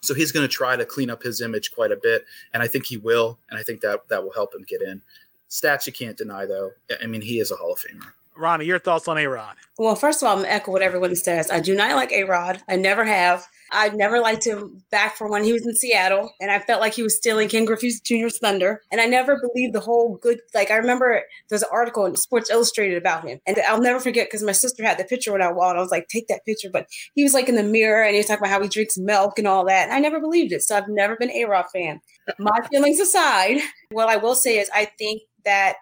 so 0.00 0.14
he's 0.14 0.32
going 0.32 0.46
to 0.46 0.52
try 0.52 0.76
to 0.76 0.84
clean 0.84 1.10
up 1.10 1.22
his 1.22 1.40
image 1.40 1.72
quite 1.72 1.92
a 1.92 1.96
bit, 1.96 2.24
and 2.52 2.62
I 2.62 2.68
think 2.68 2.86
he 2.86 2.96
will, 2.96 3.38
and 3.50 3.58
I 3.58 3.62
think 3.62 3.80
that 3.80 4.08
that 4.08 4.22
will 4.22 4.32
help 4.32 4.54
him 4.54 4.64
get 4.66 4.82
in. 4.82 5.02
Stats 5.48 5.86
you 5.86 5.92
can't 5.92 6.16
deny, 6.16 6.46
though. 6.46 6.72
I 7.02 7.06
mean, 7.06 7.22
he 7.22 7.40
is 7.40 7.50
a 7.50 7.56
Hall 7.56 7.72
of 7.72 7.78
Famer. 7.78 8.12
Ronnie, 8.36 8.66
your 8.66 8.78
thoughts 8.78 9.08
on 9.08 9.18
A 9.18 9.26
Rod? 9.26 9.56
Well, 9.78 9.94
first 9.94 10.22
of 10.22 10.26
all, 10.26 10.32
I'm 10.32 10.38
going 10.38 10.48
to 10.48 10.54
echo 10.54 10.72
what 10.72 10.82
everyone 10.82 11.14
says. 11.16 11.50
I 11.50 11.60
do 11.60 11.74
not 11.74 11.94
like 11.96 12.12
A 12.12 12.24
Rod. 12.24 12.62
I 12.68 12.76
never 12.76 13.04
have. 13.04 13.46
I 13.72 13.88
never 13.90 14.20
liked 14.20 14.46
him 14.46 14.82
back 14.90 15.16
from 15.16 15.30
when 15.30 15.42
he 15.42 15.52
was 15.52 15.66
in 15.66 15.74
Seattle, 15.74 16.32
and 16.40 16.50
I 16.50 16.60
felt 16.60 16.80
like 16.80 16.94
he 16.94 17.02
was 17.02 17.16
stealing 17.16 17.48
Ken 17.48 17.64
Griffey 17.64 17.90
Jr.'s 18.04 18.38
thunder. 18.38 18.82
And 18.92 19.00
I 19.00 19.06
never 19.06 19.40
believed 19.40 19.74
the 19.74 19.80
whole 19.80 20.18
good. 20.22 20.40
Like 20.54 20.70
I 20.70 20.76
remember 20.76 21.22
there's 21.48 21.62
an 21.62 21.68
article 21.72 22.06
in 22.06 22.16
Sports 22.16 22.50
Illustrated 22.50 22.96
about 22.96 23.26
him, 23.26 23.40
and 23.46 23.58
I'll 23.68 23.80
never 23.80 24.00
forget 24.00 24.28
because 24.28 24.42
my 24.42 24.52
sister 24.52 24.84
had 24.84 24.98
the 24.98 25.04
picture 25.04 25.32
when 25.32 25.42
I 25.42 25.50
walked. 25.50 25.76
I 25.76 25.80
was 25.80 25.90
like, 25.90 26.08
take 26.08 26.28
that 26.28 26.44
picture, 26.44 26.70
but 26.72 26.86
he 27.14 27.22
was 27.22 27.34
like 27.34 27.48
in 27.48 27.56
the 27.56 27.62
mirror 27.62 28.02
and 28.02 28.12
he 28.12 28.18
was 28.18 28.26
talking 28.26 28.44
about 28.44 28.52
how 28.52 28.62
he 28.62 28.68
drinks 28.68 28.96
milk 28.96 29.38
and 29.38 29.48
all 29.48 29.64
that. 29.66 29.84
And 29.84 29.92
I 29.92 29.98
never 29.98 30.20
believed 30.20 30.52
it, 30.52 30.62
so 30.62 30.76
I've 30.76 30.88
never 30.88 31.16
been 31.16 31.30
a 31.30 31.44
Rod 31.44 31.66
fan. 31.72 32.00
My 32.38 32.60
feelings 32.70 33.00
aside, 33.00 33.58
what 33.90 34.08
I 34.08 34.16
will 34.16 34.34
say 34.34 34.58
is 34.58 34.70
I 34.74 34.86
think 34.98 35.22
that 35.44 35.76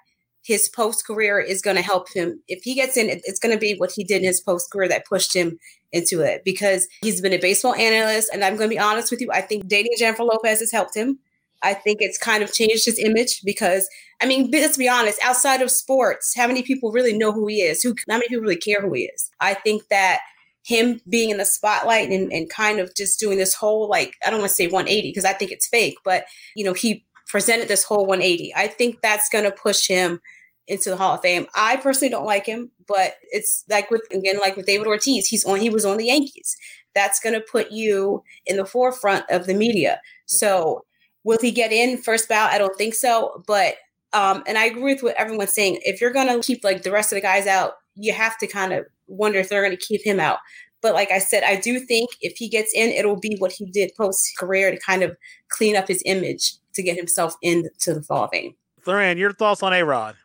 his 0.45 0.68
post 0.68 1.07
career 1.07 1.40
is 1.40 1.62
going 1.62 1.76
to 1.76 1.82
help 1.82 2.12
him. 2.12 2.40
If 2.49 2.62
he 2.62 2.74
gets 2.74 2.97
in, 2.97 3.09
it's 3.09 3.40
going 3.40 3.55
to 3.55 3.59
be 3.59 3.74
what 3.76 3.92
he 3.92 4.05
did 4.05 4.20
in 4.20 4.28
his 4.28 4.40
post 4.40 4.70
career 4.70 4.88
that 4.88 5.07
pushed 5.07 5.34
him 5.34 5.59
into 5.90 6.20
it 6.20 6.42
because 6.45 6.86
he's 7.01 7.20
been 7.20 7.32
a 7.32 7.38
baseball 7.38 7.74
analyst. 7.74 8.30
And 8.32 8.45
I'm 8.45 8.57
going 8.57 8.68
to 8.68 8.74
be 8.74 8.78
honest 8.78 9.11
with 9.11 9.20
you, 9.22 9.30
I 9.32 9.40
think 9.40 9.68
dating 9.68 9.92
Jennifer 9.99 10.22
Lopez 10.22 10.61
has 10.61 10.70
helped 10.70 10.95
him. 10.95 11.18
I 11.62 11.72
think 11.72 12.03
it's 12.03 12.18
kind 12.18 12.42
of 12.42 12.53
changed 12.53 12.84
his 12.84 12.99
image 12.99 13.40
because, 13.42 13.88
I 14.20 14.26
mean, 14.26 14.51
let's 14.51 14.76
be 14.76 14.88
honest, 14.88 15.18
outside 15.24 15.62
of 15.62 15.70
sports, 15.70 16.34
how 16.36 16.47
many 16.47 16.62
people 16.62 16.92
really 16.92 17.16
know 17.16 17.32
who 17.32 17.47
he 17.47 17.62
is? 17.62 17.82
Who, 17.82 17.95
how 18.07 18.16
many 18.16 18.28
people 18.28 18.42
really 18.42 18.57
care 18.57 18.82
who 18.82 18.92
he 18.92 19.05
is? 19.05 19.30
I 19.40 19.55
think 19.55 19.88
that 19.88 20.20
him 20.62 21.01
being 21.09 21.30
in 21.30 21.38
the 21.38 21.47
spotlight 21.47 22.11
and, 22.11 22.30
and 22.30 22.51
kind 22.51 22.80
of 22.80 22.95
just 22.95 23.18
doing 23.18 23.38
this 23.38 23.55
whole, 23.55 23.88
like, 23.88 24.14
I 24.26 24.30
don't 24.30 24.40
want 24.40 24.51
to 24.51 24.55
say 24.55 24.66
180 24.66 25.09
because 25.09 25.24
I 25.24 25.32
think 25.32 25.53
it's 25.53 25.66
fake, 25.66 25.97
but, 26.05 26.26
you 26.55 26.64
know, 26.64 26.74
he 26.74 27.07
presented 27.26 27.68
this 27.68 27.84
whole 27.84 28.05
180. 28.07 28.55
I 28.55 28.66
think 28.66 29.01
that's 29.01 29.30
going 29.30 29.45
to 29.45 29.51
push 29.51 29.88
him 29.88 30.20
into 30.66 30.90
the 30.90 30.96
Hall 30.96 31.14
of 31.14 31.20
Fame. 31.20 31.46
I 31.54 31.76
personally 31.76 32.10
don't 32.10 32.26
like 32.26 32.46
him, 32.46 32.70
but 32.86 33.14
it's 33.30 33.64
like 33.68 33.90
with 33.90 34.02
again, 34.10 34.38
like 34.40 34.56
with 34.56 34.66
David 34.66 34.86
Ortiz, 34.86 35.26
he's 35.26 35.44
on 35.44 35.60
he 35.60 35.70
was 35.70 35.84
on 35.84 35.96
the 35.96 36.06
Yankees. 36.06 36.56
That's 36.94 37.20
gonna 37.20 37.40
put 37.40 37.70
you 37.70 38.22
in 38.46 38.56
the 38.56 38.66
forefront 38.66 39.24
of 39.30 39.46
the 39.46 39.54
media. 39.54 40.00
So 40.26 40.84
will 41.24 41.38
he 41.40 41.50
get 41.50 41.72
in 41.72 41.98
first 41.98 42.28
bout? 42.28 42.52
I 42.52 42.58
don't 42.58 42.76
think 42.76 42.94
so. 42.94 43.42
But 43.46 43.76
um, 44.12 44.44
and 44.46 44.56
I 44.56 44.66
agree 44.66 44.94
with 44.94 45.02
what 45.02 45.16
everyone's 45.16 45.54
saying. 45.54 45.80
If 45.82 46.00
you're 46.00 46.12
gonna 46.12 46.40
keep 46.40 46.64
like 46.64 46.82
the 46.82 46.92
rest 46.92 47.12
of 47.12 47.16
the 47.16 47.22
guys 47.22 47.46
out, 47.46 47.72
you 47.94 48.12
have 48.12 48.38
to 48.38 48.46
kind 48.46 48.72
of 48.72 48.86
wonder 49.06 49.38
if 49.38 49.48
they're 49.48 49.62
gonna 49.62 49.76
keep 49.76 50.04
him 50.04 50.20
out. 50.20 50.38
But 50.80 50.94
like 50.94 51.10
I 51.10 51.18
said, 51.18 51.42
I 51.44 51.56
do 51.56 51.80
think 51.80 52.10
if 52.20 52.36
he 52.36 52.48
gets 52.48 52.72
in, 52.74 52.90
it'll 52.90 53.18
be 53.18 53.36
what 53.38 53.52
he 53.52 53.64
did 53.64 53.92
post 53.96 54.36
career 54.38 54.70
to 54.70 54.78
kind 54.78 55.02
of 55.02 55.16
clean 55.48 55.76
up 55.76 55.88
his 55.88 56.02
image 56.04 56.54
to 56.74 56.82
get 56.82 56.96
himself 56.96 57.34
into 57.40 57.70
the 57.86 58.04
Hall 58.06 58.24
of 58.24 58.30
Fame. 58.30 58.54
Therran, 58.84 59.16
your 59.16 59.32
thoughts 59.32 59.62
on 59.62 59.72
A 59.72 59.82
Rod? 59.82 60.16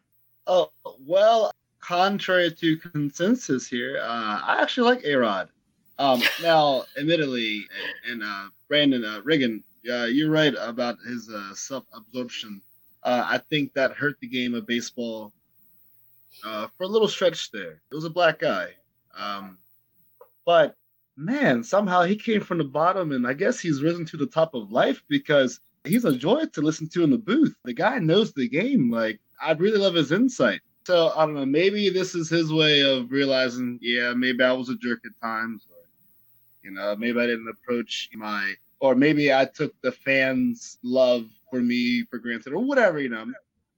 Oh, 0.52 0.72
well, 1.06 1.52
contrary 1.80 2.52
to 2.52 2.78
consensus 2.78 3.68
here, 3.68 4.00
uh, 4.02 4.42
I 4.44 4.58
actually 4.64 4.90
like 4.90 5.06
A 5.06 5.14
Rod. 5.14 5.50
Um, 6.00 6.24
now, 6.42 6.86
admittedly, 6.98 7.68
and 8.10 8.24
uh, 8.24 8.46
Brandon 8.68 9.06
uh, 9.06 9.22
Riggin, 9.24 9.64
uh, 9.88 10.06
you're 10.06 10.32
right 10.32 10.56
about 10.58 10.98
his 11.08 11.30
uh, 11.30 11.54
self 11.54 11.84
absorption. 11.94 12.64
Uh, 13.04 13.26
I 13.28 13.38
think 13.38 13.74
that 13.74 13.92
hurt 13.92 14.18
the 14.22 14.28
game 14.28 14.56
of 14.56 14.66
baseball 14.66 15.32
uh, 16.44 16.68
for 16.76 16.86
a 16.86 16.88
little 16.88 17.08
stretch 17.08 17.52
there. 17.52 17.84
It 17.92 17.96
was 17.96 18.06
a 18.06 18.10
black 18.10 18.40
guy. 18.40 18.70
Um, 19.16 19.60
but 20.48 20.76
man, 21.16 21.64
somehow 21.64 22.02
he 22.02 22.16
came 22.16 22.42
from 22.42 22.58
the 22.58 22.64
bottom, 22.64 23.12
and 23.12 23.28
I 23.28 23.34
guess 23.34 23.60
he's 23.60 23.84
risen 23.84 24.04
to 24.06 24.18
the 24.18 24.26
top 24.26 24.56
of 24.56 24.72
life 24.72 25.04
because 25.08 25.60
he's 25.84 26.06
a 26.06 26.16
joy 26.16 26.46
to 26.46 26.62
listen 26.62 26.90
to 26.90 27.04
in 27.04 27.12
the 27.12 27.18
booth. 27.18 27.56
The 27.64 27.74
guy 27.74 28.00
knows 28.00 28.34
the 28.34 28.48
game. 28.48 28.92
Like, 28.92 29.20
I'd 29.42 29.60
really 29.60 29.78
love 29.78 29.96
his 29.96 30.12
insight. 30.12 30.62
So 30.86 31.12
I 31.16 31.26
don't 31.26 31.36
know. 31.36 31.46
Maybe 31.46 31.90
this 31.90 32.16
is 32.16 32.30
his 32.30 32.52
way 32.52 32.82
of 32.82 33.12
realizing, 33.12 33.80
yeah, 33.82 34.14
maybe 34.14 34.44
I 34.44 34.52
was 34.52 34.70
a 34.70 34.76
jerk 34.78 35.00
at 35.06 35.12
times, 35.22 35.68
or 35.70 35.78
you 36.64 36.72
know, 36.72 36.96
maybe 36.96 37.20
I 37.20 37.28
didn't 37.28 37.48
approach 37.48 38.10
my, 38.14 38.54
or 38.80 38.96
maybe 38.96 39.34
I 39.34 39.46
took 39.46 39.74
the 39.82 39.92
fans' 39.92 40.78
love 40.84 41.26
for 41.50 41.62
me 41.62 42.06
for 42.10 42.18
granted, 42.18 42.54
or 42.54 42.60
whatever. 42.60 43.00
You 43.00 43.10
know, 43.10 43.26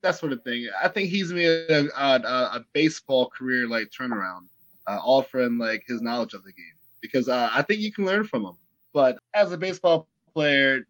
that 0.03 0.15
sort 0.15 0.31
of 0.31 0.43
thing. 0.43 0.67
I 0.81 0.87
think 0.87 1.09
he's 1.09 1.33
made 1.33 1.47
a, 1.47 1.89
a, 1.97 2.15
a 2.15 2.65
baseball 2.73 3.29
career 3.29 3.67
like 3.67 3.89
turnaround, 3.89 4.47
uh, 4.87 4.99
offering 5.03 5.57
like 5.57 5.83
his 5.85 6.01
knowledge 6.01 6.33
of 6.33 6.43
the 6.43 6.53
game 6.53 6.77
because 7.01 7.27
uh, 7.27 7.49
I 7.51 7.61
think 7.63 7.81
you 7.81 7.91
can 7.91 8.05
learn 8.05 8.23
from 8.23 8.45
him. 8.45 8.57
But 8.93 9.17
as 9.33 9.51
a 9.51 9.57
baseball 9.57 10.07
player, 10.33 10.81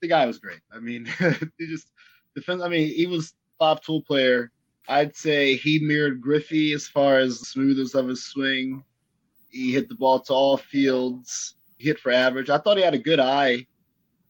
the 0.00 0.08
guy 0.08 0.26
was 0.26 0.38
great. 0.38 0.60
I 0.72 0.80
mean, 0.80 1.06
he 1.58 1.66
just 1.66 1.88
defense. 2.34 2.62
I 2.62 2.68
mean, 2.68 2.92
he 2.94 3.06
was 3.06 3.34
top 3.60 3.84
tool 3.84 4.02
player. 4.02 4.50
I'd 4.88 5.14
say 5.14 5.56
he 5.56 5.78
mirrored 5.78 6.20
Griffey 6.20 6.72
as 6.72 6.88
far 6.88 7.18
as 7.18 7.40
smoothness 7.40 7.94
of 7.94 8.08
his 8.08 8.24
swing. 8.24 8.82
He 9.50 9.72
hit 9.72 9.88
the 9.88 9.94
ball 9.94 10.20
to 10.20 10.32
all 10.32 10.56
fields. 10.56 11.56
He 11.78 11.88
hit 11.88 11.98
for 11.98 12.12
average. 12.12 12.50
I 12.50 12.58
thought 12.58 12.76
he 12.76 12.82
had 12.82 12.94
a 12.94 12.98
good 12.98 13.20
eye. 13.20 13.66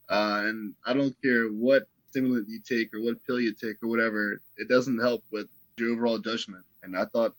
Uh, 0.09 0.43
and 0.45 0.73
I 0.85 0.93
don't 0.93 1.15
care 1.21 1.47
what 1.47 1.83
stimulant 2.11 2.49
you 2.49 2.59
take 2.59 2.93
or 2.93 3.01
what 3.01 3.23
pill 3.25 3.39
you 3.39 3.53
take 3.53 3.81
or 3.81 3.87
whatever, 3.87 4.41
it 4.57 4.67
doesn't 4.67 4.99
help 4.99 5.23
with 5.31 5.47
your 5.77 5.93
overall 5.93 6.19
judgment. 6.19 6.63
And 6.83 6.97
I 6.97 7.05
thought 7.05 7.33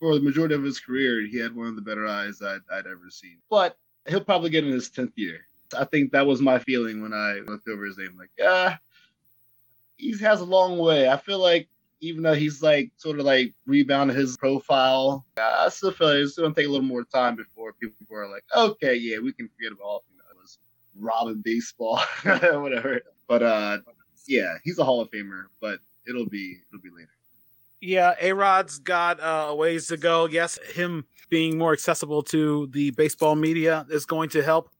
for 0.00 0.14
the 0.14 0.20
majority 0.20 0.54
of 0.54 0.62
his 0.62 0.80
career, 0.80 1.26
he 1.26 1.38
had 1.38 1.54
one 1.54 1.68
of 1.68 1.76
the 1.76 1.82
better 1.82 2.06
eyes 2.06 2.40
I'd, 2.42 2.60
I'd 2.72 2.86
ever 2.86 3.10
seen. 3.10 3.38
But 3.50 3.76
he'll 4.08 4.24
probably 4.24 4.50
get 4.50 4.64
in 4.64 4.72
his 4.72 4.90
10th 4.90 5.12
year. 5.16 5.40
I 5.76 5.84
think 5.84 6.12
that 6.12 6.26
was 6.26 6.40
my 6.40 6.58
feeling 6.58 7.02
when 7.02 7.12
I 7.12 7.40
looked 7.46 7.68
over 7.68 7.84
his 7.84 7.98
name. 7.98 8.16
Like, 8.18 8.30
yeah, 8.38 8.76
he 9.96 10.16
has 10.18 10.40
a 10.40 10.44
long 10.44 10.78
way. 10.78 11.08
I 11.08 11.16
feel 11.16 11.38
like 11.38 11.68
even 12.00 12.22
though 12.22 12.34
he's 12.34 12.62
like 12.62 12.90
sort 12.96 13.18
of 13.18 13.24
like 13.24 13.54
rebounded 13.66 14.16
his 14.16 14.36
profile, 14.36 15.24
I 15.38 15.68
still 15.70 15.92
feel 15.92 16.08
like 16.08 16.16
it's 16.18 16.36
going 16.36 16.52
to 16.52 16.60
take 16.60 16.68
a 16.68 16.70
little 16.70 16.86
more 16.86 17.04
time 17.04 17.36
before 17.36 17.72
people 17.72 18.04
are 18.12 18.28
like, 18.28 18.44
okay, 18.54 18.94
yeah, 18.94 19.18
we 19.18 19.32
can 19.32 19.48
forget 19.48 19.72
about 19.72 20.02
you 20.10 20.18
know, 20.18 20.40
was 20.40 20.58
robbing 20.98 21.42
baseball, 21.42 22.00
whatever. 22.24 23.00
But 23.28 23.42
uh, 23.42 23.78
yeah, 24.26 24.56
he's 24.62 24.78
a 24.78 24.84
Hall 24.84 25.00
of 25.00 25.10
Famer, 25.10 25.44
but 25.60 25.80
it'll 26.06 26.28
be 26.28 26.58
it'll 26.68 26.82
be 26.82 26.90
later. 26.90 27.10
Yeah, 27.80 28.14
A 28.20 28.32
Rod's 28.32 28.78
got 28.78 29.20
uh, 29.20 29.46
a 29.48 29.54
ways 29.54 29.88
to 29.88 29.96
go. 29.96 30.26
Yes, 30.26 30.58
him 30.74 31.04
being 31.28 31.58
more 31.58 31.72
accessible 31.72 32.22
to 32.22 32.68
the 32.72 32.90
baseball 32.92 33.34
media 33.34 33.86
is 33.90 34.06
going 34.06 34.30
to 34.30 34.42
help. 34.42 34.70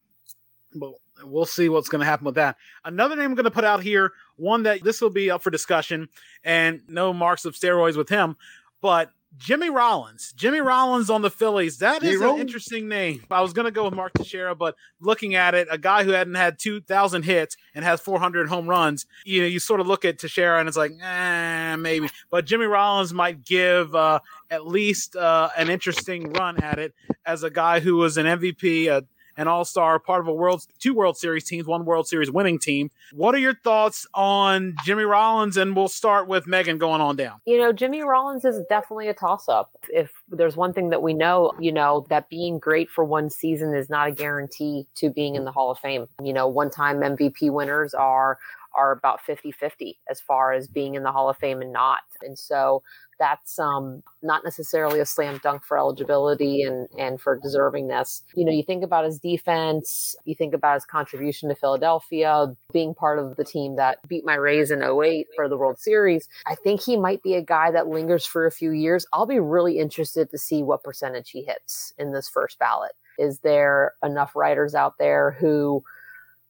But 0.79 0.93
we'll 1.25 1.47
see 1.47 1.69
what's 1.69 1.89
going 1.89 2.01
to 2.01 2.07
happen 2.07 2.25
with 2.25 2.35
that. 2.37 2.57
Another 2.85 3.17
name 3.17 3.27
I'm 3.27 3.35
going 3.35 3.45
to 3.45 3.51
put 3.51 3.65
out 3.65 3.83
here, 3.83 4.13
one 4.37 4.65
that 4.65 4.83
this 4.83 5.01
will 5.01 5.11
be 5.11 5.31
up 5.31 5.43
for 5.43 5.51
discussion, 5.51 6.09
and 6.45 6.83
no 6.89 7.13
marks 7.13 7.45
of 7.45 7.55
steroids 7.55 7.97
with 7.97 8.09
him, 8.09 8.37
but 8.81 9.13
Jimmy 9.39 9.69
Rollins. 9.69 10.33
Jimmy 10.33 10.61
Rollins 10.61 11.11
on 11.11 11.23
the 11.23 11.31
Phillies. 11.31 11.79
That 11.79 12.03
is 12.03 12.21
an 12.21 12.39
interesting 12.39 12.89
name. 12.89 13.23
I 13.31 13.43
was 13.43 13.53
going 13.53 13.67
to 13.67 13.71
go 13.71 13.85
with 13.85 13.95
Mark 13.95 14.13
Teixeira, 14.15 14.55
but 14.55 14.77
looking 15.01 15.35
at 15.35 15.55
it, 15.55 15.69
a 15.71 15.79
guy 15.79 16.05
who 16.05 16.11
hadn't 16.11 16.37
had 16.37 16.59
2,000 16.59 17.23
hits 17.23 17.57
and 17.75 17.85
has 17.85 18.01
400 18.01 18.49
home 18.49 18.67
runs, 18.67 19.07
you 19.25 19.43
know, 19.43 19.47
you 19.47 19.59
sort 19.61 19.81
of 19.81 19.87
look 19.87 20.05
at 20.05 20.19
Teixeira 20.19 20.59
and 20.59 20.69
it's 20.69 20.77
like, 20.77 20.93
eh, 21.03 21.77
maybe. 21.77 22.09
But 22.31 22.47
Jimmy 22.47 22.67
Rollins 22.67 23.13
might 23.13 23.45
give 23.45 23.95
uh, 23.95 24.21
at 24.51 24.67
least 24.67 25.17
uh, 25.17 25.51
an 25.57 25.69
interesting 25.69 26.33
run 26.33 26.63
at 26.63 26.79
it 26.79 26.95
as 27.27 27.43
a 27.43 27.51
guy 27.51 27.81
who 27.81 27.97
was 27.97 28.17
an 28.17 28.27
MVP, 28.27 28.89
a 28.89 29.05
an 29.37 29.49
All 29.49 29.65
Star, 29.65 29.99
part 29.99 30.21
of 30.21 30.29
a 30.29 30.33
World 30.33 30.67
two 30.79 30.95
World 30.95 31.17
Series 31.17 31.45
teams, 31.45 31.67
one 31.67 31.85
World 31.85 32.09
Series 32.09 32.31
winning 32.31 32.59
team. 32.59 32.91
What 33.13 33.35
are 33.35 33.39
your 33.39 33.55
thoughts 33.55 34.07
on 34.15 34.75
Jimmy 34.85 35.05
Rollins? 35.05 35.57
And 35.57 35.77
we'll 35.77 35.89
start 35.89 36.29
with 36.29 36.47
Megan 36.47 36.79
going 36.79 37.01
on 37.01 37.17
down. 37.17 37.41
You 37.47 37.59
know, 37.59 37.73
Jimmy 37.73 38.03
Rollins 38.03 38.45
is 38.45 38.61
definitely 38.69 39.09
a 39.09 39.15
toss 39.15 39.49
up. 39.49 39.71
If 39.89 40.11
there's 40.29 40.57
one 40.57 40.73
thing 40.73 40.91
that 40.91 41.03
we 41.03 41.15
know, 41.15 41.53
you 41.61 41.73
know, 41.73 42.07
that 42.09 42.29
being 42.29 42.59
great 42.59 42.91
for 42.91 43.05
one 43.05 43.31
season 43.31 43.75
is 43.75 43.91
not 43.91 44.09
a 44.09 44.13
guarantee 44.13 44.87
to 44.97 45.11
being 45.11 45.35
in 45.35 45.45
the 45.45 45.53
Hall 45.53 45.71
of 45.71 45.79
Fame. 45.79 46.07
You 46.23 46.33
know, 46.33 46.49
one 46.49 46.71
time 46.71 47.01
MVP 47.01 47.51
winners 47.51 47.95
are 47.95 48.39
are 48.75 48.93
about 48.93 49.21
50-50 49.27 49.97
as 50.11 50.21
far 50.21 50.53
as 50.53 50.69
being 50.69 50.95
in 50.97 51.03
the 51.03 51.11
Hall 51.11 51.31
of 51.31 51.39
Fame 51.39 51.63
and 51.63 51.73
not. 51.73 52.01
And 52.21 52.39
so 52.39 52.83
that's 53.19 53.59
um, 53.59 54.03
not 54.23 54.45
necessarily 54.45 55.01
a 55.01 55.07
slam 55.07 55.41
dunk 55.43 55.65
for 55.65 55.79
eligibility 55.79 56.63
and, 56.63 56.89
and 56.99 57.21
for 57.21 57.39
deservingness. 57.39 58.23
You 58.35 58.45
know, 58.45 58.53
you 58.53 58.63
think 58.63 58.85
about 58.85 59.05
his 59.05 59.19
defense, 59.19 60.15
you 60.25 60.35
think 60.35 60.55
about 60.55 60.75
his 60.75 60.85
contribution 60.85 61.49
to 61.49 61.55
Philadelphia, 61.55 62.55
being 62.73 62.95
part 62.95 63.19
of 63.19 63.37
the 63.37 63.45
team 63.45 63.77
that 63.77 63.99
beat 64.09 64.25
my 64.25 64.35
Rays 64.35 64.71
in 64.71 64.83
08 64.83 65.27
for 65.35 65.49
the 65.49 65.57
World 65.57 65.79
Series. 65.79 66.29
I 66.47 66.55
think 66.55 66.81
he 66.81 66.97
might 66.97 67.23
be 67.23 67.35
a 67.35 67.43
guy 67.43 67.71
that 67.71 67.89
lingers 67.89 68.27
for 68.27 68.47
a 68.47 68.53
few 68.53 68.71
years. 68.73 69.07
I'll 69.13 69.27
be 69.27 69.41
really 69.41 69.79
interested 69.79 70.31
to 70.31 70.39
see 70.39 70.63
what 70.63 70.83
percentage 70.83 71.31
he 71.31 71.43
hits 71.43 71.93
in 71.99 72.13
this 72.13 72.29
first 72.29 72.59
ballot. 72.59 72.93
Is 73.19 73.39
there 73.41 73.95
enough 74.03 74.37
writers 74.37 74.75
out 74.75 74.99
there 74.99 75.33
who 75.33 75.83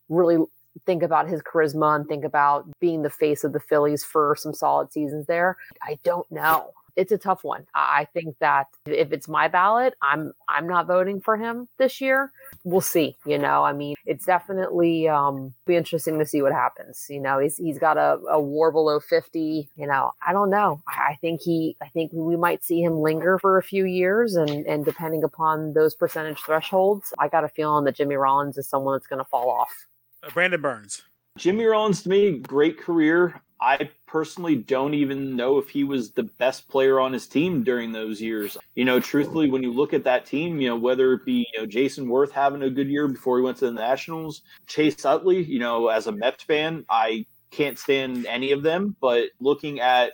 really 0.09 0.39
think 0.85 1.03
about 1.03 1.29
his 1.29 1.43
charisma 1.43 1.97
and 1.97 2.07
think 2.07 2.25
about 2.25 2.67
being 2.81 3.03
the 3.03 3.11
face 3.11 3.45
of 3.45 3.53
the 3.53 3.61
Phillies 3.61 4.05
for 4.05 4.37
some 4.39 4.55
solid 4.55 4.93
seasons 4.93 5.27
there. 5.27 5.57
I 5.83 5.99
don't 6.05 6.31
know. 6.31 6.73
It's 6.97 7.13
a 7.13 7.19
tough 7.19 7.45
one. 7.45 7.67
I 7.75 8.07
think 8.15 8.39
that 8.39 8.69
if 8.87 9.13
it's 9.13 9.29
my 9.29 9.49
ballot, 9.49 9.95
I'm 10.01 10.33
I'm 10.49 10.67
not 10.67 10.87
voting 10.87 11.21
for 11.21 11.37
him 11.37 11.69
this 11.77 12.01
year. 12.01 12.33
We'll 12.65 12.81
see. 12.81 13.19
You 13.27 13.37
know, 13.37 13.65
I 13.65 13.75
mean, 13.75 13.97
it's 14.07 14.25
definitely 14.25 15.07
um, 15.07 15.53
be 15.67 15.77
interesting 15.77 16.19
to 16.19 16.25
see 16.25 16.41
what 16.41 16.53
happens. 16.53 17.07
You 17.11 17.21
know, 17.21 17.39
he's 17.39 17.59
he's 17.59 17.79
got 17.79 17.99
a, 17.99 18.19
a 18.31 18.41
WAR 18.41 18.73
below 18.73 18.99
50. 18.99 19.69
You 19.77 19.87
know, 19.87 20.13
I 20.27 20.33
don't 20.33 20.49
know. 20.49 20.81
I 20.89 21.19
think 21.21 21.43
he 21.43 21.77
I 21.83 21.89
think 21.89 22.13
we 22.15 22.35
might 22.35 22.65
see 22.65 22.81
him 22.81 23.01
linger 23.01 23.39
for 23.39 23.59
a 23.59 23.63
few 23.63 23.85
years, 23.85 24.35
and 24.35 24.67
and 24.67 24.83
depending 24.83 25.23
upon 25.23 25.75
those 25.75 25.95
percentage 25.95 26.41
thresholds, 26.41 27.13
I 27.19 27.29
got 27.29 27.45
a 27.45 27.49
feeling 27.49 27.85
that 27.85 27.97
Jimmy 27.97 28.15
Rollins 28.15 28.57
is 28.57 28.67
someone 28.67 28.95
that's 28.95 29.07
going 29.07 29.23
to 29.23 29.29
fall 29.29 29.51
off. 29.51 29.87
Uh, 30.27 30.31
Brandon 30.31 30.61
Berns. 30.61 31.03
Jimmy 31.39 31.65
Rollins 31.65 32.03
to 32.03 32.09
me, 32.09 32.39
great 32.39 32.79
career. 32.79 33.41
I 33.61 33.91
personally 34.07 34.57
don't 34.57 34.95
even 34.95 35.35
know 35.37 35.59
if 35.59 35.69
he 35.69 35.85
was 35.85 36.13
the 36.13 36.25
best 36.25 36.69
player 36.69 37.01
on 37.01 37.13
his 37.13 37.27
team 37.27 37.63
during 37.63 37.93
those 37.93 38.21
years. 38.21 38.57
You 38.75 38.85
know, 38.85 39.01
truthfully, 39.01 39.51
when 39.51 39.63
you 39.63 39.73
look 39.73 39.95
at 39.95 40.05
that 40.05 40.27
team, 40.27 40.61
you 40.61 40.69
know, 40.69 40.77
whether 40.77 41.15
it 41.15 41.25
be 41.25 41.47
you 41.53 41.61
know 41.61 41.67
Jason 41.67 42.07
Werth 42.07 42.33
having 42.33 42.63
a 42.63 42.71
good 42.71 42.89
year 42.89 43.09
before 43.09 43.39
he 43.39 43.45
went 43.45 43.57
to 43.59 43.67
the 43.67 43.73
Nationals, 43.73 44.43
Chase 44.67 45.05
Utley, 45.05 45.43
you 45.43 45.59
know, 45.59 45.89
as 45.89 46.07
a 46.07 46.13
Mets 46.13 46.45
fan, 46.45 46.85
I 46.91 47.25
can't 47.51 47.79
stand 47.79 48.27
any 48.27 48.53
of 48.53 48.63
them. 48.63 48.97
But 49.01 49.31
looking 49.41 49.81
at 49.81 50.13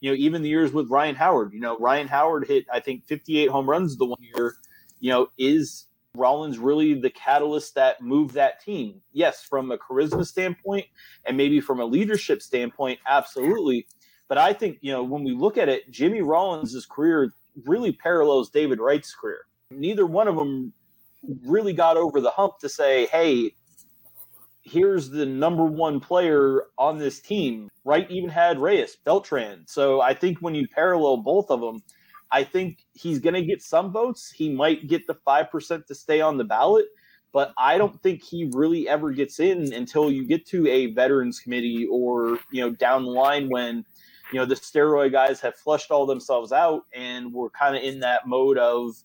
you 0.00 0.10
know, 0.10 0.16
even 0.16 0.42
the 0.42 0.48
years 0.48 0.72
with 0.72 0.90
Ryan 0.90 1.14
Howard, 1.14 1.52
you 1.52 1.60
know, 1.60 1.76
Ryan 1.78 2.08
Howard 2.08 2.46
hit 2.46 2.66
I 2.72 2.80
think 2.80 3.04
58 3.06 3.48
home 3.48 3.68
runs 3.68 3.96
the 3.96 4.04
one 4.04 4.22
year. 4.22 4.54
You 5.00 5.10
know, 5.10 5.28
is 5.36 5.86
Rollins 6.14 6.58
really 6.58 6.94
the 6.94 7.10
catalyst 7.10 7.74
that 7.74 8.00
moved 8.00 8.34
that 8.34 8.62
team? 8.62 9.00
Yes, 9.12 9.44
from 9.44 9.70
a 9.70 9.78
charisma 9.78 10.26
standpoint 10.26 10.86
and 11.24 11.36
maybe 11.36 11.60
from 11.60 11.80
a 11.80 11.84
leadership 11.84 12.42
standpoint, 12.42 13.00
absolutely. 13.06 13.86
But 14.28 14.38
I 14.38 14.52
think, 14.52 14.78
you 14.80 14.92
know, 14.92 15.02
when 15.02 15.24
we 15.24 15.32
look 15.32 15.58
at 15.58 15.68
it, 15.68 15.90
Jimmy 15.90 16.22
Rollins' 16.22 16.86
career 16.86 17.32
really 17.64 17.92
parallels 17.92 18.50
David 18.50 18.80
Wright's 18.80 19.14
career. 19.14 19.40
Neither 19.70 20.06
one 20.06 20.28
of 20.28 20.36
them 20.36 20.72
really 21.44 21.72
got 21.72 21.96
over 21.96 22.20
the 22.20 22.30
hump 22.30 22.58
to 22.60 22.68
say, 22.68 23.06
hey, 23.06 23.54
here's 24.62 25.10
the 25.10 25.26
number 25.26 25.64
one 25.64 26.00
player 26.00 26.64
on 26.78 26.98
this 26.98 27.20
team. 27.20 27.68
Wright 27.84 28.10
even 28.10 28.30
had 28.30 28.58
Reyes, 28.58 28.96
Beltran. 29.04 29.64
So 29.66 30.00
I 30.00 30.14
think 30.14 30.38
when 30.38 30.54
you 30.54 30.66
parallel 30.68 31.18
both 31.18 31.50
of 31.50 31.60
them, 31.60 31.82
I 32.34 32.42
think 32.42 32.84
he's 32.94 33.20
going 33.20 33.34
to 33.34 33.44
get 33.44 33.62
some 33.62 33.92
votes. 33.92 34.28
He 34.28 34.52
might 34.52 34.88
get 34.88 35.06
the 35.06 35.14
5% 35.14 35.86
to 35.86 35.94
stay 35.94 36.20
on 36.20 36.36
the 36.36 36.42
ballot, 36.42 36.86
but 37.32 37.54
I 37.56 37.78
don't 37.78 38.02
think 38.02 38.24
he 38.24 38.50
really 38.52 38.88
ever 38.88 39.12
gets 39.12 39.38
in 39.38 39.72
until 39.72 40.10
you 40.10 40.26
get 40.26 40.44
to 40.46 40.66
a 40.66 40.86
veterans 40.86 41.38
committee 41.38 41.86
or, 41.88 42.40
you 42.50 42.60
know, 42.60 42.70
down 42.70 43.04
the 43.04 43.12
line 43.12 43.48
when, 43.50 43.84
you 44.32 44.40
know, 44.40 44.46
the 44.46 44.56
steroid 44.56 45.12
guys 45.12 45.40
have 45.42 45.54
flushed 45.54 45.92
all 45.92 46.06
themselves 46.06 46.50
out 46.50 46.82
and 46.92 47.32
we're 47.32 47.50
kind 47.50 47.76
of 47.76 47.84
in 47.84 48.00
that 48.00 48.26
mode 48.26 48.58
of, 48.58 48.96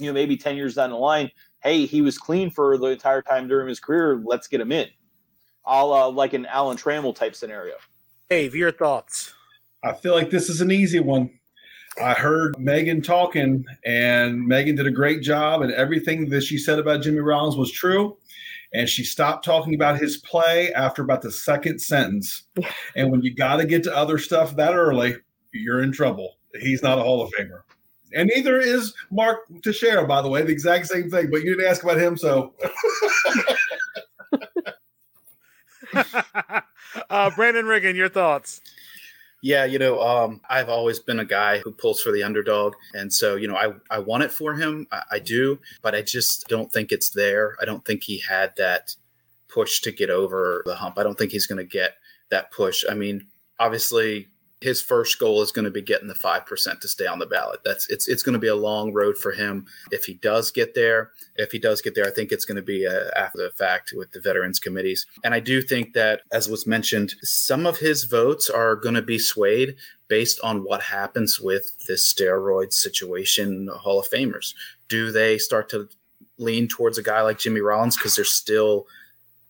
you 0.00 0.08
know, 0.08 0.12
maybe 0.12 0.36
10 0.36 0.56
years 0.56 0.74
down 0.74 0.90
the 0.90 0.96
line, 0.96 1.30
hey, 1.62 1.86
he 1.86 2.02
was 2.02 2.18
clean 2.18 2.50
for 2.50 2.76
the 2.76 2.86
entire 2.86 3.22
time 3.22 3.46
during 3.46 3.68
his 3.68 3.78
career. 3.78 4.20
Let's 4.24 4.48
get 4.48 4.60
him 4.60 4.72
in. 4.72 4.88
All 5.64 5.92
uh, 5.92 6.10
like 6.10 6.32
an 6.32 6.44
Alan 6.46 6.76
Trammell 6.76 7.14
type 7.14 7.36
scenario. 7.36 7.76
Dave, 8.28 8.56
your 8.56 8.72
thoughts? 8.72 9.32
I 9.84 9.92
feel 9.92 10.12
like 10.12 10.30
this 10.30 10.48
is 10.48 10.60
an 10.60 10.72
easy 10.72 10.98
one. 10.98 11.30
I 12.00 12.14
heard 12.14 12.58
Megan 12.58 13.02
talking, 13.02 13.64
and 13.84 14.46
Megan 14.46 14.76
did 14.76 14.86
a 14.86 14.90
great 14.90 15.22
job, 15.22 15.62
and 15.62 15.72
everything 15.72 16.28
that 16.30 16.42
she 16.42 16.58
said 16.58 16.78
about 16.78 17.02
Jimmy 17.02 17.20
Rollins 17.20 17.56
was 17.56 17.72
true. 17.72 18.16
And 18.74 18.88
she 18.88 19.02
stopped 19.02 19.44
talking 19.44 19.74
about 19.74 19.98
his 19.98 20.18
play 20.18 20.72
after 20.74 21.02
about 21.02 21.22
the 21.22 21.30
second 21.30 21.80
sentence. 21.80 22.42
And 22.94 23.10
when 23.10 23.22
you 23.22 23.34
got 23.34 23.56
to 23.56 23.64
get 23.64 23.82
to 23.84 23.96
other 23.96 24.18
stuff 24.18 24.56
that 24.56 24.74
early, 24.74 25.16
you're 25.52 25.82
in 25.82 25.90
trouble. 25.90 26.36
He's 26.60 26.82
not 26.82 26.98
a 26.98 27.02
Hall 27.02 27.22
of 27.22 27.32
Famer. 27.32 27.62
And 28.14 28.30
neither 28.34 28.58
is 28.58 28.94
Mark 29.10 29.40
Teixeira, 29.62 30.06
by 30.06 30.22
the 30.22 30.28
way, 30.28 30.42
the 30.42 30.52
exact 30.52 30.86
same 30.86 31.10
thing. 31.10 31.30
But 31.30 31.42
you 31.42 31.56
didn't 31.56 31.70
ask 31.70 31.82
about 31.82 31.98
him, 31.98 32.16
so. 32.16 32.54
uh, 37.10 37.30
Brandon 37.30 37.66
Riggin, 37.66 37.96
your 37.96 38.08
thoughts? 38.08 38.60
Yeah, 39.40 39.64
you 39.64 39.78
know, 39.78 40.00
um, 40.00 40.40
I've 40.50 40.68
always 40.68 40.98
been 40.98 41.20
a 41.20 41.24
guy 41.24 41.58
who 41.58 41.70
pulls 41.70 42.00
for 42.00 42.10
the 42.10 42.24
underdog, 42.24 42.74
and 42.92 43.12
so 43.12 43.36
you 43.36 43.46
know, 43.46 43.56
I 43.56 43.72
I 43.88 44.00
want 44.00 44.24
it 44.24 44.32
for 44.32 44.54
him, 44.54 44.86
I, 44.90 45.02
I 45.12 45.18
do, 45.20 45.60
but 45.80 45.94
I 45.94 46.02
just 46.02 46.48
don't 46.48 46.72
think 46.72 46.90
it's 46.90 47.10
there. 47.10 47.56
I 47.62 47.64
don't 47.64 47.84
think 47.84 48.02
he 48.02 48.18
had 48.18 48.54
that 48.56 48.96
push 49.48 49.80
to 49.80 49.92
get 49.92 50.10
over 50.10 50.62
the 50.66 50.74
hump. 50.74 50.98
I 50.98 51.02
don't 51.02 51.16
think 51.16 51.32
he's 51.32 51.46
going 51.46 51.58
to 51.58 51.64
get 51.64 51.94
that 52.30 52.50
push. 52.50 52.84
I 52.88 52.94
mean, 52.94 53.26
obviously, 53.58 54.28
his 54.60 54.82
first 54.82 55.18
goal 55.18 55.40
is 55.42 55.52
going 55.52 55.64
to 55.64 55.70
be 55.70 55.82
getting 55.82 56.08
the 56.08 56.14
5% 56.14 56.80
to 56.80 56.88
stay 56.88 57.06
on 57.06 57.18
the 57.18 57.26
ballot. 57.26 57.60
That's 57.64 57.88
it's 57.88 58.08
it's 58.08 58.22
going 58.22 58.32
to 58.32 58.40
be 58.40 58.48
a 58.48 58.56
long 58.56 58.92
road 58.92 59.16
for 59.16 59.32
him 59.32 59.66
if 59.92 60.04
he 60.04 60.14
does 60.14 60.50
get 60.50 60.74
there. 60.74 61.12
If 61.36 61.52
he 61.52 61.58
does 61.58 61.80
get 61.80 61.94
there, 61.94 62.06
I 62.06 62.10
think 62.10 62.32
it's 62.32 62.44
going 62.44 62.56
to 62.56 62.62
be 62.62 62.84
a, 62.84 63.06
uh, 63.06 63.10
after 63.16 63.38
the 63.38 63.50
fact 63.50 63.92
with 63.96 64.10
the 64.12 64.20
veterans 64.20 64.58
committees. 64.58 65.06
And 65.22 65.32
I 65.32 65.40
do 65.40 65.62
think 65.62 65.92
that 65.94 66.22
as 66.32 66.48
was 66.48 66.66
mentioned, 66.66 67.14
some 67.22 67.66
of 67.66 67.78
his 67.78 68.04
votes 68.04 68.50
are 68.50 68.74
going 68.74 68.96
to 68.96 69.02
be 69.02 69.18
swayed 69.18 69.76
based 70.08 70.40
on 70.42 70.64
what 70.64 70.82
happens 70.82 71.38
with 71.38 71.72
this 71.86 72.12
steroid 72.12 72.72
situation 72.72 73.68
Hall 73.72 74.00
of 74.00 74.10
Famers. 74.10 74.54
Do 74.88 75.12
they 75.12 75.38
start 75.38 75.68
to 75.70 75.88
lean 76.38 76.68
towards 76.68 76.98
a 76.98 77.02
guy 77.02 77.20
like 77.22 77.38
Jimmy 77.38 77.60
Rollins 77.60 77.96
because 77.96 78.14
they're 78.14 78.24
still 78.24 78.86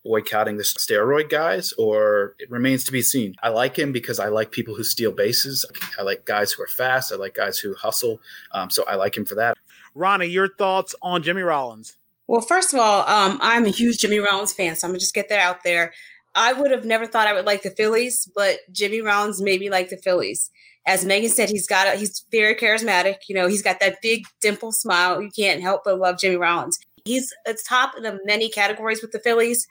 boycotting 0.09 0.57
the 0.57 0.63
steroid 0.63 1.29
guys, 1.29 1.73
or 1.75 2.35
it 2.39 2.51
remains 2.51 2.83
to 2.85 2.93
be 2.93 3.03
seen. 3.03 3.35
I 3.43 3.51
like 3.51 3.79
him 3.79 3.93
because 3.93 4.19
I 4.19 4.29
like 4.29 4.51
people 4.51 4.75
who 4.75 4.83
steal 4.83 5.13
bases. 5.13 5.67
I 5.99 6.03
like 6.03 6.25
guys 6.25 6.51
who 6.51 6.63
are 6.63 6.69
fast. 6.69 7.13
I 7.13 7.17
like 7.17 7.35
guys 7.35 7.59
who 7.59 7.75
hustle. 7.75 8.19
Um, 8.53 8.71
so 8.71 8.85
I 8.89 8.95
like 8.95 9.17
him 9.17 9.27
for 9.27 9.35
that. 9.35 9.59
Ronnie, 9.95 10.27
your 10.27 10.49
thoughts 10.49 10.95
on 11.03 11.23
Jimmy 11.23 11.43
Rollins? 11.43 11.99
Well, 12.27 12.41
first 12.41 12.73
of 12.73 12.81
all, 12.81 13.01
um, 13.07 13.39
I'm 13.43 13.67
a 13.67 13.71
huge 13.71 13.99
Jimmy 13.99 14.19
Rollins 14.19 14.53
fan, 14.53 14.77
so 14.77 14.87
I'm 14.87 14.93
gonna 14.93 15.01
just 15.01 15.15
get 15.15 15.29
that 15.29 15.41
out 15.41 15.63
there. 15.63 15.93
I 16.35 16.53
would 16.53 16.71
have 16.71 16.85
never 16.85 17.07
thought 17.07 17.27
I 17.27 17.35
would 17.35 17.47
like 17.47 17.63
the 17.63 17.71
Phillies, 17.71 18.31
but 18.35 18.61
Jimmy 18.73 19.03
Rollins 19.03 19.43
made 19.43 19.61
me 19.61 19.71
like 19.71 19.91
the 19.91 19.97
Phillies. 19.99 20.51
As 20.87 21.05
Megan 21.05 21.31
said, 21.31 21.51
he's 21.51 21.67
got 21.67 21.87
a, 21.87 21.99
he's 21.99 22.25
very 22.31 22.55
charismatic. 22.55 23.17
You 23.29 23.35
know, 23.35 23.47
he's 23.47 23.63
got 23.63 23.81
that 23.81 24.01
big 24.01 24.25
dimple 24.41 24.73
smile. 24.73 25.21
You 25.21 25.31
can't 25.37 25.61
help 25.61 25.83
but 25.85 25.99
love 25.99 26.19
Jimmy 26.19 26.37
Rollins. 26.37 26.79
He's 27.05 27.33
at 27.47 27.57
top 27.67 27.95
in 27.97 28.03
the 28.03 28.19
many 28.25 28.49
categories 28.51 29.03
with 29.03 29.13
the 29.13 29.19
Phillies. 29.19 29.67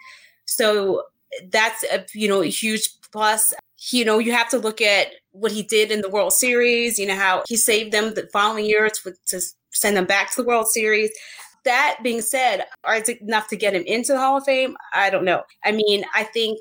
So 0.47 1.03
that's 1.51 1.83
a 1.83 2.05
you 2.13 2.27
know 2.27 2.41
a 2.41 2.49
huge 2.49 2.89
plus. 3.11 3.53
You 3.91 4.05
know, 4.05 4.17
you 4.17 4.31
have 4.31 4.49
to 4.49 4.57
look 4.57 4.81
at 4.81 5.09
what 5.31 5.51
he 5.51 5.61
did 5.61 5.91
in 5.91 6.01
the 6.01 6.09
World 6.09 6.33
Series. 6.33 6.97
You 6.97 7.05
know 7.05 7.15
how 7.15 7.43
he 7.47 7.55
saved 7.55 7.91
them 7.91 8.15
the 8.15 8.27
following 8.33 8.65
years 8.65 8.93
to 9.27 9.41
send 9.71 9.95
them 9.95 10.05
back 10.05 10.31
to 10.31 10.41
the 10.41 10.47
World 10.47 10.67
Series. 10.67 11.11
That 11.63 11.97
being 12.01 12.21
said, 12.21 12.65
is 12.95 13.09
it 13.09 13.21
enough 13.21 13.47
to 13.49 13.55
get 13.55 13.75
him 13.75 13.83
into 13.85 14.13
the 14.13 14.19
Hall 14.19 14.37
of 14.37 14.45
Fame? 14.45 14.77
I 14.93 15.09
don't 15.09 15.25
know. 15.25 15.43
I 15.63 15.73
mean, 15.73 16.05
I 16.15 16.23
think 16.23 16.59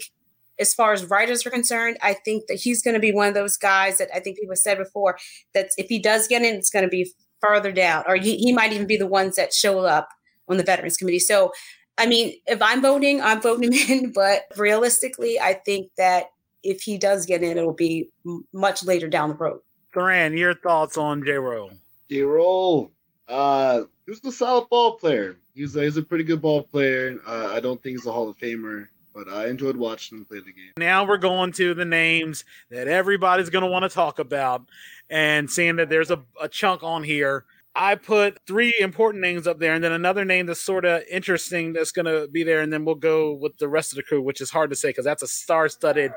as 0.59 0.75
far 0.75 0.93
as 0.93 1.05
writers 1.05 1.47
are 1.47 1.51
concerned, 1.51 1.97
I 2.03 2.15
think 2.15 2.47
that 2.49 2.55
he's 2.55 2.83
going 2.83 2.95
to 2.95 3.01
be 3.01 3.13
one 3.13 3.29
of 3.29 3.35
those 3.35 3.57
guys 3.57 3.99
that 3.99 4.09
I 4.15 4.21
think 4.21 4.39
people 4.39 4.57
said 4.57 4.79
before 4.79 5.17
that 5.55 5.71
if 5.77 5.89
he 5.89 5.99
does 5.99 6.27
get 6.29 6.43
in, 6.43 6.55
it's 6.55 6.71
going 6.71 6.85
to 6.85 6.89
be 6.91 7.11
further 7.41 7.73
down, 7.73 8.05
or 8.09 8.17
he, 8.17 8.37
he 8.39 8.53
might 8.53 8.73
even 8.73 8.87
be 8.87 8.97
the 8.97 9.07
ones 9.07 9.37
that 9.37 9.53
show 9.53 9.81
up 9.81 10.09
on 10.49 10.57
the 10.57 10.65
Veterans 10.65 10.97
Committee. 10.97 11.19
So 11.19 11.53
I 11.99 12.07
mean, 12.07 12.35
if 12.47 12.61
I'm 12.61 12.83
voting, 12.83 13.21
I'm 13.21 13.41
voting 13.41 13.73
him 13.73 13.91
in. 14.05 14.13
But 14.13 14.45
realistically, 14.57 15.41
I 15.41 15.55
think 15.55 15.91
that 15.97 16.31
if 16.63 16.83
he 16.83 16.99
does 16.99 17.27
get 17.27 17.43
in, 17.43 17.57
it'll 17.57 17.73
be 17.73 18.11
much 18.53 18.85
later 18.85 19.09
down 19.09 19.31
the 19.31 19.37
road. 19.37 19.61
Therran, 19.95 20.37
your 20.37 20.55
thoughts 20.55 20.99
on 20.99 21.25
J. 21.25 21.33
Roll? 21.33 21.71
J. 22.11 22.23
Roll, 22.23 22.93
uh, 23.29 23.83
he 24.05 24.11
was 24.11 24.25
a 24.25 24.33
solid 24.33 24.69
ball 24.69 24.93
player. 24.93 25.39
He's 25.55 25.75
a, 25.75 25.85
he's 25.85 25.97
a 25.97 26.03
pretty 26.03 26.25
good 26.25 26.43
ball 26.43 26.63
player. 26.63 27.19
Uh, 27.27 27.53
I 27.53 27.61
don't 27.61 27.83
think 27.83 27.97
he's 27.97 28.07
a 28.07 28.13
Hall 28.13 28.29
of 28.29 28.37
Famer, 28.37 28.89
but 29.15 29.29
I 29.29 29.47
enjoyed 29.47 29.77
watching 29.77 30.19
him 30.19 30.25
play 30.27 30.41
the 30.41 30.53
game. 30.53 30.73
Now 30.77 31.07
we're 31.07 31.17
going 31.17 31.53
to 31.53 31.73
the 31.73 31.85
names 31.85 32.45
that 32.71 32.89
everybody's 32.89 33.49
going 33.49 33.65
to 33.65 33.71
want 33.71 33.85
to 33.85 33.89
talk 33.89 34.19
about, 34.19 34.69
and 35.09 35.51
seeing 35.51 35.77
that 35.77 35.89
there's 35.89 36.11
a, 36.11 36.23
a 36.41 36.49
chunk 36.49 36.83
on 36.83 37.03
here 37.03 37.47
I 37.79 37.95
put 37.95 38.39
three 38.47 38.75
important 38.81 39.21
names 39.21 39.47
up 39.47 39.59
there, 39.59 39.75
and 39.75 39.85
then 39.85 39.93
another 39.93 40.25
name 40.25 40.47
that's 40.47 40.63
sort 40.63 40.87
of 40.87 41.03
interesting 41.11 41.75
that's 41.75 41.93
going 41.93 42.07
to 42.07 42.27
be 42.27 42.43
there, 42.43 42.63
and 42.63 42.73
then 42.73 42.87
we'll 42.87 42.95
go 42.95 43.35
with 43.35 43.59
the 43.59 43.69
rest 43.69 43.93
of 43.93 43.97
the 43.97 44.03
crew, 44.03 44.23
which 44.23 44.41
is 44.41 44.49
hard 44.49 44.71
to 44.71 44.77
say 44.77 44.89
because 44.89 45.05
that's 45.05 45.23
a 45.23 45.29
star-studded 45.29 46.11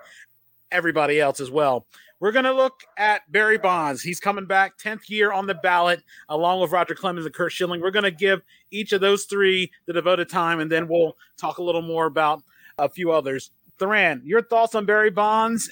everybody 0.72 1.20
else 1.20 1.42
as 1.42 1.52
well. 1.52 1.86
We're 2.22 2.32
going 2.32 2.46
to 2.46 2.54
look 2.54 2.86
at 2.98 3.30
Barry 3.30 3.58
Bonds. 3.58 4.02
He's 4.02 4.22
coming 4.22 4.46
back 4.46 4.78
10th 4.78 5.10
year 5.10 5.34
on 5.34 5.48
the 5.48 5.56
ballot, 5.56 6.02
along 6.30 6.62
with 6.62 6.72
Roger 6.72 6.96
Clemens 6.96 7.26
and 7.26 7.36
Curt 7.36 7.52
Schilling. 7.52 7.82
We're 7.82 7.92
going 7.92 8.04
to 8.04 8.12
give 8.12 8.42
each 8.72 8.94
of 8.94 9.02
those 9.02 9.26
three 9.26 9.70
the 9.86 9.92
devoted 9.92 10.30
time, 10.30 10.62
and 10.62 10.72
then 10.72 10.88
we'll 10.88 11.18
talk 11.38 11.58
a 11.58 11.64
little 11.64 11.82
more 11.82 12.06
about 12.06 12.42
a 12.78 12.88
few 12.88 13.12
others. 13.12 13.52
Therran, 13.80 14.22
your 14.24 14.44
thoughts 14.44 14.76
on 14.76 14.86
Barry 14.86 15.12
Bonds? 15.12 15.70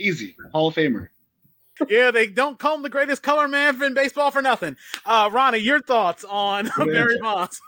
Easy, 0.00 0.34
Hall 0.52 0.66
of 0.66 0.74
Famer 0.74 1.10
yeah, 1.88 2.10
they 2.10 2.26
don't 2.26 2.58
call 2.58 2.76
him 2.76 2.82
the 2.82 2.88
greatest 2.88 3.22
color 3.22 3.48
man 3.48 3.82
in 3.82 3.94
baseball 3.94 4.30
for 4.30 4.42
nothing. 4.42 4.76
Uh, 5.04 5.30
Ronnie, 5.32 5.58
your 5.58 5.80
thoughts 5.80 6.24
on 6.24 6.70
Barry 6.78 7.18
Bonds? 7.20 7.60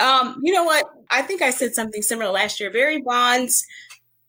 Um, 0.00 0.40
you 0.42 0.52
know 0.52 0.64
what? 0.64 0.86
I 1.10 1.22
think 1.22 1.42
I 1.42 1.50
said 1.50 1.74
something 1.74 2.02
similar 2.02 2.30
last 2.30 2.60
year. 2.60 2.70
Barry 2.70 3.00
Bonds 3.00 3.64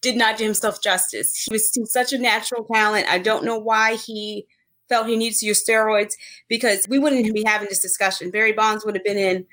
did 0.02 0.16
not 0.16 0.38
do 0.38 0.46
himself 0.46 0.82
justice. 0.82 1.44
He 1.44 1.54
was 1.54 1.70
such 1.92 2.14
a 2.14 2.18
natural 2.18 2.64
talent. 2.64 3.08
I 3.10 3.18
don't 3.20 3.44
know 3.44 3.58
why 3.58 3.96
he 3.96 4.46
felt 4.88 5.08
he 5.08 5.18
needs 5.18 5.40
to 5.40 5.46
use 5.46 5.66
steroids 5.66 6.14
because 6.48 6.88
we 6.88 7.00
wouldn't 7.00 7.34
be 7.34 7.44
having 7.46 7.68
this 7.68 7.82
discussion. 7.82 8.32
Barry 8.32 8.54
Bonds 8.54 8.86
would 8.86 8.96
have 8.96 9.04
been 9.04 9.18
in 9.18 9.46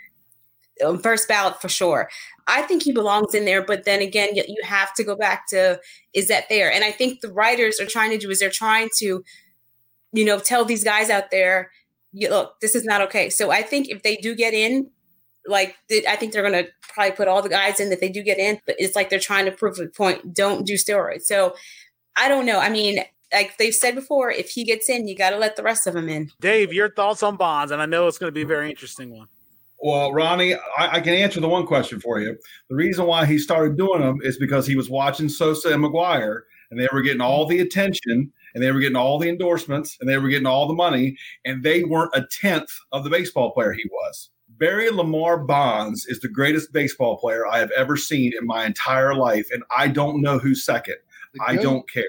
Um, 0.85 0.99
first 0.99 1.29
ballot 1.29 1.61
for 1.61 1.69
sure. 1.69 2.09
I 2.47 2.63
think 2.63 2.83
he 2.83 2.93
belongs 2.93 3.35
in 3.35 3.45
there, 3.45 3.65
but 3.65 3.85
then 3.85 4.01
again, 4.01 4.35
you 4.35 4.63
have 4.65 4.93
to 4.95 5.05
go 5.05 5.15
back 5.15 5.47
to 5.49 5.81
is 6.13 6.29
that 6.29 6.49
fair? 6.49 6.73
And 6.73 6.85
I 6.85 6.91
think 6.91 7.21
the 7.21 7.33
writers 7.33 7.81
are 7.81 7.87
trying 7.87 8.11
to 8.11 8.19
do 8.19 8.31
is 8.31 8.41
they're 8.41 8.51
trying 8.51 8.89
to, 8.99 9.23
you 10.13 10.25
know, 10.25 10.39
tell 10.39 10.65
these 10.65 10.85
guys 10.85 11.11
out 11.11 11.31
there, 11.31 11.71
look, 12.13 12.61
this 12.61 12.75
is 12.75 12.85
not 12.85 13.01
okay. 13.03 13.31
So 13.31 13.51
I 13.51 13.63
think 13.63 13.89
if 13.89 14.03
they 14.03 14.17
do 14.17 14.35
get 14.35 14.53
in, 14.53 14.91
like 15.47 15.77
I 16.09 16.17
think 16.17 16.33
they're 16.33 16.49
going 16.49 16.65
to 16.65 16.71
probably 16.83 17.13
put 17.13 17.29
all 17.29 17.43
the 17.43 17.49
guys 17.49 17.81
in 17.81 17.91
that 17.91 18.01
they 18.01 18.09
do 18.09 18.23
get 18.23 18.39
in, 18.39 18.61
but 18.67 18.77
it's 18.79 18.97
like 18.97 19.11
they're 19.11 19.19
trying 19.19 19.45
to 19.45 19.53
prove 19.53 19.79
a 19.79 19.87
point. 19.87 20.35
Don't 20.35 20.67
do 20.67 20.75
steroids. 20.75 21.23
So 21.23 21.55
I 22.17 22.29
don't 22.29 22.47
know. 22.47 22.59
I 22.59 22.71
mean, 22.71 23.05
like 23.33 23.57
they've 23.59 23.75
said 23.75 23.95
before, 23.95 24.31
if 24.31 24.51
he 24.51 24.65
gets 24.65 24.89
in, 24.89 25.09
you 25.09 25.17
got 25.17 25.31
to 25.31 25.37
let 25.37 25.57
the 25.57 25.63
rest 25.63 25.87
of 25.87 25.95
them 25.95 26.09
in. 26.09 26.31
Dave, 26.41 26.73
your 26.73 26.91
thoughts 26.91 27.23
on 27.23 27.37
Bonds, 27.37 27.73
and 27.73 27.83
I 27.83 27.87
know 27.87 28.07
it's 28.07 28.19
going 28.19 28.29
to 28.29 28.35
be 28.35 28.43
a 28.43 28.47
very 28.47 28.71
interesting 28.71 29.17
one. 29.17 29.29
Well, 29.85 30.15
Ronnie, 30.15 30.55
I, 30.79 30.97
I, 30.97 31.01
can 31.01 31.13
answer 31.13 31.41
the 31.41 31.49
one 31.49 31.67
question 31.67 32.01
for 32.01 32.19
you. 32.19 32.39
The 32.71 32.75
reason 32.75 33.05
why 33.05 33.27
he 33.27 33.39
started 33.39 33.77
doing 33.77 34.01
them 34.01 34.19
is 34.23 34.39
because 34.39 34.67
he 34.67 34.77
was 34.77 34.89
watching 34.89 35.29
Sosa 35.29 35.75
and 35.75 35.85
McGwire, 35.85 36.41
and 36.71 36.81
they 36.81 36.89
were 36.91 37.03
getting 37.03 37.21
all 37.21 37.45
the 37.45 37.61
attention, 37.61 38.33
and 38.55 38.65
they 38.65 38.73
were 38.73 38.81
getting 38.81 38.97
all 38.97 39.19
the 39.19 39.29
endorsements, 39.29 39.99
and 40.01 40.09
they 40.09 40.17
were 40.17 40.31
getting 40.31 40.47
all 40.47 40.67
the 40.67 40.73
money, 40.73 41.19
and 41.45 41.63
they 41.63 41.85
weren't 41.85 42.15
a 42.15 42.27
tenth 42.41 42.71
of 42.93 43.05
the 43.05 43.11
baseball 43.11 43.53
player 43.53 43.75
he 43.75 43.85
was. 43.93 44.31
Barry 44.57 44.89
Lamar 44.89 45.37
Bonds 45.37 46.07
is 46.07 46.19
the 46.19 46.29
greatest 46.29 46.73
baseball 46.73 47.19
player 47.19 47.47
I 47.47 47.59
have 47.59 47.71
ever 47.73 47.99
seen 47.99 48.33
in 48.41 48.47
my 48.47 48.65
entire 48.65 49.15
life, 49.15 49.49
and 49.53 49.65
I 49.77 49.89
don't 49.89 50.23
know 50.23 50.39
who's 50.39 50.65
second. 50.65 50.97
I 51.47 51.57
don't 51.57 51.87
care. 51.91 52.05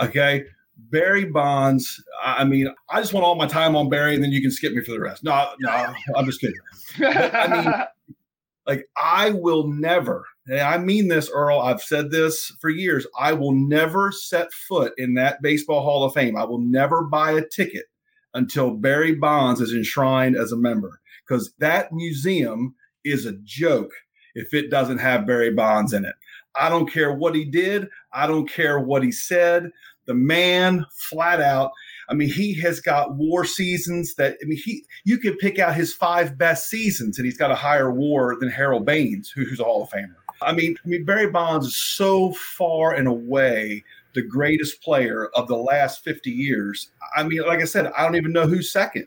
Okay. 0.00 0.46
Barry 0.90 1.26
Bonds. 1.26 2.02
I 2.22 2.44
mean, 2.44 2.72
I 2.88 3.00
just 3.00 3.12
want 3.12 3.24
all 3.24 3.34
my 3.34 3.46
time 3.46 3.76
on 3.76 3.88
Barry, 3.88 4.14
and 4.14 4.22
then 4.22 4.32
you 4.32 4.40
can 4.40 4.50
skip 4.50 4.72
me 4.72 4.82
for 4.82 4.92
the 4.92 5.00
rest. 5.00 5.24
No, 5.24 5.50
no, 5.60 5.92
I'm 6.16 6.26
just 6.26 6.40
kidding. 6.40 6.56
But, 6.98 7.34
I 7.34 7.62
mean, 7.62 7.74
like 8.66 8.88
I 8.96 9.30
will 9.30 9.68
never, 9.68 10.24
and 10.46 10.60
I 10.60 10.78
mean 10.78 11.08
this, 11.08 11.30
Earl, 11.32 11.60
I've 11.60 11.82
said 11.82 12.10
this 12.10 12.52
for 12.60 12.70
years. 12.70 13.06
I 13.18 13.32
will 13.32 13.52
never 13.52 14.12
set 14.12 14.52
foot 14.52 14.92
in 14.96 15.14
that 15.14 15.42
Baseball 15.42 15.82
Hall 15.82 16.04
of 16.04 16.14
Fame. 16.14 16.36
I 16.36 16.44
will 16.44 16.60
never 16.60 17.04
buy 17.04 17.32
a 17.32 17.46
ticket 17.46 17.86
until 18.34 18.70
Barry 18.72 19.14
Bonds 19.14 19.60
is 19.60 19.72
enshrined 19.72 20.36
as 20.36 20.52
a 20.52 20.56
member 20.56 21.00
because 21.26 21.52
that 21.58 21.92
museum 21.92 22.74
is 23.04 23.26
a 23.26 23.32
joke 23.44 23.90
if 24.34 24.54
it 24.54 24.70
doesn't 24.70 24.98
have 24.98 25.26
Barry 25.26 25.52
Bonds 25.52 25.92
in 25.92 26.04
it. 26.04 26.14
I 26.54 26.68
don't 26.68 26.90
care 26.90 27.12
what 27.12 27.34
he 27.34 27.44
did, 27.44 27.88
I 28.12 28.26
don't 28.26 28.48
care 28.48 28.80
what 28.80 29.02
he 29.02 29.12
said. 29.12 29.70
The 30.10 30.14
man 30.14 30.84
flat 30.90 31.40
out 31.40 31.70
I 32.10 32.14
mean, 32.14 32.28
he 32.28 32.54
has 32.60 32.80
got 32.80 33.14
war 33.14 33.44
seasons 33.44 34.16
that 34.16 34.36
I 34.42 34.44
mean, 34.44 34.58
he 34.58 34.84
you 35.04 35.16
could 35.18 35.38
pick 35.38 35.60
out 35.60 35.76
his 35.76 35.94
five 35.94 36.36
best 36.36 36.68
seasons, 36.68 37.18
and 37.18 37.24
he's 37.24 37.38
got 37.38 37.52
a 37.52 37.54
higher 37.54 37.90
WAR 37.90 38.36
than 38.38 38.50
Harold 38.50 38.84
Baines, 38.84 39.30
who's 39.30 39.60
a 39.60 39.64
Hall 39.64 39.84
of 39.84 39.90
Famer. 39.90 40.16
I 40.42 40.52
mean, 40.52 40.76
I 40.84 40.88
mean, 40.88 41.04
Barry 41.04 41.30
Bonds 41.30 41.68
is 41.68 41.76
so 41.76 42.32
far 42.32 42.92
and 42.92 43.06
away 43.06 43.84
the 44.14 44.22
greatest 44.22 44.82
player 44.82 45.30
of 45.36 45.46
the 45.46 45.56
last 45.56 46.02
50 46.02 46.30
years. 46.30 46.90
I 47.16 47.22
mean, 47.22 47.42
like 47.42 47.60
I 47.60 47.64
said, 47.64 47.86
I 47.96 48.02
don't 48.02 48.16
even 48.16 48.32
know 48.32 48.48
who's 48.48 48.72
second. 48.72 49.06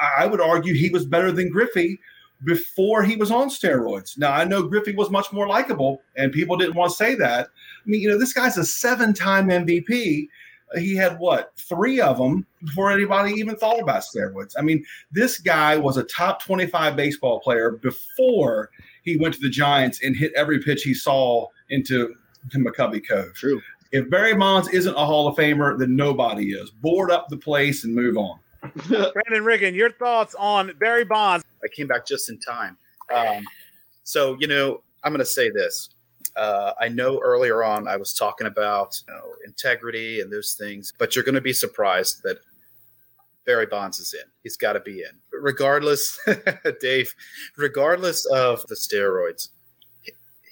I, 0.00 0.24
I 0.24 0.26
would 0.26 0.40
argue 0.40 0.74
he 0.74 0.90
was 0.90 1.06
better 1.06 1.30
than 1.30 1.50
Griffey 1.50 2.00
before 2.42 3.04
he 3.04 3.14
was 3.14 3.30
on 3.30 3.48
steroids. 3.48 4.18
Now, 4.18 4.32
I 4.32 4.42
know 4.42 4.64
Griffey 4.64 4.92
was 4.94 5.08
much 5.08 5.32
more 5.32 5.46
likable, 5.46 6.02
and 6.16 6.32
people 6.32 6.56
didn't 6.56 6.74
want 6.74 6.90
to 6.90 6.96
say 6.96 7.14
that. 7.14 7.48
I 7.84 7.90
mean, 7.90 8.00
you 8.00 8.08
know, 8.08 8.18
this 8.18 8.32
guy's 8.32 8.56
a 8.56 8.64
seven 8.64 9.12
time 9.12 9.48
MVP. 9.48 10.28
He 10.76 10.96
had 10.96 11.18
what, 11.18 11.52
three 11.56 12.00
of 12.00 12.18
them 12.18 12.46
before 12.64 12.90
anybody 12.90 13.32
even 13.34 13.54
thought 13.54 13.80
about 13.80 14.02
steroids. 14.02 14.54
I 14.58 14.62
mean, 14.62 14.84
this 15.12 15.38
guy 15.38 15.76
was 15.76 15.96
a 15.96 16.04
top 16.04 16.42
25 16.42 16.96
baseball 16.96 17.38
player 17.40 17.72
before 17.72 18.70
he 19.02 19.16
went 19.16 19.34
to 19.34 19.40
the 19.40 19.50
Giants 19.50 20.02
and 20.02 20.16
hit 20.16 20.32
every 20.34 20.58
pitch 20.58 20.82
he 20.82 20.94
saw 20.94 21.46
into 21.70 22.14
to 22.50 22.58
McCovey 22.58 23.06
Cove. 23.06 23.34
True. 23.34 23.60
If 23.92 24.10
Barry 24.10 24.34
Bonds 24.34 24.68
isn't 24.68 24.94
a 24.94 25.04
Hall 25.04 25.28
of 25.28 25.36
Famer, 25.36 25.78
then 25.78 25.94
nobody 25.94 26.52
is. 26.52 26.70
Board 26.70 27.10
up 27.10 27.28
the 27.28 27.36
place 27.36 27.84
and 27.84 27.94
move 27.94 28.16
on. 28.16 28.38
Brandon 28.88 29.44
Riggin, 29.44 29.74
your 29.74 29.92
thoughts 29.92 30.34
on 30.36 30.72
Barry 30.80 31.04
Bonds? 31.04 31.44
I 31.62 31.68
came 31.68 31.86
back 31.86 32.06
just 32.06 32.28
in 32.28 32.38
time. 32.40 32.76
Um, 33.14 33.44
so, 34.02 34.36
you 34.40 34.48
know, 34.48 34.82
I'm 35.02 35.12
going 35.12 35.20
to 35.20 35.24
say 35.24 35.50
this. 35.50 35.90
Uh, 36.36 36.72
I 36.80 36.88
know 36.88 37.20
earlier 37.20 37.62
on 37.62 37.86
I 37.86 37.96
was 37.96 38.12
talking 38.12 38.46
about 38.46 39.00
you 39.06 39.14
know, 39.14 39.34
integrity 39.46 40.20
and 40.20 40.32
those 40.32 40.54
things, 40.54 40.92
but 40.98 41.14
you're 41.14 41.24
going 41.24 41.36
to 41.36 41.40
be 41.40 41.52
surprised 41.52 42.22
that 42.24 42.38
Barry 43.46 43.66
Bonds 43.66 43.98
is 43.98 44.14
in. 44.14 44.28
He's 44.42 44.56
got 44.56 44.72
to 44.72 44.80
be 44.80 45.00
in. 45.00 45.18
Regardless, 45.32 46.18
Dave, 46.80 47.14
regardless 47.56 48.24
of 48.26 48.66
the 48.66 48.74
steroids, 48.74 49.50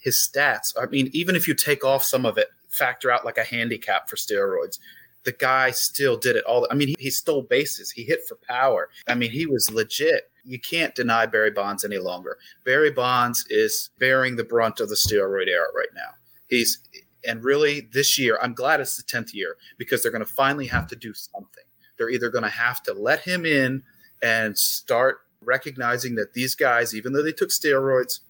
his 0.03 0.17
stats, 0.17 0.75
I 0.81 0.87
mean, 0.87 1.11
even 1.13 1.37
if 1.37 1.49
you 1.49 1.55
take 1.55 1.85
off 1.85 2.05
some 2.05 2.27
of 2.27 2.39
it, 2.39 2.49
factor 2.69 3.11
out 3.11 3.25
like 3.25 3.39
a 3.39 3.45
handicap 3.45 4.09
for 4.09 4.17
steroids, 4.17 4.79
the 5.25 5.33
guy 5.33 5.71
still 5.71 6.17
did 6.17 6.37
it 6.37 6.45
all. 6.45 6.67
I 6.71 6.75
mean, 6.75 6.89
he, 6.89 6.97
he 6.99 7.11
stole 7.11 7.43
bases, 7.43 7.91
he 7.91 8.03
hit 8.03 8.27
for 8.27 8.37
power. 8.49 8.89
I 9.07 9.15
mean, 9.15 9.31
he 9.31 9.47
was 9.47 9.71
legit. 9.71 10.31
You 10.45 10.59
can't 10.59 10.95
deny 10.95 11.27
Barry 11.27 11.51
Bonds 11.51 11.85
any 11.85 11.99
longer. 11.99 12.39
Barry 12.65 12.91
Bonds 12.91 13.45
is 13.49 13.91
bearing 13.99 14.37
the 14.37 14.45
brunt 14.45 14.81
of 14.81 14.89
the 14.89 14.95
steroid 14.95 15.49
era 15.49 15.67
right 15.75 15.89
now. 15.95 16.11
He's, 16.49 16.79
and 17.27 17.45
really 17.45 17.89
this 17.93 18.19
year, 18.19 18.39
I'm 18.43 18.55
glad 18.55 18.81
it's 18.81 18.97
the 18.97 19.05
10th 19.05 19.33
year 19.33 19.57
because 19.79 20.03
they're 20.03 20.13
going 20.13 20.25
to 20.25 20.33
finally 20.33 20.67
have 20.67 20.87
to 20.89 20.97
do 20.97 21.15
something 21.15 21.65
they're 21.97 22.11
either 22.11 22.31
going 22.31 22.43
to 22.43 22.51
have 22.51 22.83
to 22.83 22.93
let 22.93 23.21
him 23.21 23.47
in 23.47 23.83
and 24.23 24.59
start 24.59 25.19
recognizing 25.41 26.17
that 26.17 26.35
these 26.35 26.57
guys, 26.57 26.95
even 26.95 27.13
though 27.13 27.23
they 27.23 27.33
took 27.33 27.51
steroids, 27.51 28.21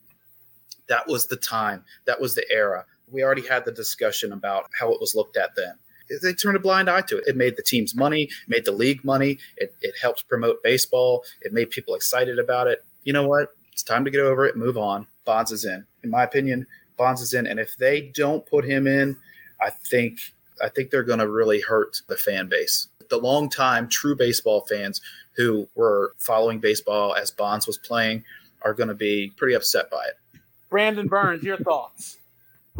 that 0.88 1.08
was 1.08 1.26
the 1.28 1.36
time, 1.36 1.84
that 2.04 2.20
was 2.20 2.34
the 2.34 2.44
era. 2.50 2.84
We 3.10 3.22
already 3.22 3.46
had 3.46 3.64
the 3.64 3.72
discussion 3.72 4.32
about 4.32 4.70
how 4.78 4.92
it 4.92 5.00
was 5.00 5.14
looked 5.14 5.38
at 5.38 5.54
then. 5.56 5.74
They 6.22 6.32
turned 6.32 6.56
a 6.56 6.60
blind 6.60 6.88
eye 6.88 7.02
to 7.02 7.18
it. 7.18 7.24
It 7.26 7.36
made 7.36 7.56
the 7.56 7.62
teams 7.62 7.94
money, 7.94 8.28
made 8.48 8.64
the 8.64 8.72
league 8.72 9.04
money. 9.04 9.38
It, 9.56 9.74
it 9.80 9.94
helped 10.00 10.28
promote 10.28 10.62
baseball. 10.62 11.24
It 11.40 11.52
made 11.52 11.70
people 11.70 11.94
excited 11.94 12.38
about 12.38 12.66
it. 12.66 12.84
You 13.04 13.12
know 13.12 13.26
what? 13.26 13.48
It's 13.72 13.82
time 13.82 14.04
to 14.04 14.10
get 14.10 14.20
over 14.20 14.44
it, 14.44 14.56
move 14.56 14.76
on. 14.76 15.06
Bonds 15.24 15.50
is 15.50 15.64
in. 15.64 15.84
In 16.04 16.10
my 16.10 16.24
opinion, 16.24 16.66
Bonds 16.96 17.20
is 17.20 17.32
in. 17.34 17.46
And 17.46 17.58
if 17.58 17.76
they 17.76 18.12
don't 18.14 18.44
put 18.46 18.64
him 18.64 18.86
in, 18.86 19.16
I 19.60 19.70
think 19.70 20.18
I 20.62 20.68
think 20.68 20.90
they're 20.90 21.02
going 21.02 21.18
to 21.18 21.28
really 21.28 21.60
hurt 21.60 22.02
the 22.08 22.16
fan 22.16 22.48
base 22.48 22.88
the 23.12 23.18
long-time 23.18 23.88
true 23.88 24.16
baseball 24.16 24.62
fans 24.62 25.02
who 25.36 25.68
were 25.74 26.14
following 26.18 26.58
baseball 26.58 27.14
as 27.14 27.30
Bonds 27.30 27.66
was 27.66 27.76
playing 27.76 28.24
are 28.62 28.72
going 28.72 28.88
to 28.88 28.94
be 28.94 29.30
pretty 29.36 29.54
upset 29.54 29.90
by 29.90 30.02
it. 30.04 30.40
Brandon 30.70 31.06
Berns, 31.06 31.42
your 31.42 31.58
thoughts? 31.58 32.16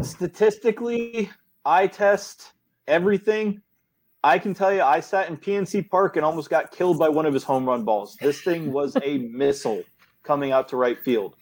Statistically, 0.00 1.30
I 1.66 1.86
test, 1.86 2.52
everything. 2.86 3.62
I 4.24 4.38
can 4.38 4.54
tell 4.54 4.72
you, 4.72 4.82
I 4.82 5.00
sat 5.00 5.28
in 5.28 5.36
PNC 5.36 5.90
Park 5.90 6.16
and 6.16 6.24
almost 6.24 6.48
got 6.48 6.70
killed 6.70 6.98
by 6.98 7.08
one 7.08 7.26
of 7.26 7.34
his 7.34 7.42
home 7.42 7.66
run 7.66 7.84
balls. 7.84 8.16
This 8.20 8.40
thing 8.40 8.72
was 8.72 8.96
a 9.02 9.18
missile 9.32 9.82
coming 10.22 10.52
out 10.52 10.68
to 10.68 10.76
right 10.76 10.98
field. 10.98 11.34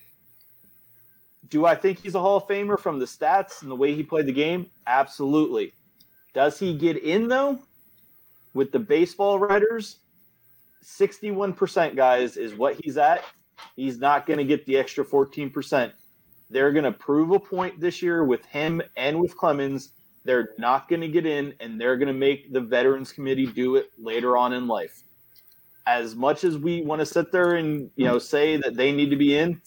Do 1.49 1.67
I 1.67 1.75
think 1.75 1.99
he's 1.99 2.15
a 2.15 2.21
Hall 2.21 2.39
of 2.39 2.45
Famer 2.45 2.79
from 2.79 2.99
the 2.99 3.05
stats 3.05 3.63
and 3.63 3.71
the 3.71 3.77
way 3.77 3.95
he 3.95 4.03
played 4.03 4.27
the 4.27 4.33
game? 4.33 4.71
Absolutely. 4.87 5.75
Does 6.33 6.59
he 6.59 6.77
get 6.77 6.97
in 6.97 7.29
though? 7.29 7.59
with 8.55 8.73
the 8.73 8.79
baseball 8.79 9.39
writers, 9.39 9.99
61% 10.85 11.97
guys 11.97 12.37
is 12.37 12.55
what 12.55 12.77
he's 12.83 12.97
at. 12.97 13.25
He's 13.77 13.99
not 13.99 14.27
going 14.27 14.39
to 14.39 14.45
get 14.45 14.67
the 14.67 14.77
extra 14.77 15.05
14%. 15.05 15.93
They're 16.49 16.73
going 16.73 16.85
to 16.85 16.93
prove 16.93 17.31
a 17.31 17.39
point 17.39 17.79
this 17.81 18.03
year 18.03 18.25
with 18.25 18.45
him 18.47 18.83
and 18.97 19.21
with 19.21 19.37
Clemens. 19.37 19.91
They're 20.25 20.51
not 20.59 20.89
going 20.89 21.01
to 21.01 21.09
get 21.09 21.27
in, 21.27 21.55
and 21.61 21.81
they're 21.81 21.97
going 21.97 22.09
to 22.09 22.15
make 22.15 22.53
the 22.53 22.61
Veterans 22.61 23.13
Committee 23.13 23.47
do 23.47 23.77
it 23.77 23.91
later 23.99 24.37
on 24.37 24.53
in 24.53 24.67
life. 24.67 25.03
As 25.87 26.15
much 26.15 26.45
as 26.45 26.59
we 26.59 26.83
want 26.83 27.01
to 27.01 27.07
sit 27.07 27.33
there 27.33 27.55
and 27.55 27.91
you 27.97 28.05
know 28.05 28.19
say 28.19 28.57
that 28.59 28.77
they 28.77 28.93
need 28.93 29.11
to 29.11 29.17
be 29.17 29.37
in, 29.37 29.61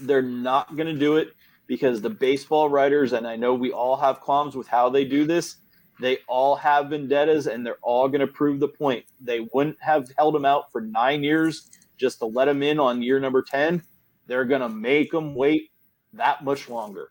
they're 0.00 0.22
not 0.22 0.76
going 0.76 0.86
to 0.86 0.98
do 0.98 1.16
it 1.16 1.32
because 1.66 2.00
the 2.00 2.10
baseball 2.10 2.68
writers, 2.68 3.12
and 3.12 3.26
I 3.26 3.36
know 3.36 3.54
we 3.54 3.72
all 3.72 3.96
have 3.96 4.20
qualms 4.20 4.56
with 4.56 4.66
how 4.66 4.88
they 4.88 5.04
do 5.04 5.26
this, 5.26 5.56
they 6.00 6.18
all 6.28 6.54
have 6.56 6.90
vendettas 6.90 7.46
and 7.46 7.64
they're 7.64 7.78
all 7.82 8.08
going 8.08 8.20
to 8.20 8.26
prove 8.26 8.60
the 8.60 8.68
point. 8.68 9.04
They 9.20 9.46
wouldn't 9.52 9.80
have 9.80 10.10
held 10.16 10.36
him 10.36 10.44
out 10.44 10.70
for 10.70 10.80
nine 10.80 11.24
years 11.24 11.68
just 11.96 12.20
to 12.20 12.26
let 12.26 12.48
him 12.48 12.62
in 12.62 12.78
on 12.78 13.02
year 13.02 13.18
number 13.18 13.42
10. 13.42 13.82
They're 14.26 14.44
going 14.44 14.60
to 14.60 14.68
make 14.68 15.12
him 15.12 15.34
wait 15.34 15.70
that 16.12 16.44
much 16.44 16.68
longer. 16.68 17.10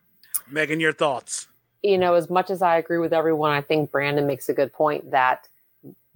Megan, 0.50 0.80
your 0.80 0.92
thoughts? 0.92 1.47
You 1.82 1.98
know, 1.98 2.14
as 2.14 2.28
much 2.28 2.50
as 2.50 2.62
I 2.62 2.76
agree 2.76 2.98
with 2.98 3.12
everyone, 3.12 3.52
I 3.52 3.60
think 3.60 3.90
Brandon 3.90 4.26
makes 4.26 4.48
a 4.48 4.54
good 4.54 4.72
point 4.72 5.10
that 5.10 5.48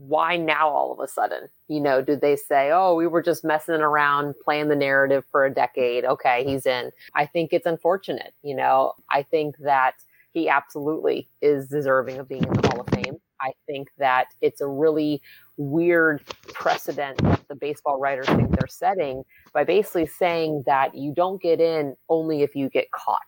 why 0.09 0.37
now 0.37 0.69
all 0.69 0.93
of 0.93 0.99
a 0.99 1.07
sudden? 1.07 1.49
You 1.69 1.81
know, 1.81 2.03
did 2.03 2.21
they 2.21 2.35
say, 2.35 2.71
oh, 2.73 2.95
we 2.95 3.07
were 3.07 3.23
just 3.23 3.45
messing 3.45 3.77
around 3.77 4.35
playing 4.45 4.69
the 4.69 4.77
narrative 4.77 5.25
for 5.31 5.45
a 5.45 5.55
decade? 5.55 6.05
Okay, 6.05 6.45
he's 6.45 6.67
in. 6.67 6.91
I 7.15 7.27
think 7.27 7.53
it's 7.53 7.67
unfortunate. 7.67 8.35
You 8.43 8.57
know, 8.57 8.95
I 9.11 9.23
think 9.23 9.57
that 9.59 9.95
he 10.33 10.49
absolutely 10.49 11.29
is 11.41 11.69
deserving 11.69 12.19
of 12.19 12.29
being 12.29 12.43
in 12.43 12.53
the 12.53 12.69
Hall 12.69 12.81
of 12.81 12.89
Fame. 12.89 13.19
I 13.41 13.53
think 13.67 13.91
that 13.99 14.27
it's 14.41 14.61
a 14.61 14.67
really 14.67 15.21
weird 15.57 16.25
precedent 16.53 17.19
that 17.23 17.47
the 17.49 17.55
baseball 17.55 17.99
writers 17.99 18.27
think 18.27 18.51
they're 18.51 18.67
setting 18.69 19.25
by 19.53 19.65
basically 19.65 20.07
saying 20.07 20.63
that 20.67 20.95
you 20.95 21.13
don't 21.15 21.41
get 21.41 21.61
in 21.61 21.97
only 22.09 22.43
if 22.43 22.57
you 22.57 22.71
get 22.71 22.91
caught, 22.93 23.21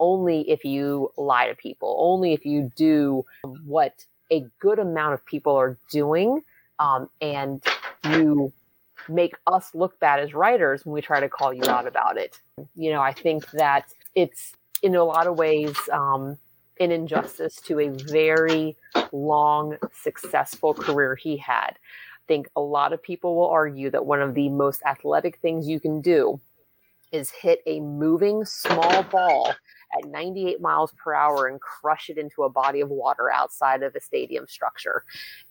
only 0.00 0.48
if 0.50 0.64
you 0.64 1.12
lie 1.16 1.48
to 1.48 1.54
people, 1.54 1.96
only 1.98 2.32
if 2.32 2.44
you 2.44 2.70
do 2.76 3.24
what 3.64 4.04
a 4.30 4.44
good 4.58 4.78
amount 4.78 5.14
of 5.14 5.24
people 5.24 5.54
are 5.54 5.78
doing, 5.90 6.42
um, 6.78 7.08
and 7.20 7.62
you 8.10 8.52
make 9.08 9.34
us 9.46 9.74
look 9.74 9.98
bad 10.00 10.20
as 10.20 10.34
writers 10.34 10.84
when 10.84 10.92
we 10.92 11.00
try 11.00 11.20
to 11.20 11.28
call 11.28 11.52
you 11.52 11.62
out 11.68 11.86
about 11.86 12.16
it. 12.16 12.40
You 12.74 12.92
know, 12.92 13.00
I 13.00 13.12
think 13.12 13.50
that 13.52 13.92
it's 14.14 14.52
in 14.82 14.94
a 14.94 15.04
lot 15.04 15.26
of 15.26 15.38
ways 15.38 15.76
um, 15.92 16.38
an 16.80 16.90
injustice 16.90 17.56
to 17.66 17.80
a 17.80 17.88
very 17.88 18.76
long, 19.12 19.76
successful 19.92 20.74
career 20.74 21.14
he 21.14 21.36
had. 21.36 21.70
I 21.70 22.26
think 22.26 22.48
a 22.56 22.60
lot 22.60 22.92
of 22.92 23.02
people 23.02 23.36
will 23.36 23.48
argue 23.48 23.90
that 23.90 24.04
one 24.04 24.20
of 24.20 24.34
the 24.34 24.48
most 24.48 24.82
athletic 24.84 25.38
things 25.38 25.68
you 25.68 25.80
can 25.80 26.00
do 26.00 26.40
is 27.12 27.30
hit 27.30 27.60
a 27.66 27.80
moving 27.80 28.44
small 28.44 29.02
ball 29.04 29.54
at 29.96 30.08
98 30.08 30.60
miles 30.60 30.92
per 30.92 31.14
hour 31.14 31.46
and 31.46 31.60
crush 31.60 32.10
it 32.10 32.18
into 32.18 32.42
a 32.42 32.50
body 32.50 32.80
of 32.80 32.90
water 32.90 33.30
outside 33.30 33.82
of 33.82 33.94
a 33.94 34.00
stadium 34.00 34.46
structure. 34.46 35.04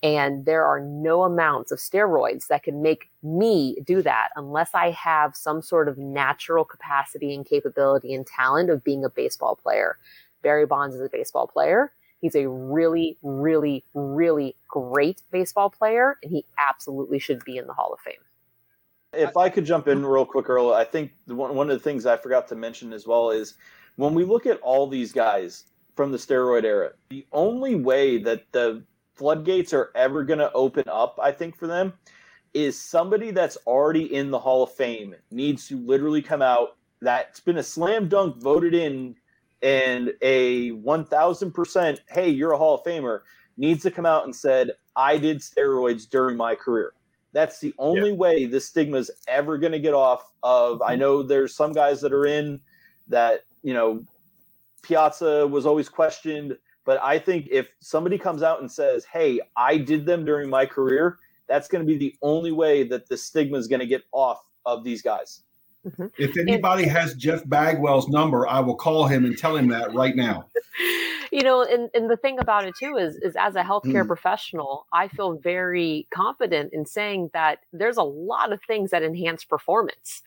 And 0.04 0.46
there 0.46 0.66
are 0.66 0.80
no 0.80 1.24
amounts 1.24 1.72
of 1.72 1.80
steroids 1.80 2.48
that 2.48 2.64
can 2.64 2.82
make 2.82 3.10
me 3.24 3.78
do 3.86 4.02
that 4.02 4.30
unless 4.36 4.72
I 4.74 4.92
have 4.92 5.36
some 5.36 5.62
sort 5.62 5.88
of 5.88 5.98
natural 5.98 6.66
capacity 6.66 7.34
and 7.34 7.46
capability 7.46 8.14
and 8.14 8.26
talent 8.26 8.70
of 8.70 8.84
being 8.84 9.06
a 9.06 9.10
baseball 9.10 9.56
player. 9.56 9.98
Barry 10.44 10.66
Bonds 10.66 10.96
is 10.96 11.02
a 11.02 11.10
baseball 11.10 11.48
player. 11.48 11.92
He's 12.22 12.36
a 12.36 12.48
really, 12.48 13.18
really, 13.24 13.84
really 13.94 14.56
great 14.68 15.22
baseball 15.32 15.70
player, 15.70 16.18
and 16.24 16.32
he 16.32 16.46
absolutely 16.60 17.20
should 17.20 17.44
be 17.44 17.58
in 17.58 17.68
the 17.68 17.74
Hall 17.74 17.94
of 17.94 18.00
Fame. 18.00 18.16
If 19.16 19.38
I 19.38 19.50
could 19.50 19.66
jump 19.66 19.88
in 19.88 20.06
real 20.06 20.26
quick, 20.26 20.50
Earl, 20.50 20.74
I 20.74 20.84
think 20.84 21.12
one, 21.26 21.56
one 21.56 21.70
of 21.70 21.78
the 21.78 21.84
things 21.84 22.06
I 22.06 22.18
forgot 22.18 22.48
to 22.50 22.56
mention 22.56 22.94
as 22.94 23.08
well 23.08 23.32
is 23.32 23.56
when 23.96 24.14
we 24.14 24.24
look 24.24 24.46
at 24.46 24.60
all 24.62 24.88
these 24.88 25.12
guys 25.12 25.66
from 25.96 26.12
the 26.12 26.18
steroid 26.18 26.64
era, 26.64 26.92
the 27.10 27.26
only 27.32 27.76
way 27.76 28.18
that 28.18 28.52
the 28.52 28.84
floodgates 29.16 29.74
are 29.74 29.92
ever 29.96 30.24
going 30.24 30.40
to 30.40 30.52
open 30.54 30.84
up, 30.88 31.18
I 31.22 31.32
think, 31.32 31.56
for 31.56 31.68
them 31.68 31.94
is 32.54 32.80
somebody 32.80 33.32
that's 33.32 33.58
already 33.68 34.14
in 34.14 34.32
the 34.32 34.40
Hall 34.40 34.64
of 34.64 34.72
Fame 34.74 35.16
needs 35.32 35.68
to 35.68 35.78
literally 35.78 36.22
come 36.22 36.42
out 36.42 36.78
that's 37.02 37.40
been 37.40 37.58
a 37.58 37.64
slam 37.64 38.08
dunk 38.08 38.38
voted 38.42 38.74
in 38.74 39.16
and 39.62 40.14
a 40.22 40.72
1000% 40.72 42.00
hey 42.10 42.30
you're 42.30 42.52
a 42.52 42.58
hall 42.58 42.76
of 42.76 42.84
famer 42.84 43.22
needs 43.58 43.84
to 43.84 43.92
come 43.92 44.06
out 44.06 44.26
and 44.26 44.36
said 44.36 44.72
i 44.96 45.18
did 45.18 45.38
steroids 45.40 46.10
during 46.10 46.36
my 46.36 46.56
career 46.56 46.94
that's 47.36 47.60
the 47.60 47.74
only 47.78 48.12
yeah. 48.12 48.16
way 48.16 48.46
this 48.46 48.66
stigma 48.66 48.96
is 48.96 49.12
ever 49.28 49.58
going 49.58 49.74
to 49.74 49.80
get 49.80 49.94
off 49.94 50.32
of 50.42 50.82
i 50.82 50.96
know 50.96 51.22
there's 51.22 51.54
some 51.54 51.74
guys 51.74 52.00
that 52.00 52.14
are 52.14 52.26
in 52.26 52.60
that 53.08 53.42
you 53.62 53.74
know 53.74 54.02
piazza 54.82 55.46
was 55.46 55.66
always 55.66 55.90
questioned 55.90 56.58
but 56.86 56.98
i 57.04 57.20
think 57.20 57.48
if 57.52 57.68
somebody 57.82 58.18
comes 58.18 58.42
out 58.42 58.62
and 58.62 58.72
says 58.72 59.04
hey 59.04 59.40
i 59.58 59.78
did 59.78 60.06
them 60.06 60.24
during 60.24 60.50
my 60.50 60.66
career 60.66 61.20
that's 61.48 61.68
going 61.68 61.86
to 61.86 61.88
be 61.88 61.98
the 61.98 62.16
only 62.22 62.54
way 62.54 62.84
that 62.84 63.08
the 63.10 63.18
stigma 63.18 63.58
is 63.58 63.68
going 63.68 63.82
to 63.82 63.86
get 63.86 64.04
off 64.14 64.46
of 64.66 64.84
these 64.84 65.02
guys 65.02 65.42
Mm-hmm. 65.86 66.08
If 66.18 66.36
anybody 66.38 66.88
has 66.88 67.14
Jeff 67.14 67.44
Bagwell's 67.46 68.08
number, 68.08 68.48
I 68.48 68.60
will 68.60 68.76
call 68.76 69.06
him 69.06 69.24
and 69.24 69.38
tell 69.38 69.56
him 69.56 69.68
that 69.68 69.94
right 69.94 70.16
now. 70.16 70.48
You 71.32 71.42
know, 71.42 71.64
and, 71.64 71.90
and 71.94 72.10
the 72.10 72.18
thing 72.18 72.40
about 72.40 72.66
it 72.66 72.76
too 72.78 72.98
is, 72.98 73.16
is 73.18 73.36
as 73.36 73.56
a 73.56 73.64
healthcare 73.64 74.04
mm. 74.04 74.08
professional, 74.08 74.88
I 74.94 75.08
feel 75.08 75.38
very 75.38 76.08
confident 76.14 76.74
in 76.74 76.86
saying 76.86 77.32
that 77.34 77.60
there's 77.74 77.98
a 77.98 78.04
lot 78.04 78.52
of 78.52 78.60
things 78.68 78.92
that 78.92 79.04
enhance 79.04 79.44
performance. 79.44 80.22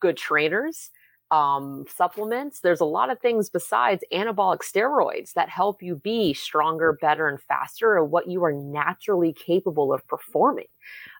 Good 0.00 0.16
trainers, 0.16 0.90
um, 1.32 1.86
supplements. 1.88 2.60
There's 2.60 2.80
a 2.80 2.84
lot 2.84 3.10
of 3.10 3.18
things 3.18 3.48
besides 3.48 4.04
anabolic 4.12 4.58
steroids 4.58 5.32
that 5.32 5.48
help 5.48 5.82
you 5.82 5.96
be 5.96 6.34
stronger, 6.34 6.92
better, 7.00 7.26
and 7.26 7.40
faster 7.40 7.96
at 7.96 8.08
what 8.08 8.28
you 8.28 8.44
are 8.44 8.52
naturally 8.52 9.32
capable 9.32 9.94
of 9.94 10.06
performing. 10.06 10.66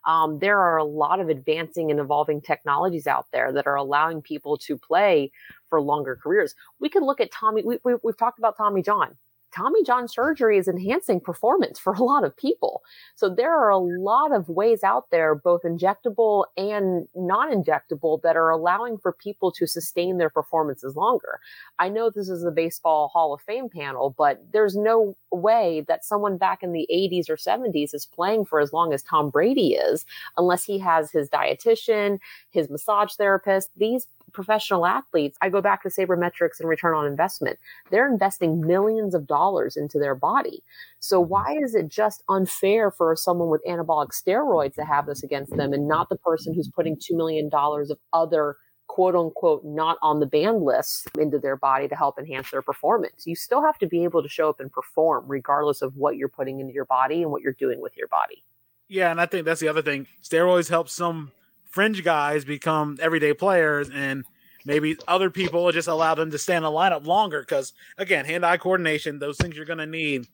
Um, 0.07 0.39
there 0.39 0.59
are 0.59 0.77
a 0.77 0.85
lot 0.85 1.21
of 1.21 1.31
advancing 1.31 1.91
and 1.91 1.99
evolving 1.99 2.43
technologies 2.43 3.07
out 3.07 3.27
there 3.33 3.53
that 3.53 3.67
are 3.67 3.77
allowing 3.77 4.21
people 4.21 4.59
to 4.59 4.77
play 4.77 5.33
for 5.73 5.81
longer 5.81 6.19
careers. 6.23 6.55
We 6.81 6.91
can 6.91 7.03
look 7.03 7.19
at 7.19 7.33
Tommy, 7.33 7.63
we, 7.63 7.79
we, 7.83 7.95
we've 8.03 8.19
talked 8.19 8.39
about 8.39 8.59
Tommy 8.59 8.83
John. 8.83 9.17
Tommy 9.55 9.83
John 9.85 10.07
surgery 10.07 10.59
is 10.59 10.67
enhancing 10.67 11.21
performance 11.21 11.79
for 11.79 11.93
a 11.93 12.03
lot 12.03 12.25
of 12.25 12.37
people. 12.37 12.83
So 13.15 13.29
there 13.29 13.55
are 13.55 13.71
a 13.71 13.79
lot 13.79 14.33
of 14.33 14.49
ways 14.49 14.83
out 14.83 15.11
there, 15.11 15.35
both 15.35 15.63
injectable 15.63 16.45
and 16.59 17.07
non 17.15 17.51
injectable, 17.51 18.21
that 18.23 18.37
are 18.37 18.51
allowing 18.51 18.99
for 18.99 19.13
people 19.13 19.53
to 19.53 19.67
sustain 19.67 20.19
their 20.19 20.31
performances 20.31 20.97
longer. 20.97 21.41
I 21.79 21.89
know 21.89 22.11
this 22.11 22.29
is 22.29 22.45
a 22.45 22.51
baseball 22.51 23.09
Hall 23.09 23.33
of 23.33 23.41
Fame 23.43 23.69
panel, 23.69 24.15
but 24.17 24.43
there's 24.53 24.77
no 24.77 25.17
way 25.31 25.85
that 25.89 26.05
someone 26.05 26.39
back 26.39 26.63
in 26.63 26.73
the 26.73 26.89
80s 26.93 27.29
or 27.29 27.37
70s 27.37 27.95
is 27.95 28.07
playing 28.07 28.47
for 28.47 28.61
as 28.61 28.73
long 28.73 28.93
as 28.93 29.03
Tom 29.03 29.31
Brady 29.31 29.75
is, 29.75 30.05
unless 30.37 30.65
he 30.65 30.79
has 30.79 31.11
his 31.11 31.29
dietitian, 31.29 32.19
his 32.51 32.71
massage 32.71 33.15
therapist. 33.15 33.71
These 33.77 34.07
professional 34.33 34.87
athletes, 34.87 35.37
I 35.41 35.49
go 35.49 35.61
back 35.61 35.83
to 35.83 35.89
sabermetrics 35.89 36.61
and 36.61 36.69
return 36.69 36.95
on 36.95 37.07
investment. 37.07 37.59
They're 37.91 38.11
investing 38.11 38.61
millions 38.61 39.15
of 39.15 39.27
dollars 39.27 39.77
into 39.77 39.99
their 39.99 40.15
body. 40.15 40.63
So 41.01 41.21
mm-hmm. 41.21 41.31
why 41.31 41.59
is 41.63 41.75
it 41.75 41.89
just 41.89 42.23
unfair 42.29 42.91
for 42.91 43.15
someone 43.17 43.49
with 43.49 43.63
anabolic 43.69 44.11
steroids 44.11 44.75
to 44.75 44.85
have 44.85 45.07
this 45.07 45.23
against 45.23 45.57
them 45.57 45.73
and 45.73 45.89
not 45.89 46.09
the 46.09 46.17
person 46.17 46.55
who's 46.55 46.69
putting 46.69 46.97
$2 46.97 47.17
million 47.17 47.51
of 47.53 47.99
other 48.13 48.57
quote 48.89 49.15
unquote 49.15 49.65
not 49.65 49.97
on 50.03 50.21
the 50.21 50.27
banned 50.27 50.63
list 50.63 51.09
into 51.19 51.39
their 51.39 51.57
body 51.57 51.89
to 51.89 51.97
help 51.97 52.19
enhance 52.19 52.51
their 52.51 52.61
performance. 52.61 53.27
You 53.27 53.35
still 53.35 53.63
have 53.63 53.79
to 53.79 53.87
be 53.87 54.05
able 54.05 54.23
to 54.23 54.29
show 54.29 54.51
up 54.51 54.61
and 54.61 54.71
perform 54.71 55.25
regardless 55.29 55.81
of 55.81 55.97
what 55.97 56.17
you're 56.17 56.29
putting 56.29 56.61
into 56.61 56.75
your 56.75 56.85
body 56.85 57.23
and 57.23 57.31
what 57.31 57.41
you're 57.41 57.55
doing 57.55 57.81
with 57.81 57.97
your 57.97 58.09
body. 58.09 58.45
Yeah, 58.89 59.11
and 59.11 59.19
I 59.19 59.25
think 59.25 59.47
that's 59.47 59.61
the 59.61 59.69
other 59.69 59.81
thing. 59.81 60.07
Steroids 60.23 60.69
help 60.69 60.91
some 60.91 61.33
fringe 61.73 62.05
guys 62.05 62.45
become 62.45 62.99
everyday 63.01 63.35
players 63.35 63.91
and 63.91 64.25
maybe 64.65 64.97
other 65.09 65.31
people 65.31 65.73
just 65.73 65.89
allow 65.89 66.15
them 66.15 66.31
to 66.31 66.39
stand 66.39 66.65
in 66.65 66.71
the 66.71 66.79
lineup 66.79 67.05
longer 67.05 67.41
because 67.41 67.73
again 67.99 68.25
hand-eye 68.25 68.59
coordination 68.59 69.19
those 69.19 69.37
things 69.39 69.57
you're 69.57 69.65
going 69.65 69.79
to 69.79 69.87
need 69.87 70.27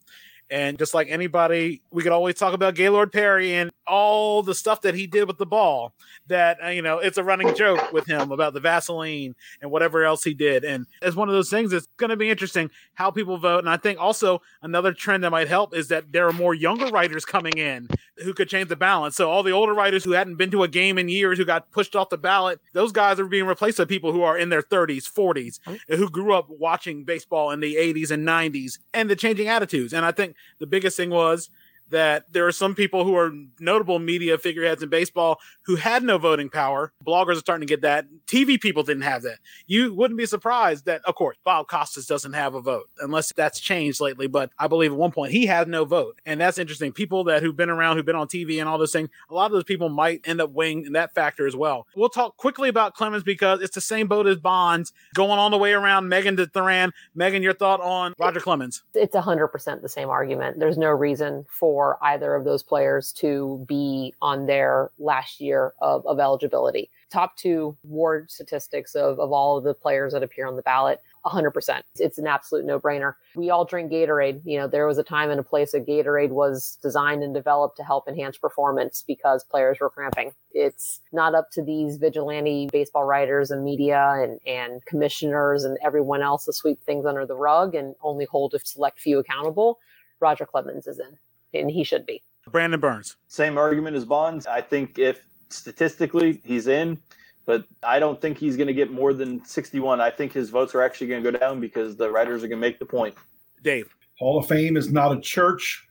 and 0.51 0.79
just 0.79 0.95
like 0.95 1.09
anybody, 1.11 1.83
we 1.91 2.03
could 2.03 2.13
always 2.13 2.37
talk 2.37 2.55
about 2.55 2.75
Gaylord 2.75 3.13
Perry 3.13 3.55
and 3.55 3.71
all 3.87 4.43
the 4.43 4.55
stuff 4.55 4.83
that 4.83 4.95
he 4.95 5.07
did 5.07 5.27
with 5.27 5.39
the 5.39 5.47
ball. 5.47 5.93
That, 6.27 6.59
uh, 6.63 6.69
you 6.69 6.83
know, 6.83 6.99
it's 6.99 7.19
a 7.19 7.25
running 7.25 7.55
joke 7.55 7.93
with 7.93 8.07
him 8.07 8.33
about 8.33 8.53
the 8.53 8.61
Vaseline 8.61 9.35
and 9.63 9.71
whatever 9.71 10.05
else 10.05 10.25
he 10.25 10.35
did. 10.35 10.65
And 10.65 10.87
it's 11.03 11.17
one 11.17 11.29
of 11.29 11.35
those 11.35 11.51
things 11.51 11.71
that's 11.71 11.89
going 11.97 12.11
to 12.11 12.17
be 12.17 12.31
interesting 12.31 12.71
how 12.95 13.11
people 13.11 13.39
vote. 13.39 13.61
And 13.61 13.71
I 13.71 13.77
think 13.77 13.99
also 13.99 14.43
another 14.63 14.93
trend 14.93 15.25
that 15.25 15.31
might 15.31 15.49
help 15.49 15.75
is 15.75 15.89
that 15.89 16.13
there 16.13 16.27
are 16.29 16.33
more 16.33 16.55
younger 16.55 16.87
writers 16.87 17.25
coming 17.25 17.57
in 17.57 17.89
who 18.23 18.35
could 18.35 18.49
change 18.49 18.69
the 18.69 18.77
balance. 18.77 19.17
So 19.17 19.31
all 19.31 19.43
the 19.43 19.53
older 19.53 19.75
writers 19.75 20.05
who 20.05 20.13
hadn't 20.13 20.37
been 20.37 20.51
to 20.51 20.63
a 20.63 20.69
game 20.69 20.99
in 20.99 21.09
years, 21.09 21.39
who 21.39 21.45
got 21.45 21.71
pushed 21.71 21.97
off 21.97 22.11
the 22.11 22.19
ballot, 22.19 22.61
those 22.73 22.93
guys 22.93 23.21
are 23.21 23.27
being 23.27 23.47
replaced 23.47 23.79
by 23.79 23.85
people 23.85 24.13
who 24.13 24.23
are 24.23 24.37
in 24.37 24.49
their 24.49 24.63
30s, 24.63 25.11
40s, 25.11 25.61
who 25.89 26.11
grew 26.11 26.35
up 26.35 26.49
watching 26.51 27.05
baseball 27.05 27.51
in 27.51 27.61
the 27.61 27.77
80s 27.77 28.11
and 28.11 28.27
90s 28.27 28.79
and 28.93 29.09
the 29.09 29.17
changing 29.17 29.49
attitudes. 29.49 29.93
And 29.93 30.05
I 30.05 30.13
think 30.13 30.37
the 30.59 30.67
biggest 30.67 30.97
thing 30.97 31.11
was 31.11 31.51
that 31.91 32.33
there 32.33 32.47
are 32.47 32.53
some 32.53 32.75
people 32.75 33.05
who 33.05 33.17
are 33.17 33.33
notable 33.59 33.99
media 33.99 34.39
figureheads 34.39 34.83
in 34.83 34.89
baseball 34.89 35.41
who 35.63 35.77
had 35.77 36.03
no 36.03 36.19
voting 36.19 36.49
power. 36.49 36.93
Bloggers 37.07 37.37
are 37.37 37.41
starting 37.41 37.67
to 37.67 37.71
get 37.71 37.83
that. 37.83 38.07
TV 38.27 38.61
people 38.61 38.83
didn't 38.83 39.03
have 39.03 39.23
that. 39.23 39.39
You 39.67 39.95
wouldn't 39.95 40.19
be 40.19 40.27
surprised 40.27 40.87
that, 40.87 41.01
of 41.05 41.15
course, 41.15 41.37
Bob 41.45 41.69
Costas 41.69 42.07
doesn't 42.07 42.33
have 42.33 42.55
a 42.55 42.61
vote 42.61 42.89
unless 43.01 43.33
that's 43.33 43.61
changed 43.61 44.01
lately. 44.01 44.27
But 44.27 44.51
I 44.59 44.67
believe 44.67 44.93
at 44.93 44.99
one 44.99 45.13
point 45.13 45.33
he 45.33 45.47
had 45.47 45.69
no 45.69 45.85
vote. 45.85 46.21
And 46.27 46.41
that's 46.41 46.59
interesting. 46.59 46.93
People 46.93 47.25
that 47.25 47.43
who've 47.43 47.57
been 47.57 47.71
around, 47.71 47.97
who've 47.97 48.07
been 48.07 48.17
on 48.17 48.29
TV 48.29 48.61
and 48.61 48.69
all 48.69 48.79
those 48.79 48.93
things, 48.93 49.09
a 49.31 49.35
lot 49.35 49.47
of 49.47 49.53
those 49.53 49.65
people 49.65 49.89
might 49.89 50.21
end 50.25 50.41
up 50.41 50.51
weighing 50.51 50.93
that 50.93 51.15
factor 51.15 51.47
as 51.47 51.57
well. 51.57 51.87
We'll 51.97 52.09
talk 52.09 52.37
quickly 52.37 52.69
about 52.69 52.95
Clemens 52.95 53.23
because 53.23 53.61
it's 53.61 53.75
the 53.75 53.81
same 53.81 54.09
boat 54.09 54.27
as 54.27 54.37
Bonds 54.37 54.93
going 55.15 55.39
all 55.39 55.51
the 55.51 55.59
way 55.59 55.73
around 55.73 56.09
Megan 56.09 56.37
to 56.37 56.47
Therran. 56.47 56.91
Megan, 57.15 57.43
your 57.43 57.55
thought 57.55 57.81
on 57.81 58.15
Roger 58.19 58.41
Clemens? 58.41 58.83
It's 58.95 59.17
100% 59.17 59.83
the 59.83 59.89
same 59.89 60.09
argument. 60.09 60.59
There's 60.59 60.79
no 60.79 60.89
reason 60.91 61.45
for 61.49 61.78
for 61.79 61.97
either 62.03 62.35
of 62.35 62.45
those 62.45 62.65
players 62.65 63.13
to 63.13 63.65
be 63.69 64.13
on 64.21 64.47
their 64.47 64.91
last 64.99 65.41
year 65.41 65.75
of, 65.81 66.05
of 66.09 66.19
eligibility. 66.19 66.91
Top 67.09 67.37
two 67.37 67.77
WAR 67.85 68.25
statistics 68.27 68.97
of, 68.97 69.21
of 69.21 69.31
all 69.31 69.57
of 69.57 69.63
the 69.63 69.75
players 69.75 70.13
that 70.13 70.25
appear 70.25 70.49
on 70.49 70.57
the 70.57 70.63
ballot 70.63 71.01
100%. 71.25 71.83
It's 72.01 72.19
an 72.19 72.27
absolute 72.27 72.65
no 72.65 72.81
brainer. 72.81 73.13
We 73.37 73.51
all 73.51 73.65
drink 73.65 73.93
Gatorade. 73.93 74.41
You 74.45 74.59
know, 74.59 74.67
there 74.67 74.89
was 74.89 74.99
a 74.99 75.05
time 75.05 75.31
and 75.31 75.39
a 75.39 75.45
place 75.45 75.71
that 75.71 75.87
Gatorade 75.87 76.31
was 76.31 76.79
designed 76.83 77.23
and 77.23 77.33
developed 77.33 77.77
to 77.77 77.85
help 77.85 78.09
enhance 78.09 78.37
performance 78.37 79.05
because 79.07 79.45
players 79.45 79.79
were 79.81 79.89
cramping. 79.89 80.33
It's 80.51 80.99
not 81.13 81.37
up 81.37 81.53
to 81.53 81.63
these 81.63 81.97
vigilante 81.97 82.69
baseball 82.73 83.05
writers 83.05 83.53
and 83.53 83.63
media 83.63 84.15
and, 84.17 84.41
and 84.45 84.85
commissioners 84.85 85.63
and 85.63 85.79
everyone 85.81 86.23
else 86.23 86.47
to 86.47 86.53
sweep 86.53 86.83
things 86.83 87.07
under 87.07 87.25
the 87.25 87.37
rug 87.37 87.77
and 87.77 87.95
only 88.03 88.25
hold 88.25 88.55
a 88.55 88.59
select 88.59 88.99
few 88.99 89.21
accountable. 89.21 89.79
Roger 90.21 90.45
Clemens 90.45 90.89
is 90.89 90.99
in 90.99 91.17
and 91.55 91.71
he 91.71 91.85
should 91.85 92.07
be. 92.07 92.23
Brandon 92.51 92.81
Berns. 92.81 93.17
Same 93.27 93.59
argument 93.59 93.97
as 93.97 94.05
Bonds. 94.05 94.47
I 94.47 94.61
think 94.61 94.99
if 94.99 95.27
statistically 95.51 96.41
he's 96.45 96.67
in, 96.67 96.99
but 97.47 97.65
I 97.83 97.99
don't 97.99 98.21
think 98.21 98.39
he's 98.39 98.57
going 98.57 98.67
to 98.67 98.75
get 98.75 98.91
more 98.91 99.13
than 99.13 99.45
61. 99.45 100.01
I 100.01 100.11
think 100.11 100.33
his 100.33 100.51
votes 100.51 100.75
are 100.75 100.83
actually 100.83 101.09
going 101.09 101.23
to 101.23 101.33
go 101.33 101.39
down 101.39 101.61
because 101.61 101.97
the 101.97 102.11
writers 102.11 102.45
are 102.45 102.49
going 102.49 102.61
to 102.61 102.67
make 102.67 102.79
the 102.79 102.87
point. 102.87 103.15
Dave. 103.63 103.95
Hall 104.19 104.39
of 104.39 104.47
Fame 104.47 104.77
is 104.77 104.93
not 104.93 105.17
a 105.17 105.21
church, 105.21 105.87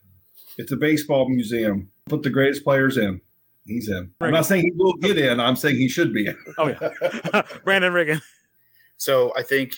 it's 0.58 0.72
a 0.72 0.76
baseball 0.76 1.30
museum. 1.30 1.90
Put 2.08 2.24
the 2.24 2.30
greatest 2.30 2.64
players 2.64 2.98
in. 2.98 3.22
He's 3.66 3.90
in. 3.90 4.12
I'm 4.22 4.32
not 4.32 4.46
saying 4.46 4.64
he 4.64 4.72
will 4.72 4.94
get 4.94 5.18
in. 5.18 5.40
I'm 5.40 5.56
saying 5.56 5.76
he 5.76 5.90
should 5.90 6.14
be 6.14 6.28
in. 6.28 6.38
Oh, 6.58 6.68
yeah. 6.68 7.42
Brandon 7.64 7.94
Riggin. 7.94 8.22
So 8.98 9.34
I 9.36 9.44
think 9.44 9.76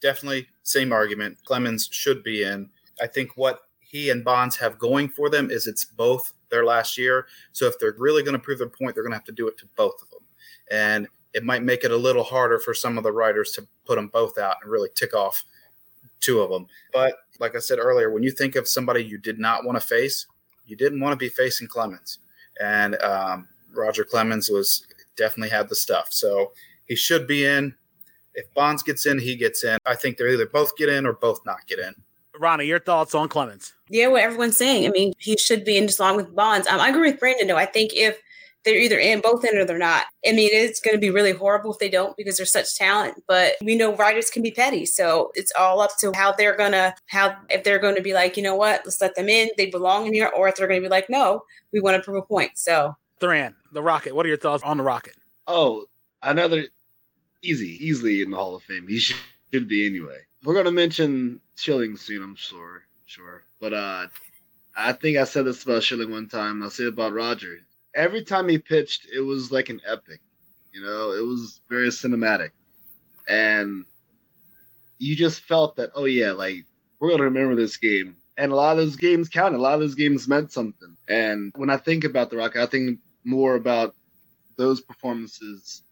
definitely 0.00 0.46
same 0.62 0.92
argument. 0.92 1.38
Clemens 1.44 1.88
should 1.90 2.22
be 2.22 2.42
in. 2.42 2.68
I 3.00 3.06
think 3.06 3.36
what 3.36 3.62
he 3.94 4.10
and 4.10 4.24
Bonds 4.24 4.56
have 4.56 4.76
going 4.76 5.08
for 5.08 5.30
them 5.30 5.52
is 5.52 5.68
it's 5.68 5.84
both 5.84 6.32
their 6.50 6.64
last 6.64 6.98
year. 6.98 7.28
So 7.52 7.66
if 7.66 7.78
they're 7.78 7.94
really 7.96 8.24
going 8.24 8.32
to 8.32 8.40
prove 8.40 8.58
their 8.58 8.68
point, 8.68 8.92
they're 8.94 9.04
going 9.04 9.12
to 9.12 9.16
have 9.16 9.24
to 9.26 9.32
do 9.32 9.46
it 9.46 9.56
to 9.58 9.66
both 9.76 10.02
of 10.02 10.10
them. 10.10 10.22
And 10.68 11.06
it 11.32 11.44
might 11.44 11.62
make 11.62 11.84
it 11.84 11.92
a 11.92 11.96
little 11.96 12.24
harder 12.24 12.58
for 12.58 12.74
some 12.74 12.98
of 12.98 13.04
the 13.04 13.12
writers 13.12 13.52
to 13.52 13.64
put 13.86 13.94
them 13.94 14.08
both 14.08 14.36
out 14.36 14.56
and 14.60 14.70
really 14.70 14.88
tick 14.96 15.14
off 15.14 15.44
two 16.18 16.40
of 16.40 16.50
them. 16.50 16.66
But 16.92 17.14
like 17.38 17.54
I 17.54 17.60
said 17.60 17.78
earlier, 17.78 18.10
when 18.10 18.24
you 18.24 18.32
think 18.32 18.56
of 18.56 18.66
somebody 18.66 19.04
you 19.04 19.16
did 19.16 19.38
not 19.38 19.64
want 19.64 19.80
to 19.80 19.86
face, 19.86 20.26
you 20.66 20.74
didn't 20.74 20.98
want 20.98 21.12
to 21.12 21.16
be 21.16 21.28
facing 21.28 21.68
Clemens. 21.68 22.18
And 22.60 23.00
um, 23.00 23.46
Roger 23.72 24.02
Clemens 24.02 24.50
was 24.50 24.88
definitely 25.16 25.50
had 25.50 25.68
the 25.68 25.76
stuff. 25.76 26.08
So 26.10 26.50
he 26.86 26.96
should 26.96 27.28
be 27.28 27.44
in. 27.44 27.76
If 28.34 28.52
Bonds 28.54 28.82
gets 28.82 29.06
in, 29.06 29.20
he 29.20 29.36
gets 29.36 29.62
in. 29.62 29.78
I 29.86 29.94
think 29.94 30.16
they're 30.16 30.30
either 30.30 30.46
both 30.46 30.76
get 30.76 30.88
in 30.88 31.06
or 31.06 31.12
both 31.12 31.38
not 31.46 31.64
get 31.68 31.78
in. 31.78 31.94
Ronnie, 32.38 32.66
your 32.66 32.80
thoughts 32.80 33.14
on 33.14 33.28
Clemens? 33.28 33.72
Yeah, 33.88 34.08
what 34.08 34.22
everyone's 34.22 34.56
saying. 34.56 34.86
I 34.86 34.90
mean, 34.90 35.12
he 35.18 35.36
should 35.36 35.64
be 35.64 35.76
in 35.76 35.86
just 35.86 36.00
along 36.00 36.16
with 36.16 36.34
Bonds. 36.34 36.66
Um, 36.66 36.80
I 36.80 36.88
agree 36.88 37.10
with 37.10 37.20
Brandon, 37.20 37.46
though. 37.46 37.56
I 37.56 37.66
think 37.66 37.92
if 37.94 38.18
they're 38.64 38.78
either 38.78 38.98
in 38.98 39.20
both 39.20 39.44
in 39.44 39.56
or 39.56 39.64
they're 39.64 39.78
not. 39.78 40.06
I 40.26 40.32
mean, 40.32 40.50
it's 40.52 40.80
going 40.80 40.96
to 40.96 41.00
be 41.00 41.10
really 41.10 41.32
horrible 41.32 41.72
if 41.72 41.78
they 41.78 41.90
don't 41.90 42.16
because 42.16 42.36
they're 42.36 42.46
such 42.46 42.76
talent. 42.76 43.22
But 43.28 43.54
we 43.60 43.76
know 43.76 43.94
writers 43.94 44.30
can 44.30 44.42
be 44.42 44.50
petty, 44.50 44.86
so 44.86 45.30
it's 45.34 45.52
all 45.58 45.80
up 45.80 45.90
to 46.00 46.12
how 46.14 46.32
they're 46.32 46.56
gonna 46.56 46.94
how 47.06 47.36
if 47.50 47.62
they're 47.62 47.78
going 47.78 47.94
to 47.96 48.02
be 48.02 48.14
like, 48.14 48.36
you 48.36 48.42
know 48.42 48.56
what, 48.56 48.82
let's 48.84 49.00
let 49.00 49.14
them 49.14 49.28
in, 49.28 49.50
they 49.56 49.66
belong 49.66 50.06
in 50.06 50.14
here, 50.14 50.30
or 50.34 50.48
if 50.48 50.56
they're 50.56 50.66
going 50.66 50.80
to 50.80 50.86
be 50.86 50.90
like, 50.90 51.10
no, 51.10 51.42
we 51.72 51.80
want 51.80 51.96
to 51.96 52.02
prove 52.02 52.16
a 52.16 52.22
point. 52.22 52.52
So, 52.54 52.96
Therran, 53.20 53.54
the 53.72 53.82
Rocket. 53.82 54.14
What 54.14 54.24
are 54.24 54.30
your 54.30 54.38
thoughts 54.38 54.62
on 54.62 54.78
the 54.78 54.82
Rocket? 54.82 55.14
Oh, 55.46 55.84
another 56.22 56.64
easy, 57.42 57.86
easily 57.86 58.22
in 58.22 58.30
the 58.30 58.36
Hall 58.36 58.56
of 58.56 58.62
Fame. 58.62 58.88
He 58.88 58.98
should, 58.98 59.16
should 59.52 59.68
be 59.68 59.86
anyway. 59.86 60.20
We're 60.44 60.54
gonna 60.54 60.72
mention 60.72 61.40
Schilling 61.56 61.96
soon, 61.96 62.22
I'm 62.22 62.34
sure, 62.36 62.82
sure. 63.06 63.44
But 63.60 63.72
uh, 63.72 64.06
I 64.76 64.92
think 64.92 65.16
I 65.16 65.24
said 65.24 65.46
this 65.46 65.62
about 65.62 65.82
Schilling 65.82 66.10
one 66.10 66.28
time. 66.28 66.62
I'll 66.62 66.68
say 66.70 66.84
it 66.84 66.88
about 66.88 67.14
Roger. 67.14 67.58
Every 67.94 68.22
time 68.22 68.48
he 68.48 68.58
pitched, 68.58 69.06
it 69.14 69.20
was 69.20 69.50
like 69.50 69.70
an 69.70 69.80
epic. 69.86 70.20
You 70.72 70.82
know, 70.82 71.12
it 71.12 71.24
was 71.24 71.62
very 71.70 71.88
cinematic, 71.88 72.50
and 73.26 73.86
you 74.98 75.16
just 75.16 75.40
felt 75.42 75.76
that. 75.76 75.92
Oh 75.94 76.04
yeah, 76.04 76.32
like 76.32 76.66
we're 77.00 77.10
gonna 77.10 77.24
remember 77.24 77.54
this 77.54 77.78
game. 77.78 78.16
And 78.36 78.52
a 78.52 78.56
lot 78.56 78.72
of 78.72 78.84
those 78.84 78.96
games 78.96 79.28
counted. 79.28 79.58
A 79.58 79.60
lot 79.60 79.74
of 79.74 79.80
those 79.80 79.94
games 79.94 80.28
meant 80.28 80.52
something. 80.52 80.96
And 81.08 81.52
when 81.56 81.70
I 81.70 81.76
think 81.76 82.04
about 82.04 82.30
the 82.30 82.36
Rock, 82.36 82.56
I 82.56 82.66
think 82.66 82.98
more 83.24 83.54
about 83.54 83.94
those 84.56 84.80
performances 84.80 85.84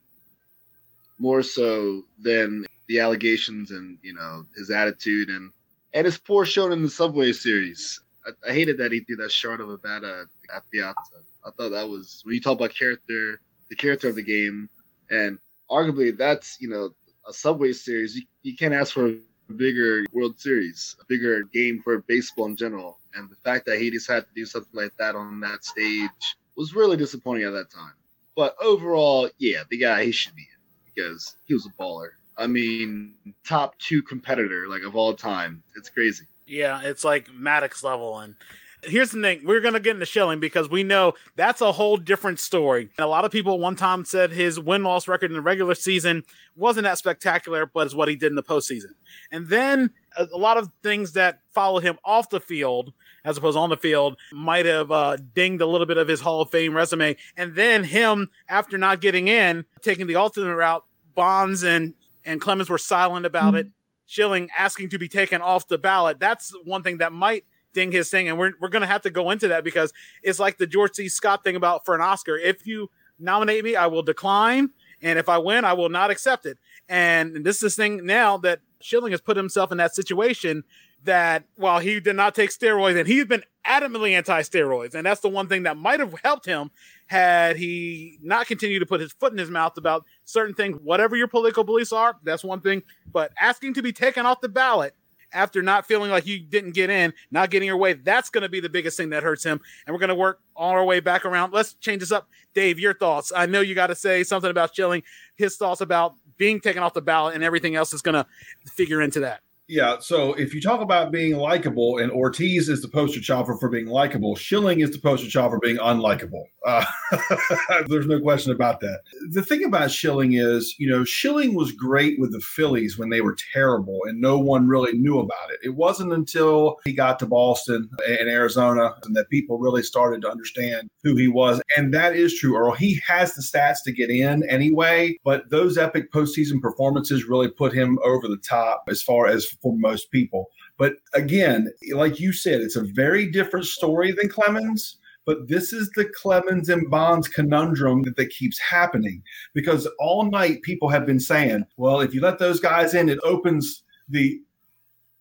more 1.19 1.43
so 1.43 2.03
than 2.21 2.67
the 2.89 3.01
allegations 3.01 3.71
and 3.71 3.99
you 4.03 4.15
know 4.15 4.47
his 4.57 4.71
attitude 4.71 5.29
and 5.29 5.51
and 5.95 6.05
his 6.05 6.19
poor 6.19 6.45
showing 6.45 6.73
in 6.73 6.83
the 6.83 6.91
Subway 6.91 7.33
Series. 7.33 8.01
I, 8.27 8.51
I 8.51 8.53
hated 8.53 8.79
that 8.79 8.93
he 8.93 9.01
threw 9.01 9.17
that 9.17 9.33
short 9.33 9.61
of 9.61 9.69
a 9.69 9.79
bat 9.79 10.05
at, 10.05 10.27
at 10.55 10.71
Piazza. 10.71 11.23
I 11.45 11.51
thought 11.51 11.71
that 11.71 11.89
was 11.89 12.23
when 12.25 12.35
you 12.35 12.41
talk 12.41 12.59
about 12.59 12.75
character, 12.75 13.41
the 13.69 13.77
character 13.77 14.09
of 14.09 14.15
the 14.15 14.23
game, 14.23 14.69
and 15.11 15.39
arguably 15.71 16.17
that's 16.17 16.61
you 16.61 16.69
know 16.69 16.91
a 17.29 17.33
Subway 17.33 17.73
Series. 17.73 18.17
You, 18.17 18.23
you 18.43 18.57
can't 18.57 18.75
ask 18.75 18.93
for 18.93 19.09
a 19.09 19.53
bigger 19.53 20.05
World 20.13 20.39
Series, 20.39 20.97
a 21.01 21.05
bigger 21.09 21.45
game 21.45 21.81
for 21.83 21.99
baseball 22.03 22.47
in 22.47 22.57
general. 22.57 22.99
And 23.15 23.31
the 23.31 23.37
fact 23.37 23.67
that 23.67 23.79
he 23.79 23.91
just 23.91 24.09
had 24.09 24.25
to 24.25 24.35
do 24.35 24.47
something 24.47 24.73
like 24.73 24.97
that 24.99 25.15
on 25.15 25.41
that 25.41 25.65
stage 25.65 26.11
was 26.57 26.75
really 26.75 26.97
disappointing 26.97 27.45
at 27.45 27.53
that 27.53 27.71
time. 27.71 27.93
But 28.35 28.57
overall, 28.63 29.29
yeah, 29.39 29.63
the 29.69 29.77
guy 29.77 30.05
he 30.05 30.13
should 30.13 30.35
be 30.35 30.43
in 30.43 30.95
because 30.95 31.37
he 31.45 31.55
was 31.55 31.67
a 31.67 31.83
baller. 31.83 32.11
I 32.37 32.47
mean, 32.47 33.15
top 33.47 33.79
two 33.79 34.03
competitor 34.03 34.67
like 34.69 34.83
of 34.83 34.97
all 34.97 35.15
time. 35.15 35.63
It's 35.77 35.91
crazy. 35.91 36.25
Yeah, 36.47 36.81
it's 36.83 37.05
like 37.05 37.29
Maddux 37.29 37.83
level. 37.83 38.19
And 38.19 38.35
here's 38.83 39.11
the 39.11 39.21
thing: 39.21 39.43
we're 39.45 39.61
gonna 39.61 39.81
get 39.81 39.95
into 39.95 40.07
Schilling 40.07 40.41
because 40.41 40.69
we 40.69 40.83
know 40.83 41.15
that's 41.37 41.61
a 41.61 41.73
whole 41.73 41.97
different 41.97 42.41
story. 42.41 42.91
And 42.97 43.05
a 43.05 43.09
lot 43.09 43.25
of 43.25 43.31
people 43.31 43.59
one 43.59 43.77
time 43.77 44.05
said 44.05 44.33
his 44.33 44.59
win 44.59 44.83
loss 44.83 45.09
record 45.09 45.31
in 45.31 45.37
the 45.37 45.43
regular 45.43 45.75
season 45.75 46.25
wasn't 46.57 46.85
that 46.85 46.99
spectacular, 46.99 47.67
but 47.67 47.87
it's 47.87 47.95
what 47.95 48.09
he 48.09 48.17
did 48.17 48.33
in 48.33 48.37
the 48.37 48.43
postseason. 48.43 48.93
And 49.31 49.49
then 49.49 49.91
a, 50.17 50.27
a 50.33 50.39
lot 50.39 50.57
of 50.57 50.71
things 50.83 51.13
that 51.13 51.41
followed 51.53 51.83
him 51.83 51.99
off 52.05 52.31
the 52.31 52.41
field 52.41 52.93
as 53.25 53.37
opposed 53.37 53.57
on 53.57 53.71
the 53.71 53.77
field 53.77 54.17
might 54.33 54.67
have 54.67 54.91
uh, 54.91 55.17
dinged 55.35 55.63
a 55.63 55.67
little 55.67 55.87
bit 55.87 55.97
of 55.97 56.09
his 56.09 56.21
Hall 56.21 56.41
of 56.41 56.51
Fame 56.51 56.75
resume. 56.75 57.17
And 57.37 57.55
then 57.55 57.85
him, 57.85 58.31
after 58.49 58.77
not 58.79 59.01
getting 59.01 59.29
in, 59.29 59.65
taking 59.81 60.07
the 60.07 60.17
alternate 60.17 60.57
route, 60.57 60.85
Bonds 61.15 61.63
and 61.63 61.93
and 62.25 62.41
Clemens 62.41 62.71
were 62.71 62.79
silent 62.79 63.27
about 63.27 63.55
mm-hmm. 63.55 63.69
it. 63.69 63.69
Schilling 64.07 64.51
asking 64.57 64.91
to 64.91 64.99
be 64.99 65.09
taken 65.09 65.41
off 65.41 65.69
the 65.69 65.79
ballot. 65.79 66.21
That's 66.21 66.53
one 66.65 66.83
thing 66.83 66.99
that 66.99 67.13
might 67.13 67.45
ding 67.73 67.93
his 67.93 68.11
thing, 68.11 68.29
and 68.29 68.39
we're 68.39 68.53
we're 68.61 68.69
gonna 68.69 68.87
have 68.87 69.03
to 69.03 69.11
go 69.11 69.31
into 69.31 69.49
that 69.49 69.65
because 69.65 69.93
it's 70.23 70.39
like 70.39 70.59
the 70.59 70.67
George 70.67 70.95
C. 70.95 71.09
Scott 71.09 71.45
thing 71.45 71.57
about 71.57 71.85
for 71.85 71.95
an 71.95 72.01
Oscar. 72.01 72.37
If 72.37 72.67
you 72.67 72.91
nominate 73.19 73.65
me, 73.65 73.77
I 73.77 73.87
will 73.87 74.03
decline, 74.03 74.71
and 75.01 75.19
if 75.19 75.29
I 75.29 75.39
win, 75.39 75.65
I 75.65 75.73
will 75.73 75.89
not 75.89 76.11
accept 76.11 76.47
it. 76.47 76.59
And 76.89 77.45
this 77.45 77.57
is 77.57 77.63
this 77.63 77.77
thing 77.77 78.05
now 78.05 78.37
that 78.39 78.61
Schilling 78.81 79.13
has 79.13 79.21
put 79.21 79.37
himself 79.37 79.73
in 79.73 79.79
that 79.79 79.95
situation 79.95 80.65
that 81.05 81.45
while 81.57 81.81
he 81.81 82.01
did 82.01 82.17
not 82.17 82.35
take 82.35 82.51
steroids 82.51 82.99
and 82.99 83.09
he's 83.09 83.25
been 83.25 83.43
adamantly 83.67 84.13
anti-steroids 84.13 84.95
and 84.95 85.07
that's 85.07 85.21
the 85.21 85.29
one 85.29 85.49
thing 85.49 85.65
that 85.65 85.77
might 85.77 86.01
have 86.01 86.15
helped 86.25 86.47
him 86.47 86.71
had 87.07 87.57
he 87.57 88.19
not 88.23 88.47
continued 88.47 88.81
to 88.81 88.87
put 88.87 89.01
his 89.01 89.13
foot 89.13 89.33
in 89.33 89.39
his 89.39 89.51
mouth 89.51 89.77
about 89.77 90.05
certain 90.25 90.55
things 90.55 90.79
whatever 90.83 91.15
your 91.15 91.29
political 91.29 91.65
beliefs 91.65 91.93
are 91.93 92.17
that's 92.23 92.45
one 92.45 92.61
thing. 92.61 92.83
But 93.13 93.33
asking 93.41 93.75
to 93.75 93.83
be 93.83 93.93
taken 93.93 94.27
off 94.27 94.41
the 94.41 94.49
ballot 94.49 94.95
after 95.33 95.63
not 95.63 95.87
feeling 95.87 96.11
like 96.11 96.27
you 96.27 96.41
didn't 96.41 96.73
get 96.73 96.91
in 96.91 97.13
not 97.31 97.51
getting 97.51 97.67
your 97.67 97.77
way 97.77 97.95
that's 97.95 98.31
going 98.31 98.43
to 98.43 98.49
be 98.49 98.61
the 98.61 98.69
biggest 98.69 98.97
thing 98.97 99.11
that 99.11 99.23
hurts 99.23 99.45
him. 99.45 99.61
And 99.87 99.95
we're 99.95 100.01
going 100.01 100.09
to 100.09 100.15
work 100.15 100.41
all 100.55 100.71
our 100.71 100.85
way 100.85 101.01
back 101.01 101.25
around. 101.25 101.53
Let's 101.53 101.75
change 101.75 102.01
this 102.01 102.13
up. 102.13 102.29
Dave 102.55 102.79
your 102.79 102.95
thoughts. 102.95 103.33
I 103.35 103.47
know 103.47 103.61
you 103.61 103.75
got 103.75 103.87
to 103.89 103.95
say 103.95 104.25
something 104.25 104.51
about 104.51 104.75
Schilling 104.75 105.03
his 105.37 105.57
thoughts 105.57 105.81
about 105.81 106.15
being 106.37 106.61
taken 106.61 106.83
off 106.83 106.95
the 106.95 107.03
ballot 107.03 107.35
and 107.35 107.45
everything 107.45 107.77
else 107.77 107.93
is 107.93 108.03
going 108.03 108.15
to 108.15 108.27
figure 108.67 109.01
into 109.01 109.21
that 109.21 109.41
yeah. 109.73 109.97
So 110.01 110.35
if 110.35 110.53
you 110.53 110.61
talk 110.61 110.83
about 110.83 111.11
being 111.11 111.39
likable, 111.39 111.97
and 111.97 112.13
Ortiz 112.13 112.69
is 112.69 112.83
the 112.83 112.89
poster 112.89 113.23
child 113.23 113.47
for, 113.47 113.59
for 113.59 113.71
being 113.71 113.87
likable, 113.87 114.37
Schilling 114.37 114.81
is 114.81 114.91
the 114.91 114.99
poster 114.99 115.31
child 115.31 115.51
for 115.51 115.59
being 115.61 115.79
unlikable. 115.79 116.45
Uh, 116.67 116.85
there's 117.89 118.07
no 118.07 118.21
question 118.21 118.53
about 118.53 118.81
that. 118.81 119.01
The 119.31 119.43
thing 119.43 119.65
about 119.65 119.91
Schilling 119.91 120.35
is, 120.35 120.75
you 120.79 120.91
know, 120.91 121.05
Schilling 121.05 121.55
was 121.55 121.73
great 121.73 122.21
with 122.21 122.33
the 122.33 122.41
Phillies 122.41 122.99
when 122.99 123.09
they 123.09 123.23
were 123.23 123.35
terrible, 123.55 124.01
and 124.05 124.21
no 124.21 124.39
one 124.39 124.69
really 124.69 124.93
knew 124.93 125.19
about 125.19 125.51
it. 125.51 125.61
It 125.63 125.75
wasn't 125.75 126.13
until 126.13 126.77
he 126.85 126.93
got 126.93 127.19
to 127.21 127.27
Boston 127.27 127.89
and 128.07 128.29
Arizona 128.29 128.95
and 129.05 129.17
that 129.17 129.31
people 129.31 129.59
really 129.59 129.83
started 129.83 130.21
to 130.21 130.31
understand 130.31 130.91
who 131.03 131.17
he 131.17 131.29
was. 131.29 131.63
And 131.79 131.95
that 131.95 132.15
is 132.15 132.39
true, 132.39 132.59
Earl. 132.59 132.73
He 132.73 133.01
has 133.07 133.35
the 133.35 133.43
stats 133.43 133.79
to 133.87 133.93
get 133.93 134.11
in 134.11 134.47
anyway, 134.51 135.17
but 135.25 135.49
those 135.49 135.79
epic 135.79 136.13
postseason 136.13 136.61
performances 136.61 137.25
really 137.25 137.49
put 137.49 137.73
him 137.73 137.99
over 138.05 138.29
the 138.29 138.37
top 138.37 138.85
as 138.89 139.03
far 139.03 139.27
as 139.27 139.47
for 139.63 139.77
most 139.77 140.11
people. 140.11 140.51
But 140.77 140.95
again, 141.15 141.73
like 141.93 142.19
you 142.19 142.33
said, 142.33 142.61
it's 142.61 142.77
a 142.77 142.85
very 142.85 143.31
different 143.31 143.67
story 143.67 144.13
than 144.13 144.29
Clemens. 144.29 144.99
But 145.25 145.47
this 145.47 145.73
is 145.73 145.89
the 145.91 146.11
Clemens 146.21 146.69
and 146.69 146.91
Bonds 146.91 147.29
conundrum 147.29 148.03
that, 148.03 148.17
that 148.17 148.31
keeps 148.31 148.59
happening 148.59 149.23
because 149.55 149.89
all 150.01 150.29
night 150.29 150.63
people 150.63 150.89
have 150.89 151.07
been 151.07 151.21
saying, 151.21 151.65
well, 151.77 152.01
if 152.01 152.13
you 152.13 152.21
let 152.21 152.41
those 152.41 152.59
guys 152.59 152.93
in, 152.95 153.09
it 153.09 153.21
opens 153.23 153.85
the 154.09 154.41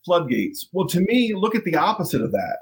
floodgates. 0.04 0.68
Well, 0.74 0.88
to 0.88 1.02
me, 1.02 1.34
look 1.36 1.54
at 1.54 1.66
the 1.66 1.76
opposite 1.76 2.22
of 2.22 2.32
that. 2.32 2.60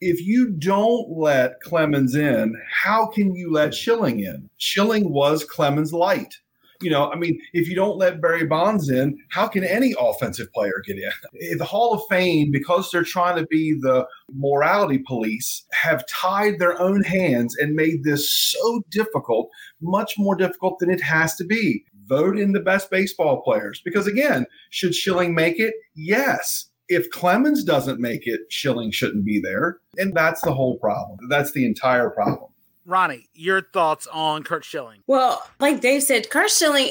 If 0.00 0.20
you 0.20 0.50
don't 0.50 1.10
let 1.10 1.60
Clemens 1.60 2.16
in, 2.16 2.60
how 2.82 3.06
can 3.06 3.36
you 3.36 3.52
let 3.52 3.74
Schilling 3.74 4.20
in? 4.20 4.50
Schilling 4.56 5.12
was 5.12 5.44
Clemens 5.44 5.92
light 5.92 6.34
you 6.82 6.90
know, 6.90 7.10
I 7.10 7.16
mean, 7.16 7.40
if 7.52 7.68
you 7.68 7.74
don't 7.74 7.98
let 7.98 8.20
Barry 8.20 8.46
Bonds 8.46 8.88
in, 8.88 9.18
how 9.30 9.46
can 9.46 9.64
any 9.64 9.94
offensive 9.98 10.52
player 10.52 10.82
get 10.86 10.96
in? 10.96 11.58
The 11.58 11.64
Hall 11.64 11.94
of 11.94 12.02
Fame, 12.08 12.50
because 12.50 12.90
they're 12.90 13.04
trying 13.04 13.36
to 13.36 13.46
be 13.46 13.76
the 13.78 14.06
morality 14.32 14.98
police, 14.98 15.64
have 15.72 16.06
tied 16.06 16.58
their 16.58 16.80
own 16.80 17.02
hands 17.02 17.56
and 17.56 17.74
made 17.74 18.04
this 18.04 18.30
so 18.30 18.82
difficult, 18.90 19.50
much 19.80 20.14
more 20.18 20.34
difficult 20.34 20.78
than 20.78 20.90
it 20.90 21.00
has 21.00 21.36
to 21.36 21.44
be. 21.44 21.84
Vote 22.06 22.38
in 22.38 22.52
the 22.52 22.60
best 22.60 22.90
baseball 22.90 23.42
players. 23.42 23.80
Because 23.84 24.06
again, 24.06 24.46
should 24.70 24.94
Schilling 24.94 25.34
make 25.34 25.60
it? 25.60 25.74
Yes 25.94 26.66
if 26.90 27.08
Clemens 27.10 27.62
doesn't 27.62 28.00
make 28.00 28.26
it, 28.26 28.40
Schilling 28.50 28.90
shouldn't 28.90 29.24
be 29.24 29.40
there. 29.40 29.78
And 29.96 30.12
that's 30.12 30.40
the 30.40 30.52
whole 30.52 30.76
problem. 30.78 31.18
That's 31.28 31.52
the 31.52 31.64
entire 31.64 32.10
problem. 32.10 32.49
Ronnie, 32.90 33.28
your 33.32 33.62
thoughts 33.62 34.06
on 34.08 34.42
Curt 34.42 34.64
Schilling? 34.64 35.02
Well, 35.06 35.42
like 35.60 35.80
Dave 35.80 36.02
said, 36.02 36.28
Curt 36.30 36.50
Schilling. 36.50 36.88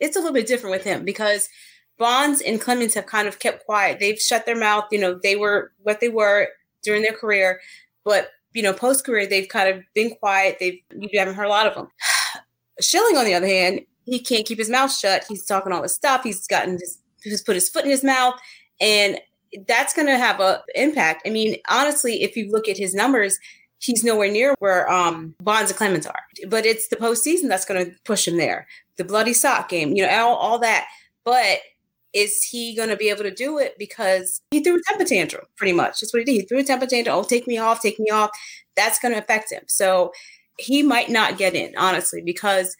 It's 0.00 0.16
a 0.16 0.20
little 0.20 0.34
bit 0.34 0.46
different 0.46 0.72
with 0.72 0.84
him 0.84 1.04
because 1.04 1.48
Bonds 1.98 2.40
and 2.40 2.60
Clemens 2.60 2.94
have 2.94 3.06
kind 3.06 3.28
of 3.28 3.38
kept 3.38 3.66
quiet. 3.66 3.98
They've 4.00 4.18
shut 4.18 4.46
their 4.46 4.56
mouth. 4.56 4.84
You 4.90 5.00
know, 5.00 5.20
they 5.22 5.36
were 5.36 5.72
what 5.82 6.00
they 6.00 6.08
were 6.08 6.48
during 6.82 7.02
their 7.02 7.12
career, 7.12 7.60
but 8.04 8.30
you 8.52 8.62
know, 8.62 8.72
post 8.72 9.04
career, 9.04 9.26
they've 9.26 9.48
kind 9.48 9.68
of 9.68 9.84
been 9.94 10.14
quiet. 10.16 10.56
They've 10.58 10.80
you 10.96 11.18
haven't 11.18 11.34
heard 11.34 11.46
a 11.46 11.50
lot 11.50 11.66
of 11.66 11.74
them. 11.74 11.88
Schilling, 12.80 13.16
on 13.16 13.24
the 13.24 13.34
other 13.34 13.46
hand, 13.46 13.80
he 14.04 14.18
can't 14.18 14.46
keep 14.46 14.58
his 14.58 14.70
mouth 14.70 14.92
shut. 14.92 15.24
He's 15.28 15.44
talking 15.44 15.72
all 15.72 15.82
this 15.82 15.94
stuff. 15.94 16.22
He's 16.22 16.46
gotten 16.46 16.74
his, 16.74 16.98
he's 17.22 17.42
put 17.42 17.54
his 17.54 17.68
foot 17.68 17.84
in 17.84 17.90
his 17.90 18.02
mouth, 18.02 18.34
and 18.80 19.20
that's 19.66 19.94
going 19.94 20.06
to 20.06 20.16
have 20.16 20.40
a 20.40 20.62
impact. 20.74 21.22
I 21.26 21.30
mean, 21.30 21.56
honestly, 21.68 22.22
if 22.22 22.36
you 22.36 22.50
look 22.50 22.68
at 22.68 22.78
his 22.78 22.94
numbers, 22.94 23.38
he's 23.80 24.04
nowhere 24.04 24.30
near 24.30 24.54
where 24.60 24.90
um, 24.90 25.34
Bonds 25.42 25.70
and 25.70 25.78
Clemens 25.78 26.06
are. 26.06 26.22
But 26.46 26.64
it's 26.66 26.88
the 26.88 26.96
postseason 26.96 27.48
that's 27.48 27.64
going 27.64 27.84
to 27.84 27.92
push 28.04 28.28
him 28.28 28.36
there. 28.36 28.66
The 28.96 29.04
bloody 29.04 29.32
sock 29.32 29.68
game, 29.68 29.96
you 29.96 30.06
know, 30.06 30.28
all, 30.28 30.36
all 30.36 30.58
that. 30.60 30.86
But 31.24 31.58
is 32.12 32.42
he 32.42 32.74
going 32.76 32.90
to 32.90 32.96
be 32.96 33.08
able 33.08 33.22
to 33.22 33.34
do 33.34 33.58
it? 33.58 33.76
Because 33.78 34.40
he 34.50 34.62
threw 34.62 34.76
a 34.76 34.82
temper 34.86 35.04
tantrum, 35.04 35.46
pretty 35.56 35.72
much. 35.72 36.00
That's 36.00 36.12
what 36.12 36.20
he 36.20 36.24
did. 36.24 36.32
He 36.32 36.42
threw 36.42 36.58
a 36.58 36.64
temper 36.64 36.86
tantrum. 36.86 37.16
Oh, 37.16 37.22
take 37.22 37.46
me 37.46 37.58
off, 37.58 37.80
take 37.80 37.98
me 37.98 38.10
off. 38.10 38.30
That's 38.76 38.98
going 38.98 39.14
to 39.14 39.20
affect 39.20 39.50
him. 39.50 39.64
So 39.66 40.12
he 40.58 40.82
might 40.82 41.08
not 41.08 41.38
get 41.38 41.54
in, 41.54 41.74
honestly, 41.76 42.20
because 42.22 42.76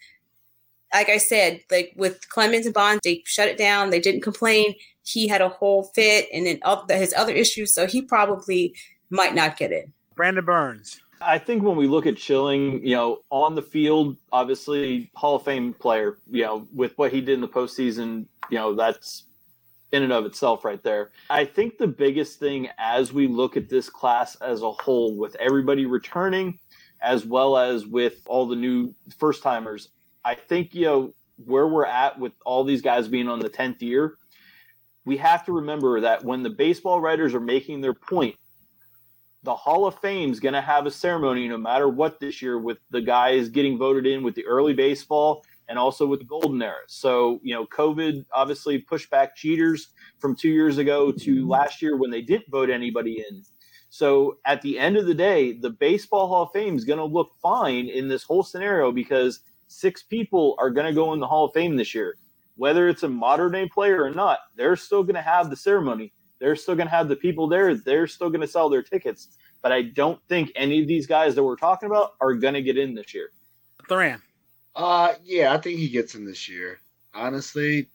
like 0.93 1.09
I 1.09 1.17
said, 1.17 1.61
like 1.71 1.93
with 1.95 2.27
Clemens 2.29 2.65
and 2.65 2.75
Bonds, 2.75 3.01
they 3.03 3.23
shut 3.25 3.47
it 3.47 3.57
down. 3.57 3.89
They 3.89 3.99
didn't 3.99 4.21
complain. 4.21 4.75
He 5.03 5.27
had 5.27 5.41
a 5.41 5.49
whole 5.49 5.83
fit 5.95 6.27
and 6.33 6.45
then 6.45 6.59
his 6.89 7.13
other 7.15 7.33
issues. 7.33 7.73
So 7.73 7.87
he 7.87 8.01
probably 8.01 8.75
might 9.09 9.33
not 9.33 9.57
get 9.57 9.71
in. 9.71 9.93
Brandon 10.21 10.45
Berns. 10.45 11.01
I 11.19 11.39
think 11.39 11.63
when 11.63 11.75
we 11.75 11.87
look 11.87 12.05
at 12.05 12.19
Schilling, 12.19 12.85
you 12.85 12.95
know, 12.95 13.21
on 13.31 13.55
the 13.55 13.61
field, 13.63 14.17
obviously 14.31 15.09
Hall 15.15 15.37
of 15.37 15.43
Fame 15.43 15.73
player, 15.73 16.19
you 16.29 16.43
know, 16.43 16.67
with 16.71 16.95
what 16.99 17.11
he 17.11 17.21
did 17.21 17.33
in 17.33 17.41
the 17.41 17.47
postseason, 17.47 18.27
you 18.51 18.59
know, 18.59 18.75
that's 18.75 19.23
in 19.91 20.03
and 20.03 20.13
of 20.13 20.27
itself 20.27 20.63
right 20.63 20.83
there. 20.83 21.09
I 21.31 21.43
think 21.43 21.79
the 21.79 21.87
biggest 21.87 22.37
thing 22.37 22.69
as 22.77 23.11
we 23.11 23.25
look 23.25 23.57
at 23.57 23.67
this 23.67 23.89
class 23.89 24.35
as 24.35 24.61
a 24.61 24.71
whole, 24.71 25.15
with 25.15 25.35
everybody 25.37 25.87
returning, 25.87 26.59
as 27.01 27.25
well 27.25 27.57
as 27.57 27.87
with 27.87 28.21
all 28.27 28.45
the 28.45 28.55
new 28.55 28.93
first 29.17 29.41
timers, 29.41 29.89
I 30.23 30.35
think, 30.35 30.75
you 30.75 30.85
know, 30.85 31.13
where 31.45 31.67
we're 31.67 31.87
at 31.87 32.19
with 32.19 32.33
all 32.45 32.63
these 32.63 32.83
guys 32.83 33.07
being 33.07 33.27
on 33.27 33.39
the 33.39 33.49
10th 33.49 33.81
year, 33.81 34.19
we 35.03 35.17
have 35.17 35.43
to 35.47 35.51
remember 35.51 35.99
that 36.01 36.23
when 36.23 36.43
the 36.43 36.51
baseball 36.51 37.01
writers 37.01 37.33
are 37.33 37.39
making 37.39 37.81
their 37.81 37.95
point, 37.95 38.35
the 39.43 39.55
Hall 39.55 39.87
of 39.87 39.99
Fame 39.99 40.31
is 40.31 40.39
going 40.39 40.53
to 40.53 40.61
have 40.61 40.85
a 40.85 40.91
ceremony 40.91 41.47
no 41.47 41.57
matter 41.57 41.89
what 41.89 42.19
this 42.19 42.41
year 42.41 42.59
with 42.59 42.77
the 42.91 43.01
guys 43.01 43.49
getting 43.49 43.77
voted 43.77 44.05
in 44.05 44.23
with 44.23 44.35
the 44.35 44.45
early 44.45 44.73
baseball 44.73 45.43
and 45.67 45.79
also 45.79 46.05
with 46.05 46.19
the 46.19 46.25
golden 46.25 46.61
era. 46.61 46.81
So, 46.87 47.39
you 47.43 47.55
know, 47.55 47.65
COVID 47.65 48.25
obviously 48.33 48.77
pushed 48.77 49.09
back 49.09 49.35
cheaters 49.35 49.93
from 50.19 50.35
two 50.35 50.49
years 50.49 50.77
ago 50.77 51.11
to 51.11 51.47
last 51.47 51.81
year 51.81 51.97
when 51.97 52.11
they 52.11 52.21
didn't 52.21 52.51
vote 52.51 52.69
anybody 52.69 53.25
in. 53.27 53.43
So 53.89 54.37
at 54.45 54.61
the 54.61 54.77
end 54.77 54.95
of 54.95 55.05
the 55.05 55.13
day, 55.13 55.53
the 55.53 55.71
Baseball 55.71 56.27
Hall 56.27 56.43
of 56.43 56.51
Fame 56.51 56.75
is 56.75 56.85
going 56.85 56.99
to 56.99 57.05
look 57.05 57.31
fine 57.41 57.87
in 57.87 58.07
this 58.07 58.23
whole 58.23 58.43
scenario 58.43 58.91
because 58.91 59.41
six 59.67 60.03
people 60.03 60.55
are 60.59 60.69
going 60.69 60.87
to 60.87 60.93
go 60.93 61.13
in 61.13 61.19
the 61.19 61.27
Hall 61.27 61.45
of 61.45 61.53
Fame 61.53 61.75
this 61.75 61.95
year. 61.95 62.15
Whether 62.57 62.89
it's 62.89 63.03
a 63.03 63.09
modern 63.09 63.53
day 63.53 63.67
player 63.67 64.03
or 64.03 64.11
not, 64.11 64.39
they're 64.55 64.75
still 64.75 65.03
going 65.03 65.15
to 65.15 65.21
have 65.21 65.49
the 65.49 65.55
ceremony. 65.55 66.13
They're 66.41 66.55
still 66.55 66.75
going 66.75 66.87
to 66.87 66.93
have 66.93 67.07
the 67.07 67.15
people 67.15 67.47
there. 67.47 67.75
They're 67.75 68.07
still 68.07 68.29
going 68.29 68.41
to 68.41 68.47
sell 68.47 68.67
their 68.67 68.81
tickets. 68.81 69.29
But 69.61 69.71
I 69.71 69.83
don't 69.83 70.19
think 70.27 70.51
any 70.55 70.81
of 70.81 70.87
these 70.87 71.05
guys 71.05 71.35
that 71.35 71.43
we're 71.43 71.55
talking 71.55 71.87
about 71.87 72.15
are 72.19 72.33
going 72.33 72.55
to 72.55 72.63
get 72.63 72.79
in 72.79 72.95
this 72.95 73.13
year. 73.13 73.29
Therran. 73.87 74.19
Uh, 74.75 75.13
yeah, 75.23 75.53
I 75.53 75.59
think 75.59 75.77
he 75.77 75.87
gets 75.87 76.15
in 76.15 76.25
this 76.25 76.49
year. 76.49 76.79
Honestly, 77.13 77.87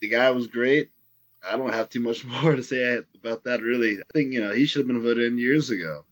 the 0.00 0.08
guy 0.08 0.30
was 0.30 0.48
great. 0.48 0.90
I 1.48 1.56
don't 1.56 1.72
have 1.72 1.88
too 1.88 2.00
much 2.00 2.24
more 2.42 2.56
to 2.56 2.62
say 2.62 3.00
about 3.14 3.44
that. 3.44 3.62
Really, 3.62 3.98
I 3.98 4.12
think 4.12 4.32
you 4.32 4.40
know 4.40 4.52
he 4.52 4.66
should 4.66 4.80
have 4.80 4.88
been 4.88 5.02
voted 5.02 5.32
in 5.32 5.38
years 5.38 5.70
ago. 5.70 6.04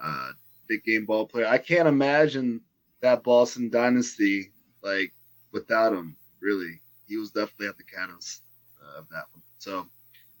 Uh, 0.00 0.30
big 0.68 0.84
game 0.84 1.06
ball 1.06 1.26
player. 1.26 1.46
I 1.46 1.58
can't 1.58 1.88
imagine 1.88 2.60
that 3.00 3.24
Boston 3.24 3.68
dynasty 3.68 4.52
like 4.82 5.12
without 5.52 5.92
him. 5.92 6.16
Really, 6.40 6.80
he 7.08 7.16
was 7.16 7.30
definitely 7.30 7.68
at 7.68 7.78
the 7.78 7.84
catalyst 7.84 8.42
uh, 8.80 9.00
of 9.00 9.08
that 9.08 9.24
one. 9.32 9.42
So, 9.58 9.86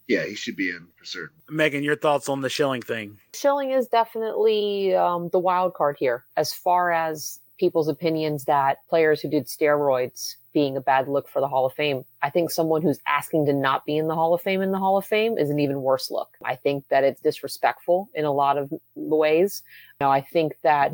yeah, 0.08 0.24
he 0.24 0.34
should 0.34 0.56
be 0.56 0.70
in 0.70 0.88
for 0.96 1.04
certain. 1.04 1.36
Megan, 1.48 1.82
your 1.82 1.96
thoughts 1.96 2.28
on 2.28 2.40
the 2.40 2.48
Schilling 2.48 2.82
thing? 2.82 3.18
Schilling 3.34 3.70
is 3.70 3.86
definitely 3.88 4.94
um, 4.94 5.28
the 5.30 5.38
wild 5.38 5.74
card 5.74 5.96
here 5.98 6.24
as 6.36 6.52
far 6.52 6.90
as 6.92 7.40
people's 7.58 7.88
opinions 7.88 8.44
that 8.44 8.78
players 8.88 9.20
who 9.20 9.28
did 9.28 9.46
steroids 9.46 10.34
being 10.52 10.76
a 10.76 10.80
bad 10.80 11.08
look 11.08 11.28
for 11.28 11.40
the 11.40 11.48
Hall 11.48 11.64
of 11.64 11.72
Fame. 11.72 12.04
I 12.20 12.28
think 12.28 12.50
someone 12.50 12.82
who's 12.82 12.98
asking 13.06 13.46
to 13.46 13.52
not 13.52 13.86
be 13.86 13.96
in 13.96 14.08
the 14.08 14.14
Hall 14.14 14.34
of 14.34 14.42
Fame 14.42 14.60
in 14.60 14.72
the 14.72 14.78
Hall 14.78 14.98
of 14.98 15.04
Fame 15.04 15.38
is 15.38 15.48
an 15.48 15.58
even 15.58 15.80
worse 15.80 16.10
look. 16.10 16.28
I 16.44 16.56
think 16.56 16.88
that 16.88 17.04
it's 17.04 17.20
disrespectful 17.20 18.10
in 18.14 18.24
a 18.24 18.32
lot 18.32 18.58
of 18.58 18.72
ways. 18.94 19.62
Now, 20.00 20.10
I 20.10 20.20
think 20.20 20.54
that 20.62 20.92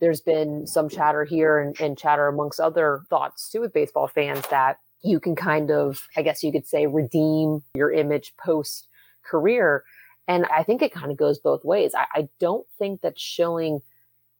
there's 0.00 0.20
been 0.20 0.66
some 0.66 0.88
chatter 0.88 1.24
here 1.24 1.58
and, 1.58 1.80
and 1.80 1.98
chatter 1.98 2.28
amongst 2.28 2.60
other 2.60 3.02
thoughts 3.08 3.48
too 3.50 3.60
with 3.60 3.72
baseball 3.72 4.06
fans 4.06 4.46
that 4.48 4.78
you 5.02 5.18
can 5.20 5.34
kind 5.34 5.70
of, 5.70 6.08
I 6.16 6.22
guess 6.22 6.42
you 6.42 6.52
could 6.52 6.66
say, 6.66 6.86
redeem 6.86 7.62
your 7.74 7.92
image 7.92 8.34
post 8.36 8.88
career. 9.22 9.84
And 10.28 10.46
I 10.46 10.62
think 10.62 10.82
it 10.82 10.92
kind 10.92 11.10
of 11.10 11.16
goes 11.16 11.38
both 11.38 11.64
ways. 11.64 11.94
I, 11.94 12.06
I 12.14 12.28
don't 12.38 12.66
think 12.78 13.00
that 13.00 13.18
Schilling 13.18 13.82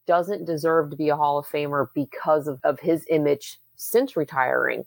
doesn't 0.06 0.44
deserve 0.44 0.90
to 0.90 0.97
be 0.97 1.09
a 1.09 1.16
Hall 1.16 1.39
of 1.39 1.47
Famer 1.47 1.89
because 1.94 2.47
of, 2.47 2.60
of 2.64 2.80
his 2.80 3.05
image 3.10 3.59
since 3.76 4.16
retiring. 4.16 4.84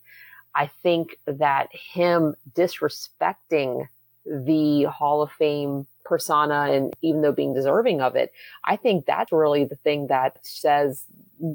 I 0.54 0.68
think 0.84 1.18
that 1.26 1.70
him 1.74 2.36
disrespecting 2.54 3.88
the 4.26 4.84
Hall 4.84 5.22
of 5.22 5.32
Fame 5.32 5.86
persona 6.06 6.72
and 6.72 6.94
even 7.02 7.22
though 7.22 7.32
being 7.32 7.54
deserving 7.54 8.02
of 8.02 8.16
it, 8.16 8.32
I 8.64 8.76
think 8.76 9.06
that's 9.06 9.32
really 9.32 9.66
the 9.66 9.76
thing 9.76 10.08
that 10.08 10.40
says 10.44 11.06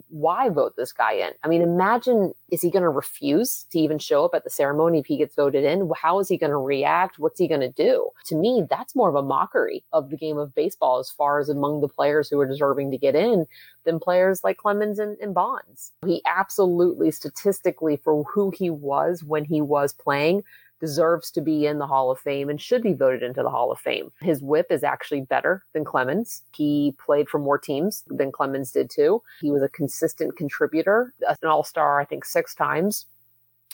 why 0.08 0.48
vote 0.48 0.74
this 0.76 0.92
guy 0.92 1.12
in? 1.12 1.30
I 1.42 1.48
mean, 1.48 1.62
imagine 1.62 2.32
is 2.50 2.62
he 2.62 2.70
going 2.70 2.82
to 2.82 2.88
refuse 2.88 3.64
to 3.70 3.78
even 3.78 3.98
show 3.98 4.24
up 4.24 4.34
at 4.34 4.44
the 4.44 4.50
ceremony 4.50 4.98
if 4.98 5.06
he 5.06 5.16
gets 5.16 5.34
voted 5.34 5.64
in? 5.64 5.90
How 5.96 6.18
is 6.20 6.28
he 6.28 6.36
going 6.36 6.50
to 6.50 6.56
react? 6.56 7.18
What's 7.18 7.38
he 7.38 7.48
going 7.48 7.60
to 7.60 7.70
do? 7.70 8.10
To 8.26 8.36
me, 8.36 8.64
that's 8.68 8.94
more 8.94 9.08
of 9.08 9.14
a 9.14 9.22
mockery 9.22 9.84
of 9.92 10.10
the 10.10 10.16
game 10.16 10.38
of 10.38 10.54
baseball 10.54 10.98
as 10.98 11.10
far 11.10 11.38
as 11.38 11.48
among 11.48 11.80
the 11.80 11.88
players 11.88 12.28
who 12.28 12.38
are 12.40 12.46
deserving 12.46 12.90
to 12.90 12.98
get 12.98 13.14
in 13.14 13.46
than 13.84 13.98
players 13.98 14.44
like 14.44 14.58
Clemens 14.58 14.98
and, 14.98 15.16
and 15.20 15.34
Bonds. 15.34 15.92
He 16.04 16.22
absolutely, 16.26 17.10
statistically, 17.10 17.96
for 17.96 18.24
who 18.24 18.50
he 18.50 18.70
was 18.70 19.24
when 19.24 19.44
he 19.44 19.60
was 19.60 19.92
playing, 19.92 20.42
deserves 20.80 21.30
to 21.32 21.40
be 21.40 21.66
in 21.66 21.78
the 21.78 21.86
Hall 21.86 22.10
of 22.10 22.18
Fame 22.18 22.48
and 22.48 22.60
should 22.60 22.82
be 22.82 22.94
voted 22.94 23.22
into 23.22 23.42
the 23.42 23.50
Hall 23.50 23.70
of 23.70 23.78
Fame. 23.78 24.10
His 24.20 24.42
whip 24.42 24.66
is 24.70 24.82
actually 24.82 25.20
better 25.20 25.62
than 25.72 25.84
Clemens. 25.84 26.42
He 26.56 26.94
played 26.98 27.28
for 27.28 27.38
more 27.38 27.58
teams 27.58 28.02
than 28.08 28.32
Clemens 28.32 28.72
did 28.72 28.90
too. 28.90 29.22
He 29.40 29.50
was 29.50 29.62
a 29.62 29.68
consistent 29.68 30.36
contributor, 30.36 31.14
an 31.26 31.48
all 31.48 31.64
star, 31.64 32.00
I 32.00 32.04
think, 32.04 32.24
six 32.24 32.54
times. 32.54 33.06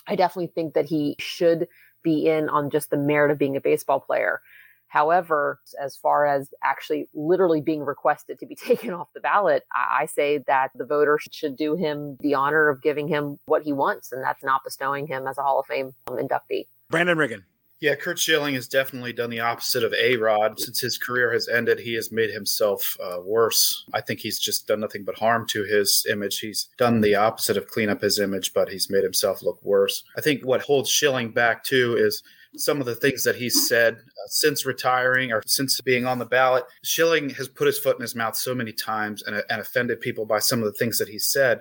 I 0.09 0.17
definitely 0.17 0.53
think 0.55 0.75
that 0.75 0.87
he 0.87 1.17
should 1.19 1.69
be 2.03 2.29
in 2.29 2.49
on 2.49 2.71
just 2.71 2.91
the 2.91 2.97
merit 2.97 3.31
of 3.31 3.39
being 3.39 3.57
a 3.57 3.61
baseball 3.61 4.01
player. 4.01 4.41
However, 4.89 5.61
as 5.81 5.97
far 5.97 6.27
as 6.27 6.55
actually 6.63 7.09
literally 7.13 7.61
being 7.61 7.85
requested 7.85 8.39
to 8.39 8.47
be 8.47 8.55
taken 8.69 8.93
off 8.93 9.13
the 9.15 9.21
ballot, 9.21 9.65
I 9.75 10.07
say 10.07 10.39
that 10.47 10.71
the 10.75 10.87
voter 10.87 11.19
should 11.31 11.57
do 11.57 11.75
him 11.75 12.17
the 12.21 12.35
honor 12.35 12.69
of 12.69 12.83
giving 12.83 13.09
him 13.09 13.39
what 13.47 13.63
he 13.63 13.73
wants, 13.73 14.13
and 14.13 14.23
that's 14.23 14.45
not 14.45 14.65
bestowing 14.65 15.07
him 15.07 15.27
as 15.27 15.39
a 15.39 15.43
Hall 15.43 15.61
of 15.61 15.67
Fame 15.67 15.95
um, 16.07 16.17
inductee. 16.17 16.67
Brandon 16.91 17.19
Riggin. 17.19 17.45
Yeah, 17.81 17.95
Curt 17.95 18.19
Schilling 18.19 18.55
has 18.55 18.69
definitely 18.69 19.13
done 19.13 19.29
the 19.29 19.41
opposite 19.41 19.85
of 19.85 19.93
A 19.93 20.17
Rod. 20.17 20.59
Since 20.59 20.81
his 20.81 20.97
career 20.97 21.31
has 21.33 21.47
ended, 21.47 21.79
he 21.79 21.93
has 21.95 22.11
made 22.11 22.31
himself 22.31 22.97
uh, 23.05 23.19
worse. 23.23 23.85
I 23.93 24.01
think 24.01 24.21
he's 24.21 24.39
just 24.39 24.67
done 24.67 24.81
nothing 24.81 25.05
but 25.05 25.19
harm 25.19 25.47
to 25.49 25.63
his 25.65 26.07
image. 26.11 26.39
He's 26.39 26.69
done 26.79 27.03
the 27.03 27.17
opposite 27.17 27.59
of 27.59 27.69
clean 27.69 27.91
up 27.91 28.01
his 28.01 28.19
image, 28.19 28.55
but 28.55 28.71
he's 28.71 28.89
made 28.89 29.05
himself 29.05 29.43
look 29.43 29.63
worse. 29.63 30.05
I 30.17 30.23
think 30.23 30.43
what 30.43 30.63
holds 30.63 30.89
Schilling 30.89 31.33
back 31.33 31.65
too 31.65 31.97
is 31.99 32.23
some 32.57 32.81
of 32.81 32.87
the 32.87 32.95
things 32.95 33.25
that 33.25 33.37
he's 33.37 33.69
said 33.69 33.97
uh, 33.97 34.29
since 34.29 34.65
retiring 34.65 35.31
or 35.31 35.43
since 35.45 35.79
being 35.83 36.07
on 36.07 36.19
the 36.19 36.25
ballot. 36.25 36.65
Schilling 36.83 37.29
has 37.31 37.49
put 37.49 37.67
his 37.67 37.79
foot 37.79 37.97
in 37.97 38.03
his 38.03 38.15
mouth 38.15 38.37
so 38.37 38.55
many 38.55 38.73
times 38.73 39.23
and, 39.25 39.43
and 39.51 39.61
offended 39.61 40.01
people 40.01 40.25
by 40.25 40.39
some 40.39 40.61
of 40.61 40.65
the 40.65 40.79
things 40.79 40.97
that 40.97 41.09
he 41.09 41.19
said. 41.19 41.61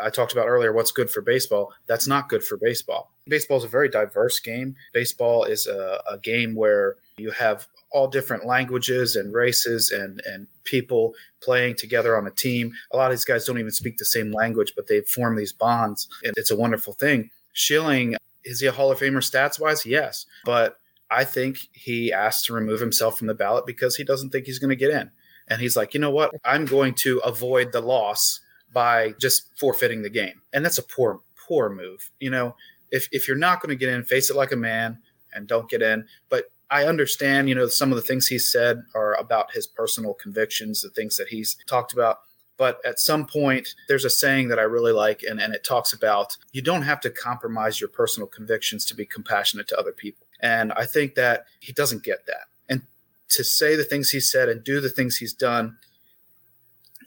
I 0.00 0.10
talked 0.10 0.32
about 0.32 0.46
earlier 0.46 0.72
what's 0.72 0.92
good 0.92 1.10
for 1.10 1.20
baseball. 1.20 1.72
That's 1.86 2.06
not 2.06 2.28
good 2.28 2.44
for 2.44 2.56
baseball. 2.56 3.10
Baseball 3.26 3.58
is 3.58 3.64
a 3.64 3.68
very 3.68 3.88
diverse 3.88 4.38
game. 4.40 4.76
Baseball 4.92 5.44
is 5.44 5.66
a, 5.66 6.02
a 6.10 6.18
game 6.18 6.54
where 6.54 6.96
you 7.16 7.30
have 7.30 7.66
all 7.94 8.08
different 8.08 8.44
languages 8.44 9.14
and 9.14 9.32
races 9.32 9.90
and 9.92 10.20
and 10.26 10.48
people 10.64 11.14
playing 11.40 11.76
together 11.76 12.16
on 12.18 12.26
a 12.26 12.30
team. 12.30 12.72
A 12.92 12.96
lot 12.96 13.10
of 13.10 13.16
these 13.16 13.24
guys 13.24 13.44
don't 13.44 13.58
even 13.58 13.70
speak 13.70 13.96
the 13.96 14.04
same 14.04 14.32
language, 14.32 14.72
but 14.74 14.88
they 14.88 15.00
form 15.02 15.36
these 15.36 15.52
bonds, 15.52 16.08
and 16.24 16.34
it's 16.36 16.50
a 16.50 16.56
wonderful 16.56 16.92
thing. 16.92 17.30
Schilling 17.52 18.16
is 18.44 18.60
he 18.60 18.66
a 18.66 18.72
Hall 18.72 18.92
of 18.92 18.98
Famer 18.98 19.18
stats 19.18 19.58
wise? 19.58 19.86
Yes, 19.86 20.26
but 20.44 20.76
I 21.10 21.24
think 21.24 21.58
he 21.72 22.12
asked 22.12 22.46
to 22.46 22.52
remove 22.52 22.80
himself 22.80 23.16
from 23.16 23.28
the 23.28 23.34
ballot 23.34 23.64
because 23.64 23.96
he 23.96 24.04
doesn't 24.04 24.30
think 24.30 24.46
he's 24.46 24.58
going 24.58 24.70
to 24.70 24.76
get 24.76 24.90
in, 24.90 25.10
and 25.48 25.60
he's 25.60 25.76
like, 25.76 25.94
you 25.94 26.00
know 26.00 26.10
what? 26.10 26.32
I'm 26.44 26.64
going 26.64 26.94
to 26.96 27.18
avoid 27.18 27.72
the 27.72 27.80
loss 27.80 28.40
by 28.74 29.14
just 29.18 29.56
forfeiting 29.58 30.02
the 30.02 30.10
game. 30.10 30.42
And 30.52 30.62
that's 30.62 30.78
a 30.78 30.82
poor, 30.82 31.20
poor 31.48 31.70
move. 31.70 32.10
You 32.20 32.30
know, 32.30 32.54
if, 32.90 33.08
if 33.12 33.26
you're 33.26 33.36
not 33.36 33.62
going 33.62 33.70
to 33.70 33.76
get 33.76 33.88
in, 33.88 34.04
face 34.04 34.28
it 34.28 34.36
like 34.36 34.52
a 34.52 34.56
man 34.56 34.98
and 35.32 35.46
don't 35.46 35.70
get 35.70 35.80
in. 35.80 36.06
But 36.28 36.50
I 36.70 36.84
understand, 36.84 37.48
you 37.48 37.54
know, 37.54 37.68
some 37.68 37.92
of 37.92 37.96
the 37.96 38.02
things 38.02 38.26
he 38.26 38.38
said 38.38 38.82
are 38.94 39.14
about 39.14 39.52
his 39.52 39.66
personal 39.66 40.14
convictions, 40.14 40.82
the 40.82 40.90
things 40.90 41.16
that 41.16 41.28
he's 41.28 41.56
talked 41.66 41.92
about. 41.92 42.20
But 42.56 42.80
at 42.84 43.00
some 43.00 43.26
point, 43.26 43.74
there's 43.88 44.04
a 44.04 44.10
saying 44.10 44.48
that 44.48 44.58
I 44.58 44.62
really 44.62 44.92
like, 44.92 45.22
and, 45.22 45.40
and 45.40 45.54
it 45.54 45.64
talks 45.64 45.92
about 45.92 46.36
you 46.52 46.62
don't 46.62 46.82
have 46.82 47.00
to 47.00 47.10
compromise 47.10 47.80
your 47.80 47.88
personal 47.88 48.26
convictions 48.26 48.84
to 48.86 48.94
be 48.94 49.06
compassionate 49.06 49.68
to 49.68 49.78
other 49.78 49.92
people. 49.92 50.26
And 50.40 50.72
I 50.72 50.86
think 50.86 51.14
that 51.14 51.46
he 51.60 51.72
doesn't 51.72 52.04
get 52.04 52.26
that. 52.26 52.46
And 52.68 52.82
to 53.30 53.44
say 53.44 53.76
the 53.76 53.84
things 53.84 54.10
he 54.10 54.20
said 54.20 54.48
and 54.48 54.62
do 54.62 54.80
the 54.80 54.88
things 54.88 55.16
he's 55.16 55.32
done, 55.32 55.76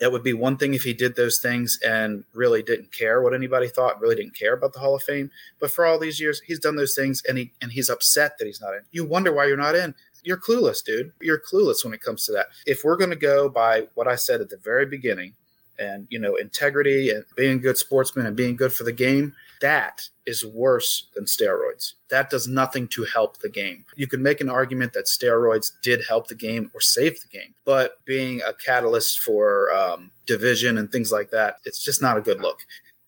it 0.02 0.12
would 0.12 0.24
be 0.24 0.34
one 0.34 0.58
thing 0.58 0.74
if 0.74 0.84
he 0.84 0.94
did 0.94 1.16
those 1.16 1.40
things 1.40 1.80
and 1.86 2.24
really 2.34 2.62
didn't 2.62 2.92
care 2.92 3.22
what 3.22 3.34
anybody 3.34 3.68
thought, 3.68 4.00
really 4.00 4.16
didn't 4.16 4.36
care 4.36 4.54
about 4.54 4.74
the 4.74 4.80
Hall 4.80 4.96
of 4.96 5.04
Fame. 5.04 5.32
But 5.60 5.72
for 5.72 5.86
all 5.86 6.00
these 6.00 6.20
years, 6.20 6.42
he's 6.46 6.60
done 6.60 6.76
those 6.76 6.96
things 6.96 7.24
and 7.28 7.38
he 7.38 7.52
and 7.62 7.72
he's 7.72 7.90
upset 7.90 8.38
that 8.38 8.46
he's 8.46 8.62
not 8.62 8.74
in. 8.74 8.82
You 8.92 9.06
wonder 9.06 9.34
why 9.34 9.46
you're 9.46 9.58
not 9.58 9.76
in. 9.76 9.96
You're 10.24 10.38
clueless, 10.38 10.84
dude. 10.84 11.14
You're 11.22 11.40
clueless 11.40 11.84
when 11.84 11.94
it 11.94 12.02
comes 12.02 12.26
to 12.26 12.32
that. 12.34 12.48
If 12.66 12.84
we're 12.84 12.98
going 12.98 13.12
to 13.12 13.16
go 13.16 13.50
by 13.50 13.88
what 13.94 14.08
I 14.08 14.16
said 14.16 14.42
at 14.42 14.50
the 14.50 14.58
very 14.58 14.86
beginning, 14.86 15.34
and 15.80 16.08
you 16.10 16.20
know 16.20 16.36
integrity 16.36 17.12
and 17.12 17.24
being 17.36 17.60
good 17.60 17.78
sportsman 17.78 18.26
and 18.26 18.36
being 18.36 18.56
good 18.56 18.74
for 18.74 18.84
the 18.84 18.92
game, 18.92 19.34
That 19.62 20.08
is 20.26 20.46
worse 20.46 21.08
than 21.16 21.26
steroids. 21.26 21.94
That 22.10 22.30
does 22.30 22.48
nothing 22.48 22.88
to 22.90 23.06
help 23.06 23.40
the 23.40 23.50
game. 23.50 23.86
You 23.96 24.08
can 24.08 24.22
make 24.22 24.42
an 24.42 24.50
argument 24.50 24.94
that 24.94 25.06
steroids 25.06 25.72
did 25.82 26.04
help 26.08 26.28
the 26.28 26.36
game 26.36 26.70
or 26.74 26.82
save 26.82 27.20
the 27.22 27.28
game, 27.28 27.56
but 27.66 28.04
being 28.06 28.42
a 28.48 28.54
catalyst 28.54 29.20
for 29.20 29.72
um, 29.72 30.12
division 30.26 30.78
and 30.78 30.92
things 30.92 31.12
like 31.12 31.32
that, 31.32 31.58
it's 31.66 31.84
just 31.84 32.02
not 32.02 32.18
a 32.18 32.22
good 32.22 32.42
look. 32.42 32.60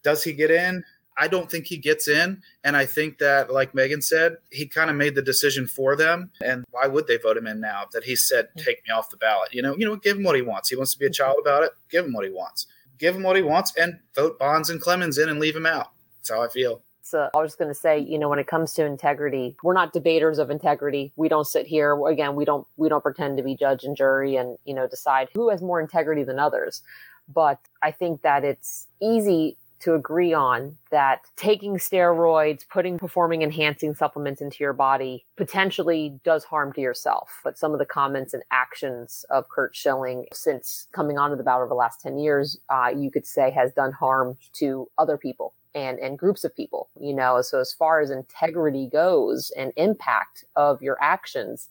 Does 0.04 0.24
he 0.24 0.34
get 0.34 0.50
in? 0.50 0.84
I 1.20 1.28
don't 1.28 1.52
think 1.52 1.66
he 1.66 1.78
gets 1.78 2.08
in. 2.08 2.42
And 2.64 2.78
I 2.78 2.86
think 2.86 3.18
that, 3.18 3.52
like 3.52 3.76
Megan 3.76 4.02
said, 4.02 4.38
he 4.52 4.66
kind 4.66 4.90
of 4.90 4.96
made 4.96 5.16
the 5.16 5.22
decision 5.22 5.68
for 5.68 5.98
them. 5.98 6.32
And 6.42 6.64
why 6.72 6.88
would 6.88 7.08
they 7.08 7.18
vote 7.18 7.36
him 7.36 7.46
in 7.46 7.60
now 7.60 7.84
that 7.92 8.06
he 8.06 8.16
said, 8.16 8.48
take 8.56 8.82
me 8.88 8.94
off 8.94 9.10
the 9.10 9.18
ballot? 9.18 9.54
You 9.54 9.62
know, 9.62 9.76
you 9.76 9.86
know, 9.86 9.98
give 9.98 10.16
him 10.16 10.24
what 10.24 10.38
he 10.38 10.42
wants. 10.42 10.70
He 10.70 10.78
wants 10.78 10.94
to 10.94 11.00
be 11.00 11.06
a 11.06 11.12
child 11.12 11.36
about 11.42 11.64
it. 11.64 11.72
Give 11.92 12.06
him 12.06 12.14
what 12.14 12.24
he 12.24 12.32
wants. 12.32 12.68
Give 12.98 13.16
him 13.16 13.24
what 13.24 13.36
he 13.36 13.42
wants 13.42 13.74
and 13.76 14.00
vote 14.16 14.40
Bonds 14.40 14.70
and 14.70 14.80
Clemens 14.80 15.18
in 15.18 15.28
and 15.28 15.40
leave 15.40 15.56
him 15.56 15.66
out. 15.66 15.92
That's 16.30 16.40
how 16.40 16.46
I 16.46 16.50
feel. 16.50 16.82
So 17.02 17.30
I 17.34 17.38
was 17.40 17.52
just 17.52 17.60
going 17.60 17.74
to 17.74 17.80
say, 17.80 17.98
you 17.98 18.20
know, 18.20 18.30
when 18.30 18.38
it 18.38 18.46
comes 18.46 18.74
to 18.74 18.86
integrity, 18.86 19.56
we're 19.64 19.74
not 19.74 19.94
debaters 19.94 20.38
of 20.38 20.52
integrity. 20.52 21.12
We 21.16 21.28
don't 21.28 21.48
sit 21.48 21.66
here 21.66 21.98
again. 22.06 22.36
We 22.36 22.46
don't 22.46 22.68
we 22.78 22.88
don't 22.88 23.02
pretend 23.02 23.38
to 23.38 23.44
be 23.44 23.56
judge 23.56 23.84
and 23.84 23.96
jury 23.98 24.36
and 24.36 24.58
you 24.66 24.76
know 24.76 24.88
decide 24.88 25.30
who 25.34 25.50
has 25.50 25.62
more 25.62 25.82
integrity 25.82 26.24
than 26.24 26.38
others. 26.38 26.84
But 27.28 27.60
I 27.82 27.92
think 27.92 28.22
that 28.22 28.44
it's 28.44 28.88
easy 29.02 29.58
to 29.80 29.94
agree 29.96 30.34
on 30.34 30.78
that 30.92 31.22
taking 31.38 31.78
steroids, 31.78 32.68
putting 32.68 33.00
performing 33.00 33.42
enhancing 33.42 33.96
supplements 33.96 34.42
into 34.42 34.58
your 34.60 34.74
body 34.74 35.26
potentially 35.38 36.20
does 36.26 36.44
harm 36.44 36.74
to 36.74 36.82
yourself. 36.82 37.40
But 37.44 37.58
some 37.58 37.72
of 37.72 37.80
the 37.80 37.86
comments 37.86 38.34
and 38.34 38.44
actions 38.52 39.26
of 39.30 39.48
Curt 39.50 39.76
Schilling 39.76 40.26
since 40.34 40.88
coming 40.92 41.18
onto 41.18 41.38
the 41.38 41.44
bout 41.44 41.62
over 41.62 41.70
the 41.70 41.76
last 41.76 42.02
10 42.02 42.20
years, 42.20 42.60
uh, 42.70 42.92
you 42.96 43.10
could 43.10 43.26
say 43.26 43.52
has 43.52 43.72
done 43.72 43.94
harm 43.94 44.38
to 44.54 44.90
other 44.98 45.18
people 45.18 45.54
and 45.76 46.00
and 46.00 46.18
groups 46.18 46.44
of 46.44 46.56
people 46.56 46.90
you 47.00 47.14
know 47.14 47.42
so 47.42 47.60
as 47.60 47.74
far 47.74 48.02
as 48.02 48.10
integrity 48.10 48.90
goes 48.92 49.52
and 49.58 49.72
impact 49.76 50.44
of 50.56 50.82
your 50.82 50.98
actions 51.02 51.70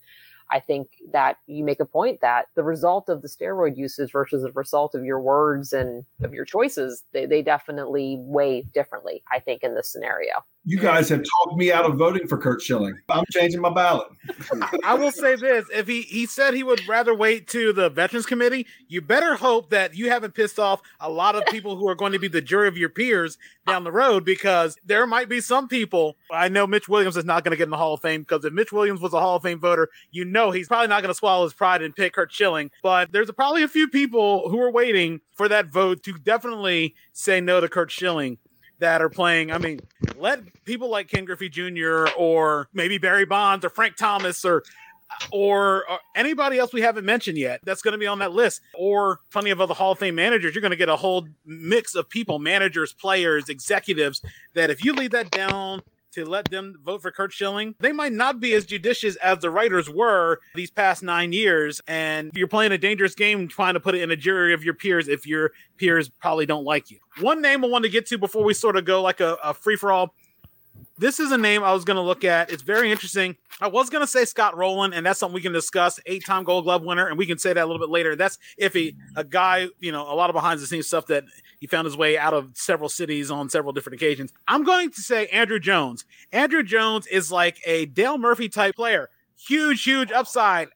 I 0.51 0.61
think 0.61 0.89
that 1.12 1.39
you 1.47 1.65
make 1.65 1.81
a 1.81 1.85
point 1.85 2.20
that 2.20 2.47
the 2.55 2.62
result 2.62 3.09
of 3.09 3.23
the 3.23 3.29
steroid 3.29 3.77
usage 3.77 4.12
versus 4.12 4.43
the 4.43 4.53
result 4.53 4.95
of 4.95 5.05
your 5.05 5.20
words 5.20 5.73
and 5.73 6.05
of 6.23 6.33
your 6.33 6.45
choices, 6.45 7.05
they, 7.12 7.27
they 7.27 7.43
definitely 7.43 8.16
weigh 8.20 8.62
differently, 8.62 9.23
I 9.31 9.41
think, 9.41 9.62
in 9.62 9.75
this 9.75 9.93
scenario. 9.93 10.45
You 10.65 10.79
guys 10.79 11.09
have 11.09 11.21
talked 11.21 11.57
me 11.57 11.73
out 11.73 11.87
of 11.87 11.97
voting 11.97 12.27
for 12.27 12.37
Curt 12.37 12.61
Schilling. 12.61 12.99
I'm 13.09 13.25
changing 13.33 13.61
my 13.61 13.71
ballot. 13.71 14.09
I 14.85 14.95
will 14.95 15.13
say 15.13 15.35
this: 15.35 15.65
if 15.73 15.87
he 15.87 16.03
he 16.03 16.27
said 16.27 16.53
he 16.53 16.63
would 16.63 16.87
rather 16.87 17.15
wait 17.15 17.47
to 17.49 17.73
the 17.73 17.89
Veterans 17.89 18.27
Committee, 18.27 18.67
you 18.87 19.01
better 19.01 19.35
hope 19.35 19.71
that 19.71 19.95
you 19.95 20.11
haven't 20.11 20.35
pissed 20.35 20.59
off 20.59 20.83
a 21.01 21.09
lot 21.09 21.37
of 21.37 21.47
people 21.47 21.77
who 21.77 21.89
are 21.89 21.95
going 21.95 22.13
to 22.13 22.19
be 22.19 22.29
the 22.29 22.43
jury 22.43 22.69
of 22.69 22.77
your 22.77 22.91
peers 22.91 23.39
down 23.67 23.85
the 23.85 23.93
road, 23.93 24.25
because 24.27 24.77
there 24.85 25.07
might 25.07 25.29
be 25.29 25.41
some 25.41 25.69
people. 25.69 26.17
I 26.31 26.49
know 26.49 26.67
Mitch 26.67 26.89
Williams 26.89 27.17
is 27.17 27.25
not 27.25 27.45
going 27.45 27.53
to 27.53 27.57
get 27.57 27.65
in 27.65 27.71
the 27.71 27.77
Hall 27.77 27.95
of 27.95 28.03
Fame 28.03 28.23
because 28.23 28.45
if 28.45 28.53
Mitch 28.53 28.73
Williams 28.73 29.01
was 29.01 29.15
a 29.15 29.21
Hall 29.21 29.37
of 29.37 29.43
Fame 29.43 29.61
voter, 29.61 29.89
you 30.11 30.25
know 30.27 30.51
he's 30.51 30.69
probably 30.69 30.89
not 30.89 31.03
going 31.03 31.15
to 31.15 31.19
swallow 31.19 31.45
his 31.45 31.55
pride 31.55 31.81
and 31.81 31.97
pick 31.97 32.13
Curt 32.13 32.31
Schilling. 32.31 32.71
But 32.83 33.11
there's 33.11 33.31
probably 33.31 33.63
a 33.63 33.69
few 33.69 33.89
people 33.89 34.51
who 34.51 34.61
are 34.61 34.71
waiting 34.71 35.21
for 35.33 35.49
that 35.49 35.69
vote 35.69 36.03
to 36.03 36.19
definitely 36.19 36.95
say 37.15 37.41
no 37.41 37.61
to 37.61 37.69
Curt 37.69 37.91
Schilling 37.91 38.37
that 38.79 39.03
are 39.03 39.09
playing. 39.09 39.51
I 39.51 39.59
mean, 39.59 39.81
let 40.17 40.65
people 40.65 40.89
like 40.89 41.09
Ken 41.09 41.25
Griffey 41.25 41.49
Jr. 41.49 42.07
or 42.17 42.69
maybe 42.73 42.99
Barry 42.99 43.27
Bonds 43.27 43.65
or 43.65 43.71
Frank 43.71 43.97
Thomas 43.97 44.45
or 44.45 44.63
or, 45.33 45.89
or 45.91 45.99
anybody 46.15 46.59
else 46.59 46.73
we 46.73 46.83
haven't 46.83 47.05
mentioned 47.05 47.39
yet 47.39 47.61
that's 47.65 47.83
going 47.83 47.93
to 47.93 47.99
be 47.99 48.07
on 48.07 48.19
that 48.19 48.33
list, 48.33 48.61
or 48.75 49.21
plenty 49.33 49.51
of 49.51 49.61
other 49.61 49.75
Hall 49.75 49.93
of 49.93 49.99
Fame 49.99 50.15
managers. 50.15 50.55
You're 50.55 50.63
going 50.63 50.71
to 50.71 50.77
get 50.77 50.89
a 50.89 50.97
whole 50.97 51.27
mix 51.47 51.95
of 51.95 52.09
people, 52.09 52.39
managers, 52.39 52.93
players, 52.93 53.49
executives. 53.49 54.23
That 54.55 54.71
if 54.71 54.85
you 54.85 54.93
leave 54.93 55.13
that 55.13 55.31
down 55.31 55.83
to 56.13 56.25
let 56.25 56.51
them 56.51 56.75
vote 56.85 57.03
for 57.03 57.11
Curt 57.11 57.33
Schilling, 57.33 57.75
they 57.81 57.93
might 57.93 58.13
not 58.13 58.41
be 58.41 58.55
as 58.55 58.65
judicious 58.65 59.17
as 59.17 59.39
the 59.39 59.51
writers 59.51 59.89
were 59.89 60.39
these 60.55 60.71
past 60.71 61.03
nine 61.03 61.33
years. 61.33 61.81
And 61.87 62.31
you're 62.35 62.49
playing 62.49 62.73
a 62.73 62.79
dangerous 62.79 63.15
game 63.15 63.49
trying 63.49 63.75
to 63.75 63.81
put 63.81 63.95
it 63.95 64.03
in 64.03 64.11
a 64.11 64.17
jury 64.17 64.55
of 64.55 64.65
your 64.65 64.75
peers 64.75 65.09
if 65.09 65.27
your 65.27 65.53
peers 65.77 66.09
probably 66.09 66.47
don't 66.47 66.65
like 66.65 66.91
you. 66.91 66.99
One 67.21 67.43
name 67.43 67.65
I 67.65 67.69
want 67.69 67.85
to 67.85 67.91
get 67.91 68.07
to 68.07 68.19
before 68.19 68.45
we 68.45 68.55
sort 68.55 68.77
of 68.77 68.85
go 68.85 69.03
like 69.03 69.21
a, 69.21 69.37
a 69.43 69.55
free 69.55 69.77
for 69.77 69.93
all. 69.93 70.15
This 71.01 71.20
is 71.20 71.31
a 71.31 71.39
name 71.39 71.62
I 71.62 71.73
was 71.73 71.85
going 71.85 71.97
to 71.97 72.03
look 72.03 72.25
at. 72.25 72.51
It's 72.51 72.65
very 72.65 72.91
interesting. 72.91 73.37
I 73.61 73.69
was 73.69 73.89
going 73.89 74.03
to 74.03 74.07
say 74.07 74.25
Scott 74.25 74.57
Rolen, 74.57 74.93
and 74.93 75.07
that's 75.07 75.20
something 75.20 75.35
we 75.35 75.41
can 75.41 75.53
discuss. 75.53 76.01
Eight 76.07 76.27
time 76.27 76.43
Gold 76.43 76.65
Glove 76.65 76.83
winner, 76.83 77.07
and 77.07 77.16
we 77.16 77.25
can 77.25 77.39
say 77.39 77.53
that 77.53 77.62
a 77.62 77.66
little 77.66 77.79
bit 77.79 77.89
later. 77.89 78.16
That's 78.16 78.37
iffy. 78.61 78.97
a 79.15 79.23
guy, 79.23 79.69
you 79.79 79.93
know, 79.93 80.03
a 80.03 80.15
lot 80.15 80.29
of 80.29 80.35
behind 80.35 80.59
the 80.59 80.66
scenes 80.66 80.89
stuff 80.89 81.07
that 81.07 81.23
he 81.61 81.69
found 81.69 81.85
his 81.85 81.97
way 81.97 82.19
out 82.19 82.35
of 82.35 82.51
several 82.55 82.89
cities 82.89 83.31
on 83.31 83.49
several 83.49 83.73
different 83.73 83.95
occasions. 83.95 84.33
I'm 84.49 84.65
going 84.65 84.91
to 84.91 85.01
say 85.01 85.29
Andruw 85.33 85.61
Jones. 85.61 86.05
Andruw 86.33 86.65
Jones 86.65 87.07
is 87.07 87.31
like 87.31 87.61
a 87.65 87.87
Dale 87.87 88.19
Murphy 88.19 88.49
type 88.49 88.75
player. 88.75 89.09
Huge, 89.37 89.85
huge 89.85 90.11
upside. 90.11 90.69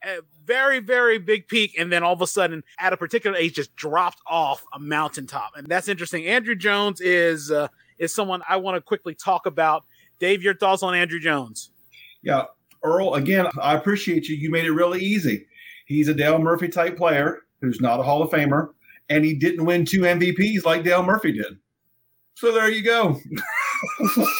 Very, 0.45 0.79
very 0.79 1.17
big 1.17 1.49
peak, 1.49 1.75
and 1.77 1.91
then 1.91 2.01
all 2.01 2.13
of 2.13 2.21
a 2.21 2.27
sudden, 2.27 2.63
at 2.79 2.93
a 2.93 2.97
particular 2.97 3.35
age, 3.35 3.55
just 3.55 3.75
dropped 3.75 4.21
off 4.25 4.63
a 4.73 4.79
mountaintop, 4.79 5.51
and 5.57 5.67
that's 5.67 5.89
interesting. 5.89 6.23
Andruw 6.23 6.57
Jones 6.57 7.01
is 7.01 7.51
uh, 7.51 7.67
is 7.97 8.13
someone 8.13 8.41
I 8.47 8.57
want 8.57 8.75
to 8.75 8.81
quickly 8.81 9.15
talk 9.15 9.45
about 9.45 9.83
Dave, 10.19 10.43
your 10.43 10.55
thoughts 10.55 10.83
on 10.83 10.93
Andruw 10.93 11.19
Jones? 11.19 11.71
Yeah, 12.21 12.45
Earl, 12.83 13.15
again, 13.15 13.47
I 13.61 13.75
appreciate 13.75 14.27
you. 14.27 14.35
You 14.35 14.51
made 14.51 14.65
it 14.65 14.71
really 14.71 15.01
easy. 15.01 15.45
He's 15.85 16.07
a 16.07 16.13
Dale 16.13 16.39
Murphy 16.39 16.67
type 16.69 16.97
player 16.97 17.41
who's 17.61 17.81
not 17.81 17.99
a 17.99 18.03
Hall 18.03 18.21
of 18.21 18.29
Famer, 18.29 18.69
and 19.09 19.23
he 19.23 19.33
didn't 19.33 19.65
win 19.65 19.85
two 19.85 20.01
MVPs 20.01 20.65
like 20.65 20.83
Dale 20.83 21.03
Murphy 21.03 21.31
did. 21.33 21.57
So 22.35 22.51
there 22.51 22.69
you 22.69 22.83
go. 22.83 23.19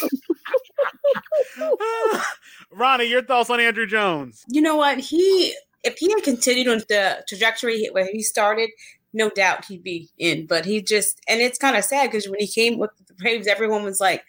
Ronnie, 2.70 3.04
your 3.04 3.22
thoughts 3.22 3.50
on 3.50 3.60
Andruw 3.60 3.88
Jones? 3.88 4.44
You 4.48 4.60
know 4.60 4.76
what? 4.76 4.98
He, 4.98 5.54
if 5.84 5.96
he 5.98 6.10
had 6.10 6.22
continued 6.22 6.68
on 6.68 6.78
the 6.88 7.24
trajectory 7.28 7.86
where 7.92 8.08
he 8.10 8.22
started, 8.22 8.70
no 9.12 9.30
doubt 9.30 9.64
he'd 9.66 9.82
be 9.82 10.10
in. 10.18 10.46
But 10.46 10.64
he 10.64 10.82
just, 10.82 11.20
and 11.28 11.40
it's 11.40 11.58
kind 11.58 11.76
of 11.76 11.84
sad 11.84 12.10
because 12.10 12.28
when 12.28 12.40
he 12.40 12.48
came 12.48 12.78
with 12.78 12.90
the 13.06 13.14
Braves, 13.14 13.46
everyone 13.46 13.84
was 13.84 14.00
like, 14.00 14.24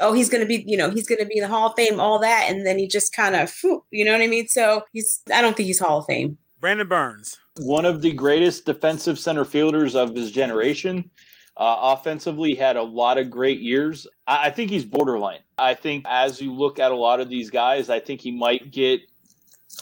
oh, 0.00 0.12
he's 0.12 0.28
going 0.28 0.42
to 0.42 0.46
be, 0.46 0.64
you 0.66 0.76
know, 0.76 0.90
he's 0.90 1.06
going 1.06 1.18
to 1.18 1.26
be 1.26 1.38
in 1.38 1.42
the 1.42 1.48
Hall 1.48 1.68
of 1.68 1.74
Fame, 1.76 2.00
all 2.00 2.18
that. 2.20 2.46
And 2.48 2.66
then 2.66 2.78
he 2.78 2.86
just 2.86 3.14
kind 3.14 3.34
of, 3.34 3.52
you 3.90 4.04
know 4.04 4.12
what 4.12 4.20
I 4.20 4.26
mean? 4.26 4.48
So 4.48 4.82
he's, 4.92 5.22
I 5.32 5.40
don't 5.40 5.56
think 5.56 5.66
he's 5.66 5.78
Hall 5.78 5.98
of 5.98 6.06
Fame. 6.06 6.38
Brandon 6.60 6.88
Berns. 6.88 7.38
One 7.58 7.84
of 7.84 8.02
the 8.02 8.12
greatest 8.12 8.64
defensive 8.66 9.18
center 9.18 9.44
fielders 9.44 9.94
of 9.94 10.14
his 10.14 10.30
generation. 10.30 11.10
Uh, 11.56 11.96
offensively, 11.98 12.54
had 12.54 12.76
a 12.76 12.82
lot 12.82 13.18
of 13.18 13.30
great 13.30 13.58
years. 13.58 14.06
I, 14.28 14.46
I 14.46 14.50
think 14.50 14.70
he's 14.70 14.84
borderline. 14.84 15.40
I 15.58 15.74
think 15.74 16.04
as 16.08 16.40
you 16.40 16.54
look 16.54 16.78
at 16.78 16.92
a 16.92 16.96
lot 16.96 17.18
of 17.18 17.28
these 17.28 17.50
guys, 17.50 17.90
I 17.90 17.98
think 17.98 18.20
he 18.20 18.30
might 18.30 18.70
get 18.70 19.00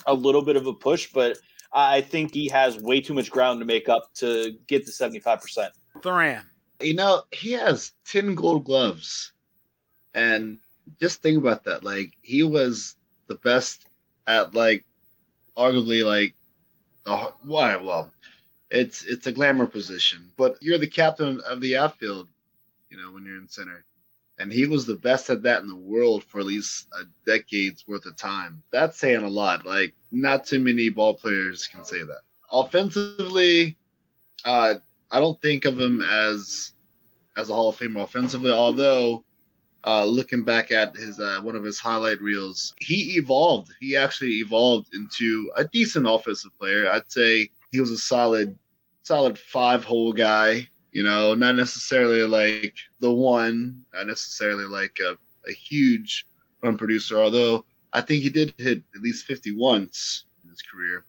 a 0.07 0.15
little 0.15 0.41
bit 0.41 0.57
of 0.57 0.67
a 0.67 0.73
push, 0.73 1.13
but 1.13 1.37
I 1.75 2.01
think 2.01 2.33
he 2.33 2.49
has 2.49 2.79
way 2.79 3.03
too 3.03 3.13
much 3.13 3.31
ground 3.31 3.61
to 3.61 3.67
make 3.67 3.91
up 3.91 4.13
to 4.15 4.55
get 4.67 4.87
to 4.87 4.91
75%. 4.91 5.69
Therran. 5.99 6.45
You 6.81 6.95
know, 6.95 7.25
he 7.33 7.53
has 7.53 7.93
10 8.07 8.35
gold 8.35 8.65
gloves. 8.65 9.33
And 10.17 10.59
just 10.99 11.23
think 11.23 11.39
about 11.39 11.65
that. 11.65 11.85
Like 11.85 12.15
he 12.23 12.43
was 12.43 12.97
the 13.29 13.35
best 13.37 13.87
at 14.27 14.55
like 14.55 14.85
arguably 15.57 16.05
like 16.05 16.35
the 17.05 17.33
why 17.43 17.77
well 17.77 18.11
it's 18.71 19.05
it's 19.05 19.27
a 19.27 19.33
glamour 19.33 19.67
position, 19.67 20.33
but 20.37 20.57
you're 20.61 20.79
the 20.79 20.87
captain 20.87 21.41
of 21.49 21.61
the 21.61 21.77
outfield, 21.77 22.29
you 22.91 22.97
know, 22.97 23.13
when 23.13 23.25
you're 23.25 23.39
in 23.39 23.49
center. 23.49 23.85
And 24.39 24.53
he 24.53 24.67
was 24.67 24.85
the 24.85 24.97
best 24.97 25.31
at 25.31 25.43
that 25.45 25.63
in 25.63 25.69
the 25.69 25.77
world 25.77 26.25
for 26.25 26.41
at 26.41 26.47
least 26.47 26.89
a 26.99 27.05
decade's 27.25 27.87
worth 27.87 28.05
of 28.07 28.17
time. 28.17 28.63
That's 28.71 28.99
saying 28.99 29.23
a 29.23 29.29
lot. 29.29 29.67
Like 29.67 29.95
not 30.11 30.47
too 30.47 30.61
many 30.61 30.89
ball 30.89 31.15
players 31.15 31.67
can 31.67 31.85
say 31.85 32.03
that. 32.03 32.21
Offensively, 32.51 33.77
uh, 34.45 34.75
I 35.11 35.21
don't 35.21 35.41
think 35.43 35.67
of 35.67 35.79
him 35.79 36.01
as 36.03 36.73
as 37.37 37.51
a 37.51 37.55
Hall 37.55 37.69
of 37.69 37.77
Famer 37.77 38.03
offensively, 38.03 38.51
although 38.51 39.26
uh, 39.85 40.05
looking 40.05 40.43
back 40.43 40.70
at 40.73 40.97
his 40.97 41.20
uh, 41.20 41.40
one 41.43 41.57
of 41.57 41.65
his 41.65 41.78
highlight 41.78 42.20
reels, 42.20 42.74
he 42.81 43.16
evolved. 43.16 43.73
He 43.81 43.97
actually 43.97 44.35
evolved 44.36 44.94
into 44.94 45.51
a 45.57 45.65
decent 45.65 46.07
offensive 46.09 46.57
player. 46.59 46.90
I'd 46.90 47.11
say 47.11 47.51
he 47.70 47.81
was 47.81 47.90
a 47.90 47.98
solid, 47.98 48.59
solid 49.03 49.39
five 49.39 49.85
hole 49.85 50.12
guy. 50.12 50.69
You 50.93 51.03
know, 51.03 51.35
not 51.35 51.57
necessarily 51.57 52.23
like 52.23 52.74
the 53.01 53.12
one, 53.12 53.85
not 53.93 54.07
necessarily 54.07 54.65
like 54.65 54.98
a, 55.01 55.16
a 55.48 55.53
huge 55.53 56.27
run 56.62 56.78
producer. 56.78 57.19
Although 57.19 57.65
I 57.93 58.01
think 58.01 58.23
he 58.23 58.31
did 58.31 58.55
hit 58.59 58.82
at 58.94 59.03
least 59.03 59.27
fifty 59.27 59.53
once 59.53 60.24
in 60.43 60.51
his 60.51 60.62
career. 60.62 61.05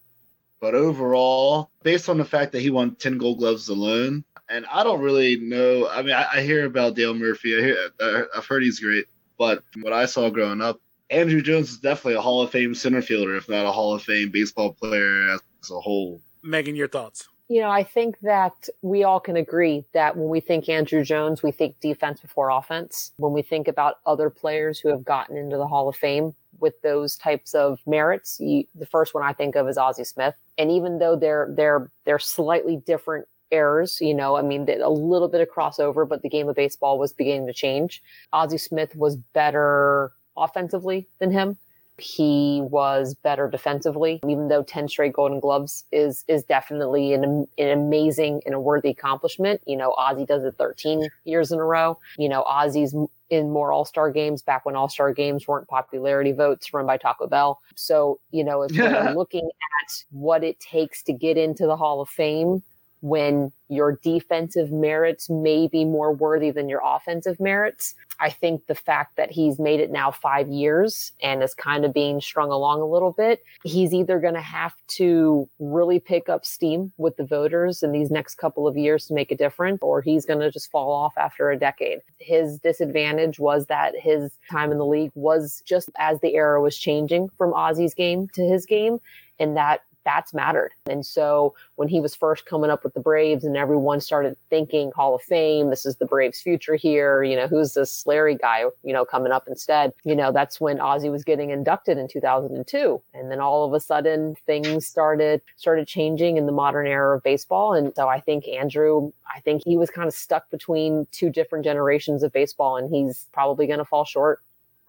But 0.60 0.74
overall, 0.74 1.70
based 1.84 2.10
on 2.10 2.18
the 2.18 2.26
fact 2.26 2.52
that 2.52 2.62
he 2.62 2.72
won 2.72 2.96
10 2.96 3.20
gold 3.20 3.38
gloves 3.38 3.70
alone, 3.70 4.24
and 4.50 4.66
I 4.72 4.84
don't 4.84 5.02
really 5.02 5.38
know. 5.38 5.88
I 5.90 6.02
mean, 6.02 6.14
I, 6.14 6.28
I 6.34 6.42
hear 6.42 6.66
about 6.66 6.96
Dale 6.96 7.14
Murphy. 7.14 7.58
I 7.58 7.62
hear, 7.62 7.78
uh, 8.00 8.22
I've 8.36 8.46
heard 8.46 8.64
he's 8.64 8.80
great, 8.80 9.06
but 9.38 9.64
from 9.72 9.82
what 9.82 9.94
I 9.94 10.06
saw 10.06 10.30
growing 10.30 10.62
up, 10.62 10.80
Andruw 11.12 11.44
Jones 11.44 11.70
is 11.70 11.78
definitely 11.78 12.16
a 12.16 12.22
Hall 12.22 12.42
of 12.42 12.52
Fame 12.52 12.76
center 12.76 13.02
fielder, 13.02 13.36
if 13.36 13.48
not 13.48 13.66
a 13.66 13.72
Hall 13.72 13.94
of 13.94 14.04
Fame 14.04 14.30
baseball 14.30 14.74
player 14.74 15.30
as 15.30 15.42
a 15.72 15.80
whole. 15.80 16.22
Megan, 16.44 16.76
your 16.76 16.88
thoughts? 16.88 17.28
You 17.50 17.62
know, 17.62 17.70
I 17.70 17.84
think 17.84 18.20
that 18.20 18.68
we 18.82 19.06
all 19.06 19.22
can 19.22 19.38
agree 19.38 19.86
that 19.94 20.18
when 20.18 20.28
we 20.28 20.42
think 20.42 20.66
Andruw 20.66 21.06
Jones, 21.06 21.42
we 21.42 21.52
think 21.52 21.80
defense 21.80 22.20
before 22.20 22.50
offense. 22.50 23.14
When 23.18 23.32
we 23.32 23.42
think 23.42 23.70
about 23.70 24.00
other 24.06 24.30
players 24.30 24.80
who 24.80 24.90
have 24.90 25.06
gotten 25.06 25.38
into 25.38 25.56
the 25.56 25.68
Hall 25.68 25.88
of 25.88 25.96
Fame 25.96 26.36
with 26.60 26.82
those 26.82 27.16
types 27.16 27.54
of 27.54 27.80
merits, 27.88 28.38
you, 28.42 28.66
the 28.76 28.86
first 28.86 29.14
one 29.14 29.24
I 29.24 29.32
think 29.32 29.56
of 29.56 29.70
is 29.70 29.78
Ozzie 29.78 30.04
Smith. 30.04 30.36
And 30.58 30.70
even 30.72 31.00
though 31.00 31.16
they're 31.16 31.48
they're 31.56 31.90
they're 32.04 32.20
slightly 32.20 32.78
different 32.78 33.28
errors, 33.52 34.00
you 34.02 34.14
know, 34.14 34.38
I 34.38 34.42
mean, 34.42 34.68
a 34.70 34.90
little 34.90 35.28
bit 35.28 35.42
of 35.42 35.50
crossover, 35.50 36.08
but 36.08 36.22
the 36.22 36.30
game 36.30 36.50
of 36.50 36.56
baseball 36.56 37.00
was 37.00 37.14
beginning 37.14 37.48
to 37.48 37.54
change. 37.54 38.02
Ozzie 38.34 38.58
Smith 38.58 38.96
was 38.96 39.16
better 39.16 40.12
offensively 40.36 41.08
than 41.20 41.32
him 41.32 41.58
he 42.00 42.62
was 42.64 43.16
better 43.16 43.50
defensively, 43.50 44.20
even 44.28 44.48
though 44.50 44.64
10 44.64 44.88
straight 44.88 45.14
golden 45.14 45.40
gloves 45.40 45.84
is, 45.92 46.24
is 46.28 46.44
definitely 46.44 47.14
an, 47.14 47.48
an 47.58 47.70
amazing 47.70 48.42
and 48.46 48.54
a 48.54 48.60
worthy 48.60 48.90
accomplishment. 48.90 49.62
You 49.66 49.78
know, 49.78 49.94
Ozzie 49.94 50.26
does 50.26 50.44
it 50.44 50.56
13 50.58 51.10
years 51.26 51.52
in 51.52 51.60
a 51.60 51.64
row. 51.64 51.98
You 52.18 52.30
know, 52.30 52.44
Ozzie's 52.44 52.96
in 53.30 53.52
more 53.52 53.72
all-star 53.72 54.12
games 54.12 54.42
back 54.42 54.66
when 54.66 54.76
all-star 54.76 55.14
games 55.14 55.48
weren't 55.48 55.68
popularity 55.68 56.32
votes 56.32 56.72
run 56.74 56.86
by 56.86 56.98
Taco 56.98 57.28
Bell. 57.28 57.60
So, 57.76 58.20
you 58.32 58.44
know, 58.44 58.62
if 58.62 58.78
we're 58.78 59.12
looking 59.16 59.46
at 59.46 59.94
what 60.12 60.44
it 60.44 60.60
takes 60.60 61.02
to 61.04 61.14
get 61.14 61.38
into 61.38 61.66
the 61.66 61.76
Hall 61.76 62.02
of 62.02 62.10
Fame, 62.10 62.62
when 63.02 63.52
your 63.70 64.00
defensive 64.02 64.72
merits 64.72 65.30
may 65.30 65.68
be 65.68 65.84
more 65.84 66.14
worthy 66.14 66.52
than 66.52 66.70
your 66.70 66.82
offensive 66.84 67.40
merits. 67.40 67.96
I 68.20 68.30
think 68.30 68.66
the 68.68 68.76
fact 68.76 69.18
that 69.18 69.30
he's 69.32 69.60
made 69.60 69.80
it 69.80 69.92
now 69.92 70.10
five 70.10 70.48
years 70.48 71.12
and 71.22 71.44
is 71.44 71.54
kind 71.54 71.86
of 71.86 71.94
being 71.94 72.22
strung 72.22 72.50
along 72.50 72.82
a 72.82 72.86
little 72.88 73.12
bit, 73.12 73.44
he's 73.64 73.94
either 73.94 74.20
going 74.20 74.34
to 74.34 74.42
have 74.42 74.74
to 74.88 75.48
really 75.60 76.00
pick 76.00 76.30
up 76.30 76.46
steam 76.46 76.92
with 76.98 77.18
the 77.18 77.26
voters 77.26 77.84
in 77.84 77.92
these 77.92 78.10
next 78.10 78.36
couple 78.36 78.68
of 78.68 78.78
years 78.78 79.06
to 79.08 79.14
make 79.14 79.32
a 79.32 79.38
difference, 79.38 79.80
or 79.82 80.02
he's 80.02 80.26
going 80.26 80.40
to 80.40 80.50
just 80.50 80.72
fall 80.72 80.92
off 80.92 81.14
after 81.18 81.52
a 81.52 81.60
decade. 81.60 82.00
His 82.20 82.60
disadvantage 82.60 83.38
was 83.38 83.68
that 83.68 83.94
his 84.00 84.32
time 84.50 84.72
in 84.72 84.78
the 84.78 84.86
league 84.86 85.12
was 85.14 85.62
just 85.66 85.90
as 85.98 86.20
the 86.22 86.36
era 86.36 86.62
was 86.62 86.78
changing 86.78 87.30
from 87.38 87.54
Ozzie's 87.54 87.94
game 87.94 88.30
to 88.34 88.42
his 88.42 88.66
game. 88.66 89.00
And 89.40 89.56
that 89.56 89.82
bats 90.08 90.34
mattered. 90.34 90.72
And 90.90 91.06
so 91.06 91.54
when 91.76 91.90
he 91.90 92.00
was 92.00 92.16
first 92.16 92.46
coming 92.46 92.70
up 92.70 92.86
with 92.86 92.94
the 92.94 93.02
Braves 93.02 93.44
and 93.44 93.58
everyone 93.58 94.00
started 94.00 94.38
thinking 94.50 94.90
Hall 94.96 95.14
of 95.16 95.22
Fame, 95.22 95.70
this 95.70 95.86
is 95.86 95.98
the 95.98 96.06
Braves 96.06 96.40
future 96.40 96.78
here, 96.78 97.24
you 97.24 97.36
know, 97.36 97.46
who's 97.46 97.74
this 97.74 98.08
Larry 98.08 98.36
guy, 98.36 98.64
you 98.84 98.94
know, 98.94 99.04
coming 99.04 99.34
up 99.34 99.50
instead, 99.50 99.92
you 100.06 100.16
know, 100.16 100.32
that's 100.32 100.62
when 100.62 100.80
Ozzie 100.80 101.10
was 101.10 101.26
getting 101.26 101.50
inducted 101.50 101.98
in 101.98 102.08
2002. 102.08 103.02
And 103.14 103.30
then 103.30 103.42
all 103.42 103.66
of 103.66 103.74
a 103.74 103.82
sudden 103.82 104.38
things 104.46 104.88
started, 104.88 105.42
started 105.58 105.90
changing 105.90 106.38
in 106.38 106.46
the 106.46 106.54
modern 106.54 106.88
era 106.88 107.18
of 107.18 107.24
baseball. 107.24 107.74
And 107.74 107.94
so 107.94 108.08
I 108.08 108.22
think 108.22 108.46
Andruw, 108.46 109.12
I 109.36 109.42
think 109.42 109.64
he 109.66 109.76
was 109.76 109.90
kind 109.90 110.08
of 110.08 110.14
stuck 110.14 110.50
between 110.50 111.06
two 111.12 111.30
different 111.30 111.66
generations 111.66 112.24
of 112.24 112.32
baseball 112.32 112.78
and 112.78 112.90
he's 112.90 113.28
probably 113.34 113.68
going 113.68 113.80
to 113.80 113.86
fall 113.86 114.06
short. 114.06 114.40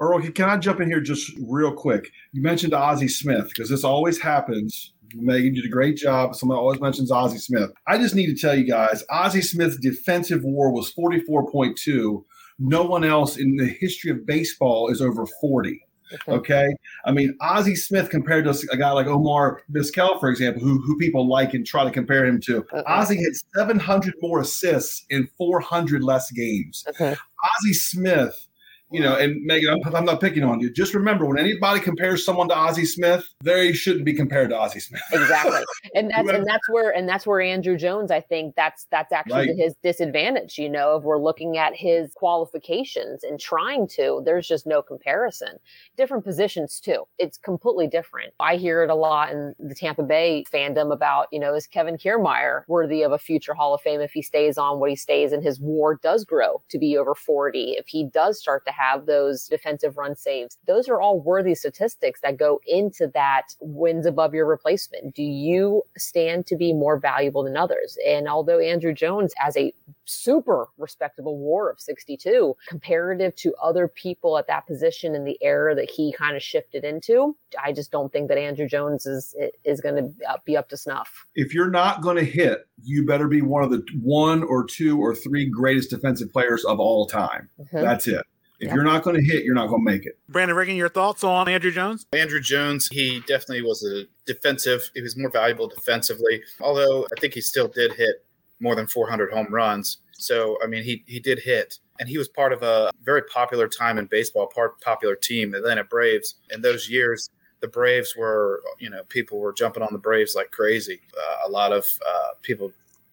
Earl, 0.00 0.20
can 0.20 0.48
I 0.48 0.56
jump 0.58 0.80
in 0.80 0.88
here 0.88 1.00
just 1.00 1.32
real 1.40 1.72
quick? 1.72 2.12
You 2.32 2.40
mentioned 2.40 2.72
Ozzie 2.72 3.08
Smith 3.08 3.48
because 3.48 3.68
this 3.68 3.82
always 3.82 4.20
happens 4.20 4.92
Megan 5.14 5.54
did 5.54 5.64
a 5.64 5.68
great 5.68 5.96
job. 5.96 6.34
Someone 6.34 6.58
always 6.58 6.80
mentions 6.80 7.10
Ozzie 7.10 7.38
Smith. 7.38 7.70
I 7.86 7.98
just 7.98 8.14
need 8.14 8.26
to 8.26 8.40
tell 8.40 8.56
you 8.56 8.64
guys, 8.64 9.04
Ozzie 9.10 9.42
Smith's 9.42 9.76
defensive 9.76 10.42
WAR 10.44 10.70
was 10.70 10.92
44.2. 10.94 12.24
No 12.58 12.82
one 12.82 13.04
else 13.04 13.36
in 13.36 13.56
the 13.56 13.66
history 13.66 14.10
of 14.10 14.26
baseball 14.26 14.88
is 14.88 15.00
over 15.00 15.26
40. 15.40 15.80
Okay. 16.26 16.68
I 17.04 17.12
mean, 17.12 17.36
Ozzie 17.40 17.76
Smith 17.76 18.10
compared 18.10 18.44
to 18.44 18.68
a 18.72 18.76
guy 18.76 18.90
like 18.92 19.06
Omar 19.06 19.62
Vizquel, 19.70 20.18
for 20.18 20.30
example, 20.30 20.62
who, 20.62 20.80
who 20.80 20.96
people 20.96 21.28
like 21.28 21.54
and 21.54 21.66
try 21.66 21.84
to 21.84 21.90
compare 21.90 22.24
him 22.24 22.40
to. 22.42 22.66
Uh-uh. 22.72 22.82
Ozzie 22.86 23.22
had 23.22 23.32
700 23.56 24.14
more 24.20 24.40
assists 24.40 25.04
in 25.10 25.28
400 25.36 26.02
less 26.02 26.30
games. 26.30 26.84
Okay. 26.88 27.10
Ozzie 27.12 27.74
Smith 27.74 28.47
you 28.90 29.00
know, 29.00 29.16
and 29.16 29.44
Megan, 29.44 29.70
I'm, 29.70 29.94
I'm, 29.94 30.04
not 30.04 30.20
picking 30.20 30.42
on 30.42 30.60
you. 30.60 30.70
Just 30.70 30.94
remember, 30.94 31.26
when 31.26 31.38
anybody 31.38 31.80
compares 31.80 32.24
someone 32.24 32.48
to 32.48 32.56
Ozzie 32.56 32.86
Smith, 32.86 33.28
they 33.42 33.72
shouldn't 33.72 34.04
be 34.04 34.14
compared 34.14 34.50
to 34.50 34.58
Ozzie 34.58 34.80
Smith. 34.80 35.02
exactly, 35.12 35.60
and 35.94 36.10
that's 36.10 36.28
and 36.28 36.46
that's 36.46 36.68
where 36.70 36.90
and 36.90 37.08
that's 37.08 37.26
where 37.26 37.40
Andruw 37.40 37.78
Jones, 37.78 38.10
I 38.10 38.20
think 38.20 38.54
that's 38.54 38.86
that's 38.90 39.12
actually 39.12 39.48
right. 39.48 39.56
his 39.56 39.74
disadvantage. 39.82 40.58
You 40.58 40.70
know, 40.70 40.96
if 40.96 41.04
we're 41.04 41.18
looking 41.18 41.58
at 41.58 41.74
his 41.74 42.12
qualifications 42.14 43.24
and 43.24 43.38
trying 43.38 43.88
to, 43.88 44.22
there's 44.24 44.48
just 44.48 44.66
no 44.66 44.80
comparison. 44.80 45.58
Different 45.96 46.24
positions 46.24 46.80
too. 46.80 47.04
It's 47.18 47.36
completely 47.36 47.88
different. 47.88 48.32
I 48.40 48.56
hear 48.56 48.82
it 48.82 48.90
a 48.90 48.94
lot 48.94 49.30
in 49.30 49.54
the 49.58 49.74
Tampa 49.74 50.02
Bay 50.02 50.44
fandom 50.52 50.92
about, 50.92 51.26
you 51.32 51.38
know, 51.38 51.54
is 51.54 51.66
Kevin 51.66 51.96
Kiermaier 51.96 52.62
worthy 52.68 53.02
of 53.02 53.12
a 53.12 53.18
future 53.18 53.54
Hall 53.54 53.74
of 53.74 53.80
Fame 53.82 54.00
if 54.00 54.12
he 54.12 54.22
stays 54.22 54.56
on 54.56 54.80
what 54.80 54.90
he 54.90 54.96
stays 54.96 55.32
and 55.32 55.42
his 55.42 55.60
WAR 55.60 55.96
does 55.96 56.24
grow 56.24 56.62
to 56.70 56.78
be 56.78 56.96
over 56.96 57.14
40, 57.14 57.72
if 57.72 57.86
he 57.86 58.04
does 58.04 58.38
start 58.38 58.64
to 58.66 58.72
have 58.78 59.06
those 59.06 59.46
defensive 59.46 59.96
run 59.96 60.16
saves. 60.16 60.58
Those 60.66 60.88
are 60.88 61.00
all 61.00 61.20
worthy 61.20 61.54
statistics 61.54 62.20
that 62.20 62.36
go 62.36 62.60
into 62.66 63.08
that 63.14 63.54
wins 63.60 64.06
above 64.06 64.34
your 64.34 64.46
replacement. 64.46 65.14
Do 65.14 65.22
you 65.22 65.82
stand 65.96 66.46
to 66.46 66.56
be 66.56 66.72
more 66.72 66.98
valuable 66.98 67.42
than 67.42 67.56
others? 67.56 67.98
And 68.06 68.28
although 68.28 68.58
Andruw 68.58 68.94
Jones 68.94 69.32
has 69.36 69.56
a 69.56 69.72
super 70.04 70.68
respectable 70.78 71.38
war 71.38 71.70
of 71.70 71.80
62 71.80 72.56
comparative 72.68 73.34
to 73.36 73.54
other 73.62 73.88
people 73.88 74.38
at 74.38 74.46
that 74.46 74.66
position 74.66 75.14
in 75.14 75.24
the 75.24 75.38
era 75.42 75.74
that 75.74 75.90
he 75.90 76.12
kind 76.12 76.36
of 76.36 76.42
shifted 76.42 76.84
into, 76.84 77.36
I 77.62 77.72
just 77.72 77.90
don't 77.90 78.12
think 78.12 78.28
that 78.28 78.38
Andruw 78.38 78.68
Jones 78.68 79.06
is 79.06 79.34
is 79.64 79.80
going 79.80 79.96
to 79.96 80.40
be 80.44 80.56
up 80.56 80.68
to 80.70 80.76
snuff. 80.76 81.26
If 81.34 81.54
you're 81.54 81.70
not 81.70 82.02
going 82.02 82.16
to 82.16 82.24
hit, 82.24 82.66
you 82.82 83.06
better 83.06 83.28
be 83.28 83.42
one 83.42 83.62
of 83.62 83.70
the 83.70 83.84
one 84.00 84.42
or 84.42 84.64
two 84.64 84.98
or 84.98 85.14
three 85.14 85.46
greatest 85.46 85.90
defensive 85.90 86.32
players 86.32 86.64
of 86.64 86.80
all 86.80 87.06
time. 87.06 87.48
Mm-hmm. 87.60 87.80
That's 87.80 88.06
it. 88.06 88.24
If 88.60 88.66
yep. 88.66 88.74
you're 88.74 88.84
not 88.84 89.04
going 89.04 89.14
to 89.14 89.22
hit, 89.22 89.44
you're 89.44 89.54
not 89.54 89.68
going 89.68 89.84
to 89.84 89.90
make 89.90 90.04
it. 90.04 90.18
Brandon 90.28 90.56
Riggin, 90.56 90.74
your 90.74 90.88
thoughts 90.88 91.22
on 91.22 91.46
Andruw 91.46 91.72
Jones? 91.72 92.06
Andruw 92.12 92.42
Jones, 92.42 92.88
he 92.88 93.20
definitely 93.20 93.62
was 93.62 93.84
a 93.84 94.04
defensive. 94.26 94.90
He 94.94 95.00
was 95.00 95.16
more 95.16 95.30
valuable 95.30 95.68
defensively, 95.68 96.42
although 96.60 97.04
I 97.04 97.20
think 97.20 97.34
he 97.34 97.40
still 97.40 97.68
did 97.68 97.92
hit 97.92 98.24
more 98.58 98.74
than 98.74 98.88
400 98.88 99.32
home 99.32 99.46
runs. 99.50 99.98
So, 100.12 100.58
I 100.62 100.66
mean, 100.66 100.82
he, 100.82 101.04
he 101.06 101.20
did 101.20 101.38
hit. 101.38 101.78
And 102.00 102.08
he 102.08 102.18
was 102.18 102.28
part 102.28 102.52
of 102.52 102.62
a 102.62 102.90
very 103.02 103.22
popular 103.22 103.68
time 103.68 103.98
in 103.98 104.06
baseball, 104.06 104.48
part 104.48 104.80
popular 104.80 105.14
team, 105.14 105.52
the 105.52 105.58
Atlanta 105.58 105.84
Braves. 105.84 106.36
In 106.50 106.60
those 106.60 106.88
years, 106.88 107.30
the 107.60 107.68
Braves 107.68 108.14
were, 108.16 108.62
you 108.78 108.90
know, 108.90 109.02
people 109.08 109.38
were 109.38 109.52
jumping 109.52 109.82
on 109.82 109.92
the 109.92 109.98
Braves 109.98 110.34
like 110.34 110.50
crazy. 110.50 111.00
Uh, 111.16 111.48
a 111.48 111.50
lot 111.50 111.72
of 111.72 111.86
uh, 112.06 112.30
people 112.42 112.72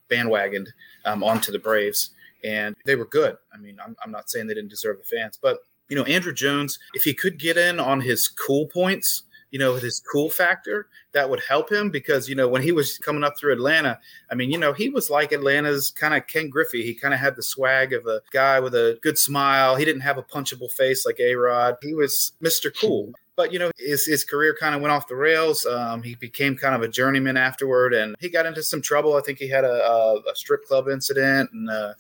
bandwagoned 0.10 0.68
um, 1.06 1.24
onto 1.24 1.52
the 1.52 1.60
Braves 1.60 2.12
and 2.46 2.76
they 2.86 2.96
were 2.96 3.06
good. 3.06 3.36
I 3.54 3.58
mean, 3.58 3.78
I'm, 3.84 3.96
I'm 4.04 4.12
not 4.12 4.30
saying 4.30 4.48
they 4.48 4.54
didn't 4.54 4.70
deserve 4.70 4.98
the 4.98 5.18
fans, 5.18 5.40
but 5.42 5.60
you 5.90 5.96
know, 5.96 6.04
Andruw 6.06 6.36
Jones, 6.36 6.80
if 6.94 7.04
he 7.04 7.14
could 7.14 7.40
get 7.40 7.58
in 7.58 7.80
on 7.80 8.02
his 8.02 8.28
cool 8.28 8.68
points, 8.68 9.24
you 9.52 9.60
know, 9.60 9.76
his 9.76 10.02
cool 10.12 10.30
factor, 10.30 10.88
that 11.14 11.30
would 11.30 11.42
help 11.48 11.72
him 11.72 11.90
because, 11.90 12.28
you 12.28 12.36
know, 12.36 12.48
when 12.48 12.62
he 12.62 12.72
was 12.72 12.98
coming 12.98 13.24
up 13.24 13.38
through 13.38 13.54
Atlanta, 13.54 14.00
I 14.30 14.36
mean, 14.36 14.52
you 14.52 14.58
know, 14.58 14.74
he 14.74 14.90
was 14.90 15.10
like 15.10 15.32
Atlanta's 15.32 15.92
kind 15.92 16.14
of 16.14 16.28
Ken 16.28 16.50
Griffey. 16.50 16.84
He 16.84 16.94
kind 16.94 17.14
of 17.14 17.20
had 17.20 17.36
the 17.36 17.44
swag 17.44 17.94
of 17.94 18.06
a 18.06 18.22
guy 18.32 18.60
with 18.60 18.76
a 18.76 19.00
good 19.02 19.18
smile. 19.18 19.76
He 19.76 19.86
didn't 19.86 20.02
have 20.02 20.18
a 20.18 20.24
punchable 20.24 20.72
face 20.72 21.06
like 21.06 21.20
A 21.20 21.36
Rod. 21.36 21.76
He 21.82 21.94
was 21.94 22.34
Mr. 22.44 22.70
Cool. 22.76 23.14
But 23.38 23.52
you 23.52 23.60
know, 23.60 23.72
his 23.78 24.06
his 24.06 24.24
career 24.24 24.56
kind 24.58 24.76
of 24.76 24.82
went 24.82 24.94
off 24.94 25.08
the 25.08 25.16
rails. 25.16 25.66
Um, 25.66 26.02
he 26.02 26.16
became 26.16 26.56
kind 26.56 26.74
of 26.74 26.82
a 26.82 26.88
journeyman 26.88 27.36
afterward, 27.36 27.94
and 27.94 28.16
he 28.20 28.30
got 28.30 28.46
into 28.46 28.64
some 28.64 28.82
trouble. 28.82 29.16
I 29.16 29.22
think 29.22 29.40
he 29.40 29.50
had 29.50 29.66
a, 29.66 29.86
a, 29.86 30.22
a 30.32 30.36
strip 30.36 30.64
club 30.64 30.88
incident, 30.88 31.50
and 31.52 31.70
uh, 31.70 31.94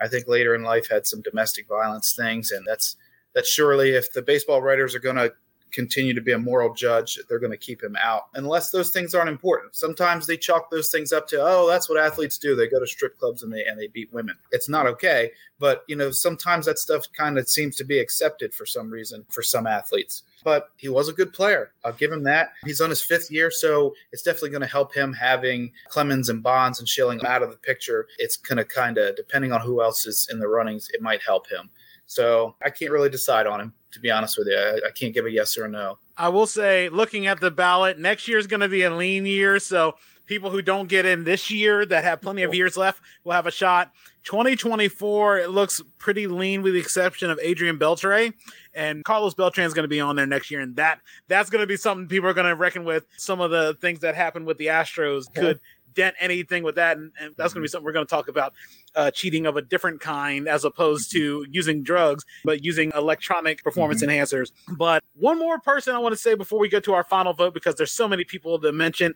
I 0.00 0.08
think 0.08 0.28
later 0.28 0.54
in 0.54 0.62
life 0.62 0.88
had 0.88 1.06
some 1.06 1.22
domestic 1.22 1.68
violence 1.68 2.14
things, 2.14 2.50
and 2.50 2.66
that's 2.66 2.96
that's 3.34 3.48
surely 3.48 3.90
if 3.90 4.12
the 4.12 4.22
baseball 4.22 4.60
writers 4.60 4.94
are 4.94 5.00
going 5.00 5.16
to 5.16 5.32
continue 5.72 6.14
to 6.14 6.20
be 6.20 6.32
a 6.32 6.38
moral 6.38 6.74
judge, 6.74 7.18
they're 7.28 7.38
going 7.38 7.50
to 7.50 7.56
keep 7.56 7.82
him 7.82 7.96
out 8.00 8.24
unless 8.34 8.70
those 8.70 8.90
things 8.90 9.14
aren't 9.14 9.30
important. 9.30 9.74
Sometimes 9.74 10.26
they 10.26 10.36
chalk 10.36 10.70
those 10.70 10.90
things 10.90 11.12
up 11.12 11.26
to, 11.28 11.38
oh, 11.40 11.66
that's 11.68 11.88
what 11.88 11.98
athletes 11.98 12.38
do. 12.38 12.54
They 12.54 12.68
go 12.68 12.78
to 12.78 12.86
strip 12.86 13.18
clubs 13.18 13.42
and 13.42 13.52
they 13.52 13.64
and 13.64 13.78
they 13.78 13.88
beat 13.88 14.12
women. 14.12 14.36
It's 14.50 14.68
not 14.68 14.86
okay, 14.86 15.30
but 15.58 15.82
you 15.88 15.96
know, 15.96 16.10
sometimes 16.10 16.66
that 16.66 16.78
stuff 16.78 17.06
kind 17.16 17.38
of 17.38 17.48
seems 17.48 17.76
to 17.76 17.84
be 17.84 17.98
accepted 17.98 18.54
for 18.54 18.66
some 18.66 18.90
reason 18.90 19.24
for 19.30 19.42
some 19.42 19.66
athletes. 19.66 20.22
But 20.44 20.70
he 20.76 20.88
was 20.88 21.08
a 21.08 21.12
good 21.12 21.32
player. 21.32 21.72
I'll 21.84 21.92
give 21.92 22.10
him 22.10 22.24
that. 22.24 22.52
He's 22.64 22.80
on 22.80 22.90
his 22.90 23.00
fifth 23.00 23.30
year, 23.30 23.50
so 23.50 23.94
it's 24.10 24.22
definitely 24.22 24.50
going 24.50 24.62
to 24.62 24.66
help 24.66 24.92
him 24.92 25.12
having 25.12 25.72
Clemens 25.88 26.28
and 26.28 26.42
Bonds 26.42 26.80
and 26.80 26.88
Schilling 26.88 27.24
out 27.24 27.42
of 27.42 27.50
the 27.50 27.56
picture. 27.56 28.08
It's 28.18 28.36
going 28.36 28.58
to 28.58 28.64
kind 28.64 28.98
of, 28.98 29.14
depending 29.14 29.52
on 29.52 29.60
who 29.60 29.82
else 29.82 30.04
is 30.04 30.28
in 30.32 30.40
the 30.40 30.48
runnings, 30.48 30.88
it 30.92 31.00
might 31.00 31.22
help 31.22 31.48
him. 31.48 31.70
So 32.06 32.56
I 32.62 32.70
can't 32.70 32.90
really 32.90 33.08
decide 33.08 33.46
on 33.46 33.60
him, 33.60 33.72
to 33.92 34.00
be 34.00 34.10
honest 34.10 34.38
with 34.38 34.48
you. 34.48 34.56
I, 34.56 34.88
I 34.88 34.90
can't 34.90 35.14
give 35.14 35.26
a 35.26 35.30
yes 35.30 35.56
or 35.56 35.64
a 35.64 35.68
no. 35.68 35.98
I 36.16 36.28
will 36.28 36.46
say, 36.46 36.88
looking 36.88 37.26
at 37.26 37.40
the 37.40 37.50
ballot, 37.50 37.98
next 37.98 38.28
year 38.28 38.38
is 38.38 38.46
going 38.46 38.60
to 38.60 38.68
be 38.68 38.82
a 38.82 38.94
lean 38.94 39.26
year. 39.26 39.58
So 39.58 39.94
people 40.26 40.50
who 40.50 40.62
don't 40.62 40.88
get 40.88 41.04
in 41.04 41.24
this 41.24 41.50
year 41.50 41.84
that 41.86 42.04
have 42.04 42.20
plenty 42.20 42.42
of 42.42 42.54
years 42.54 42.76
left 42.76 43.02
will 43.24 43.32
have 43.32 43.46
a 43.46 43.50
shot. 43.50 43.92
2024, 44.24 45.38
it 45.38 45.50
looks 45.50 45.82
pretty 45.98 46.26
lean 46.26 46.62
with 46.62 46.74
the 46.74 46.78
exception 46.78 47.28
of 47.30 47.38
Adrian 47.42 47.78
Beltre. 47.78 48.32
And 48.74 49.04
Carlos 49.04 49.34
Beltran 49.34 49.66
is 49.66 49.74
going 49.74 49.84
to 49.84 49.88
be 49.88 50.00
on 50.00 50.16
there 50.16 50.26
next 50.26 50.50
year. 50.50 50.60
And 50.60 50.76
that 50.76 51.00
that's 51.28 51.50
going 51.50 51.60
to 51.60 51.66
be 51.66 51.76
something 51.76 52.06
people 52.06 52.28
are 52.28 52.34
going 52.34 52.46
to 52.46 52.54
reckon 52.54 52.84
with. 52.84 53.06
Some 53.16 53.40
of 53.40 53.50
the 53.50 53.76
things 53.80 54.00
that 54.00 54.14
happened 54.14 54.46
with 54.46 54.58
the 54.58 54.66
Astros 54.66 55.24
could 55.34 55.60
dent 55.94 56.16
anything 56.18 56.62
with 56.62 56.76
that. 56.76 56.96
And, 56.96 57.12
and 57.20 57.34
that's 57.36 57.52
going 57.52 57.62
to 57.62 57.66
be 57.66 57.68
something 57.68 57.84
we're 57.84 57.92
going 57.92 58.06
to 58.06 58.10
talk 58.10 58.28
about 58.28 58.52
uh, 58.94 59.10
cheating 59.10 59.46
of 59.46 59.56
a 59.56 59.62
different 59.62 60.00
kind 60.00 60.48
as 60.48 60.64
opposed 60.64 61.12
to 61.12 61.46
using 61.50 61.82
drugs, 61.82 62.24
but 62.44 62.64
using 62.64 62.92
electronic 62.94 63.62
performance 63.62 64.02
mm-hmm. 64.02 64.10
enhancers. 64.10 64.52
But 64.76 65.02
one 65.14 65.38
more 65.38 65.58
person 65.58 65.94
I 65.94 65.98
want 65.98 66.12
to 66.12 66.20
say 66.20 66.34
before 66.34 66.58
we 66.58 66.68
go 66.68 66.80
to 66.80 66.94
our 66.94 67.04
final 67.04 67.32
vote, 67.32 67.54
because 67.54 67.74
there's 67.76 67.92
so 67.92 68.08
many 68.08 68.24
people 68.24 68.58
to 68.60 68.72
mention. 68.72 69.14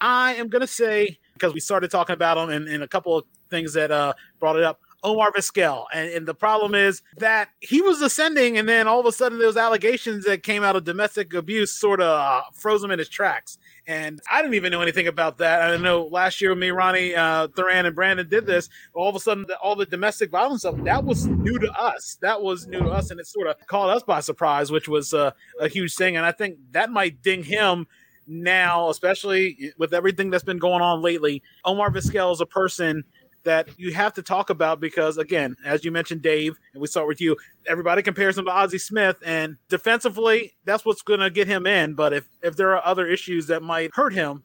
I 0.00 0.34
am 0.34 0.48
going 0.48 0.60
to 0.60 0.66
say, 0.68 1.18
because 1.32 1.52
we 1.52 1.60
started 1.60 1.90
talking 1.90 2.14
about 2.14 2.36
them 2.36 2.50
and, 2.50 2.68
and 2.68 2.82
a 2.84 2.88
couple 2.88 3.16
of 3.16 3.24
things 3.50 3.72
that 3.74 3.90
uh, 3.90 4.12
brought 4.38 4.56
it 4.56 4.62
up. 4.62 4.80
Omar 5.04 5.32
Vizquel. 5.32 5.84
And, 5.92 6.10
and, 6.10 6.26
the 6.26 6.34
problem 6.34 6.74
is 6.74 7.02
that 7.18 7.50
he 7.60 7.80
was 7.80 8.02
ascending, 8.02 8.58
and 8.58 8.68
then 8.68 8.88
all 8.88 8.98
of 8.98 9.06
a 9.06 9.12
sudden, 9.12 9.38
those 9.38 9.56
allegations 9.56 10.24
that 10.24 10.42
came 10.42 10.64
out 10.64 10.76
of 10.76 10.84
domestic 10.84 11.32
abuse 11.34 11.72
sort 11.72 12.00
of 12.00 12.08
uh, 12.08 12.42
froze 12.52 12.82
him 12.82 12.90
in 12.90 12.98
his 12.98 13.08
tracks. 13.08 13.58
And 13.86 14.20
I 14.30 14.42
didn't 14.42 14.54
even 14.54 14.72
know 14.72 14.82
anything 14.82 15.06
about 15.06 15.38
that. 15.38 15.70
I 15.70 15.76
know 15.76 16.08
last 16.10 16.40
year, 16.40 16.54
me, 16.54 16.70
Ronnie, 16.70 17.14
uh, 17.14 17.48
Therran, 17.48 17.86
and 17.86 17.94
Brandon 17.94 18.28
did 18.28 18.44
this. 18.44 18.68
All 18.92 19.08
of 19.08 19.14
a 19.14 19.20
sudden, 19.20 19.46
all 19.62 19.76
the 19.76 19.86
domestic 19.86 20.30
violence 20.30 20.62
stuff 20.62 20.76
that 20.84 21.04
was 21.04 21.26
new 21.26 21.58
to 21.58 21.72
us. 21.72 22.18
That 22.20 22.42
was 22.42 22.66
new 22.66 22.80
to 22.80 22.90
us, 22.90 23.10
and 23.10 23.20
it 23.20 23.26
sort 23.26 23.46
of 23.46 23.56
caught 23.66 23.90
us 23.90 24.02
by 24.02 24.20
surprise, 24.20 24.70
which 24.70 24.88
was 24.88 25.14
uh, 25.14 25.30
a 25.60 25.68
huge 25.68 25.94
thing. 25.94 26.16
And 26.16 26.26
I 26.26 26.32
think 26.32 26.58
that 26.72 26.90
might 26.90 27.22
ding 27.22 27.44
him 27.44 27.86
now, 28.28 28.90
especially 28.90 29.72
with 29.78 29.94
everything 29.94 30.30
that's 30.30 30.44
been 30.44 30.58
going 30.58 30.82
on 30.82 31.00
lately. 31.00 31.42
Omar 31.64 31.90
Vizquel 31.90 32.32
is 32.32 32.40
a 32.40 32.46
person 32.46 33.04
that 33.48 33.68
you 33.78 33.94
have 33.94 34.12
to 34.12 34.22
talk 34.22 34.50
about 34.50 34.78
because, 34.78 35.16
again, 35.16 35.56
as 35.64 35.84
you 35.84 35.90
mentioned, 35.90 36.20
Dave, 36.20 36.58
and 36.74 36.82
we 36.82 36.86
start 36.86 37.08
with 37.08 37.18
you, 37.18 37.34
everybody 37.66 38.02
compares 38.02 38.36
him 38.36 38.44
to 38.44 38.50
Ozzie 38.50 38.78
Smith, 38.78 39.16
and 39.24 39.56
defensively, 39.70 40.52
that's 40.66 40.84
what's 40.84 41.00
going 41.00 41.20
to 41.20 41.30
get 41.30 41.48
him 41.48 41.66
in. 41.66 41.94
But 41.94 42.12
if 42.12 42.28
if 42.42 42.56
there 42.56 42.76
are 42.76 42.84
other 42.84 43.06
issues 43.06 43.46
that 43.46 43.62
might 43.62 43.94
hurt 43.94 44.12
him, 44.12 44.42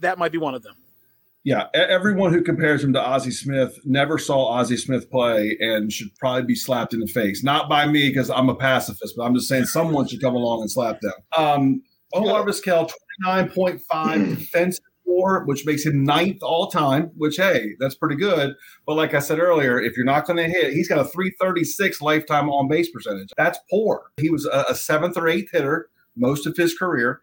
that 0.00 0.18
might 0.18 0.32
be 0.32 0.38
one 0.38 0.54
of 0.54 0.62
them. 0.64 0.74
Yeah, 1.44 1.66
everyone 1.74 2.32
who 2.32 2.42
compares 2.42 2.82
him 2.82 2.92
to 2.92 3.00
Ozzie 3.00 3.30
Smith 3.30 3.78
never 3.84 4.18
saw 4.18 4.46
Ozzie 4.46 4.76
Smith 4.76 5.10
play 5.10 5.56
and 5.60 5.92
should 5.92 6.14
probably 6.16 6.44
be 6.44 6.54
slapped 6.54 6.94
in 6.94 7.00
the 7.00 7.06
face. 7.06 7.42
Not 7.44 7.68
by 7.68 7.86
me 7.86 8.08
because 8.08 8.30
I'm 8.30 8.48
a 8.48 8.54
pacifist, 8.54 9.14
but 9.16 9.24
I'm 9.24 9.34
just 9.34 9.48
saying 9.48 9.64
someone 9.66 10.06
should 10.06 10.20
come 10.20 10.34
along 10.34 10.62
and 10.62 10.70
slap 10.70 11.00
them. 11.00 11.12
Um, 11.36 11.82
Omar 12.12 12.44
Vizquel, 12.44 12.90
29.5 13.24 14.38
defensive 14.38 14.84
WAR, 15.04 15.44
which 15.44 15.66
makes 15.66 15.84
him 15.84 16.04
ninth 16.04 16.42
all 16.42 16.68
time, 16.68 17.10
which, 17.16 17.36
hey, 17.36 17.74
that's 17.78 17.94
pretty 17.94 18.16
good. 18.16 18.54
But 18.86 18.96
like 18.96 19.14
I 19.14 19.18
said 19.18 19.38
earlier, 19.38 19.80
if 19.80 19.96
you're 19.96 20.06
not 20.06 20.26
going 20.26 20.38
to 20.38 20.48
hit, 20.48 20.72
he's 20.72 20.88
got 20.88 20.98
a 20.98 21.04
336 21.04 22.00
lifetime 22.00 22.48
on 22.48 22.68
base 22.68 22.90
percentage. 22.90 23.30
That's 23.36 23.58
poor. 23.70 24.10
He 24.20 24.30
was 24.30 24.46
a, 24.46 24.64
a 24.70 24.74
seventh 24.74 25.16
or 25.16 25.28
eighth 25.28 25.50
hitter 25.52 25.88
most 26.16 26.46
of 26.46 26.56
his 26.56 26.76
career. 26.76 27.20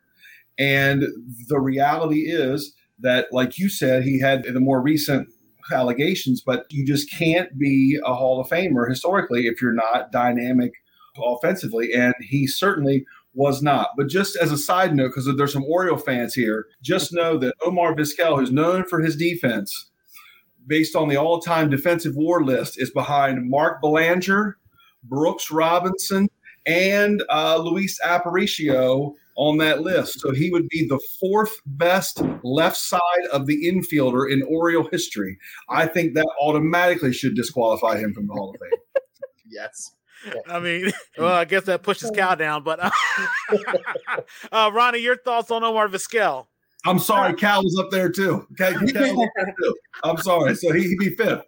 And 0.57 1.03
the 1.47 1.59
reality 1.59 2.29
is 2.29 2.75
that, 2.99 3.27
like 3.31 3.57
you 3.57 3.69
said, 3.69 4.03
he 4.03 4.19
had 4.19 4.43
the 4.43 4.59
more 4.59 4.81
recent 4.81 5.29
allegations, 5.71 6.41
but 6.41 6.65
you 6.69 6.85
just 6.85 7.11
can't 7.11 7.57
be 7.57 7.99
a 8.05 8.13
Hall 8.13 8.41
of 8.41 8.49
Famer 8.49 8.89
historically 8.89 9.47
if 9.47 9.61
you're 9.61 9.73
not 9.73 10.11
dynamic 10.11 10.73
offensively. 11.17 11.93
And 11.93 12.13
he 12.19 12.47
certainly 12.47 13.05
was 13.33 13.61
not. 13.61 13.89
But 13.97 14.07
just 14.07 14.35
as 14.35 14.51
a 14.51 14.57
side 14.57 14.95
note, 14.95 15.09
because 15.09 15.29
there's 15.37 15.53
some 15.53 15.65
Oriole 15.65 15.97
fans 15.97 16.33
here, 16.33 16.67
just 16.81 17.13
know 17.13 17.37
that 17.37 17.55
Omar 17.63 17.95
Vizquel, 17.95 18.39
who's 18.39 18.51
known 18.51 18.85
for 18.85 18.99
his 19.01 19.15
defense, 19.15 19.89
based 20.67 20.95
on 20.95 21.09
the 21.09 21.17
all-time 21.17 21.69
defensive 21.69 22.15
WAR 22.15 22.43
list, 22.43 22.81
is 22.81 22.91
behind 22.91 23.49
Mark 23.49 23.81
Belanger, 23.81 24.57
Brooks 25.03 25.51
Robinson, 25.51 26.29
and 26.65 27.23
uh, 27.29 27.57
Luis 27.57 27.99
Aparicio 28.03 29.13
on 29.35 29.57
that 29.57 29.81
list. 29.81 30.19
So 30.19 30.31
he 30.31 30.51
would 30.51 30.67
be 30.67 30.85
the 30.87 30.99
fourth 31.19 31.61
best 31.65 32.21
left 32.43 32.77
side 32.77 33.25
of 33.31 33.45
the 33.45 33.65
infielder 33.65 34.29
in 34.29 34.43
Oriole 34.43 34.89
history. 34.91 35.37
I 35.69 35.87
think 35.87 36.13
that 36.13 36.27
automatically 36.41 37.13
should 37.13 37.35
disqualify 37.35 37.97
him 37.97 38.13
from 38.13 38.27
the 38.27 38.33
Hall 38.33 38.49
of 38.49 38.59
Fame. 38.59 39.03
yes. 39.49 39.93
I 40.47 40.59
mean, 40.59 40.91
well, 41.17 41.33
I 41.33 41.45
guess 41.45 41.63
that 41.63 41.83
pushes 41.83 42.11
Cal 42.11 42.35
down. 42.35 42.63
But 42.63 42.79
uh, 42.79 42.91
uh, 44.51 44.71
Ronnie, 44.73 44.99
your 44.99 45.17
thoughts 45.17 45.51
on 45.51 45.63
Omar 45.63 45.87
Vizquel? 45.87 46.47
I'm 46.85 46.99
sorry, 46.99 47.33
Cal 47.33 47.61
was 47.61 47.77
up 47.77 47.91
there 47.91 48.09
too. 48.09 48.47
Okay, 48.59 48.73
I'm 50.03 50.17
sorry, 50.17 50.55
so 50.55 50.71
he, 50.71 50.87
would 50.87 50.97
be 50.97 51.13
fifth. 51.15 51.43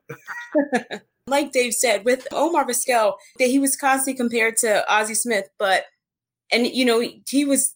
like 1.26 1.53
Dave 1.53 1.73
said, 1.73 2.03
with 2.03 2.27
Omar 2.34 2.65
Vizquel, 2.65 3.14
that 3.39 3.48
he 3.48 3.57
was 3.57 3.77
constantly 3.77 4.18
compared 4.18 4.57
to 4.57 4.84
Ozzie 4.93 5.14
Smith, 5.14 5.48
but 5.57 5.85
and 6.52 6.68
you 6.68 6.84
know 6.84 7.02
he 7.30 7.45
was 7.45 7.76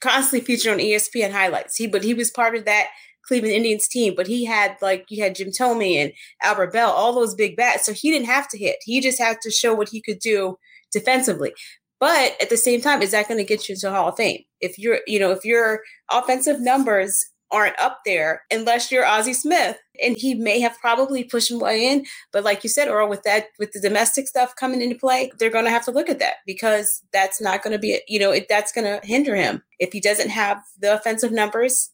constantly 0.00 0.40
featured 0.40 0.72
on 0.72 0.78
ESPN 0.78 1.32
highlights. 1.32 1.76
He 1.76 1.86
but 1.86 2.02
he 2.02 2.14
was 2.14 2.30
part 2.30 2.56
of 2.56 2.64
that 2.64 2.86
Cleveland 3.26 3.54
Indians 3.54 3.88
team, 3.88 4.14
but 4.16 4.26
he 4.26 4.44
had 4.44 4.76
like 4.80 5.06
you 5.08 5.22
had 5.22 5.34
Jim 5.34 5.50
Thome 5.50 5.82
and 5.82 6.12
Albert 6.42 6.72
Belle, 6.72 6.90
all 6.90 7.12
those 7.12 7.34
big 7.34 7.56
bats. 7.56 7.86
So 7.86 7.92
he 7.92 8.10
didn't 8.10 8.26
have 8.26 8.48
to 8.48 8.58
hit. 8.58 8.76
He 8.82 9.00
just 9.00 9.18
had 9.18 9.38
to 9.42 9.50
show 9.50 9.74
what 9.74 9.88
he 9.88 10.00
could 10.00 10.18
do 10.18 10.58
defensively. 10.92 11.52
But 11.98 12.36
at 12.40 12.50
the 12.50 12.56
same 12.56 12.80
time, 12.80 13.02
is 13.02 13.12
that 13.12 13.28
going 13.28 13.38
to 13.38 13.44
get 13.44 13.68
you 13.68 13.74
into 13.74 13.90
Hall 13.90 14.08
of 14.08 14.16
Fame? 14.16 14.42
If 14.60 14.78
you're, 14.78 15.00
you 15.06 15.18
know, 15.18 15.30
if 15.30 15.44
your 15.44 15.80
offensive 16.10 16.60
numbers 16.60 17.24
aren't 17.50 17.78
up 17.80 18.00
there, 18.04 18.42
unless 18.50 18.90
you're 18.90 19.06
Ozzie 19.06 19.32
Smith, 19.32 19.78
and 20.02 20.16
he 20.16 20.34
may 20.34 20.60
have 20.60 20.76
probably 20.80 21.24
pushed 21.24 21.50
him 21.50 21.60
way 21.60 21.86
in. 21.88 22.04
But 22.32 22.44
like 22.44 22.64
you 22.64 22.70
said, 22.70 22.88
Earl, 22.88 23.08
with 23.08 23.22
that, 23.22 23.46
with 23.58 23.72
the 23.72 23.80
domestic 23.80 24.26
stuff 24.26 24.56
coming 24.56 24.82
into 24.82 24.96
play, 24.96 25.30
they're 25.38 25.50
going 25.50 25.64
to 25.64 25.70
have 25.70 25.84
to 25.84 25.90
look 25.90 26.08
at 26.08 26.18
that 26.18 26.36
because 26.44 27.02
that's 27.12 27.40
not 27.40 27.62
going 27.62 27.72
to 27.72 27.78
be, 27.78 28.00
you 28.08 28.18
know, 28.18 28.32
it, 28.32 28.46
that's 28.48 28.72
going 28.72 28.84
to 28.84 29.06
hinder 29.06 29.36
him 29.36 29.62
if 29.78 29.92
he 29.92 30.00
doesn't 30.00 30.30
have 30.30 30.60
the 30.78 30.94
offensive 30.94 31.32
numbers 31.32 31.90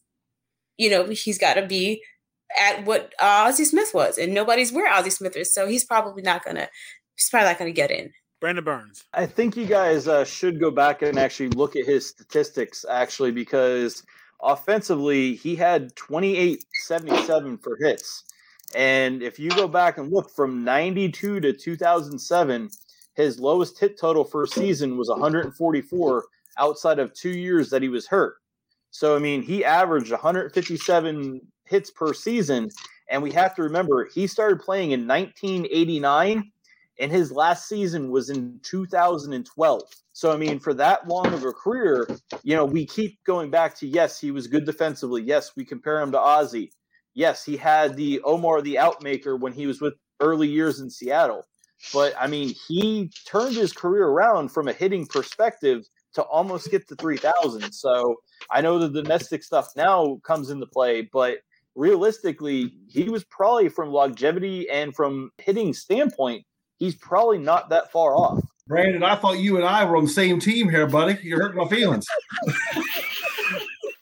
you 0.77 0.89
know, 0.89 1.05
he's 1.05 1.37
got 1.37 1.55
to 1.55 1.65
be 1.65 2.03
at 2.59 2.85
what 2.85 3.13
uh, 3.21 3.45
Ozzie 3.47 3.65
Smith 3.65 3.91
was, 3.93 4.17
and 4.17 4.33
nobody's 4.33 4.71
where 4.71 4.91
Ozzie 4.91 5.09
Smith 5.09 5.35
is, 5.35 5.53
so 5.53 5.67
he's 5.67 5.85
probably 5.85 6.21
not 6.21 6.43
gonna. 6.43 6.67
He's 7.15 7.29
probably 7.29 7.49
not 7.49 7.59
gonna 7.59 7.71
get 7.71 7.91
in. 7.91 8.11
Brandon 8.39 8.63
Berns. 8.63 9.05
I 9.13 9.25
think 9.25 9.55
you 9.55 9.65
guys 9.65 10.07
uh, 10.07 10.25
should 10.25 10.59
go 10.59 10.69
back 10.69 11.01
and 11.01 11.17
actually 11.17 11.49
look 11.49 11.77
at 11.77 11.85
his 11.85 12.05
statistics, 12.05 12.85
actually, 12.89 13.31
because 13.31 14.03
offensively 14.41 15.35
he 15.35 15.55
had 15.55 15.95
2877 15.95 17.57
for 17.59 17.77
hits. 17.79 18.25
And 18.75 19.23
if 19.23 19.39
you 19.39 19.49
go 19.51 19.67
back 19.69 19.97
and 19.97 20.11
look 20.11 20.29
from 20.29 20.65
92 20.65 21.39
to 21.39 21.53
2007, 21.53 22.69
his 23.15 23.39
lowest 23.39 23.79
hit 23.79 23.97
total 23.97 24.25
for 24.25 24.43
a 24.43 24.47
season 24.47 24.97
was 24.97 25.09
144 25.09 26.25
outside 26.57 26.99
of 26.99 27.13
two 27.13 27.29
years 27.29 27.69
that 27.69 27.81
he 27.81 27.87
was 27.87 28.07
hurt. 28.07 28.35
So, 28.93 29.15
I 29.15 29.19
mean, 29.19 29.41
he 29.41 29.65
averaged 29.65 30.11
157 30.11 31.41
hits 31.65 31.89
per 31.89 32.13
season. 32.13 32.69
And 33.09 33.23
we 33.23 33.31
have 33.31 33.55
to 33.55 33.63
remember, 33.63 34.07
he 34.13 34.27
started 34.27 34.59
playing 34.59 34.91
in 34.91 35.07
1989, 35.07 36.51
and 36.99 37.11
his 37.11 37.31
last 37.31 37.67
season 37.67 38.11
was 38.11 38.29
in 38.29 38.59
2012. 38.63 39.81
So, 40.13 40.31
I 40.31 40.37
mean, 40.37 40.59
for 40.59 40.75
that 40.75 41.07
long 41.07 41.33
of 41.33 41.43
a 41.43 41.51
career, 41.51 42.07
you 42.43 42.55
know, 42.55 42.65
we 42.65 42.85
keep 42.85 43.17
going 43.25 43.49
back 43.49 43.75
to 43.79 43.87
yes, 43.87 44.19
he 44.19 44.29
was 44.29 44.45
good 44.45 44.63
defensively. 44.63 45.23
Yes, 45.23 45.53
we 45.57 45.65
compare 45.65 45.99
him 45.99 46.11
to 46.11 46.19
Ozzie. 46.19 46.71
Yes, 47.15 47.43
he 47.43 47.57
had 47.57 47.95
the 47.95 48.21
Omar 48.23 48.61
the 48.61 48.75
Outmaker 48.75 49.39
when 49.39 49.53
he 49.53 49.65
was 49.65 49.81
with 49.81 49.95
early 50.19 50.47
years 50.47 50.79
in 50.79 50.91
Seattle. 50.91 51.45
But 51.91 52.13
I 52.17 52.27
mean, 52.27 52.53
he 52.67 53.09
turned 53.27 53.55
his 53.55 53.73
career 53.73 54.05
around 54.05 54.49
from 54.49 54.67
a 54.67 54.73
hitting 54.73 55.07
perspective 55.07 55.83
to 56.13 56.23
almost 56.23 56.71
get 56.71 56.87
to 56.87 56.95
3,000. 56.95 57.71
So 57.71 58.15
I 58.51 58.61
know 58.61 58.79
the 58.79 58.89
domestic 59.01 59.43
stuff 59.43 59.69
now 59.75 60.19
comes 60.23 60.49
into 60.49 60.65
play, 60.65 61.01
but 61.01 61.39
realistically, 61.75 62.73
he 62.87 63.09
was 63.09 63.23
probably 63.25 63.69
from 63.69 63.89
longevity 63.89 64.69
and 64.69 64.95
from 64.95 65.31
hitting 65.37 65.73
standpoint, 65.73 66.45
he's 66.77 66.95
probably 66.95 67.39
not 67.39 67.69
that 67.69 67.91
far 67.91 68.15
off. 68.15 68.43
Brandon, 68.67 69.03
I 69.03 69.15
thought 69.15 69.39
you 69.39 69.57
and 69.57 69.65
I 69.65 69.83
were 69.83 69.97
on 69.97 70.05
the 70.05 70.09
same 70.09 70.39
team 70.39 70.69
here, 70.69 70.87
buddy. 70.87 71.17
You're 71.21 71.41
hurting 71.41 71.57
my 71.57 71.67
feelings. 71.67 72.05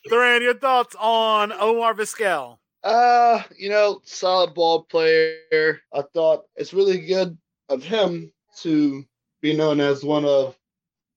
Therran, 0.10 0.42
your 0.42 0.54
thoughts 0.56 0.96
on 1.00 1.52
Omar 1.54 1.94
Vizquel? 1.96 2.58
Uh, 2.84 3.42
you 3.58 3.70
know, 3.70 4.02
solid 4.04 4.54
ball 4.54 4.84
player. 4.84 5.82
I 5.94 6.04
thought 6.14 6.44
it's 6.56 6.74
really 6.74 7.00
good 7.00 7.38
of 7.70 7.84
him 7.84 8.32
to 8.62 9.04
be 9.42 9.56
known 9.56 9.80
as 9.80 10.04
one 10.04 10.26
of 10.26 10.56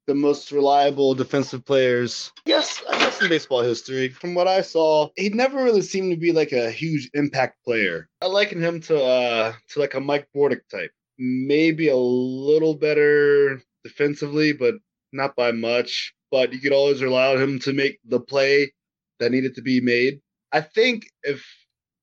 the 0.06 0.14
most 0.14 0.52
reliable 0.52 1.14
defensive 1.14 1.64
players. 1.64 2.32
Yes, 2.44 2.82
I 2.88 2.98
guess 2.98 3.20
in 3.20 3.28
baseball 3.28 3.62
history. 3.62 4.08
From 4.08 4.34
what 4.34 4.48
I 4.48 4.60
saw, 4.60 5.08
he 5.16 5.28
never 5.30 5.62
really 5.62 5.82
seemed 5.82 6.10
to 6.12 6.16
be 6.16 6.32
like 6.32 6.52
a 6.52 6.70
huge 6.70 7.10
impact 7.14 7.64
player. 7.64 8.08
I 8.20 8.26
liken 8.26 8.62
him 8.62 8.80
to 8.82 9.02
uh 9.02 9.52
to 9.70 9.80
like 9.80 9.94
a 9.94 10.00
Mike 10.00 10.28
Bordick 10.34 10.68
type. 10.70 10.90
Maybe 11.18 11.88
a 11.88 11.96
little 11.96 12.74
better 12.74 13.62
defensively, 13.84 14.52
but 14.52 14.74
not 15.12 15.36
by 15.36 15.52
much. 15.52 16.14
But 16.30 16.52
you 16.52 16.58
could 16.58 16.72
always 16.72 17.02
rely 17.02 17.34
on 17.34 17.40
him 17.40 17.58
to 17.60 17.72
make 17.72 17.98
the 18.04 18.20
play 18.20 18.72
that 19.20 19.30
needed 19.30 19.54
to 19.54 19.62
be 19.62 19.80
made. 19.80 20.20
I 20.52 20.60
think 20.60 21.06
if 21.22 21.46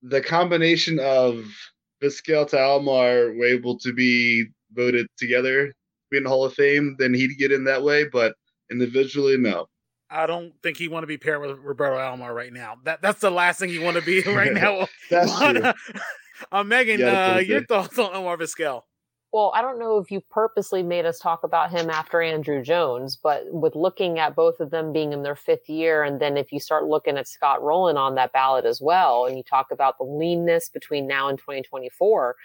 the 0.01 0.21
combination 0.21 0.99
of 0.99 1.45
Vizquel 2.01 2.47
to 2.49 2.55
Alomar 2.55 3.37
were 3.37 3.45
able 3.45 3.77
to 3.79 3.93
be 3.93 4.45
voted 4.73 5.07
together, 5.17 5.73
be 6.11 6.17
in 6.17 6.23
the 6.23 6.29
Hall 6.29 6.45
of 6.45 6.53
Fame, 6.53 6.95
then 6.99 7.13
he'd 7.13 7.37
get 7.37 7.51
in 7.51 7.63
that 7.63 7.83
way. 7.83 8.05
But 8.05 8.35
individually, 8.69 9.37
no. 9.37 9.67
I 10.09 10.25
don't 10.25 10.53
think 10.61 10.77
he 10.77 10.89
want 10.89 11.03
to 11.03 11.07
be 11.07 11.17
paired 11.17 11.41
with 11.41 11.57
Roberto 11.59 11.97
Alomar 11.97 12.35
right 12.35 12.51
now. 12.51 12.75
That 12.83 13.01
that's 13.01 13.21
the 13.21 13.31
last 13.31 13.59
thing 13.59 13.69
you 13.69 13.81
want 13.81 13.97
to 13.97 14.03
be 14.03 14.21
right 14.27 14.53
now. 14.53 14.87
That's 15.09 15.39
true. 15.39 15.71
uh, 16.51 16.63
Megan, 16.63 16.99
You 16.99 17.05
gotta 17.05 17.37
uh, 17.37 17.39
your 17.39 17.65
thoughts 17.65 17.97
on 17.97 18.13
Omar 18.13 18.37
Vizquel? 18.37 18.83
Well, 19.33 19.53
I 19.55 19.61
don't 19.61 19.79
know 19.79 19.97
if 19.97 20.11
you 20.11 20.19
purposely 20.19 20.83
made 20.83 21.05
us 21.05 21.17
talk 21.17 21.45
about 21.45 21.71
him 21.71 21.89
after 21.89 22.17
Andruw 22.17 22.61
Jones, 22.61 23.15
but 23.15 23.43
with 23.47 23.75
looking 23.75 24.19
at 24.19 24.35
both 24.35 24.59
of 24.59 24.71
them 24.71 24.91
being 24.91 25.13
in 25.13 25.23
their 25.23 25.37
fifth 25.37 25.69
year, 25.69 26.03
and 26.03 26.19
then 26.19 26.35
if 26.35 26.51
you 26.51 26.59
start 26.59 26.83
looking 26.83 27.17
at 27.17 27.29
Scott 27.29 27.63
Rolen 27.63 27.95
on 27.95 28.15
that 28.15 28.33
ballot 28.33 28.65
as 28.65 28.81
well, 28.81 29.25
and 29.25 29.37
you 29.37 29.43
talk 29.43 29.67
about 29.71 29.97
the 29.97 30.03
leanness 30.03 30.67
between 30.67 31.07
now 31.07 31.29
and 31.29 31.37
2024, 31.39 32.35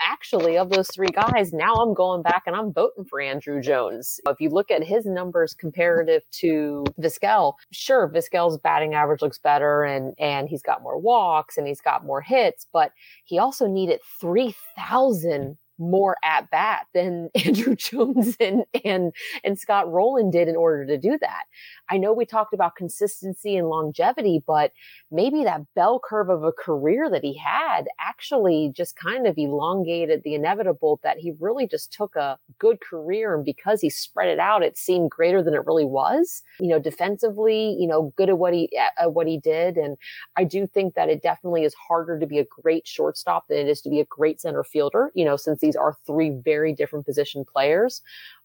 actually, 0.00 0.56
of 0.56 0.70
those 0.70 0.88
three 0.94 1.08
guys, 1.08 1.52
now 1.52 1.74
I'm 1.74 1.94
going 1.94 2.22
back 2.22 2.44
and 2.46 2.54
I'm 2.54 2.72
voting 2.72 3.04
for 3.04 3.18
Andruw 3.18 3.62
Jones. 3.62 4.20
If 4.26 4.40
you 4.40 4.50
look 4.50 4.70
at 4.70 4.84
his 4.84 5.06
numbers 5.06 5.54
comparative 5.54 6.22
to 6.40 6.84
Vizquel, 7.00 7.54
sure, 7.72 8.08
Vizquel's 8.08 8.58
batting 8.58 8.94
average 8.94 9.22
looks 9.22 9.38
better 9.38 9.84
and 9.84 10.14
and 10.18 10.48
he's 10.48 10.62
got 10.62 10.82
more 10.82 10.98
walks 10.98 11.56
and 11.56 11.66
he's 11.66 11.80
got 11.80 12.04
more 12.04 12.20
hits, 12.20 12.66
but 12.72 12.92
he 13.24 13.38
also 13.38 13.66
needed 13.66 14.00
3,000 14.20 15.56
more 15.78 16.16
at 16.24 16.50
bat 16.50 16.86
than 16.92 17.30
Andruw 17.36 17.76
Jones 17.76 18.36
and 18.40 18.64
and 18.84 19.12
and 19.44 19.58
Scott 19.58 19.90
Rolen 19.90 20.30
did 20.30 20.48
in 20.48 20.56
order 20.56 20.84
to 20.86 20.98
do 20.98 21.16
that. 21.20 21.44
I 21.90 21.98
know 21.98 22.12
we 22.12 22.26
talked 22.26 22.54
about 22.54 22.76
consistency 22.76 23.56
and 23.56 23.68
longevity, 23.68 24.42
but 24.46 24.72
maybe 25.10 25.44
that 25.44 25.62
bell 25.74 26.00
curve 26.02 26.28
of 26.28 26.44
a 26.44 26.52
career 26.52 27.08
that 27.10 27.24
he 27.24 27.36
had 27.36 27.86
actually 28.00 28.72
just 28.74 28.96
kind 28.96 29.26
of 29.26 29.38
elongated 29.38 30.22
the 30.22 30.34
inevitable 30.34 31.00
that 31.02 31.18
he 31.18 31.32
really 31.40 31.66
just 31.66 31.92
took 31.92 32.14
a 32.16 32.38
good 32.58 32.80
career 32.80 33.34
and 33.34 33.44
because 33.44 33.80
he 33.80 33.90
spread 33.90 34.28
it 34.28 34.38
out, 34.38 34.62
it 34.62 34.76
seemed 34.76 35.10
greater 35.10 35.42
than 35.42 35.54
it 35.54 35.66
really 35.66 35.84
was. 35.84 36.42
You 36.60 36.68
know, 36.68 36.78
defensively, 36.78 37.76
you 37.78 37.86
know, 37.86 38.12
good 38.16 38.28
at 38.28 38.38
what 38.38 38.52
he 38.52 38.70
at 38.76 39.12
what 39.12 39.26
he 39.26 39.38
did, 39.38 39.76
and 39.76 39.96
I 40.36 40.44
do 40.44 40.66
think 40.66 40.94
that 40.94 41.08
it 41.08 41.22
definitely 41.22 41.64
is 41.64 41.74
harder 41.74 42.18
to 42.18 42.26
be 42.26 42.38
a 42.38 42.44
great 42.44 42.86
shortstop 42.86 43.48
than 43.48 43.58
it 43.58 43.68
is 43.68 43.80
to 43.82 43.90
be 43.90 44.00
a 44.00 44.04
great 44.06 44.40
center 44.40 44.64
fielder. 44.64 45.10
You 45.14 45.24
know, 45.24 45.36
since 45.36 45.60
these 45.60 45.76
are 45.76 45.96
three 46.06 46.30
very 46.30 46.74
different 46.74 47.06
position 47.06 47.44
players, 47.44 48.02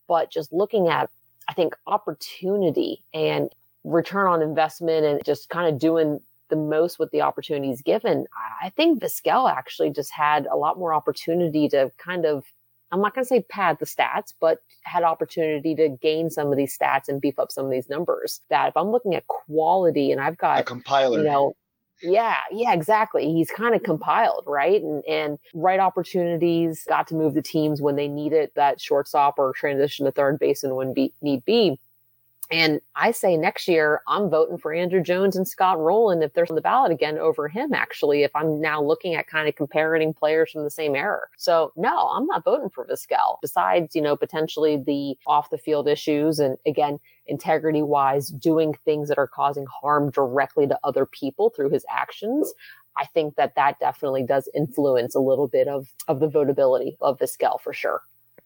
but 0.07 0.31
just 0.31 0.53
looking 0.53 0.87
at 0.87 1.09
I 1.47 1.53
think 1.53 1.75
opportunity 1.87 3.03
and 3.13 3.49
return 3.83 4.27
on 4.27 4.41
investment 4.41 5.05
and 5.05 5.23
just 5.25 5.49
kind 5.49 5.73
of 5.73 5.79
doing 5.79 6.19
the 6.49 6.55
most 6.55 6.99
with 6.99 7.11
the 7.11 7.21
opportunities 7.21 7.81
given. 7.81 8.25
I 8.61 8.69
think 8.69 9.01
Vizquel 9.01 9.51
actually 9.51 9.89
just 9.89 10.11
had 10.11 10.45
a 10.45 10.55
lot 10.55 10.77
more 10.77 10.93
opportunity 10.93 11.67
to 11.69 11.91
kind 11.97 12.25
of, 12.25 12.45
I'm 12.91 13.01
not 13.01 13.15
going 13.15 13.25
to 13.25 13.27
say 13.27 13.41
pad 13.41 13.77
the 13.79 13.85
stats, 13.85 14.33
but 14.39 14.59
had 14.83 15.03
opportunity 15.03 15.73
to 15.75 15.89
gain 15.89 16.29
some 16.29 16.51
of 16.51 16.57
these 16.57 16.77
stats 16.77 17.09
and 17.09 17.19
beef 17.19 17.39
up 17.39 17.51
some 17.51 17.65
of 17.65 17.71
these 17.71 17.89
numbers. 17.89 18.41
That 18.49 18.69
if 18.69 18.77
I'm 18.77 18.91
looking 18.91 19.15
at 19.15 19.25
quality 19.27 20.11
and 20.11 20.21
I've 20.21 20.37
got, 20.37 20.59
A 20.59 20.63
compiler. 20.63 21.17
you 21.17 21.23
know, 21.23 21.55
yeah, 22.03 22.37
yeah, 22.51 22.73
exactly. 22.73 23.31
He's 23.31 23.49
kind 23.49 23.73
of 23.73 23.81
mm-hmm. 23.81 23.91
compiled, 23.91 24.43
right? 24.45 24.81
And 24.81 25.03
and 25.05 25.39
right 25.53 25.79
opportunities, 25.79 26.85
got 26.87 27.07
to 27.07 27.15
move 27.15 27.33
the 27.33 27.41
teams 27.41 27.81
when 27.81 27.95
they 27.95 28.07
needed 28.07 28.51
that 28.55 28.81
shortstop 28.81 29.35
or 29.37 29.53
transition 29.53 30.05
to 30.05 30.11
third 30.11 30.37
base 30.37 30.63
and 30.63 30.75
when 30.75 30.93
be, 30.93 31.13
need 31.21 31.45
be. 31.45 31.79
And 32.53 32.81
I 32.95 33.09
say 33.09 33.35
next 33.35 33.67
year, 33.67 34.03
I'm 34.07 34.29
voting 34.29 34.59
for 34.59 34.71
Andruw 34.71 35.03
Jones 35.03 35.35
and 35.35 35.47
Scott 35.47 35.79
Rolen 35.79 36.21
if 36.21 36.33
they're 36.33 36.45
on 36.47 36.53
the 36.53 36.61
ballot 36.61 36.91
again 36.91 37.17
over 37.17 37.47
him, 37.47 37.73
actually, 37.73 38.21
if 38.21 38.29
I'm 38.35 38.61
now 38.61 38.79
looking 38.79 39.15
at 39.15 39.25
kind 39.25 39.49
of 39.49 39.55
comparing 39.55 40.13
players 40.13 40.51
from 40.51 40.63
the 40.63 40.69
same 40.69 40.95
era. 40.95 41.21
So, 41.35 41.73
no, 41.75 42.09
I'm 42.09 42.27
not 42.27 42.45
voting 42.45 42.69
for 42.69 42.85
Vizquel. 42.85 43.37
Besides, 43.41 43.95
you 43.95 44.03
know, 44.03 44.15
potentially 44.15 44.77
the 44.77 45.17
off 45.25 45.49
the 45.49 45.57
field 45.57 45.87
issues 45.87 46.37
and 46.37 46.59
again, 46.67 46.99
integrity 47.25 47.81
wise, 47.81 48.27
doing 48.27 48.75
things 48.85 49.09
that 49.09 49.17
are 49.17 49.25
causing 49.25 49.65
harm 49.81 50.11
directly 50.11 50.67
to 50.67 50.77
other 50.83 51.07
people 51.07 51.49
through 51.49 51.71
his 51.71 51.83
actions. 51.91 52.53
I 52.95 53.05
think 53.07 53.35
that 53.35 53.55
that 53.55 53.79
definitely 53.79 54.27
does 54.27 54.47
influence 54.53 55.15
a 55.15 55.19
little 55.19 55.47
bit 55.47 55.67
of, 55.67 55.87
of 56.07 56.19
the 56.19 56.29
votability 56.29 56.97
of 57.01 57.17
Vizquel 57.17 57.59
for 57.59 57.73
sure. 57.73 58.03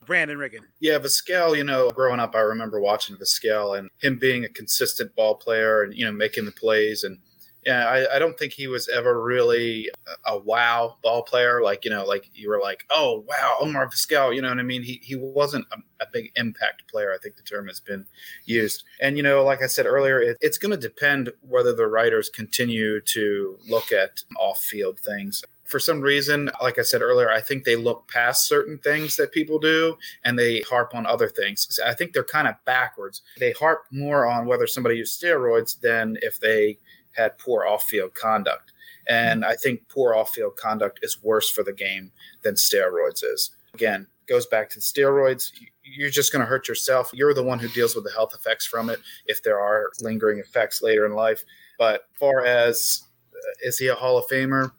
Brandon 0.07 0.37
Riggin. 0.37 0.63
Yeah, 0.79 0.97
Vizquel, 0.97 1.55
you 1.55 1.63
know, 1.63 1.91
growing 1.91 2.19
up, 2.19 2.33
I 2.35 2.39
remember 2.39 2.79
watching 2.79 3.17
Vizquel 3.17 3.77
and 3.77 3.89
him 4.01 4.17
being 4.17 4.45
a 4.45 4.49
consistent 4.49 5.15
ball 5.15 5.35
player 5.35 5.83
and, 5.83 5.93
you 5.93 6.05
know, 6.05 6.11
making 6.11 6.45
the 6.45 6.51
plays. 6.51 7.03
And 7.03 7.19
yeah, 7.65 7.85
I, 7.85 8.15
I 8.15 8.19
don't 8.19 8.39
think 8.39 8.53
he 8.53 8.67
was 8.67 8.87
ever 8.87 9.21
really 9.21 9.91
a, 10.25 10.33
a 10.33 10.37
wow 10.37 10.95
ball 11.03 11.23
player. 11.23 11.61
Like, 11.61 11.83
you 11.83 11.91
know, 11.91 12.05
like 12.05 12.29
you 12.33 12.49
were 12.49 12.61
like, 12.61 12.85
oh, 12.89 13.25
wow, 13.27 13.57
Omar 13.59 13.89
Vizquel, 13.89 14.33
you 14.33 14.41
know 14.41 14.49
what 14.49 14.59
I 14.59 14.63
mean? 14.63 14.83
He, 14.83 15.01
he 15.03 15.15
wasn't 15.15 15.65
a, 15.73 16.03
a 16.03 16.07
big 16.11 16.31
impact 16.37 16.89
player. 16.89 17.13
I 17.13 17.17
think 17.17 17.35
the 17.35 17.43
term 17.43 17.67
has 17.67 17.81
been 17.81 18.05
used. 18.45 18.85
And, 19.01 19.17
you 19.17 19.23
know, 19.23 19.43
like 19.43 19.61
I 19.61 19.67
said 19.67 19.85
earlier, 19.85 20.21
it, 20.21 20.37
it's 20.39 20.57
going 20.57 20.71
to 20.71 20.77
depend 20.77 21.31
whether 21.41 21.75
the 21.75 21.87
writers 21.87 22.29
continue 22.29 23.01
to 23.01 23.57
look 23.67 23.91
at 23.91 24.23
off 24.39 24.63
field 24.63 24.99
things 24.99 25.43
for 25.67 25.79
some 25.79 26.01
reason, 26.01 26.49
like 26.61 26.79
I 26.79 26.81
said 26.81 27.01
earlier, 27.01 27.29
I 27.29 27.41
think 27.41 27.63
they 27.63 27.75
look 27.75 28.07
past 28.07 28.47
certain 28.47 28.77
things 28.77 29.17
that 29.17 29.33
people 29.33 29.59
do 29.59 29.97
and 30.23 30.39
they 30.39 30.61
harp 30.61 30.95
on 30.95 31.05
other 31.05 31.27
things. 31.27 31.79
I 31.85 31.93
think 31.93 32.13
they're 32.13 32.23
kind 32.23 32.47
of 32.47 32.55
backwards. 32.65 33.21
They 33.37 33.51
harp 33.51 33.83
more 33.91 34.25
on 34.25 34.45
whether 34.45 34.65
somebody 34.65 34.95
used 34.95 35.21
steroids 35.21 35.79
than 35.79 36.17
if 36.21 36.39
they 36.39 36.79
had 37.11 37.37
poor 37.37 37.65
off 37.65 37.83
field 37.83 38.13
conduct. 38.13 38.71
And 39.09 39.43
I 39.43 39.55
think 39.55 39.87
poor 39.89 40.15
off 40.15 40.31
field 40.31 40.55
conduct 40.57 40.99
is 41.01 41.21
worse 41.21 41.49
for 41.49 41.63
the 41.63 41.73
game 41.73 42.11
than 42.43 42.55
steroids 42.55 43.23
is. 43.23 43.51
Again, 43.73 44.07
goes 44.27 44.45
back 44.45 44.69
to 44.71 44.79
steroids. 44.79 45.51
You're 45.83 46.09
just 46.09 46.31
going 46.31 46.41
to 46.41 46.49
hurt 46.49 46.67
yourself. 46.67 47.11
You're 47.13 47.33
the 47.33 47.43
one 47.43 47.59
who 47.59 47.67
deals 47.69 47.95
with 47.95 48.03
the 48.03 48.11
health 48.11 48.33
effects 48.33 48.65
from 48.65 48.89
it 48.89 48.99
if 49.25 49.43
there 49.43 49.59
are 49.59 49.89
lingering 50.01 50.39
effects 50.39 50.81
later 50.81 51.05
in 51.05 51.13
life. 51.13 51.43
But 51.77 52.03
far 52.13 52.45
as 52.45 53.03
uh, 53.33 53.67
is 53.67 53.77
he 53.77 53.87
a 53.87 53.95
Hall 53.95 54.17
of 54.17 54.25
Famer? 54.27 54.71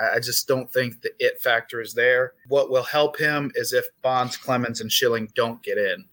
I 0.00 0.18
just 0.18 0.48
don't 0.48 0.72
think 0.72 1.02
the 1.02 1.10
it 1.18 1.40
factor 1.40 1.80
is 1.80 1.94
there. 1.94 2.32
What 2.48 2.70
will 2.70 2.82
help 2.82 3.18
him 3.18 3.52
is 3.54 3.72
if 3.72 3.86
Bonds, 4.02 4.36
Clemens, 4.36 4.80
and 4.80 4.90
Schilling 4.90 5.30
don't 5.34 5.62
get 5.62 5.78
in. 5.78 6.06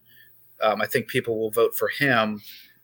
Um, 0.62 0.80
I 0.80 0.86
think 0.86 1.08
people 1.08 1.38
will 1.38 1.50
vote 1.50 1.76
for 1.76 1.88
him 1.88 2.40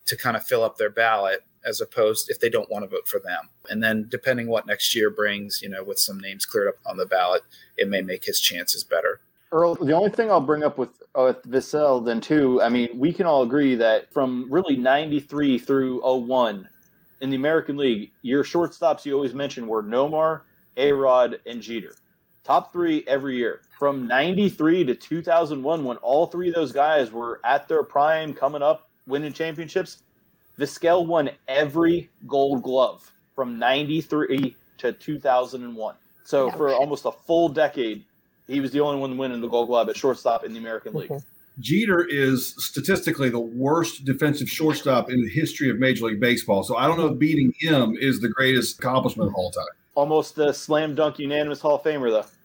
to 0.07 0.17
kind 0.17 0.37
of 0.37 0.45
fill 0.45 0.65
up 0.65 0.77
their 0.77 0.91
ballot 0.91 1.45
as 1.65 1.81
opposed 1.81 2.31
if 2.31 2.41
they 2.41 2.49
don't 2.49 2.71
want 2.71 2.83
to 2.83 2.89
vote 2.89 3.07
for 3.07 3.21
them. 3.21 3.49
And 3.69 3.83
then 3.83 4.07
depending 4.09 4.49
what 4.49 4.67
next 4.67 4.95
year 4.95 5.11
brings, 5.11 5.61
you 5.63 5.69
know, 5.69 5.85
with 5.85 5.99
some 5.99 6.19
names 6.19 6.47
cleared 6.47 6.69
up 6.69 6.77
on 6.87 6.97
the 6.97 7.07
ballot, 7.07 7.43
it 7.77 7.89
may 7.89 8.01
make 8.01 8.25
his 8.25 8.41
chances 8.41 8.83
better. 8.85 9.21
Earl, 9.53 9.77
the 9.77 9.93
only 9.93 10.11
thing 10.11 10.31
I'll 10.31 10.41
bring 10.41 10.63
up 10.63 10.79
with 10.79 10.91
uh, 11.15 11.25
with 11.25 11.43
Vizquel 11.43 12.05
then 12.05 12.21
too, 12.21 12.61
I 12.63 12.69
mean, 12.69 12.91
we 12.95 13.13
can 13.13 13.27
all 13.27 13.43
agree 13.43 13.75
that 13.77 14.13
from 14.13 14.47
really 14.51 14.77
'93 14.77 15.59
through 15.59 16.01
01 16.03 16.69
in 17.21 17.31
the 17.31 17.37
American 17.37 17.77
League, 17.77 18.13
your 18.23 18.45
shortstops 18.45 19.05
you 19.05 19.15
always 19.15 19.35
mentioned 19.35 19.67
were 19.67 19.83
Nomar, 19.83 20.43
A 20.79 20.93
Rod, 20.93 21.41
and 21.45 21.61
Jeter. 21.61 21.95
Top 22.45 22.73
three 22.73 23.05
every 23.07 23.37
year. 23.37 23.61
From 23.79 24.07
'93 24.07 24.85
to 24.85 24.95
2001, 24.95 25.85
when 25.85 25.97
all 25.99 26.27
three 26.27 26.49
of 26.49 26.55
those 26.55 26.73
guys 26.73 27.13
were 27.13 27.41
at 27.45 27.69
their 27.69 27.83
prime, 27.83 28.33
coming 28.33 28.63
up, 28.63 28.89
winning 29.07 29.33
championships, 29.33 30.03
Vizquel 30.59 31.07
won 31.07 31.31
every 31.47 32.09
Gold 32.27 32.63
Glove 32.63 33.13
from 33.35 33.59
'93 33.59 34.57
to 34.79 34.93
2001. 34.93 35.95
So 36.25 36.47
Yeah, 36.47 36.53
for 36.57 36.69
shit. 36.71 36.79
almost 36.79 37.05
a 37.05 37.13
full 37.13 37.49
decade, 37.49 38.05
he 38.47 38.61
was 38.61 38.71
the 38.71 38.81
only 38.81 38.99
one 39.01 39.17
winning 39.19 39.41
the 39.41 39.49
Gold 39.49 39.69
Glove 39.69 39.89
at 39.89 39.97
shortstop 39.97 40.45
in 40.45 40.53
the 40.53 40.59
American 40.59 40.95
League. 40.95 41.13
Jeter 41.61 42.05
is 42.09 42.55
statistically 42.59 43.31
the 43.31 43.39
worst 43.41 44.05
defensive 44.05 44.49
shortstop 44.49 45.11
in 45.11 45.21
the 45.23 45.29
history 45.29 45.71
of 45.71 45.79
Major 45.79 46.07
League 46.07 46.21
Baseball. 46.21 46.63
So 46.63 46.77
I 46.77 46.87
don't 46.87 46.99
know 46.99 47.09
if 47.09 47.19
beating 47.19 47.53
him 47.59 47.97
is 47.99 48.21
the 48.21 48.29
greatest 48.29 48.79
accomplishment 48.79 49.29
of 49.29 49.35
all 49.35 49.51
time. 49.51 49.65
Almost 49.99 50.37
the 50.37 50.53
slam 50.53 50.95
dunk 50.95 51.19
unanimous 51.19 51.61
Hall 51.61 51.75
of 51.75 51.83
Famer, 51.83 52.09
though. 52.09 52.38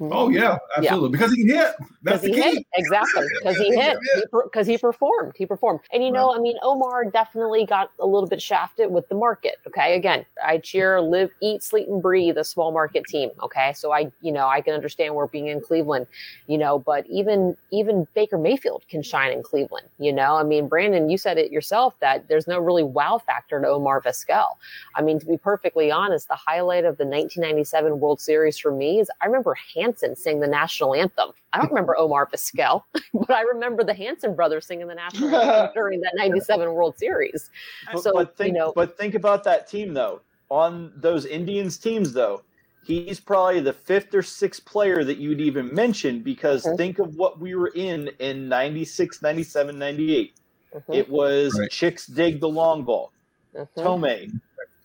Oh 0.00 0.30
yeah, 0.30 0.56
absolutely. 0.76 1.10
Because 1.10 1.32
he 1.34 1.44
hit. 1.46 1.74
That's 2.02 2.24
he 2.24 2.32
key. 2.32 2.40
hit 2.40 2.66
exactly. 2.74 3.26
Because 3.40 3.56
he 3.58 3.74
hit. 3.74 3.98
because 4.44 4.66
he 4.66 4.78
performed. 4.78 5.32
He 5.36 5.44
performed. 5.44 5.80
And 5.92 6.02
you 6.02 6.10
know 6.10 6.34
I 6.34 6.38
mean 6.38 6.56
Omar 6.62 7.04
definitely 7.06 7.66
got 7.66 7.90
a 7.98 8.06
little 8.06 8.28
bit 8.28 8.40
shafted 8.40 8.90
with 8.90 9.08
the 9.08 9.14
market 9.14 9.56
okay? 9.66 9.94
Again 9.96 10.24
I 10.44 10.58
cheer 10.58 11.00
live 11.00 11.30
eat 11.42 11.62
sleep 11.62 11.88
and 11.88 12.02
breathe 12.02 12.38
a 12.38 12.44
small 12.44 12.72
market 12.72 13.04
team 13.04 13.30
okay? 13.42 13.72
So 13.74 13.92
I 13.92 14.10
you 14.22 14.32
know 14.32 14.46
I 14.46 14.60
can 14.60 14.74
understand 14.74 15.14
where 15.14 15.26
being 15.26 15.48
in 15.48 15.60
Cleveland 15.60 16.06
you 16.46 16.56
know 16.56 16.78
but 16.78 17.06
even 17.06 17.56
even 17.70 18.06
Baker 18.14 18.38
Mayfield 18.38 18.84
can 18.88 19.02
shine 19.02 19.32
in 19.32 19.42
Cleveland 19.42 19.86
you 19.98 20.12
know? 20.12 20.36
I 20.36 20.42
mean 20.42 20.68
Brandon 20.68 21.10
you 21.10 21.18
said 21.18 21.36
it 21.38 21.50
yourself 21.50 21.94
that 22.00 22.28
there's 22.28 22.46
no 22.46 22.58
really 22.58 22.84
wow 22.84 23.18
factor 23.18 23.60
to 23.60 23.68
Omar 23.68 24.00
Vizquel. 24.00 24.48
I 24.94 25.02
mean 25.02 25.18
to 25.20 25.26
be 25.26 25.36
perfectly 25.36 25.90
honest 25.90 26.28
the 26.28 26.36
highlight 26.36 26.84
of 26.84 26.96
the 26.96 27.04
1997 27.04 28.00
World 28.00 28.20
Series 28.20 28.58
for 28.58 28.72
me 28.72 29.00
is 29.00 29.10
I 29.20 29.26
remember 29.26 29.54
Hanson 29.90 30.14
sing 30.16 30.40
the 30.40 30.46
national 30.46 30.94
anthem 30.94 31.30
I 31.52 31.58
don't 31.58 31.68
remember 31.70 31.96
Omar 31.98 32.28
Vizquel, 32.28 32.84
but 33.14 33.30
I 33.30 33.42
remember 33.42 33.82
the 33.82 33.94
Hanson 33.94 34.36
brothers 34.36 34.66
singing 34.66 34.86
the 34.86 34.94
national 34.94 35.34
anthem 35.34 35.70
during 35.74 36.00
that 36.02 36.12
'97 36.14 36.72
World 36.72 36.96
Series. 36.96 37.50
But, 37.92 38.02
So 38.02 38.12
but 38.12 38.36
think, 38.36 38.52
you 38.54 38.58
know, 38.58 38.72
but 38.74 38.96
think 38.96 39.14
about 39.14 39.42
that 39.44 39.68
team 39.68 39.92
though. 39.92 40.20
On 40.48 40.92
those 40.96 41.26
Indians 41.26 41.76
teams 41.76 42.12
though, 42.12 42.42
he's 42.84 43.18
probably 43.20 43.60
the 43.60 43.72
fifth 43.72 44.14
or 44.14 44.22
sixth 44.22 44.64
player 44.64 45.02
that 45.04 45.18
you'd 45.18 45.40
even 45.40 45.72
mention 45.74 46.20
because 46.22 46.64
Mhm. 46.64 46.76
think 46.76 46.98
of 47.00 47.16
what 47.16 47.40
we 47.40 47.54
were 47.56 47.72
in 47.74 48.08
in 48.20 48.48
96, 48.48 49.20
97, 49.22 49.76
98. 49.78 50.34
Mhm. 50.74 50.94
It 50.94 51.08
was 51.08 51.58
Right. 51.58 51.70
Chicks 51.70 52.06
Dig 52.06 52.40
the 52.40 52.48
Long 52.48 52.84
Ball, 52.84 53.10
Mhm. 53.56 53.68
Thome, 53.76 54.40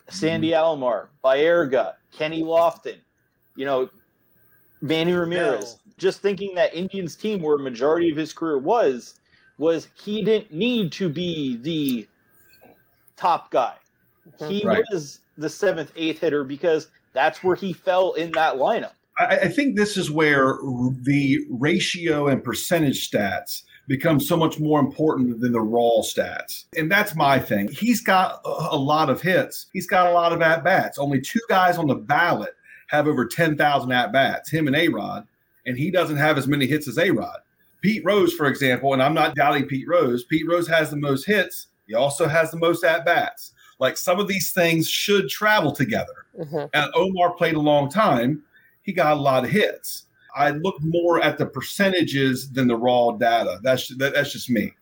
Sandy 0.09 0.49
Alomar, 0.51 1.07
Baerga, 1.23 1.93
Kenny 2.11 2.41
Lofton, 2.43 2.97
you 3.55 3.65
know, 3.65 3.89
Manny 4.81 5.13
Ramirez. 5.13 5.73
Belle. 5.75 5.79
Just 5.97 6.21
thinking 6.21 6.53
that 6.55 6.73
Indians 6.73 7.15
team, 7.15 7.41
where 7.41 7.55
a 7.55 7.59
majority 7.59 8.09
of 8.11 8.17
his 8.17 8.33
career 8.33 8.57
was, 8.57 9.15
was 9.57 9.87
he 9.95 10.23
didn't 10.23 10.51
need 10.53 10.91
to 10.93 11.07
be 11.07 11.57
the 11.57 12.07
top 13.15 13.51
guy. 13.51 13.75
Hmm. 14.39 14.49
He 14.49 14.65
Right. 14.65 14.83
was 14.91 15.19
the 15.37 15.49
seventh, 15.49 15.91
eighth 15.95 16.19
hitter 16.19 16.43
because 16.43 16.87
that's 17.13 17.43
where 17.43 17.55
he 17.55 17.71
fell 17.73 18.13
in 18.13 18.31
that 18.33 18.55
lineup. 18.55 18.91
I, 19.17 19.25
I 19.43 19.47
think 19.47 19.75
this 19.77 19.95
is 19.95 20.11
where 20.11 20.57
the 21.03 21.45
ratio 21.49 22.27
and 22.27 22.43
percentage 22.43 23.09
stats 23.09 23.63
become 23.87 24.19
so 24.19 24.35
much 24.35 24.59
more 24.59 24.79
important 24.79 25.39
than 25.39 25.51
the 25.51 25.61
raw 25.61 26.01
stats. 26.01 26.65
And 26.75 26.91
that's 26.91 27.15
my 27.15 27.39
thing. 27.39 27.69
He's 27.69 28.01
got 28.01 28.41
a, 28.43 28.69
a 28.71 28.77
lot 28.77 29.09
of 29.09 29.21
hits. 29.21 29.67
He's 29.73 29.87
got 29.87 30.07
a 30.07 30.11
lot 30.11 30.33
of 30.33 30.41
at 30.41 30.63
bats. 30.63 30.97
Only 30.97 31.21
two 31.21 31.39
guys 31.47 31.77
on 31.77 31.87
the 31.87 31.95
ballot 31.95 32.55
have 32.87 33.07
over 33.07 33.25
10,000 33.25 33.91
at 33.91 34.11
bats, 34.11 34.49
him 34.49 34.67
and 34.67 34.75
A-Rod, 34.75 35.27
and 35.65 35.77
he 35.77 35.91
doesn't 35.91 36.17
have 36.17 36.37
as 36.37 36.47
many 36.47 36.65
hits 36.65 36.87
as 36.87 36.97
A-Rod. 36.97 37.39
Pete 37.81 38.03
Rose, 38.05 38.33
for 38.33 38.47
example, 38.47 38.93
and 38.93 39.01
I'm 39.01 39.13
not 39.13 39.35
doubting 39.35 39.65
Pete 39.67 39.87
Rose, 39.87 40.23
Pete 40.23 40.47
Rose 40.47 40.67
has 40.67 40.89
the 40.89 40.95
most 40.97 41.25
hits. 41.25 41.67
He 41.87 41.93
also 41.93 42.27
has 42.27 42.49
the 42.51 42.57
most 42.57 42.83
at 42.83 43.05
bats. 43.05 43.53
Like 43.79 43.97
some 43.97 44.19
of 44.19 44.27
these 44.27 44.51
things 44.51 44.87
should 44.89 45.29
travel 45.29 45.71
together 45.71 46.25
Mhm. 46.39 46.69
and 46.73 46.91
Omar 46.95 47.31
played 47.35 47.55
a 47.55 47.59
long 47.59 47.89
time, 47.89 48.43
he 48.83 48.91
got 48.93 49.17
a 49.17 49.19
lot 49.19 49.43
of 49.43 49.49
hits. 49.49 50.03
I 50.35 50.51
look 50.51 50.75
more 50.81 51.21
at 51.21 51.37
the 51.37 51.45
percentages 51.45 52.51
than 52.51 52.67
the 52.67 52.75
raw 52.75 53.11
data. 53.11 53.59
That's 53.63 53.87
that, 53.97 54.13
that's 54.13 54.31
just 54.33 54.49
me. 54.49 54.73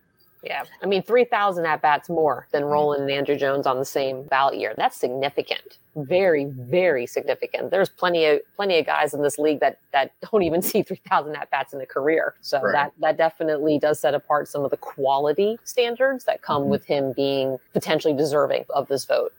Yeah. 0.43 0.63
I 0.81 0.87
mean, 0.87 1.01
3,000 1.03 1.65
at 1.65 1.81
bats 1.81 2.09
more 2.09 2.47
than 2.51 2.65
Rolen 2.65 3.09
and 3.09 3.09
Andruw 3.27 3.39
Jones 3.39 3.65
on 3.65 3.79
the 3.79 3.85
same 3.85 4.23
ballot 4.23 4.57
year. 4.59 4.73
That's 4.75 4.97
significant. 4.97 5.77
Very, 5.95 6.45
very 6.45 7.05
significant. 7.07 7.71
There's 7.71 7.87
plenty 7.87 8.25
of 8.25 8.41
plenty 8.57 8.77
of 8.79 8.85
guys 8.85 9.13
in 9.13 9.21
this 9.21 9.37
league 9.39 9.61
that 9.61 9.77
that 9.93 10.11
don't 10.31 10.43
even 10.43 10.61
see 10.69 10.83
3,000 10.83 11.35
at 11.37 11.49
bats 11.49 11.73
in 11.73 11.79
a 11.79 11.85
career. 11.85 12.33
So 12.41 12.59
Right. 12.61 12.73
that 12.73 12.93
that 12.99 13.17
definitely 13.17 13.79
does 13.79 13.99
set 14.01 14.13
apart 14.13 14.47
some 14.49 14.65
of 14.65 14.71
the 14.71 14.77
quality 14.77 15.57
standards 15.63 16.25
that 16.25 16.41
come 16.41 16.63
Mhm. 16.63 16.67
with 16.69 16.85
him 16.85 17.13
being 17.13 17.57
potentially 17.73 18.13
deserving 18.13 18.65
of 18.69 18.87
this 18.89 19.05
vote. 19.05 19.33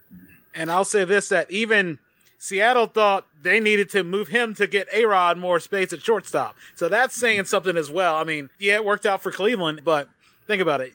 And 0.55 0.70
I'll 0.72 0.85
say 0.86 1.05
this 1.05 1.28
that 1.28 1.51
even 1.51 1.98
Seattle 2.39 2.86
thought 2.86 3.26
they 3.43 3.59
needed 3.60 3.90
to 3.90 4.05
move 4.05 4.28
him 4.28 4.55
to 4.55 4.66
get 4.66 4.86
A 4.93 5.05
Rod 5.06 5.39
more 5.39 5.59
space 5.60 5.93
at 5.93 6.02
shortstop. 6.02 6.56
So 6.76 6.89
that's 6.89 7.14
saying 7.14 7.44
something 7.47 7.76
as 7.76 7.90
well. 7.90 8.16
I 8.16 8.24
mean, 8.24 8.51
yeah, 8.59 8.74
it 8.74 8.85
worked 8.85 9.06
out 9.06 9.22
for 9.22 9.32
Cleveland, 9.32 9.81
but 9.85 10.09
think 10.47 10.62
about 10.62 10.81
it. 10.81 10.93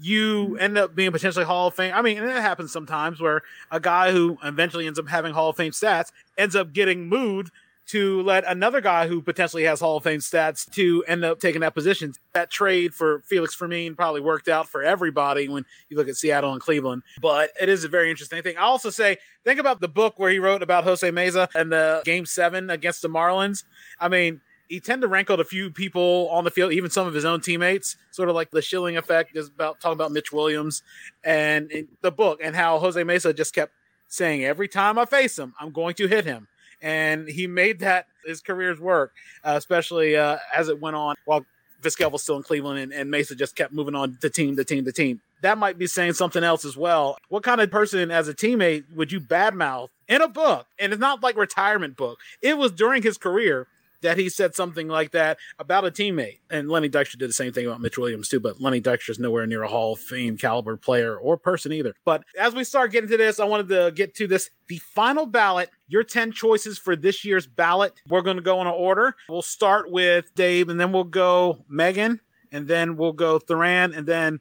You 0.00 0.58
end 0.58 0.76
up 0.76 0.94
being 0.94 1.10
potentially 1.12 1.44
Hall 1.44 1.68
of 1.68 1.74
Fame. 1.74 1.94
I 1.94 2.02
mean, 2.02 2.18
and 2.18 2.28
it 2.28 2.36
happens 2.36 2.70
sometimes 2.70 3.20
where 3.20 3.42
a 3.70 3.80
guy 3.80 4.12
who 4.12 4.38
eventually 4.44 4.86
ends 4.86 4.98
up 4.98 5.08
having 5.08 5.32
Hall 5.32 5.48
of 5.48 5.56
Fame 5.56 5.72
stats 5.72 6.12
ends 6.36 6.54
up 6.54 6.72
getting 6.72 7.08
moved 7.08 7.50
to 7.86 8.22
let 8.22 8.44
another 8.46 8.80
guy 8.80 9.06
who 9.06 9.22
potentially 9.22 9.62
has 9.62 9.80
Hall 9.80 9.96
of 9.96 10.02
Fame 10.02 10.20
stats 10.20 10.68
to 10.72 11.04
end 11.06 11.24
up 11.24 11.40
taking 11.40 11.60
that 11.60 11.74
position. 11.74 12.12
That 12.34 12.50
trade 12.50 12.92
for 12.92 13.20
Felix 13.20 13.54
Fermin 13.54 13.94
probably 13.94 14.20
worked 14.20 14.48
out 14.48 14.68
for 14.68 14.82
everybody 14.82 15.48
when 15.48 15.64
you 15.88 15.96
look 15.96 16.08
at 16.08 16.16
Seattle 16.16 16.52
and 16.52 16.60
Cleveland. 16.60 17.02
But 17.20 17.50
it 17.60 17.68
is 17.68 17.84
a 17.84 17.88
very 17.88 18.10
interesting 18.10 18.42
thing. 18.42 18.56
I 18.56 18.62
also 18.62 18.90
say, 18.90 19.18
think 19.44 19.60
about 19.60 19.80
the 19.80 19.88
book 19.88 20.18
where 20.18 20.30
he 20.30 20.38
wrote 20.38 20.62
about 20.62 20.84
Jose 20.84 21.08
Mesa 21.10 21.48
and 21.54 21.70
the 21.70 22.02
game 22.04 22.26
seven 22.26 22.70
against 22.70 23.02
the 23.02 23.08
Marlins. 23.08 23.64
I 24.00 24.08
mean, 24.08 24.40
he 24.68 24.80
tended 24.80 25.02
to 25.02 25.08
rankled 25.08 25.40
a 25.40 25.44
few 25.44 25.70
people 25.70 26.28
on 26.30 26.44
the 26.44 26.50
field, 26.50 26.72
even 26.72 26.90
some 26.90 27.06
of 27.06 27.14
his 27.14 27.24
own 27.24 27.40
teammates, 27.40 27.96
sort 28.10 28.28
of 28.28 28.34
like 28.34 28.50
the 28.50 28.62
Schilling 28.62 28.96
effect 28.96 29.36
is 29.36 29.48
about 29.48 29.80
talking 29.80 29.94
about 29.94 30.12
Mitch 30.12 30.32
Williams 30.32 30.82
and 31.24 31.70
the 32.02 32.10
book 32.10 32.40
and 32.42 32.54
how 32.56 32.78
Jose 32.78 33.02
Mesa 33.04 33.32
just 33.32 33.54
kept 33.54 33.72
saying, 34.08 34.44
every 34.44 34.68
time 34.68 34.98
I 34.98 35.04
face 35.04 35.38
him, 35.38 35.54
I'm 35.60 35.70
going 35.70 35.94
to 35.94 36.06
hit 36.06 36.24
him. 36.24 36.48
And 36.82 37.28
he 37.28 37.46
made 37.46 37.80
that 37.80 38.06
his 38.24 38.40
career's 38.40 38.78
work, 38.78 39.12
uh, 39.44 39.54
especially 39.56 40.16
uh, 40.16 40.38
as 40.54 40.68
it 40.68 40.80
went 40.80 40.96
on 40.96 41.14
while 41.24 41.44
Vizquel 41.82 42.10
was 42.10 42.22
still 42.22 42.36
in 42.36 42.42
Cleveland 42.42 42.78
and, 42.78 42.92
and 42.92 43.10
Mesa 43.10 43.34
just 43.34 43.56
kept 43.56 43.72
moving 43.72 43.94
on 43.94 44.18
to 44.20 44.30
team 44.30 44.56
to 44.56 44.64
team 44.64 44.84
to 44.84 44.92
team. 44.92 45.20
That 45.42 45.58
might 45.58 45.78
be 45.78 45.86
saying 45.86 46.14
something 46.14 46.42
else 46.42 46.64
as 46.64 46.76
well. 46.76 47.16
What 47.28 47.42
kind 47.42 47.60
of 47.60 47.70
person 47.70 48.10
as 48.10 48.28
a 48.28 48.34
teammate 48.34 48.84
would 48.94 49.12
you 49.12 49.20
badmouth 49.20 49.88
in 50.08 50.22
a 50.22 50.28
book? 50.28 50.66
And 50.78 50.92
it's 50.92 51.00
not 51.00 51.22
like 51.22 51.36
retirement 51.36 51.96
book. 51.96 52.18
It 52.42 52.58
was 52.58 52.72
during 52.72 53.02
his 53.02 53.18
career 53.18 53.68
that 54.06 54.16
he 54.16 54.28
said 54.28 54.54
something 54.54 54.86
like 54.86 55.10
that 55.10 55.36
about 55.58 55.84
a 55.84 55.90
teammate. 55.90 56.38
And 56.48 56.68
Lenny 56.68 56.88
Dykstra 56.88 57.18
did 57.18 57.28
the 57.28 57.34
same 57.34 57.52
thing 57.52 57.66
about 57.66 57.80
Mitch 57.80 57.98
Williams 57.98 58.28
too, 58.28 58.38
but 58.38 58.60
Lenny 58.60 58.80
Dykstra's 58.80 59.18
nowhere 59.18 59.48
near 59.48 59.64
a 59.64 59.68
Hall 59.68 59.94
of 59.94 59.98
Fame 59.98 60.36
caliber 60.36 60.76
player 60.76 61.16
or 61.16 61.36
person 61.36 61.72
either. 61.72 61.92
But 62.04 62.22
as 62.38 62.54
we 62.54 62.62
start 62.62 62.92
getting 62.92 63.10
to 63.10 63.16
this, 63.16 63.40
I 63.40 63.46
wanted 63.46 63.68
to 63.70 63.90
get 63.90 64.14
to 64.14 64.28
this. 64.28 64.48
The 64.68 64.78
final 64.78 65.26
ballot, 65.26 65.70
your 65.88 66.04
10 66.04 66.30
choices 66.30 66.78
for 66.78 66.94
this 66.94 67.24
year's 67.24 67.48
ballot. 67.48 67.94
We're 68.08 68.22
going 68.22 68.36
to 68.36 68.44
go 68.44 68.60
in 68.60 68.68
order. 68.68 69.16
We'll 69.28 69.42
start 69.42 69.90
with 69.90 70.32
Dave 70.36 70.68
and 70.68 70.78
then 70.78 70.92
we'll 70.92 71.02
go 71.02 71.64
Megan 71.68 72.20
and 72.52 72.68
then 72.68 72.96
we'll 72.96 73.12
go 73.12 73.40
Therran 73.40 73.96
and 73.96 74.06
then 74.06 74.38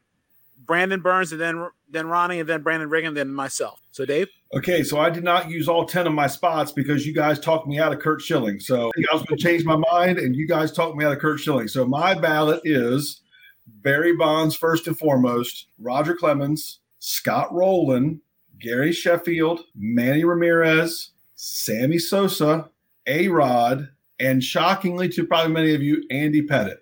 Brandon 0.64 1.02
Berns 1.02 1.32
and 1.32 1.42
then 1.42 1.70
then 1.90 2.08
Ronnie 2.08 2.40
and 2.40 2.48
then 2.48 2.62
Brandon 2.62 2.90
Riggin 2.90 3.10
and 3.10 3.18
then 3.18 3.34
myself. 3.34 3.82
So 3.92 4.06
Dave? 4.06 4.28
Okay, 4.57 4.84
so 4.84 4.99
I 4.99 5.10
did 5.10 5.23
not 5.23 5.49
use 5.49 5.68
all 5.68 5.86
10 5.86 6.07
of 6.07 6.14
my 6.14 6.27
spots 6.27 6.72
because 6.72 7.06
you 7.06 7.14
guys 7.14 7.40
talked 7.40 7.68
me 7.68 7.77
out 7.77 7.91
of 7.91 7.99
Curt 7.99 8.22
Schilling. 8.22 8.60
So 8.60 8.90
I 9.11 9.14
was 9.14 9.23
going 9.23 9.38
to 9.38 9.44
change 9.44 9.65
my 9.65 9.76
mind, 9.91 10.18
and 10.18 10.34
you 10.34 10.48
guys 10.48 10.72
talked 10.72 10.95
me 10.95 11.03
out 11.03 11.11
of 11.11 11.19
Curt 11.19 11.41
Schilling. 11.41 11.68
So 11.68 11.86
my 11.86 12.14
ballot 12.14 12.61
is 12.64 13.22
Barry 13.68 14.15
Bonds 14.15 14.56
first 14.56 14.88
and 14.88 14.98
foremost, 14.98 15.68
Roger 15.77 16.15
Clemens, 16.15 16.80
Scott 16.99 17.53
Rolen, 17.53 18.22
Gary 18.60 18.94
Sheffield, 18.94 19.65
Manny 19.76 20.23
Ramirez, 20.23 21.11
Sammy 21.36 21.99
Sosa, 21.99 22.69
A 23.07 23.27
Rod, 23.27 23.90
and 24.22 24.41
shockingly 24.41 25.10
to 25.10 25.26
probably 25.26 25.52
many 25.52 25.76
of 25.76 25.82
you, 25.82 26.02
Andy 26.10 26.41
Pettitte. 26.41 26.77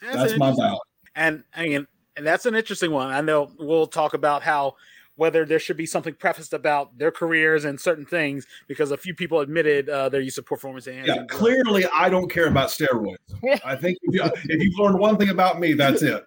That's 0.00 0.34
an 0.34 0.38
my 0.38 0.52
ballot. 0.52 0.78
And 1.16 1.42
again, 1.56 1.88
and 2.16 2.24
that's 2.24 2.46
an 2.46 2.54
interesting 2.54 2.92
one. 2.92 3.08
I 3.08 3.20
know 3.20 3.50
we'll 3.58 3.88
talk 3.88 4.14
about 4.14 4.42
how 4.44 4.76
whether 5.18 5.44
there 5.44 5.58
should 5.58 5.76
be 5.76 5.84
something 5.84 6.14
prefaced 6.14 6.52
about 6.52 6.96
their 6.96 7.10
careers 7.10 7.64
and 7.64 7.80
certain 7.80 8.06
things 8.06 8.46
because 8.68 8.92
a 8.92 8.96
few 8.96 9.12
people 9.12 9.40
admitted 9.40 9.88
uh, 9.88 10.08
their 10.08 10.20
use 10.20 10.38
of 10.38 10.46
performance 10.46 10.86
enhancing. 10.86 11.16
Yeah, 11.16 11.24
clearly 11.26 11.84
I 11.92 12.08
don't 12.08 12.30
care 12.30 12.46
about 12.46 12.68
steroids. 12.68 13.16
I 13.64 13.74
think 13.74 13.98
if, 14.02 14.14
you, 14.14 14.22
if 14.24 14.62
you've 14.62 14.78
learned 14.78 15.00
one 15.00 15.16
thing 15.16 15.30
about 15.30 15.58
me, 15.58 15.72
that's 15.72 16.02
it. 16.02 16.24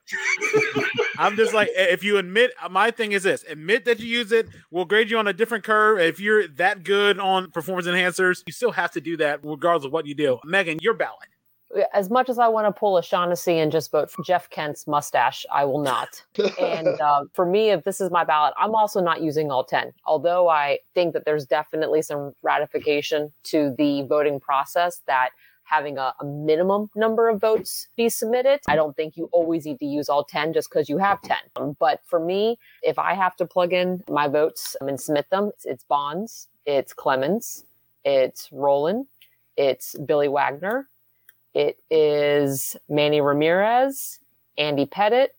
I'm 1.18 1.38
just 1.38 1.53
like, 1.53 1.69
if 1.73 2.03
you 2.03 2.18
admit, 2.18 2.51
my 2.69 2.91
thing 2.91 3.13
is 3.13 3.23
this: 3.23 3.45
admit 3.47 3.85
that 3.85 4.01
you 4.01 4.07
use 4.07 4.34
it. 4.34 4.49
We'll 4.72 4.85
grade 4.85 5.09
you 5.09 5.18
on 5.18 5.27
a 5.27 5.34
different 5.34 5.63
curve. 5.63 5.99
If 5.99 6.19
you're 6.19 6.47
that 6.49 6.84
good 6.84 7.18
on 7.18 7.49
performance 7.51 7.88
enhancers, 7.88 8.43
you 8.45 8.51
still 8.51 8.72
have 8.72 8.91
to 8.91 9.01
do 9.01 9.15
that 9.18 9.39
regardless 9.43 9.85
of 9.85 9.93
what 9.93 10.05
you 10.05 10.15
do. 10.15 10.39
Megan, 10.43 10.80
your 10.81 10.95
ballot. 10.95 11.31
As 11.93 12.10
much 12.10 12.30
as 12.30 12.39
I 12.39 12.48
want 12.48 12.68
to 12.68 12.77
pull 12.77 12.98
a 12.98 13.03
Shaughnessy 13.03 13.60
and 13.60 13.72
just 13.72 13.91
vote 13.91 14.11
for 14.11 14.23
Jeff 14.23 14.49
Kent's 14.49 14.88
mustache, 14.88 15.45
I 15.52 15.65
will 15.65 15.81
not. 15.81 16.23
and 16.60 16.88
uh, 17.02 17.26
for 17.34 17.45
me, 17.45 17.69
if 17.69 17.84
this 17.84 18.02
is 18.02 18.11
my 18.11 18.23
ballot, 18.23 18.53
I'm 18.57 18.76
also 18.76 19.02
not 19.02 19.22
using 19.22 19.52
all 19.52 19.64
10. 19.64 19.93
Although 20.06 20.49
I 20.49 20.80
think 20.93 21.14
that 21.14 21.26
there's 21.26 21.45
definitely 21.45 22.02
some 22.02 22.34
ratification 22.41 23.31
to 23.45 23.73
the 23.77 24.03
voting 24.03 24.39
process 24.39 25.02
that 25.07 25.30
having 25.72 25.98
a, 25.98 26.14
a 26.19 26.26
minimum 26.26 26.89
number 26.95 27.30
of 27.30 27.39
votes 27.39 27.88
be 27.95 28.10
submitted. 28.10 28.60
I 28.68 28.76
don't 28.76 28.95
think 28.95 29.15
you 29.15 29.30
always 29.31 29.65
need 29.65 29.80
to 29.80 29.85
use 29.85 30.10
all 30.10 30.26
10 30.26 30.52
just 30.52 30.69
because 30.69 30.89
you 30.89 30.98
have 30.98 31.22
10. 31.22 31.38
Um, 31.56 31.77
but 31.80 32.02
for 32.06 32.19
me, 32.19 32.60
if 32.84 32.99
I 32.99 33.14
have 33.14 33.38
to 33.38 33.45
plug 33.45 33.72
in 33.72 34.03
my 34.10 34.27
votes 34.27 34.76
um, 34.81 34.89
and 34.89 34.99
submit 34.99 35.30
them, 35.30 35.52
it's, 35.53 35.65
it's 35.65 35.84
Bonds, 35.85 36.49
it's 36.65 36.93
Clemens, 36.93 37.64
it's 38.03 38.49
Rolen, 38.52 39.07
it's 39.56 39.95
Billy 39.98 40.27
Wagner, 40.27 40.89
it 41.53 41.82
is 41.90 42.76
Manny 42.90 43.22
Ramirez, 43.22 44.19
Andy 44.57 44.86
Pettitte, 44.86 45.30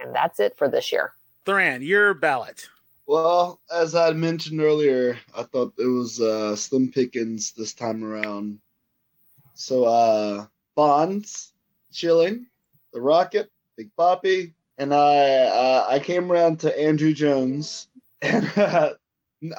and 0.00 0.14
that's 0.14 0.40
it 0.40 0.56
for 0.56 0.68
this 0.68 0.92
year. 0.92 1.12
Therran, 1.46 1.86
your 1.86 2.14
ballot. 2.14 2.68
Well, 3.06 3.60
as 3.70 3.94
I 3.94 4.12
mentioned 4.12 4.60
earlier, 4.60 5.18
I 5.36 5.42
thought 5.42 5.74
it 5.78 5.86
was 5.86 6.20
uh, 6.20 6.56
Slim 6.56 6.90
Pickens 6.90 7.52
this 7.52 7.74
time 7.74 8.02
around. 8.02 8.58
So, 9.54 9.84
uh, 9.84 10.46
Bonds, 10.74 11.52
Schilling, 11.92 12.46
The 12.92 13.00
Rocket, 13.00 13.50
Big 13.76 13.94
Poppy, 13.96 14.54
and 14.78 14.92
I 14.92 15.16
uh, 15.44 15.86
I 15.88 15.98
came 15.98 16.30
around 16.30 16.60
to 16.60 16.76
Andruw 16.76 17.14
Jones, 17.14 17.88
and 18.22 18.50
uh, 18.56 18.94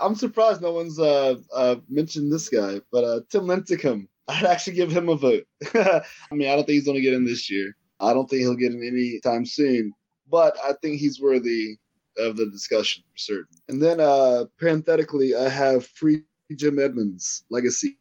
I'm 0.01 0.15
surprised 0.15 0.61
no 0.61 0.71
one's 0.71 0.99
uh, 0.99 1.35
uh, 1.53 1.75
mentioned 1.87 2.31
this 2.31 2.49
guy, 2.49 2.81
but 2.91 3.03
uh, 3.03 3.19
Tim 3.29 3.43
Lincecum. 3.43 4.07
I'd 4.27 4.45
actually 4.45 4.73
give 4.73 4.91
him 4.91 5.09
a 5.09 5.15
vote. 5.15 5.45
I 5.73 6.01
mean, 6.31 6.49
I 6.49 6.55
don't 6.55 6.65
think 6.65 6.75
he's 6.75 6.85
going 6.85 6.97
to 6.97 7.01
get 7.01 7.13
in 7.13 7.25
this 7.25 7.49
year. 7.49 7.75
I 7.99 8.13
don't 8.13 8.29
think 8.29 8.41
he'll 8.41 8.55
get 8.55 8.73
in 8.73 8.83
any 8.83 9.19
time 9.21 9.45
soon, 9.45 9.93
but 10.29 10.57
I 10.63 10.73
think 10.81 10.99
he's 10.99 11.21
worthy 11.21 11.77
of 12.17 12.37
the 12.37 12.49
discussion 12.49 13.03
for 13.11 13.17
certain. 13.17 13.57
And 13.67 13.81
then 13.81 13.99
uh 13.99 14.45
parenthetically, 14.57 15.35
I 15.35 15.49
have 15.49 15.85
free 15.85 16.23
Jim 16.55 16.79
Edmonds 16.79 17.43
legacy. 17.49 17.97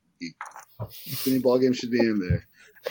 Any 1.27 1.39
ball 1.39 1.59
game 1.59 1.73
should 1.73 1.91
be 1.91 2.01
in 2.01 2.19
there. 2.19 2.47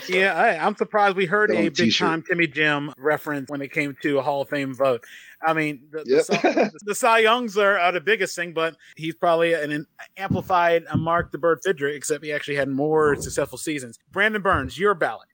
Yeah, 0.08 0.34
I, 0.34 0.56
I'm 0.64 0.76
surprised 0.76 1.16
we 1.16 1.26
heard 1.26 1.50
a 1.50 1.58
a 1.58 1.62
big 1.64 1.74
t-shirt. 1.76 2.08
time 2.08 2.22
Timmy 2.28 2.46
Jim 2.46 2.92
reference 2.98 3.48
when 3.48 3.62
it 3.62 3.72
came 3.72 3.96
to 4.02 4.18
a 4.18 4.22
Hall 4.22 4.42
of 4.42 4.48
Fame 4.48 4.74
vote. 4.74 5.04
I 5.46 5.52
mean, 5.52 5.82
the, 5.90 6.02
Yep. 6.06 6.26
the, 6.26 6.34
Cy, 6.34 6.70
the 6.86 6.94
Cy 6.94 7.18
Youngs 7.20 7.58
are, 7.58 7.78
are 7.78 7.92
the 7.92 8.00
biggest 8.00 8.34
thing, 8.34 8.52
but 8.54 8.76
he's 8.96 9.14
probably 9.14 9.52
an, 9.52 9.70
an 9.72 9.86
amplified 10.16 10.84
a 10.90 10.96
Mark 10.96 11.32
the 11.32 11.38
Bird 11.38 11.60
Fidrych, 11.66 11.94
except 11.96 12.24
he 12.24 12.32
actually 12.32 12.56
had 12.56 12.68
more 12.68 13.14
successful 13.16 13.58
seasons. 13.58 13.98
Brandon 14.10 14.40
Berns, 14.42 14.78
your 14.78 14.94
ballot. 14.94 15.28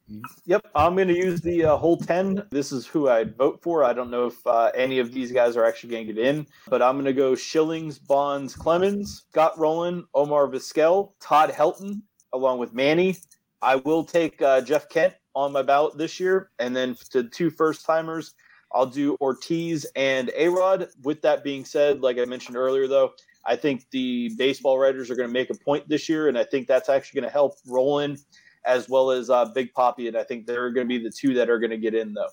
Yep, 0.47 0.67
I'm 0.75 0.97
going 0.97 1.07
to 1.09 1.17
use 1.17 1.41
the 1.41 1.65
uh, 1.65 1.77
whole 1.77 1.97
10. 1.97 2.49
This 2.51 2.73
is 2.73 2.87
who 2.87 3.09
I'd 3.09 3.37
vote 3.37 3.61
for. 3.63 3.85
I 3.85 3.93
don't 3.93 4.11
know 4.11 4.27
if 4.27 4.45
uh, 4.47 4.73
any 4.75 4.99
of 4.99 5.13
these 5.13 5.31
guys 5.31 5.57
are 5.57 5.65
actually 5.65 5.91
going 5.91 6.07
to 6.09 6.13
get 6.13 6.25
in, 6.27 6.47
but 6.69 6.83
I'm 6.83 6.97
going 6.97 7.05
to 7.05 7.13
go 7.13 7.35
Schillings, 7.37 7.99
Bonds, 8.01 8.57
Clemens, 8.57 9.25
Scott 9.31 9.57
Rolen, 9.57 10.05
Omar 10.15 10.49
Vizquel, 10.49 11.13
Todd 11.21 11.51
Helton, 11.51 12.03
along 12.33 12.59
with 12.59 12.75
Manny. 12.75 13.17
I 13.63 13.77
will 13.77 14.05
take 14.05 14.41
uh, 14.43 14.61
Jeff 14.61 14.89
Kent 14.89 15.15
on 15.35 15.53
my 15.53 15.63
ballot 15.63 15.97
this 15.97 16.19
year. 16.19 16.51
And 16.59 16.75
then 16.75 16.97
to 17.11 17.25
two 17.25 17.51
first 17.51 17.85
timers, 17.85 18.35
I'll 18.73 18.87
do 18.87 19.17
Ortiz 19.21 19.87
and 19.97 20.29
Arod. 20.39 20.89
With 21.03 21.23
that 21.23 21.45
being 21.45 21.65
said, 21.65 22.01
like 22.01 22.19
I 22.19 22.25
mentioned 22.25 22.57
earlier, 22.57 22.87
though, 22.87 23.13
I 23.45 23.57
think 23.57 23.87
the 23.91 24.31
baseball 24.37 24.79
writers 24.79 25.11
are 25.11 25.17
going 25.17 25.29
to 25.29 25.33
make 25.33 25.51
a 25.51 25.55
point 25.55 25.89
this 25.89 26.09
year, 26.09 26.29
and 26.29 26.39
I 26.39 26.45
think 26.45 26.69
that's 26.69 26.89
actually 26.89 27.21
going 27.21 27.31
to 27.31 27.33
help 27.33 27.55
Rolen 27.67 28.19
as 28.65 28.89
well 28.89 29.11
as 29.11 29.31
uh, 29.31 29.47
Big 29.47 29.73
Poppy, 29.73 30.09
and 30.09 30.17
I 30.17 30.23
think 30.23 30.47
they're 30.47 30.71
going 30.71 30.87
to 30.87 30.89
be 30.89 31.03
the 31.03 31.11
two 31.11 31.35
that 31.35 31.49
are 31.49 31.59
going 31.59 31.71
to 31.71 31.79
get 31.79 31.95
in 31.95 32.13
though. 32.13 32.29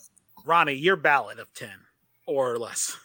Ronnie, 0.46 0.74
your 0.74 0.98
ballot 0.98 1.40
of 1.40 1.54
10 1.54 1.70
or 2.26 2.58
less. 2.58 2.98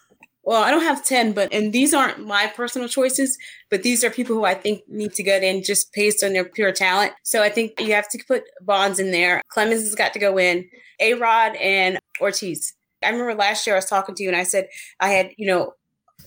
Well, 0.44 0.62
I 0.62 0.72
don't 0.72 0.82
have 0.82 1.04
10, 1.04 1.34
but, 1.34 1.52
and 1.52 1.72
these 1.72 1.94
aren't 1.94 2.26
my 2.26 2.48
personal 2.48 2.88
choices, 2.88 3.38
but 3.70 3.84
these 3.84 4.02
are 4.02 4.10
people 4.10 4.34
who 4.34 4.44
I 4.44 4.54
think 4.54 4.82
need 4.88 5.12
to 5.14 5.22
get 5.22 5.44
in 5.44 5.62
just 5.62 5.92
based 5.94 6.24
on 6.24 6.32
their 6.32 6.44
pure 6.44 6.72
talent. 6.72 7.12
So 7.22 7.42
I 7.42 7.48
think 7.48 7.80
you 7.80 7.92
have 7.92 8.08
to 8.08 8.24
put 8.26 8.42
Bonds 8.60 8.98
in 8.98 9.12
there. 9.12 9.40
Clemens 9.48 9.82
has 9.82 9.94
got 9.94 10.12
to 10.14 10.18
go 10.18 10.38
in, 10.38 10.68
A 10.98 11.14
Rod 11.14 11.54
and 11.56 11.98
Ortiz. 12.20 12.74
I 13.04 13.10
remember 13.10 13.34
last 13.34 13.66
year 13.66 13.76
I 13.76 13.78
was 13.78 13.86
talking 13.86 14.14
to 14.16 14.22
you 14.22 14.28
and 14.28 14.36
I 14.36 14.44
said 14.44 14.68
I 14.98 15.10
had, 15.10 15.30
you 15.36 15.46
know, 15.46 15.74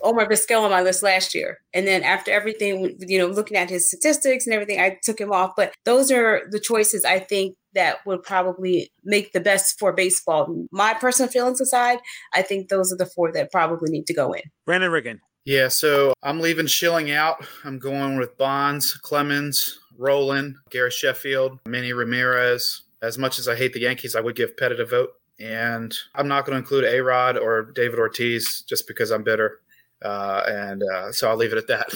Omar 0.02 0.28
Vizquel 0.28 0.64
on 0.64 0.72
my 0.72 0.82
list 0.82 1.04
last 1.04 1.34
year. 1.34 1.60
And 1.74 1.88
then 1.88 2.04
after 2.04 2.32
everything, 2.32 2.98
you 3.00 3.18
know, 3.18 3.28
looking 3.28 3.58
at 3.58 3.70
his 3.70 3.88
statistics 3.88 4.46
and 4.46 4.54
everything, 4.54 4.80
I 4.80 5.00
took 5.04 5.20
him 5.20 5.32
off. 5.32 5.54
But 5.56 5.74
those 5.86 6.12
are 6.12 6.42
the 6.50 6.60
choices 6.60 7.06
I 7.06 7.20
think 7.20 7.56
that 7.74 8.06
would 8.06 8.24
probably 8.24 8.90
make 9.04 9.34
the 9.34 9.40
best 9.40 9.78
for 9.80 9.94
baseball. 9.94 10.66
My 10.72 10.94
personal 10.94 11.32
feelings 11.32 11.62
aside, 11.62 12.00
I 12.34 12.42
think 12.42 12.70
those 12.70 12.92
are 12.94 12.98
the 12.98 13.06
four 13.06 13.32
that 13.34 13.52
probably 13.52 13.92
need 13.92 14.08
to 14.08 14.14
go 14.14 14.32
in. 14.34 14.44
Brandon 14.66 14.92
Riggin. 14.92 15.20
Yeah, 15.46 15.68
so 15.68 16.14
I'm 16.24 16.40
leaving 16.40 16.66
Schilling 16.66 17.12
out. 17.12 17.46
I'm 17.64 17.78
going 17.78 18.18
with 18.18 18.38
Bonds, 18.38 18.94
Clemens, 18.96 19.80
Rolen, 19.96 20.58
Gary 20.72 20.90
Sheffield, 20.90 21.60
Manny 21.68 21.94
Ramirez. 21.94 22.82
As 23.02 23.20
much 23.20 23.38
as 23.38 23.48
I 23.48 23.56
hate 23.56 23.74
the 23.74 23.82
Yankees, 23.82 24.16
I 24.16 24.22
would 24.22 24.36
give 24.36 24.56
Pettitte 24.56 24.82
a 24.82 24.86
vote. 24.86 25.12
And 25.40 25.96
I'm 26.16 26.28
not 26.28 26.46
going 26.46 26.54
to 26.54 26.60
include 26.60 26.86
A 26.86 27.02
Rod 27.02 27.38
or 27.38 27.64
David 27.64 28.00
Ortiz 28.00 28.64
just 28.68 28.88
because 28.88 29.12
I'm 29.12 29.24
bitter. 29.24 29.60
Uh, 30.04 30.44
and 30.48 30.84
uh, 30.84 31.12
so 31.12 31.30
I'll 31.30 31.36
leave 31.36 31.52
it 31.54 31.58
at 31.58 31.68
that. 31.68 31.88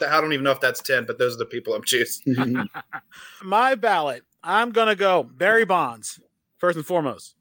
I 0.08 0.20
don't 0.20 0.32
even 0.32 0.44
know 0.44 0.50
if 0.50 0.60
that's 0.60 0.82
10, 0.82 1.06
but 1.06 1.18
those 1.18 1.34
are 1.34 1.38
the 1.38 1.46
people 1.46 1.74
I'm 1.74 1.84
choosing. 1.84 2.68
My 3.42 3.74
ballot, 3.74 4.24
I'm 4.42 4.70
going 4.70 4.88
to 4.88 4.94
go 4.94 5.22
Barry 5.22 5.64
Bonds, 5.64 6.20
first 6.58 6.76
and 6.76 6.86
foremost. 6.86 7.34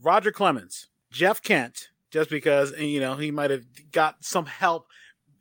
Roger 0.00 0.32
Clemens, 0.32 0.88
Jeff 1.10 1.42
Kent, 1.42 1.88
just 2.10 2.30
because, 2.30 2.72
you 2.78 3.00
know, 3.00 3.14
he 3.14 3.30
might 3.30 3.50
have 3.50 3.64
got 3.90 4.16
some 4.24 4.46
help 4.46 4.86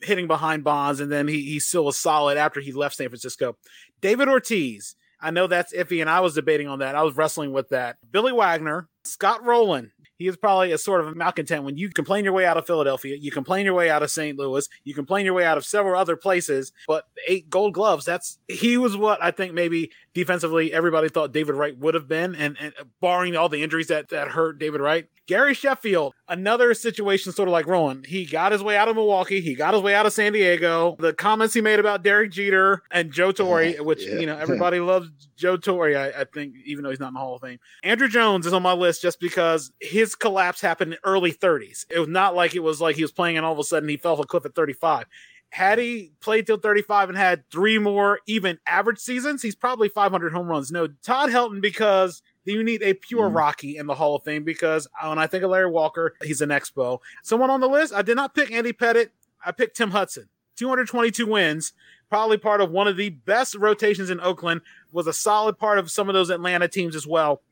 hitting 0.02 0.28
behind 0.28 0.64
Bonds, 0.64 1.00
and 1.00 1.12
then 1.12 1.28
he, 1.28 1.42
he 1.44 1.60
still 1.60 1.86
was 1.86 1.98
solid 1.98 2.38
after 2.38 2.60
he 2.60 2.72
left 2.72 2.96
San 2.96 3.10
Francisco. 3.10 3.58
David 4.02 4.28
Ortiz, 4.28 4.96
I 5.22 5.32
know 5.32 5.48
that's 5.48 5.74
iffy, 5.74 6.02
and 6.02 6.10
I 6.10 6.20
was 6.20 6.34
debating 6.34 6.68
on 6.68 6.80
that. 6.80 6.96
I 6.96 7.04
was 7.04 7.16
wrestling 7.16 7.54
with 7.54 7.70
that. 7.70 7.98
Billy 8.12 8.34
Wagner, 8.34 8.90
Scott 9.04 9.44
Rolen. 9.46 9.92
He 10.24 10.30
is 10.30 10.38
probably 10.38 10.72
a 10.72 10.78
sort 10.78 11.02
of 11.02 11.08
a 11.08 11.16
malcontent 11.16 11.66
when 11.66 11.76
you 11.76 11.90
complain 11.90 12.24
your 12.24 12.32
way 12.32 12.46
out 12.46 12.56
of 12.56 12.66
Philadelphia, 12.66 13.18
you 13.18 13.30
complain 13.30 13.66
your 13.66 13.74
way 13.74 13.90
out 13.90 14.04
of 14.04 14.10
St. 14.10 14.40
Louis, 14.40 14.70
you 14.86 14.94
complain 14.94 15.26
your 15.26 15.34
way 15.34 15.44
out 15.44 15.58
of 15.58 15.66
several 15.66 16.00
other 16.00 16.16
places, 16.16 16.72
but 16.88 17.10
eight 17.28 17.50
gold 17.50 17.74
gloves, 17.74 18.06
that's 18.06 18.40
he 18.48 18.78
was 18.78 18.96
what 18.96 19.22
I 19.22 19.32
think 19.32 19.54
maybe 19.54 19.92
defensively 20.14 20.72
everybody 20.72 21.10
thought 21.10 21.32
David 21.32 21.56
Wright 21.56 21.78
would 21.78 21.94
have 21.94 22.08
been, 22.08 22.36
and, 22.36 22.58
and 22.60 22.74
barring 23.02 23.36
all 23.36 23.50
the 23.50 23.64
injuries 23.64 23.88
that, 23.88 24.10
that 24.10 24.30
hurt 24.30 24.60
David 24.60 24.82
Wright. 24.82 25.08
Gary 25.26 25.54
Sheffield, 25.54 26.14
another 26.28 26.74
situation 26.74 27.32
sort 27.32 27.48
of 27.48 27.54
like 27.54 27.66
Rolen. 27.66 28.04
He 28.06 28.26
got 28.26 28.52
his 28.52 28.62
way 28.62 28.76
out 28.76 28.90
of 28.90 28.96
Milwaukee. 28.98 29.40
He 29.40 29.56
got 29.56 29.74
his 29.74 29.82
way 29.82 29.96
out 29.96 30.06
of 30.06 30.12
San 30.12 30.34
Diego. 30.34 30.98
The 31.00 31.14
comments 31.14 31.54
he 31.54 31.62
made 31.62 31.80
about 31.80 32.04
Derek 32.04 32.30
Jeter 32.30 32.84
and 32.92 33.10
Joe 33.10 33.28
oh, 33.28 33.32
Torre, 33.32 33.72
which, 33.82 34.06
yeah. 34.06 34.20
you 34.20 34.26
know, 34.26 34.38
everybody 34.40 34.82
loves 34.82 35.10
Joe 35.38 35.56
Torre, 35.56 35.96
I, 35.96 36.10
I 36.10 36.26
think, 36.26 36.56
even 36.66 36.84
though 36.84 36.90
he's 36.90 37.00
not 37.00 37.10
in 37.10 37.14
the 37.14 37.22
Hall 37.22 37.36
of 37.36 37.42
Fame. 37.42 37.60
Andruw 37.86 38.10
Jones 38.10 38.46
is 38.46 38.52
on 38.52 38.64
my 38.64 38.74
list 38.74 39.02
just 39.02 39.22
because 39.22 39.72
his 39.80 40.14
collapse 40.14 40.60
happened 40.60 40.94
in 40.94 41.00
early 41.06 41.32
30s. 41.32 41.86
It 41.90 42.00
was 42.00 42.10
not 42.10 42.36
like 42.36 42.54
it 42.54 42.60
was 42.60 42.82
like 42.82 42.98
he 42.98 43.02
was 43.02 43.14
playing 43.14 43.38
and 43.38 43.46
all 43.46 43.54
of 43.54 43.60
a 43.60 43.64
sudden 43.64 43.88
he 43.88 43.96
fell 43.96 44.14
off 44.14 44.20
a 44.20 44.26
cliff 44.26 44.46
at 44.46 44.56
35 44.56 45.06
had 45.54 45.78
he 45.78 46.12
played 46.20 46.48
till 46.48 46.58
35 46.58 47.10
and 47.10 47.18
had 47.18 47.48
three 47.52 47.78
more 47.78 48.20
even 48.26 48.58
average 48.66 48.98
seasons, 48.98 49.44
he's 49.44 49.54
probably 49.54 49.88
500 49.88 50.34
home 50.34 50.48
runs. 50.48 50.72
No, 50.72 50.88
Todd 50.88 51.30
Helton, 51.30 51.62
because 51.62 52.24
you 52.44 52.64
need 52.64 52.82
a 52.82 52.96
pure 52.96 53.30
Mm. 53.30 53.36
Rocky 53.36 53.78
in 53.78 53.86
the 53.86 53.94
Hall 53.94 54.16
of 54.16 54.24
Fame, 54.24 54.44
because 54.44 54.88
when 55.04 55.20
I 55.20 55.28
think 55.28 55.44
of 55.44 55.52
Larry 55.52 55.70
Walker, 55.70 56.16
he's 56.24 56.42
an 56.42 56.50
expo. 56.50 56.98
Someone 57.22 57.52
on 57.52 57.60
the 57.60 57.70
list, 57.70 57.94
I 57.94 58.02
did 58.02 58.16
not 58.16 58.34
pick 58.34 58.52
Andy 58.52 58.74
Pettitte. 58.74 59.12
I 59.46 59.52
picked 59.52 59.78
Tim 59.78 59.92
Hudson. 59.92 60.28
222 60.56 61.28
wins, 61.28 61.74
probably 62.10 62.38
part 62.38 62.60
of 62.60 62.72
one 62.72 62.88
of 62.88 62.98
the 62.98 63.10
best 63.10 63.54
rotations 63.54 64.10
in 64.10 64.20
Oakland, 64.22 64.62
was 64.92 65.06
a 65.06 65.14
solid 65.14 65.60
part 65.60 65.78
of 65.78 65.92
some 65.92 66.10
of 66.10 66.16
those 66.16 66.32
Atlanta 66.32 66.68
teams 66.68 66.96
as 66.96 67.06
well. 67.06 67.44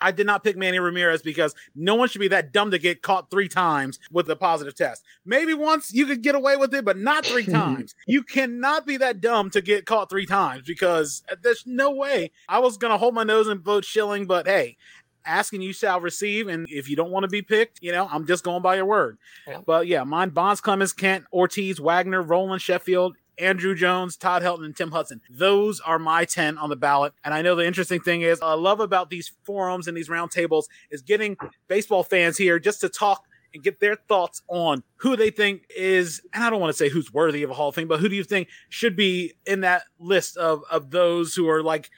I 0.00 0.10
did 0.12 0.26
not 0.26 0.44
pick 0.44 0.56
Manny 0.56 0.78
Ramirez 0.78 1.22
because 1.22 1.54
no 1.74 1.94
one 1.94 2.08
should 2.08 2.20
be 2.20 2.28
that 2.28 2.52
dumb 2.52 2.70
to 2.70 2.78
get 2.78 3.02
caught 3.02 3.30
three 3.30 3.48
times 3.48 3.98
with 4.10 4.28
a 4.30 4.36
positive 4.36 4.74
test. 4.74 5.04
Maybe 5.24 5.54
once 5.54 5.92
you 5.92 6.06
could 6.06 6.22
get 6.22 6.34
away 6.34 6.56
with 6.56 6.74
it, 6.74 6.84
but 6.84 6.98
not 6.98 7.26
three 7.26 7.46
times. 7.46 7.94
You 8.06 8.22
cannot 8.22 8.86
be 8.86 8.96
that 8.98 9.20
dumb 9.20 9.50
to 9.50 9.60
get 9.60 9.86
caught 9.86 10.10
three 10.10 10.26
times 10.26 10.62
because 10.66 11.22
there's 11.42 11.64
no 11.66 11.90
way. 11.90 12.30
I 12.48 12.58
was 12.58 12.76
going 12.76 12.92
to 12.92 12.98
hold 12.98 13.14
my 13.14 13.24
nose 13.24 13.48
and 13.48 13.60
vote 13.60 13.84
Schilling, 13.84 14.26
but 14.26 14.46
hey, 14.46 14.76
asking 15.24 15.62
you 15.62 15.72
shall 15.72 16.00
receive. 16.00 16.48
And 16.48 16.66
if 16.68 16.88
you 16.88 16.96
don't 16.96 17.10
want 17.10 17.24
to 17.24 17.28
be 17.28 17.42
picked, 17.42 17.78
you 17.82 17.92
know, 17.92 18.08
I'm 18.10 18.26
just 18.26 18.44
going 18.44 18.62
by 18.62 18.76
your 18.76 18.86
word. 18.86 19.18
Yeah. 19.46 19.60
But 19.64 19.86
yeah, 19.86 20.04
mine 20.04 20.30
Bonds, 20.30 20.60
Clemens, 20.60 20.92
Kent, 20.92 21.24
Ortiz, 21.32 21.80
Wagner, 21.80 22.22
Rolen, 22.22 22.58
Sheffield, 22.58 23.16
Andruw 23.40 23.76
Jones, 23.76 24.16
Todd 24.16 24.42
Helton, 24.42 24.64
and 24.64 24.76
Tim 24.76 24.90
Hudson. 24.90 25.20
Those 25.30 25.80
are 25.80 25.98
my 25.98 26.24
10 26.24 26.58
on 26.58 26.68
the 26.68 26.76
ballot. 26.76 27.12
And 27.24 27.34
I 27.34 27.42
know 27.42 27.56
the 27.56 27.66
interesting 27.66 28.00
thing 28.00 28.22
is, 28.22 28.40
I 28.42 28.54
love 28.54 28.80
about 28.80 29.10
these 29.10 29.32
forums 29.42 29.88
and 29.88 29.96
these 29.96 30.08
roundtables 30.08 30.64
is 30.90 31.02
getting 31.02 31.36
baseball 31.68 32.02
fans 32.02 32.36
here 32.36 32.58
just 32.58 32.80
to 32.82 32.88
talk 32.88 33.24
and 33.52 33.62
get 33.62 33.80
their 33.80 33.96
thoughts 33.96 34.42
on 34.48 34.82
who 34.96 35.16
they 35.16 35.30
think 35.30 35.64
is, 35.74 36.22
and 36.32 36.44
I 36.44 36.50
don't 36.50 36.60
want 36.60 36.72
to 36.72 36.76
say 36.76 36.88
who's 36.88 37.12
worthy 37.12 37.42
of 37.42 37.50
a 37.50 37.54
Hall 37.54 37.70
of 37.70 37.74
Fame, 37.74 37.88
but 37.88 37.98
who 37.98 38.08
do 38.08 38.14
you 38.14 38.22
think 38.22 38.48
should 38.68 38.94
be 38.94 39.34
in 39.44 39.62
that 39.62 39.82
list 39.98 40.36
of, 40.36 40.62
of 40.70 40.90
those 40.90 41.34
who 41.34 41.48
are 41.48 41.62
like 41.62 41.90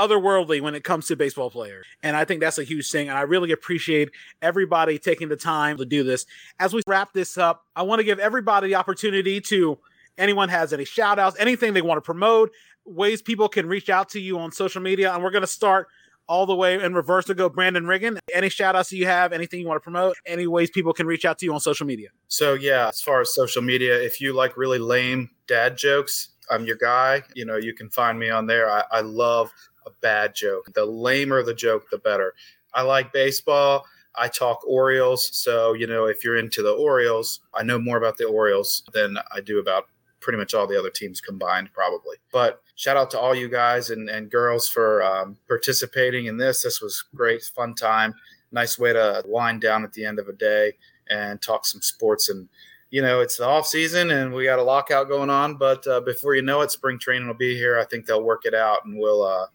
otherworldly 0.00 0.62
when 0.62 0.74
it 0.74 0.82
comes 0.82 1.06
to 1.08 1.16
baseball 1.16 1.50
players. 1.50 1.86
And 2.02 2.16
I 2.16 2.24
think 2.24 2.40
that's 2.40 2.56
a 2.56 2.64
huge 2.64 2.90
thing. 2.90 3.08
And 3.08 3.18
I 3.18 3.22
really 3.22 3.52
appreciate 3.52 4.10
everybody 4.40 4.98
taking 4.98 5.28
the 5.28 5.36
time 5.36 5.76
to 5.76 5.84
do 5.84 6.02
this. 6.02 6.24
As 6.58 6.72
we 6.72 6.80
wrap 6.86 7.12
this 7.12 7.36
up, 7.36 7.66
I 7.76 7.82
want 7.82 7.98
to 7.98 8.04
give 8.04 8.18
everybody 8.18 8.68
the 8.68 8.76
opportunity 8.76 9.42
to 9.42 9.78
anyone 10.20 10.48
has 10.48 10.72
any 10.72 10.84
shout 10.84 11.18
outs, 11.18 11.36
anything 11.38 11.72
they 11.72 11.82
want 11.82 11.98
to 11.98 12.02
promote, 12.02 12.52
ways 12.84 13.22
people 13.22 13.48
can 13.48 13.66
reach 13.66 13.88
out 13.88 14.08
to 14.10 14.20
you 14.20 14.38
on 14.38 14.52
social 14.52 14.80
media. 14.80 15.12
And 15.12 15.22
we're 15.22 15.30
going 15.30 15.42
to 15.42 15.48
start 15.48 15.88
all 16.28 16.46
the 16.46 16.54
way 16.54 16.80
in 16.80 16.94
reverse 16.94 17.24
to 17.24 17.34
go 17.34 17.48
Brandon 17.48 17.86
Riggin. 17.86 18.20
Any 18.32 18.48
shout 18.48 18.76
outs 18.76 18.92
you 18.92 19.06
have, 19.06 19.32
anything 19.32 19.60
you 19.60 19.66
want 19.66 19.78
to 19.78 19.82
promote, 19.82 20.16
any 20.24 20.46
ways 20.46 20.70
people 20.70 20.92
can 20.92 21.06
reach 21.06 21.24
out 21.24 21.38
to 21.38 21.46
you 21.46 21.52
on 21.52 21.58
social 21.58 21.86
media? 21.86 22.10
So 22.28 22.54
yeah, 22.54 22.88
as 22.88 23.00
far 23.00 23.20
as 23.20 23.34
social 23.34 23.62
media, 23.62 24.00
if 24.00 24.20
you 24.20 24.32
like 24.32 24.56
really 24.56 24.78
lame 24.78 25.30
dad 25.48 25.76
jokes, 25.76 26.28
I'm 26.48 26.64
your 26.64 26.76
guy. 26.76 27.24
You 27.34 27.46
know, 27.46 27.56
you 27.56 27.74
can 27.74 27.90
find 27.90 28.18
me 28.18 28.30
on 28.30 28.46
there. 28.46 28.70
I, 28.70 28.84
I 28.92 29.00
love 29.00 29.52
a 29.86 29.90
bad 30.02 30.34
joke. 30.34 30.70
The 30.74 30.84
lamer 30.84 31.42
the 31.42 31.54
joke, 31.54 31.90
the 31.90 31.98
better. 31.98 32.34
I 32.74 32.82
like 32.82 33.12
baseball. 33.12 33.84
I 34.16 34.28
talk 34.28 34.60
Orioles. 34.66 35.36
So, 35.36 35.72
you 35.72 35.86
know, 35.86 36.06
if 36.06 36.24
you're 36.24 36.36
into 36.36 36.62
the 36.62 36.72
Orioles, 36.72 37.40
I 37.54 37.62
know 37.62 37.78
more 37.78 37.96
about 37.96 38.16
the 38.16 38.26
Orioles 38.26 38.82
than 38.92 39.16
I 39.32 39.40
do 39.40 39.58
about 39.58 39.86
pretty 40.20 40.38
much 40.38 40.54
all 40.54 40.66
the 40.66 40.78
other 40.78 40.90
teams 40.90 41.20
combined, 41.20 41.72
probably. 41.72 42.16
But 42.32 42.62
shout 42.74 42.96
out 42.96 43.10
to 43.12 43.18
all 43.18 43.34
you 43.34 43.48
guys 43.48 43.90
and, 43.90 44.08
and 44.08 44.30
girls 44.30 44.68
for 44.68 45.02
um, 45.02 45.36
participating 45.48 46.26
in 46.26 46.36
this. 46.36 46.62
This 46.62 46.80
was 46.80 47.04
great, 47.14 47.42
fun 47.42 47.74
time. 47.74 48.14
Nice 48.52 48.78
way 48.78 48.92
to 48.92 49.22
wind 49.26 49.60
down 49.60 49.84
at 49.84 49.92
the 49.92 50.04
end 50.04 50.18
of 50.18 50.28
a 50.28 50.32
day 50.32 50.72
and 51.08 51.40
talk 51.40 51.66
some 51.66 51.82
sports 51.82 52.28
and 52.28 52.48
you 52.90 53.02
know 53.02 53.20
it's 53.20 53.36
the 53.36 53.46
off 53.46 53.66
season 53.66 54.10
and 54.10 54.32
we 54.32 54.44
got 54.44 54.60
a 54.60 54.62
lockout 54.62 55.08
going 55.08 55.28
on 55.28 55.56
but 55.56 55.84
uh, 55.88 56.00
before 56.00 56.34
you 56.36 56.42
know 56.42 56.60
it 56.60 56.70
spring 56.70 56.98
training 57.00 57.26
will 57.26 57.34
be 57.34 57.56
here 57.56 57.78
i 57.78 57.84
think 57.84 58.06
they'll 58.06 58.22
work 58.22 58.44
it 58.44 58.54
out 58.54 58.84
and 58.84 58.96
we'll 58.96 59.22
uh 59.22 59.46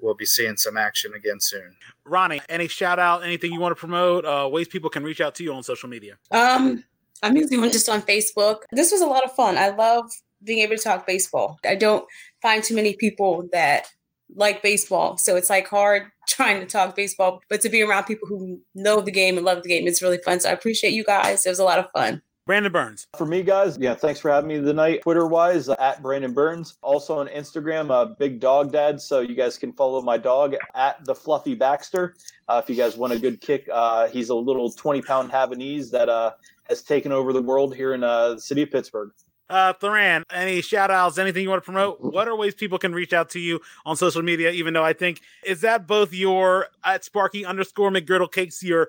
we'll 0.00 0.14
be 0.14 0.26
seeing 0.26 0.56
some 0.56 0.76
action 0.76 1.14
again 1.14 1.40
soon 1.40 1.74
Ronnie, 2.08 2.40
any 2.48 2.68
shout 2.68 2.98
out, 2.98 3.22
anything 3.22 3.52
you 3.52 3.60
want 3.60 3.72
to 3.72 3.78
promote, 3.78 4.24
uh, 4.24 4.48
ways 4.50 4.68
people 4.68 4.90
can 4.90 5.02
reach 5.02 5.20
out 5.20 5.34
to 5.36 5.44
you 5.44 5.52
on 5.52 5.62
social 5.62 5.88
media? 5.88 6.16
Um, 6.30 6.84
I'm 7.22 7.36
usually 7.36 7.70
just 7.70 7.88
on 7.88 8.02
Facebook. 8.02 8.58
This 8.72 8.92
was 8.92 9.00
a 9.00 9.06
lot 9.06 9.24
of 9.24 9.32
fun. 9.32 9.58
I 9.58 9.68
love 9.68 10.10
being 10.44 10.60
able 10.60 10.76
to 10.76 10.82
talk 10.82 11.06
baseball. 11.06 11.58
I 11.64 11.74
don't 11.74 12.06
find 12.42 12.62
too 12.62 12.74
many 12.74 12.94
people 12.94 13.48
that 13.52 13.88
like 14.34 14.62
baseball. 14.62 15.16
So 15.16 15.36
it's 15.36 15.50
like 15.50 15.68
hard 15.68 16.04
trying 16.28 16.60
to 16.60 16.66
talk 16.66 16.94
baseball, 16.94 17.40
but 17.48 17.60
to 17.62 17.68
be 17.68 17.82
around 17.82 18.04
people 18.04 18.28
who 18.28 18.60
know 18.74 19.00
the 19.00 19.10
game 19.10 19.36
and 19.36 19.46
love 19.46 19.62
the 19.62 19.68
game 19.68 19.86
is 19.86 20.02
really 20.02 20.18
fun. 20.18 20.40
So 20.40 20.50
I 20.50 20.52
appreciate 20.52 20.92
you 20.92 21.04
guys. 21.04 21.46
It 21.46 21.50
was 21.50 21.58
a 21.58 21.64
lot 21.64 21.78
of 21.78 21.90
fun. 21.92 22.22
Brandon 22.48 22.72
Berns. 22.72 23.06
For 23.18 23.26
me, 23.26 23.42
guys, 23.42 23.76
yeah, 23.78 23.94
thanks 23.94 24.20
for 24.20 24.30
having 24.30 24.48
me 24.48 24.58
tonight. 24.58 25.02
Twitter 25.02 25.26
wise, 25.26 25.68
uh, 25.68 25.76
at 25.78 26.00
Brandon 26.00 26.32
Berns. 26.32 26.78
Also 26.80 27.18
on 27.18 27.28
Instagram, 27.28 27.90
uh, 27.90 28.06
Big 28.18 28.40
Dog 28.40 28.72
Dad. 28.72 29.02
So 29.02 29.20
you 29.20 29.34
guys 29.34 29.58
can 29.58 29.70
follow 29.74 30.00
my 30.00 30.16
dog 30.16 30.54
at 30.74 31.04
the 31.04 31.14
Fluffy 31.14 31.54
Baxter. 31.54 32.14
Uh, 32.48 32.62
if 32.64 32.70
you 32.70 32.74
guys 32.74 32.96
want 32.96 33.12
a 33.12 33.18
good 33.18 33.42
kick, 33.42 33.68
uh, 33.70 34.08
he's 34.08 34.30
a 34.30 34.34
little 34.34 34.72
20 34.72 35.02
pound 35.02 35.30
Havanese 35.30 35.90
that 35.90 36.08
uh, 36.08 36.30
has 36.68 36.82
taken 36.82 37.12
over 37.12 37.32
the 37.32 37.42
world 37.42 37.74
here 37.74 37.94
in 37.94 38.04
uh, 38.04 38.34
the 38.34 38.40
city 38.40 38.62
of 38.62 38.70
Pittsburgh. 38.70 39.10
Uh, 39.50 39.72
Therran, 39.72 40.24
any 40.30 40.60
shout 40.60 40.90
outs, 40.90 41.16
anything 41.16 41.42
you 41.42 41.48
want 41.48 41.62
to 41.62 41.64
promote? 41.64 42.00
What 42.18 42.28
are 42.28 42.36
ways 42.36 42.54
people 42.54 42.78
can 42.78 42.94
reach 42.94 43.12
out 43.12 43.30
to 43.30 43.40
you 43.40 43.60
on 43.86 43.96
social 43.96 44.22
media? 44.22 44.50
Even 44.50 44.74
though 44.74 44.84
I 44.84 44.92
think, 44.92 45.20
is 45.44 45.62
that 45.62 45.86
both 45.86 46.12
your 46.12 46.66
at 46.84 47.04
Sparky 47.04 47.46
underscore 47.46 47.90
McGriddle 47.90 48.30
Cakes, 48.30 48.62
your 48.62 48.88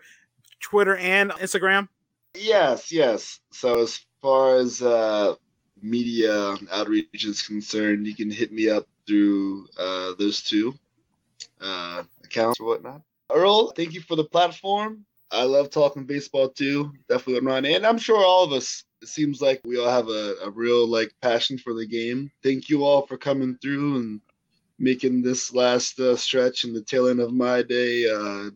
Twitter 0.60 0.98
and 0.98 1.32
Instagram? 1.32 1.88
Yes, 2.36 2.92
yes. 2.92 3.40
So 3.52 3.82
as 3.82 4.02
far 4.22 4.58
as 4.58 4.82
uh, 4.82 5.36
media 5.82 6.58
outreach 6.72 7.26
is 7.26 7.42
concerned, 7.42 8.06
you 8.06 8.16
can 8.16 8.30
hit 8.30 8.52
me 8.52 8.70
up 8.70 8.88
through 9.08 9.68
uh, 9.78 10.14
those 10.20 10.44
two 10.44 10.74
uh, 11.62 12.04
accounts 12.24 12.60
or 12.60 12.68
whatnot. 12.68 13.02
Earl, 13.32 13.72
thank 13.72 13.94
you 13.94 14.02
for 14.02 14.16
the 14.16 14.24
platform. 14.24 15.06
I 15.32 15.44
love 15.44 15.70
talking 15.70 16.06
baseball 16.06 16.50
too. 16.50 16.92
Definitely 17.08 17.46
run, 17.46 17.66
and 17.66 17.86
I'm 17.86 17.98
sure 17.98 18.24
all 18.24 18.44
of 18.44 18.54
us. 18.54 18.84
It 19.02 19.08
seems 19.08 19.42
like 19.42 19.62
we 19.64 19.80
all 19.80 19.90
have 19.90 20.10
a, 20.10 20.36
a 20.44 20.50
real 20.50 20.86
like 20.86 21.14
passion 21.22 21.58
for 21.58 21.74
the 21.74 21.86
game. 21.86 22.30
Thank 22.44 22.68
you 22.70 22.84
all 22.84 23.08
for 23.08 23.18
coming 23.18 23.58
through 23.62 23.96
and 23.98 24.22
making 24.78 25.22
this 25.22 25.54
last 25.54 26.00
uh, 26.00 26.16
stretch 26.16 26.64
and 26.64 26.76
the 26.76 26.82
tail 26.82 27.08
end 27.08 27.20
of 27.22 27.34
my 27.34 27.62
day 27.62 28.10
uh, 28.10 28.50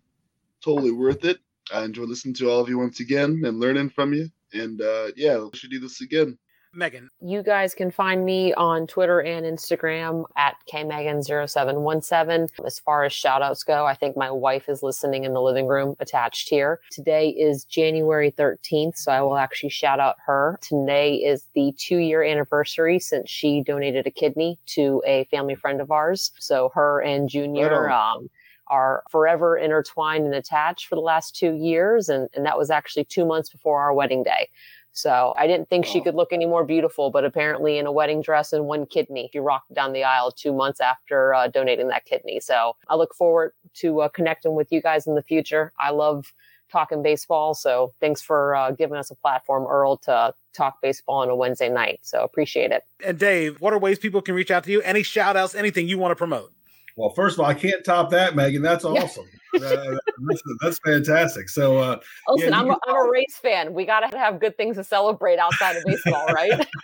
totally 0.64 0.91
worth 0.91 1.26
it. 1.26 1.40
I 1.74 1.84
enjoy 1.84 2.04
listening 2.04 2.34
to 2.36 2.50
all 2.50 2.60
of 2.60 2.70
you 2.70 2.78
once 2.78 3.00
again 3.00 3.41
and 3.45 3.60
learning 3.60 3.90
from 3.90 4.14
you. 4.14 4.30
And 4.54 4.82
uh, 4.82 5.12
yeah, 5.16 5.38
we 5.40 5.50
should 5.54 5.72
do 5.72 5.80
this 5.80 6.02
again. 6.02 6.38
Megan. 6.74 7.10
You 7.22 7.44
guys 7.44 7.74
can 7.74 7.91
find 7.91 8.26
me 8.26 8.54
on 8.54 8.88
Twitter 8.88 9.22
and 9.22 9.45
Instagram 9.45 10.26
at 10.36 10.56
kmegan0717. 10.72 12.66
As 12.66 12.80
far 12.80 13.04
as 13.04 13.14
shout 13.14 13.41
outs 13.41 13.64
go, 13.64 13.86
I 13.86 13.94
think 13.94 14.18
my 14.18 14.32
wife 14.32 14.68
is 14.68 14.84
listening 14.84 15.24
in 15.24 15.34
the 15.34 15.41
living 15.41 15.68
room 15.68 15.95
attached 16.00 16.50
here. 16.50 16.80
Today 16.91 17.30
is 17.30 17.66
January 17.66 18.32
13th, 18.32 18.98
so 18.98 19.12
I 19.12 19.22
will 19.22 19.38
actually 19.38 19.70
shout 19.70 20.00
out 20.00 20.16
her. 20.26 20.60
Today 20.62 21.16
is 21.16 21.48
the 21.54 21.74
two 21.78 21.98
year 21.98 22.24
anniversary 22.24 23.00
since 23.00 23.30
she 23.30 23.62
donated 23.62 24.08
a 24.08 24.12
kidney 24.12 24.60
to 24.68 25.02
a 25.06 25.26
family 25.26 25.56
friend 25.56 25.82
of 25.82 25.91
ours. 25.91 26.32
So 26.40 26.72
her 26.74 27.02
and 27.02 27.30
Junior, 27.30 27.90
um, 27.90 28.30
are 28.68 29.04
forever 29.10 29.58
intertwined 29.58 30.26
and 30.26 30.34
attached 30.34 30.88
for 30.88 30.95
the 30.95 31.02
last 31.02 31.36
two 31.36 31.54
years. 31.54 32.10
And, 32.10 32.30
and 32.34 32.45
that 32.45 32.58
was 32.58 32.70
actually 32.70 33.06
two 33.06 33.26
months 33.26 33.50
before 33.50 33.82
our 33.82 33.94
wedding 33.94 34.24
day. 34.24 34.50
So 34.94 35.34
I 35.38 35.48
didn't 35.48 35.70
think 35.70 35.86
she 35.86 36.02
could 36.02 36.15
look 36.15 36.32
any 36.32 36.45
more 36.45 36.64
beautiful, 36.64 37.10
but 37.10 37.26
apparently 37.26 37.80
in 37.80 37.88
a 37.88 37.91
wedding 37.91 38.22
dress 38.22 38.53
and 38.53 38.65
one 38.65 38.86
kidney, 38.86 39.30
she 39.34 39.40
rocked 39.40 39.74
down 39.74 39.91
the 39.91 40.03
aisle 40.03 40.32
two 40.32 40.53
months 40.53 40.80
after 40.80 41.34
uh, 41.34 41.48
donating 41.48 41.88
that 41.88 42.06
kidney. 42.06 42.40
So 42.40 42.76
I 42.88 42.95
look 42.95 43.15
forward 43.15 43.53
to 43.76 44.02
uh, 44.02 44.10
connecting 44.10 44.56
with 44.56 44.72
you 44.72 44.82
guys 44.82 45.07
in 45.07 45.15
the 45.15 45.24
future. 45.24 45.74
I 45.80 45.90
love 45.90 46.32
talking 46.72 47.02
baseball. 47.03 47.53
So 47.53 47.94
thanks 47.99 48.22
for 48.22 48.56
uh, 48.56 48.72
giving 48.72 48.98
us 48.98 49.10
a 49.11 49.15
platform, 49.15 49.65
Earl, 49.68 49.98
to 49.98 50.34
talk 50.53 50.82
baseball 50.82 51.22
on 51.22 51.30
a 51.30 51.36
Wednesday 51.36 51.70
night. 51.70 51.99
So 52.03 52.24
appreciate 52.24 52.72
it. 52.72 52.84
And 53.06 53.18
Dave, 53.18 53.61
what 53.61 53.74
are 53.74 53.80
ways 53.80 53.99
people 53.99 54.22
can 54.22 54.36
reach 54.36 54.52
out 54.52 54.64
to 54.65 54.72
you? 54.72 54.82
Any 54.82 55.03
shout 55.03 55.36
outs, 55.36 55.56
anything 55.56 55.88
you 55.88 55.98
want 55.98 56.11
to 56.11 56.15
promote? 56.15 56.52
Well, 56.95 57.10
first 57.11 57.36
of 57.36 57.40
all, 57.40 57.48
I 57.48 57.53
can't 57.53 57.84
top 57.84 58.10
that, 58.11 58.36
Megan. 58.36 58.61
That's 58.61 58.86
awesome. 58.86 59.26
uh, 59.56 59.95
that's, 60.28 60.44
that's, 60.61 60.80
fantastic. 60.80 61.49
So, 61.49 61.78
uh, 61.78 61.99
listen, 62.30 62.52
yeah, 62.52 62.60
I'm, 62.60 62.70
a, 62.70 62.78
I'm 62.88 63.07
a 63.07 63.10
race 63.10 63.38
fan. 63.41 63.74
We 63.74 63.86
got 63.86 64.10
to 64.10 64.18
have 64.18 64.40
good 64.40 64.57
things 64.57 64.78
to 64.78 64.84
celebrate 64.84 65.40
outside 65.40 65.76
of 65.76 65.84
baseball, 65.86 66.26
right? 66.28 66.65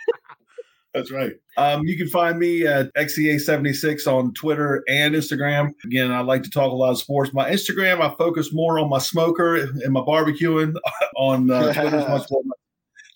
That's 0.94 1.12
right. 1.12 1.34
Um, 1.56 1.86
you 1.86 1.96
can 1.96 2.08
find 2.08 2.36
me 2.38 2.66
at 2.66 2.92
XEA76 2.94 4.08
on 4.08 4.34
Twitter 4.34 4.82
and 4.88 5.14
Instagram. 5.14 5.72
Again, 5.84 6.10
I 6.10 6.20
like 6.20 6.42
to 6.42 6.50
talk 6.50 6.72
a 6.72 6.74
lot 6.74 6.90
of 6.90 6.98
sports. 6.98 7.32
My 7.32 7.48
Instagram, 7.48 8.00
I 8.00 8.12
focus 8.16 8.52
more 8.52 8.78
on 8.80 8.88
my 8.88 8.98
smoker 8.98 9.54
and 9.54 9.92
my 9.92 10.00
barbecuing. 10.00 10.74
on 11.16 11.50
uh, 11.50 11.72
Twitter, 11.72 12.08
much 12.08 12.26
more 12.30 12.42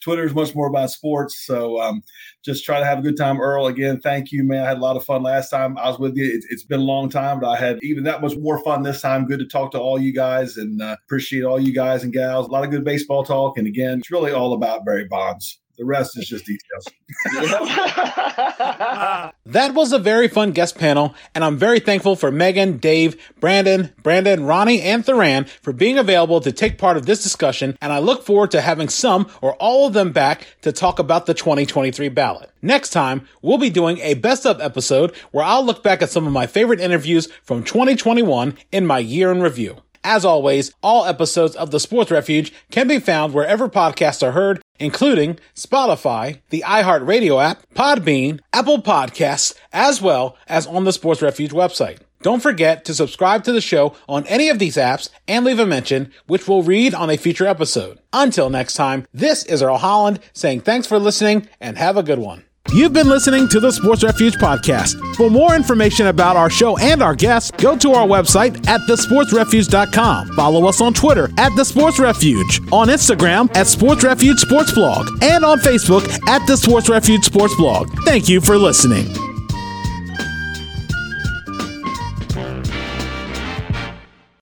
Twitter 0.05 0.25
is 0.25 0.35
much 0.35 0.55
more 0.55 0.67
about 0.67 0.91
sports. 0.91 1.47
So 1.47 1.81
um, 1.81 2.03
just 2.45 2.63
try 2.63 2.79
to 2.79 2.85
have 2.85 2.99
a 2.99 3.03
good 3.03 3.17
time. 3.17 3.41
Earl, 3.41 3.67
again, 3.67 4.01
thank 4.01 4.31
you, 4.31 4.45
man. 4.45 4.63
I 4.63 4.69
had 4.69 4.77
a 4.77 4.81
lot 4.81 4.97
of 4.97 5.05
fun 5.05 5.23
last 5.23 5.49
time 5.49 5.79
I 5.79 5.89
was 5.89 5.99
with 5.99 6.15
you. 6.15 6.31
It's, 6.31 6.47
it's 6.51 6.63
been 6.63 6.81
a 6.81 6.85
long 6.85 7.09
time, 7.09 7.41
but 7.41 7.49
I 7.49 7.57
had 7.57 7.79
even 7.83 8.05
that 8.05 8.21
much 8.21 8.37
more 8.37 8.63
fun 8.63 8.83
this 8.83 9.01
time. 9.01 9.27
Good 9.27 9.39
to 9.39 9.47
talk 9.47 9.73
to 9.73 9.81
all 9.81 9.99
you 9.99 10.13
guys 10.13 10.59
and 10.59 10.83
uh, 10.83 10.97
appreciate 11.07 11.45
all 11.45 11.59
you 11.59 11.73
guys 11.73 12.05
and 12.05 12.13
gals. 12.13 12.49
A 12.49 12.51
lot 12.51 12.65
of 12.65 12.71
good 12.71 12.85
baseball 12.85 13.25
talk. 13.25 13.57
And 13.57 13.67
again, 13.67 14.01
it's 14.01 14.11
really 14.11 14.33
all 14.33 14.53
about 14.53 14.85
Barry 14.85 15.07
Bonds. 15.07 15.59
The 15.77 15.85
rest 15.85 16.17
is 16.17 16.29
just 16.29 16.47
details. 16.47 16.87
that 19.47 19.75
was 19.75 19.93
a 19.93 19.99
very 19.99 20.29
fun 20.29 20.53
guest 20.53 20.79
panel, 20.79 21.17
and 21.35 21.45
I'm 21.45 21.57
very 21.57 21.81
thankful 21.81 22.15
for 22.15 22.31
Megan, 22.31 22.77
Dave, 22.77 23.17
Brandon, 23.41 23.93
Brandon, 24.03 24.45
Ronnie, 24.45 24.83
and 24.83 25.05
Therran 25.05 25.49
for 25.49 25.73
being 25.73 25.99
available 25.99 26.41
to 26.41 26.53
take 26.53 26.79
part 26.79 26.97
of 26.97 27.07
this 27.07 27.25
discussion, 27.25 27.77
and 27.81 27.93
I 27.93 27.99
look 27.99 28.25
forward 28.25 28.53
to 28.53 28.61
having 28.61 28.89
some 28.89 29.29
or 29.41 29.55
all 29.55 29.89
of 29.89 29.95
them 29.95 30.13
back 30.13 30.47
to 30.63 30.71
talk 30.71 31.01
about 31.01 31.27
the 31.27 31.35
2023 31.35 32.09
ballot. 32.09 32.51
Next 32.63 32.91
time, 32.91 33.27
we'll 33.43 33.59
be 33.59 33.71
doing 33.71 33.99
a 33.99 34.15
best 34.15 34.47
of 34.47 34.61
episode 34.61 35.13
where 35.33 35.45
I'll 35.45 35.65
look 35.65 35.83
back 35.83 36.03
at 36.03 36.11
some 36.11 36.27
of 36.27 36.33
my 36.33 36.47
favorite 36.47 36.81
interviews 36.81 37.27
from 37.43 37.65
2021 37.65 38.57
in 38.71 38.87
my 38.87 39.01
year 39.01 39.33
in 39.33 39.43
review. 39.43 39.79
As 40.05 40.23
always, 40.23 40.71
all 40.83 41.07
episodes 41.07 41.57
of 41.57 41.71
the 41.71 41.81
Sports 41.81 42.11
Refuge 42.11 42.53
can 42.71 42.87
be 42.87 42.99
found 42.99 43.33
wherever 43.33 43.71
podcasts 43.71 44.23
are 44.23 44.33
heard, 44.33 44.61
including 44.79 45.39
Spotify, 45.57 46.41
the 46.51 46.63
iHeartRadio 46.67 47.43
app, 47.43 47.63
Podbean, 47.75 48.41
Apple 48.53 48.83
Podcasts, 48.83 49.55
as 49.73 50.03
well 50.03 50.37
as 50.47 50.67
on 50.67 50.85
the 50.85 50.93
Sports 50.93 51.23
Refuge 51.23 51.53
website. 51.53 52.01
Don't 52.21 52.43
forget 52.43 52.85
to 52.85 52.95
subscribe 52.95 53.45
to 53.45 53.53
the 53.53 53.61
show 53.63 53.95
on 54.07 54.27
any 54.27 54.51
of 54.51 54.59
these 54.59 54.77
apps 54.77 55.09
and 55.27 55.45
leave 55.45 55.59
a 55.59 55.67
mention, 55.67 56.13
which 56.27 56.47
we'll 56.47 56.63
read 56.63 56.95
on 56.95 57.09
a 57.09 57.17
future 57.17 57.47
episode. 57.47 57.99
Until 58.13 58.51
next 58.51 58.75
time, 58.75 59.07
this 59.13 59.43
is 59.45 59.63
Earl 59.63 59.79
Holland 59.79 60.21
saying 60.35 60.61
thanks 60.61 60.87
for 60.87 60.99
listening 60.99 61.49
and 61.61 61.79
have 61.79 61.97
a 61.97 62.03
good 62.03 62.19
one. 62.19 62.45
You've 62.75 62.93
been 62.93 63.09
listening 63.09 63.47
to 63.51 63.61
the 63.61 63.71
Sports 63.71 64.03
Refuge 64.03 64.35
podcast. 64.35 64.99
For 65.15 65.31
more 65.31 65.55
information 65.55 66.09
about 66.09 66.37
our 66.37 66.51
show 66.51 66.77
and 66.79 67.05
our 67.05 67.15
guests, 67.15 67.53
go 67.53 67.77
to 67.77 67.93
our 67.93 68.05
website 68.05 68.67
at 68.67 68.81
thesportsrefuge.com. 68.81 70.35
Follow 70.35 70.67
us 70.67 70.81
on 70.81 70.93
Twitter 70.93 71.31
at 71.39 71.55
The 71.55 71.65
Sports 71.65 72.01
Refuge, 72.01 72.61
on 72.73 72.89
Instagram 72.89 73.55
at 73.57 73.69
Sports 73.69 74.03
Refuge 74.03 74.41
Sports 74.41 74.73
Blog, 74.73 75.07
and 75.23 75.45
on 75.45 75.61
Facebook 75.61 76.03
at 76.29 76.45
The 76.49 76.57
Sports 76.57 76.89
Refuge 76.89 77.23
Sports 77.23 77.55
Blog. 77.55 77.89
Thank 78.05 78.29
you 78.29 78.41
for 78.41 78.59
listening. 78.59 79.34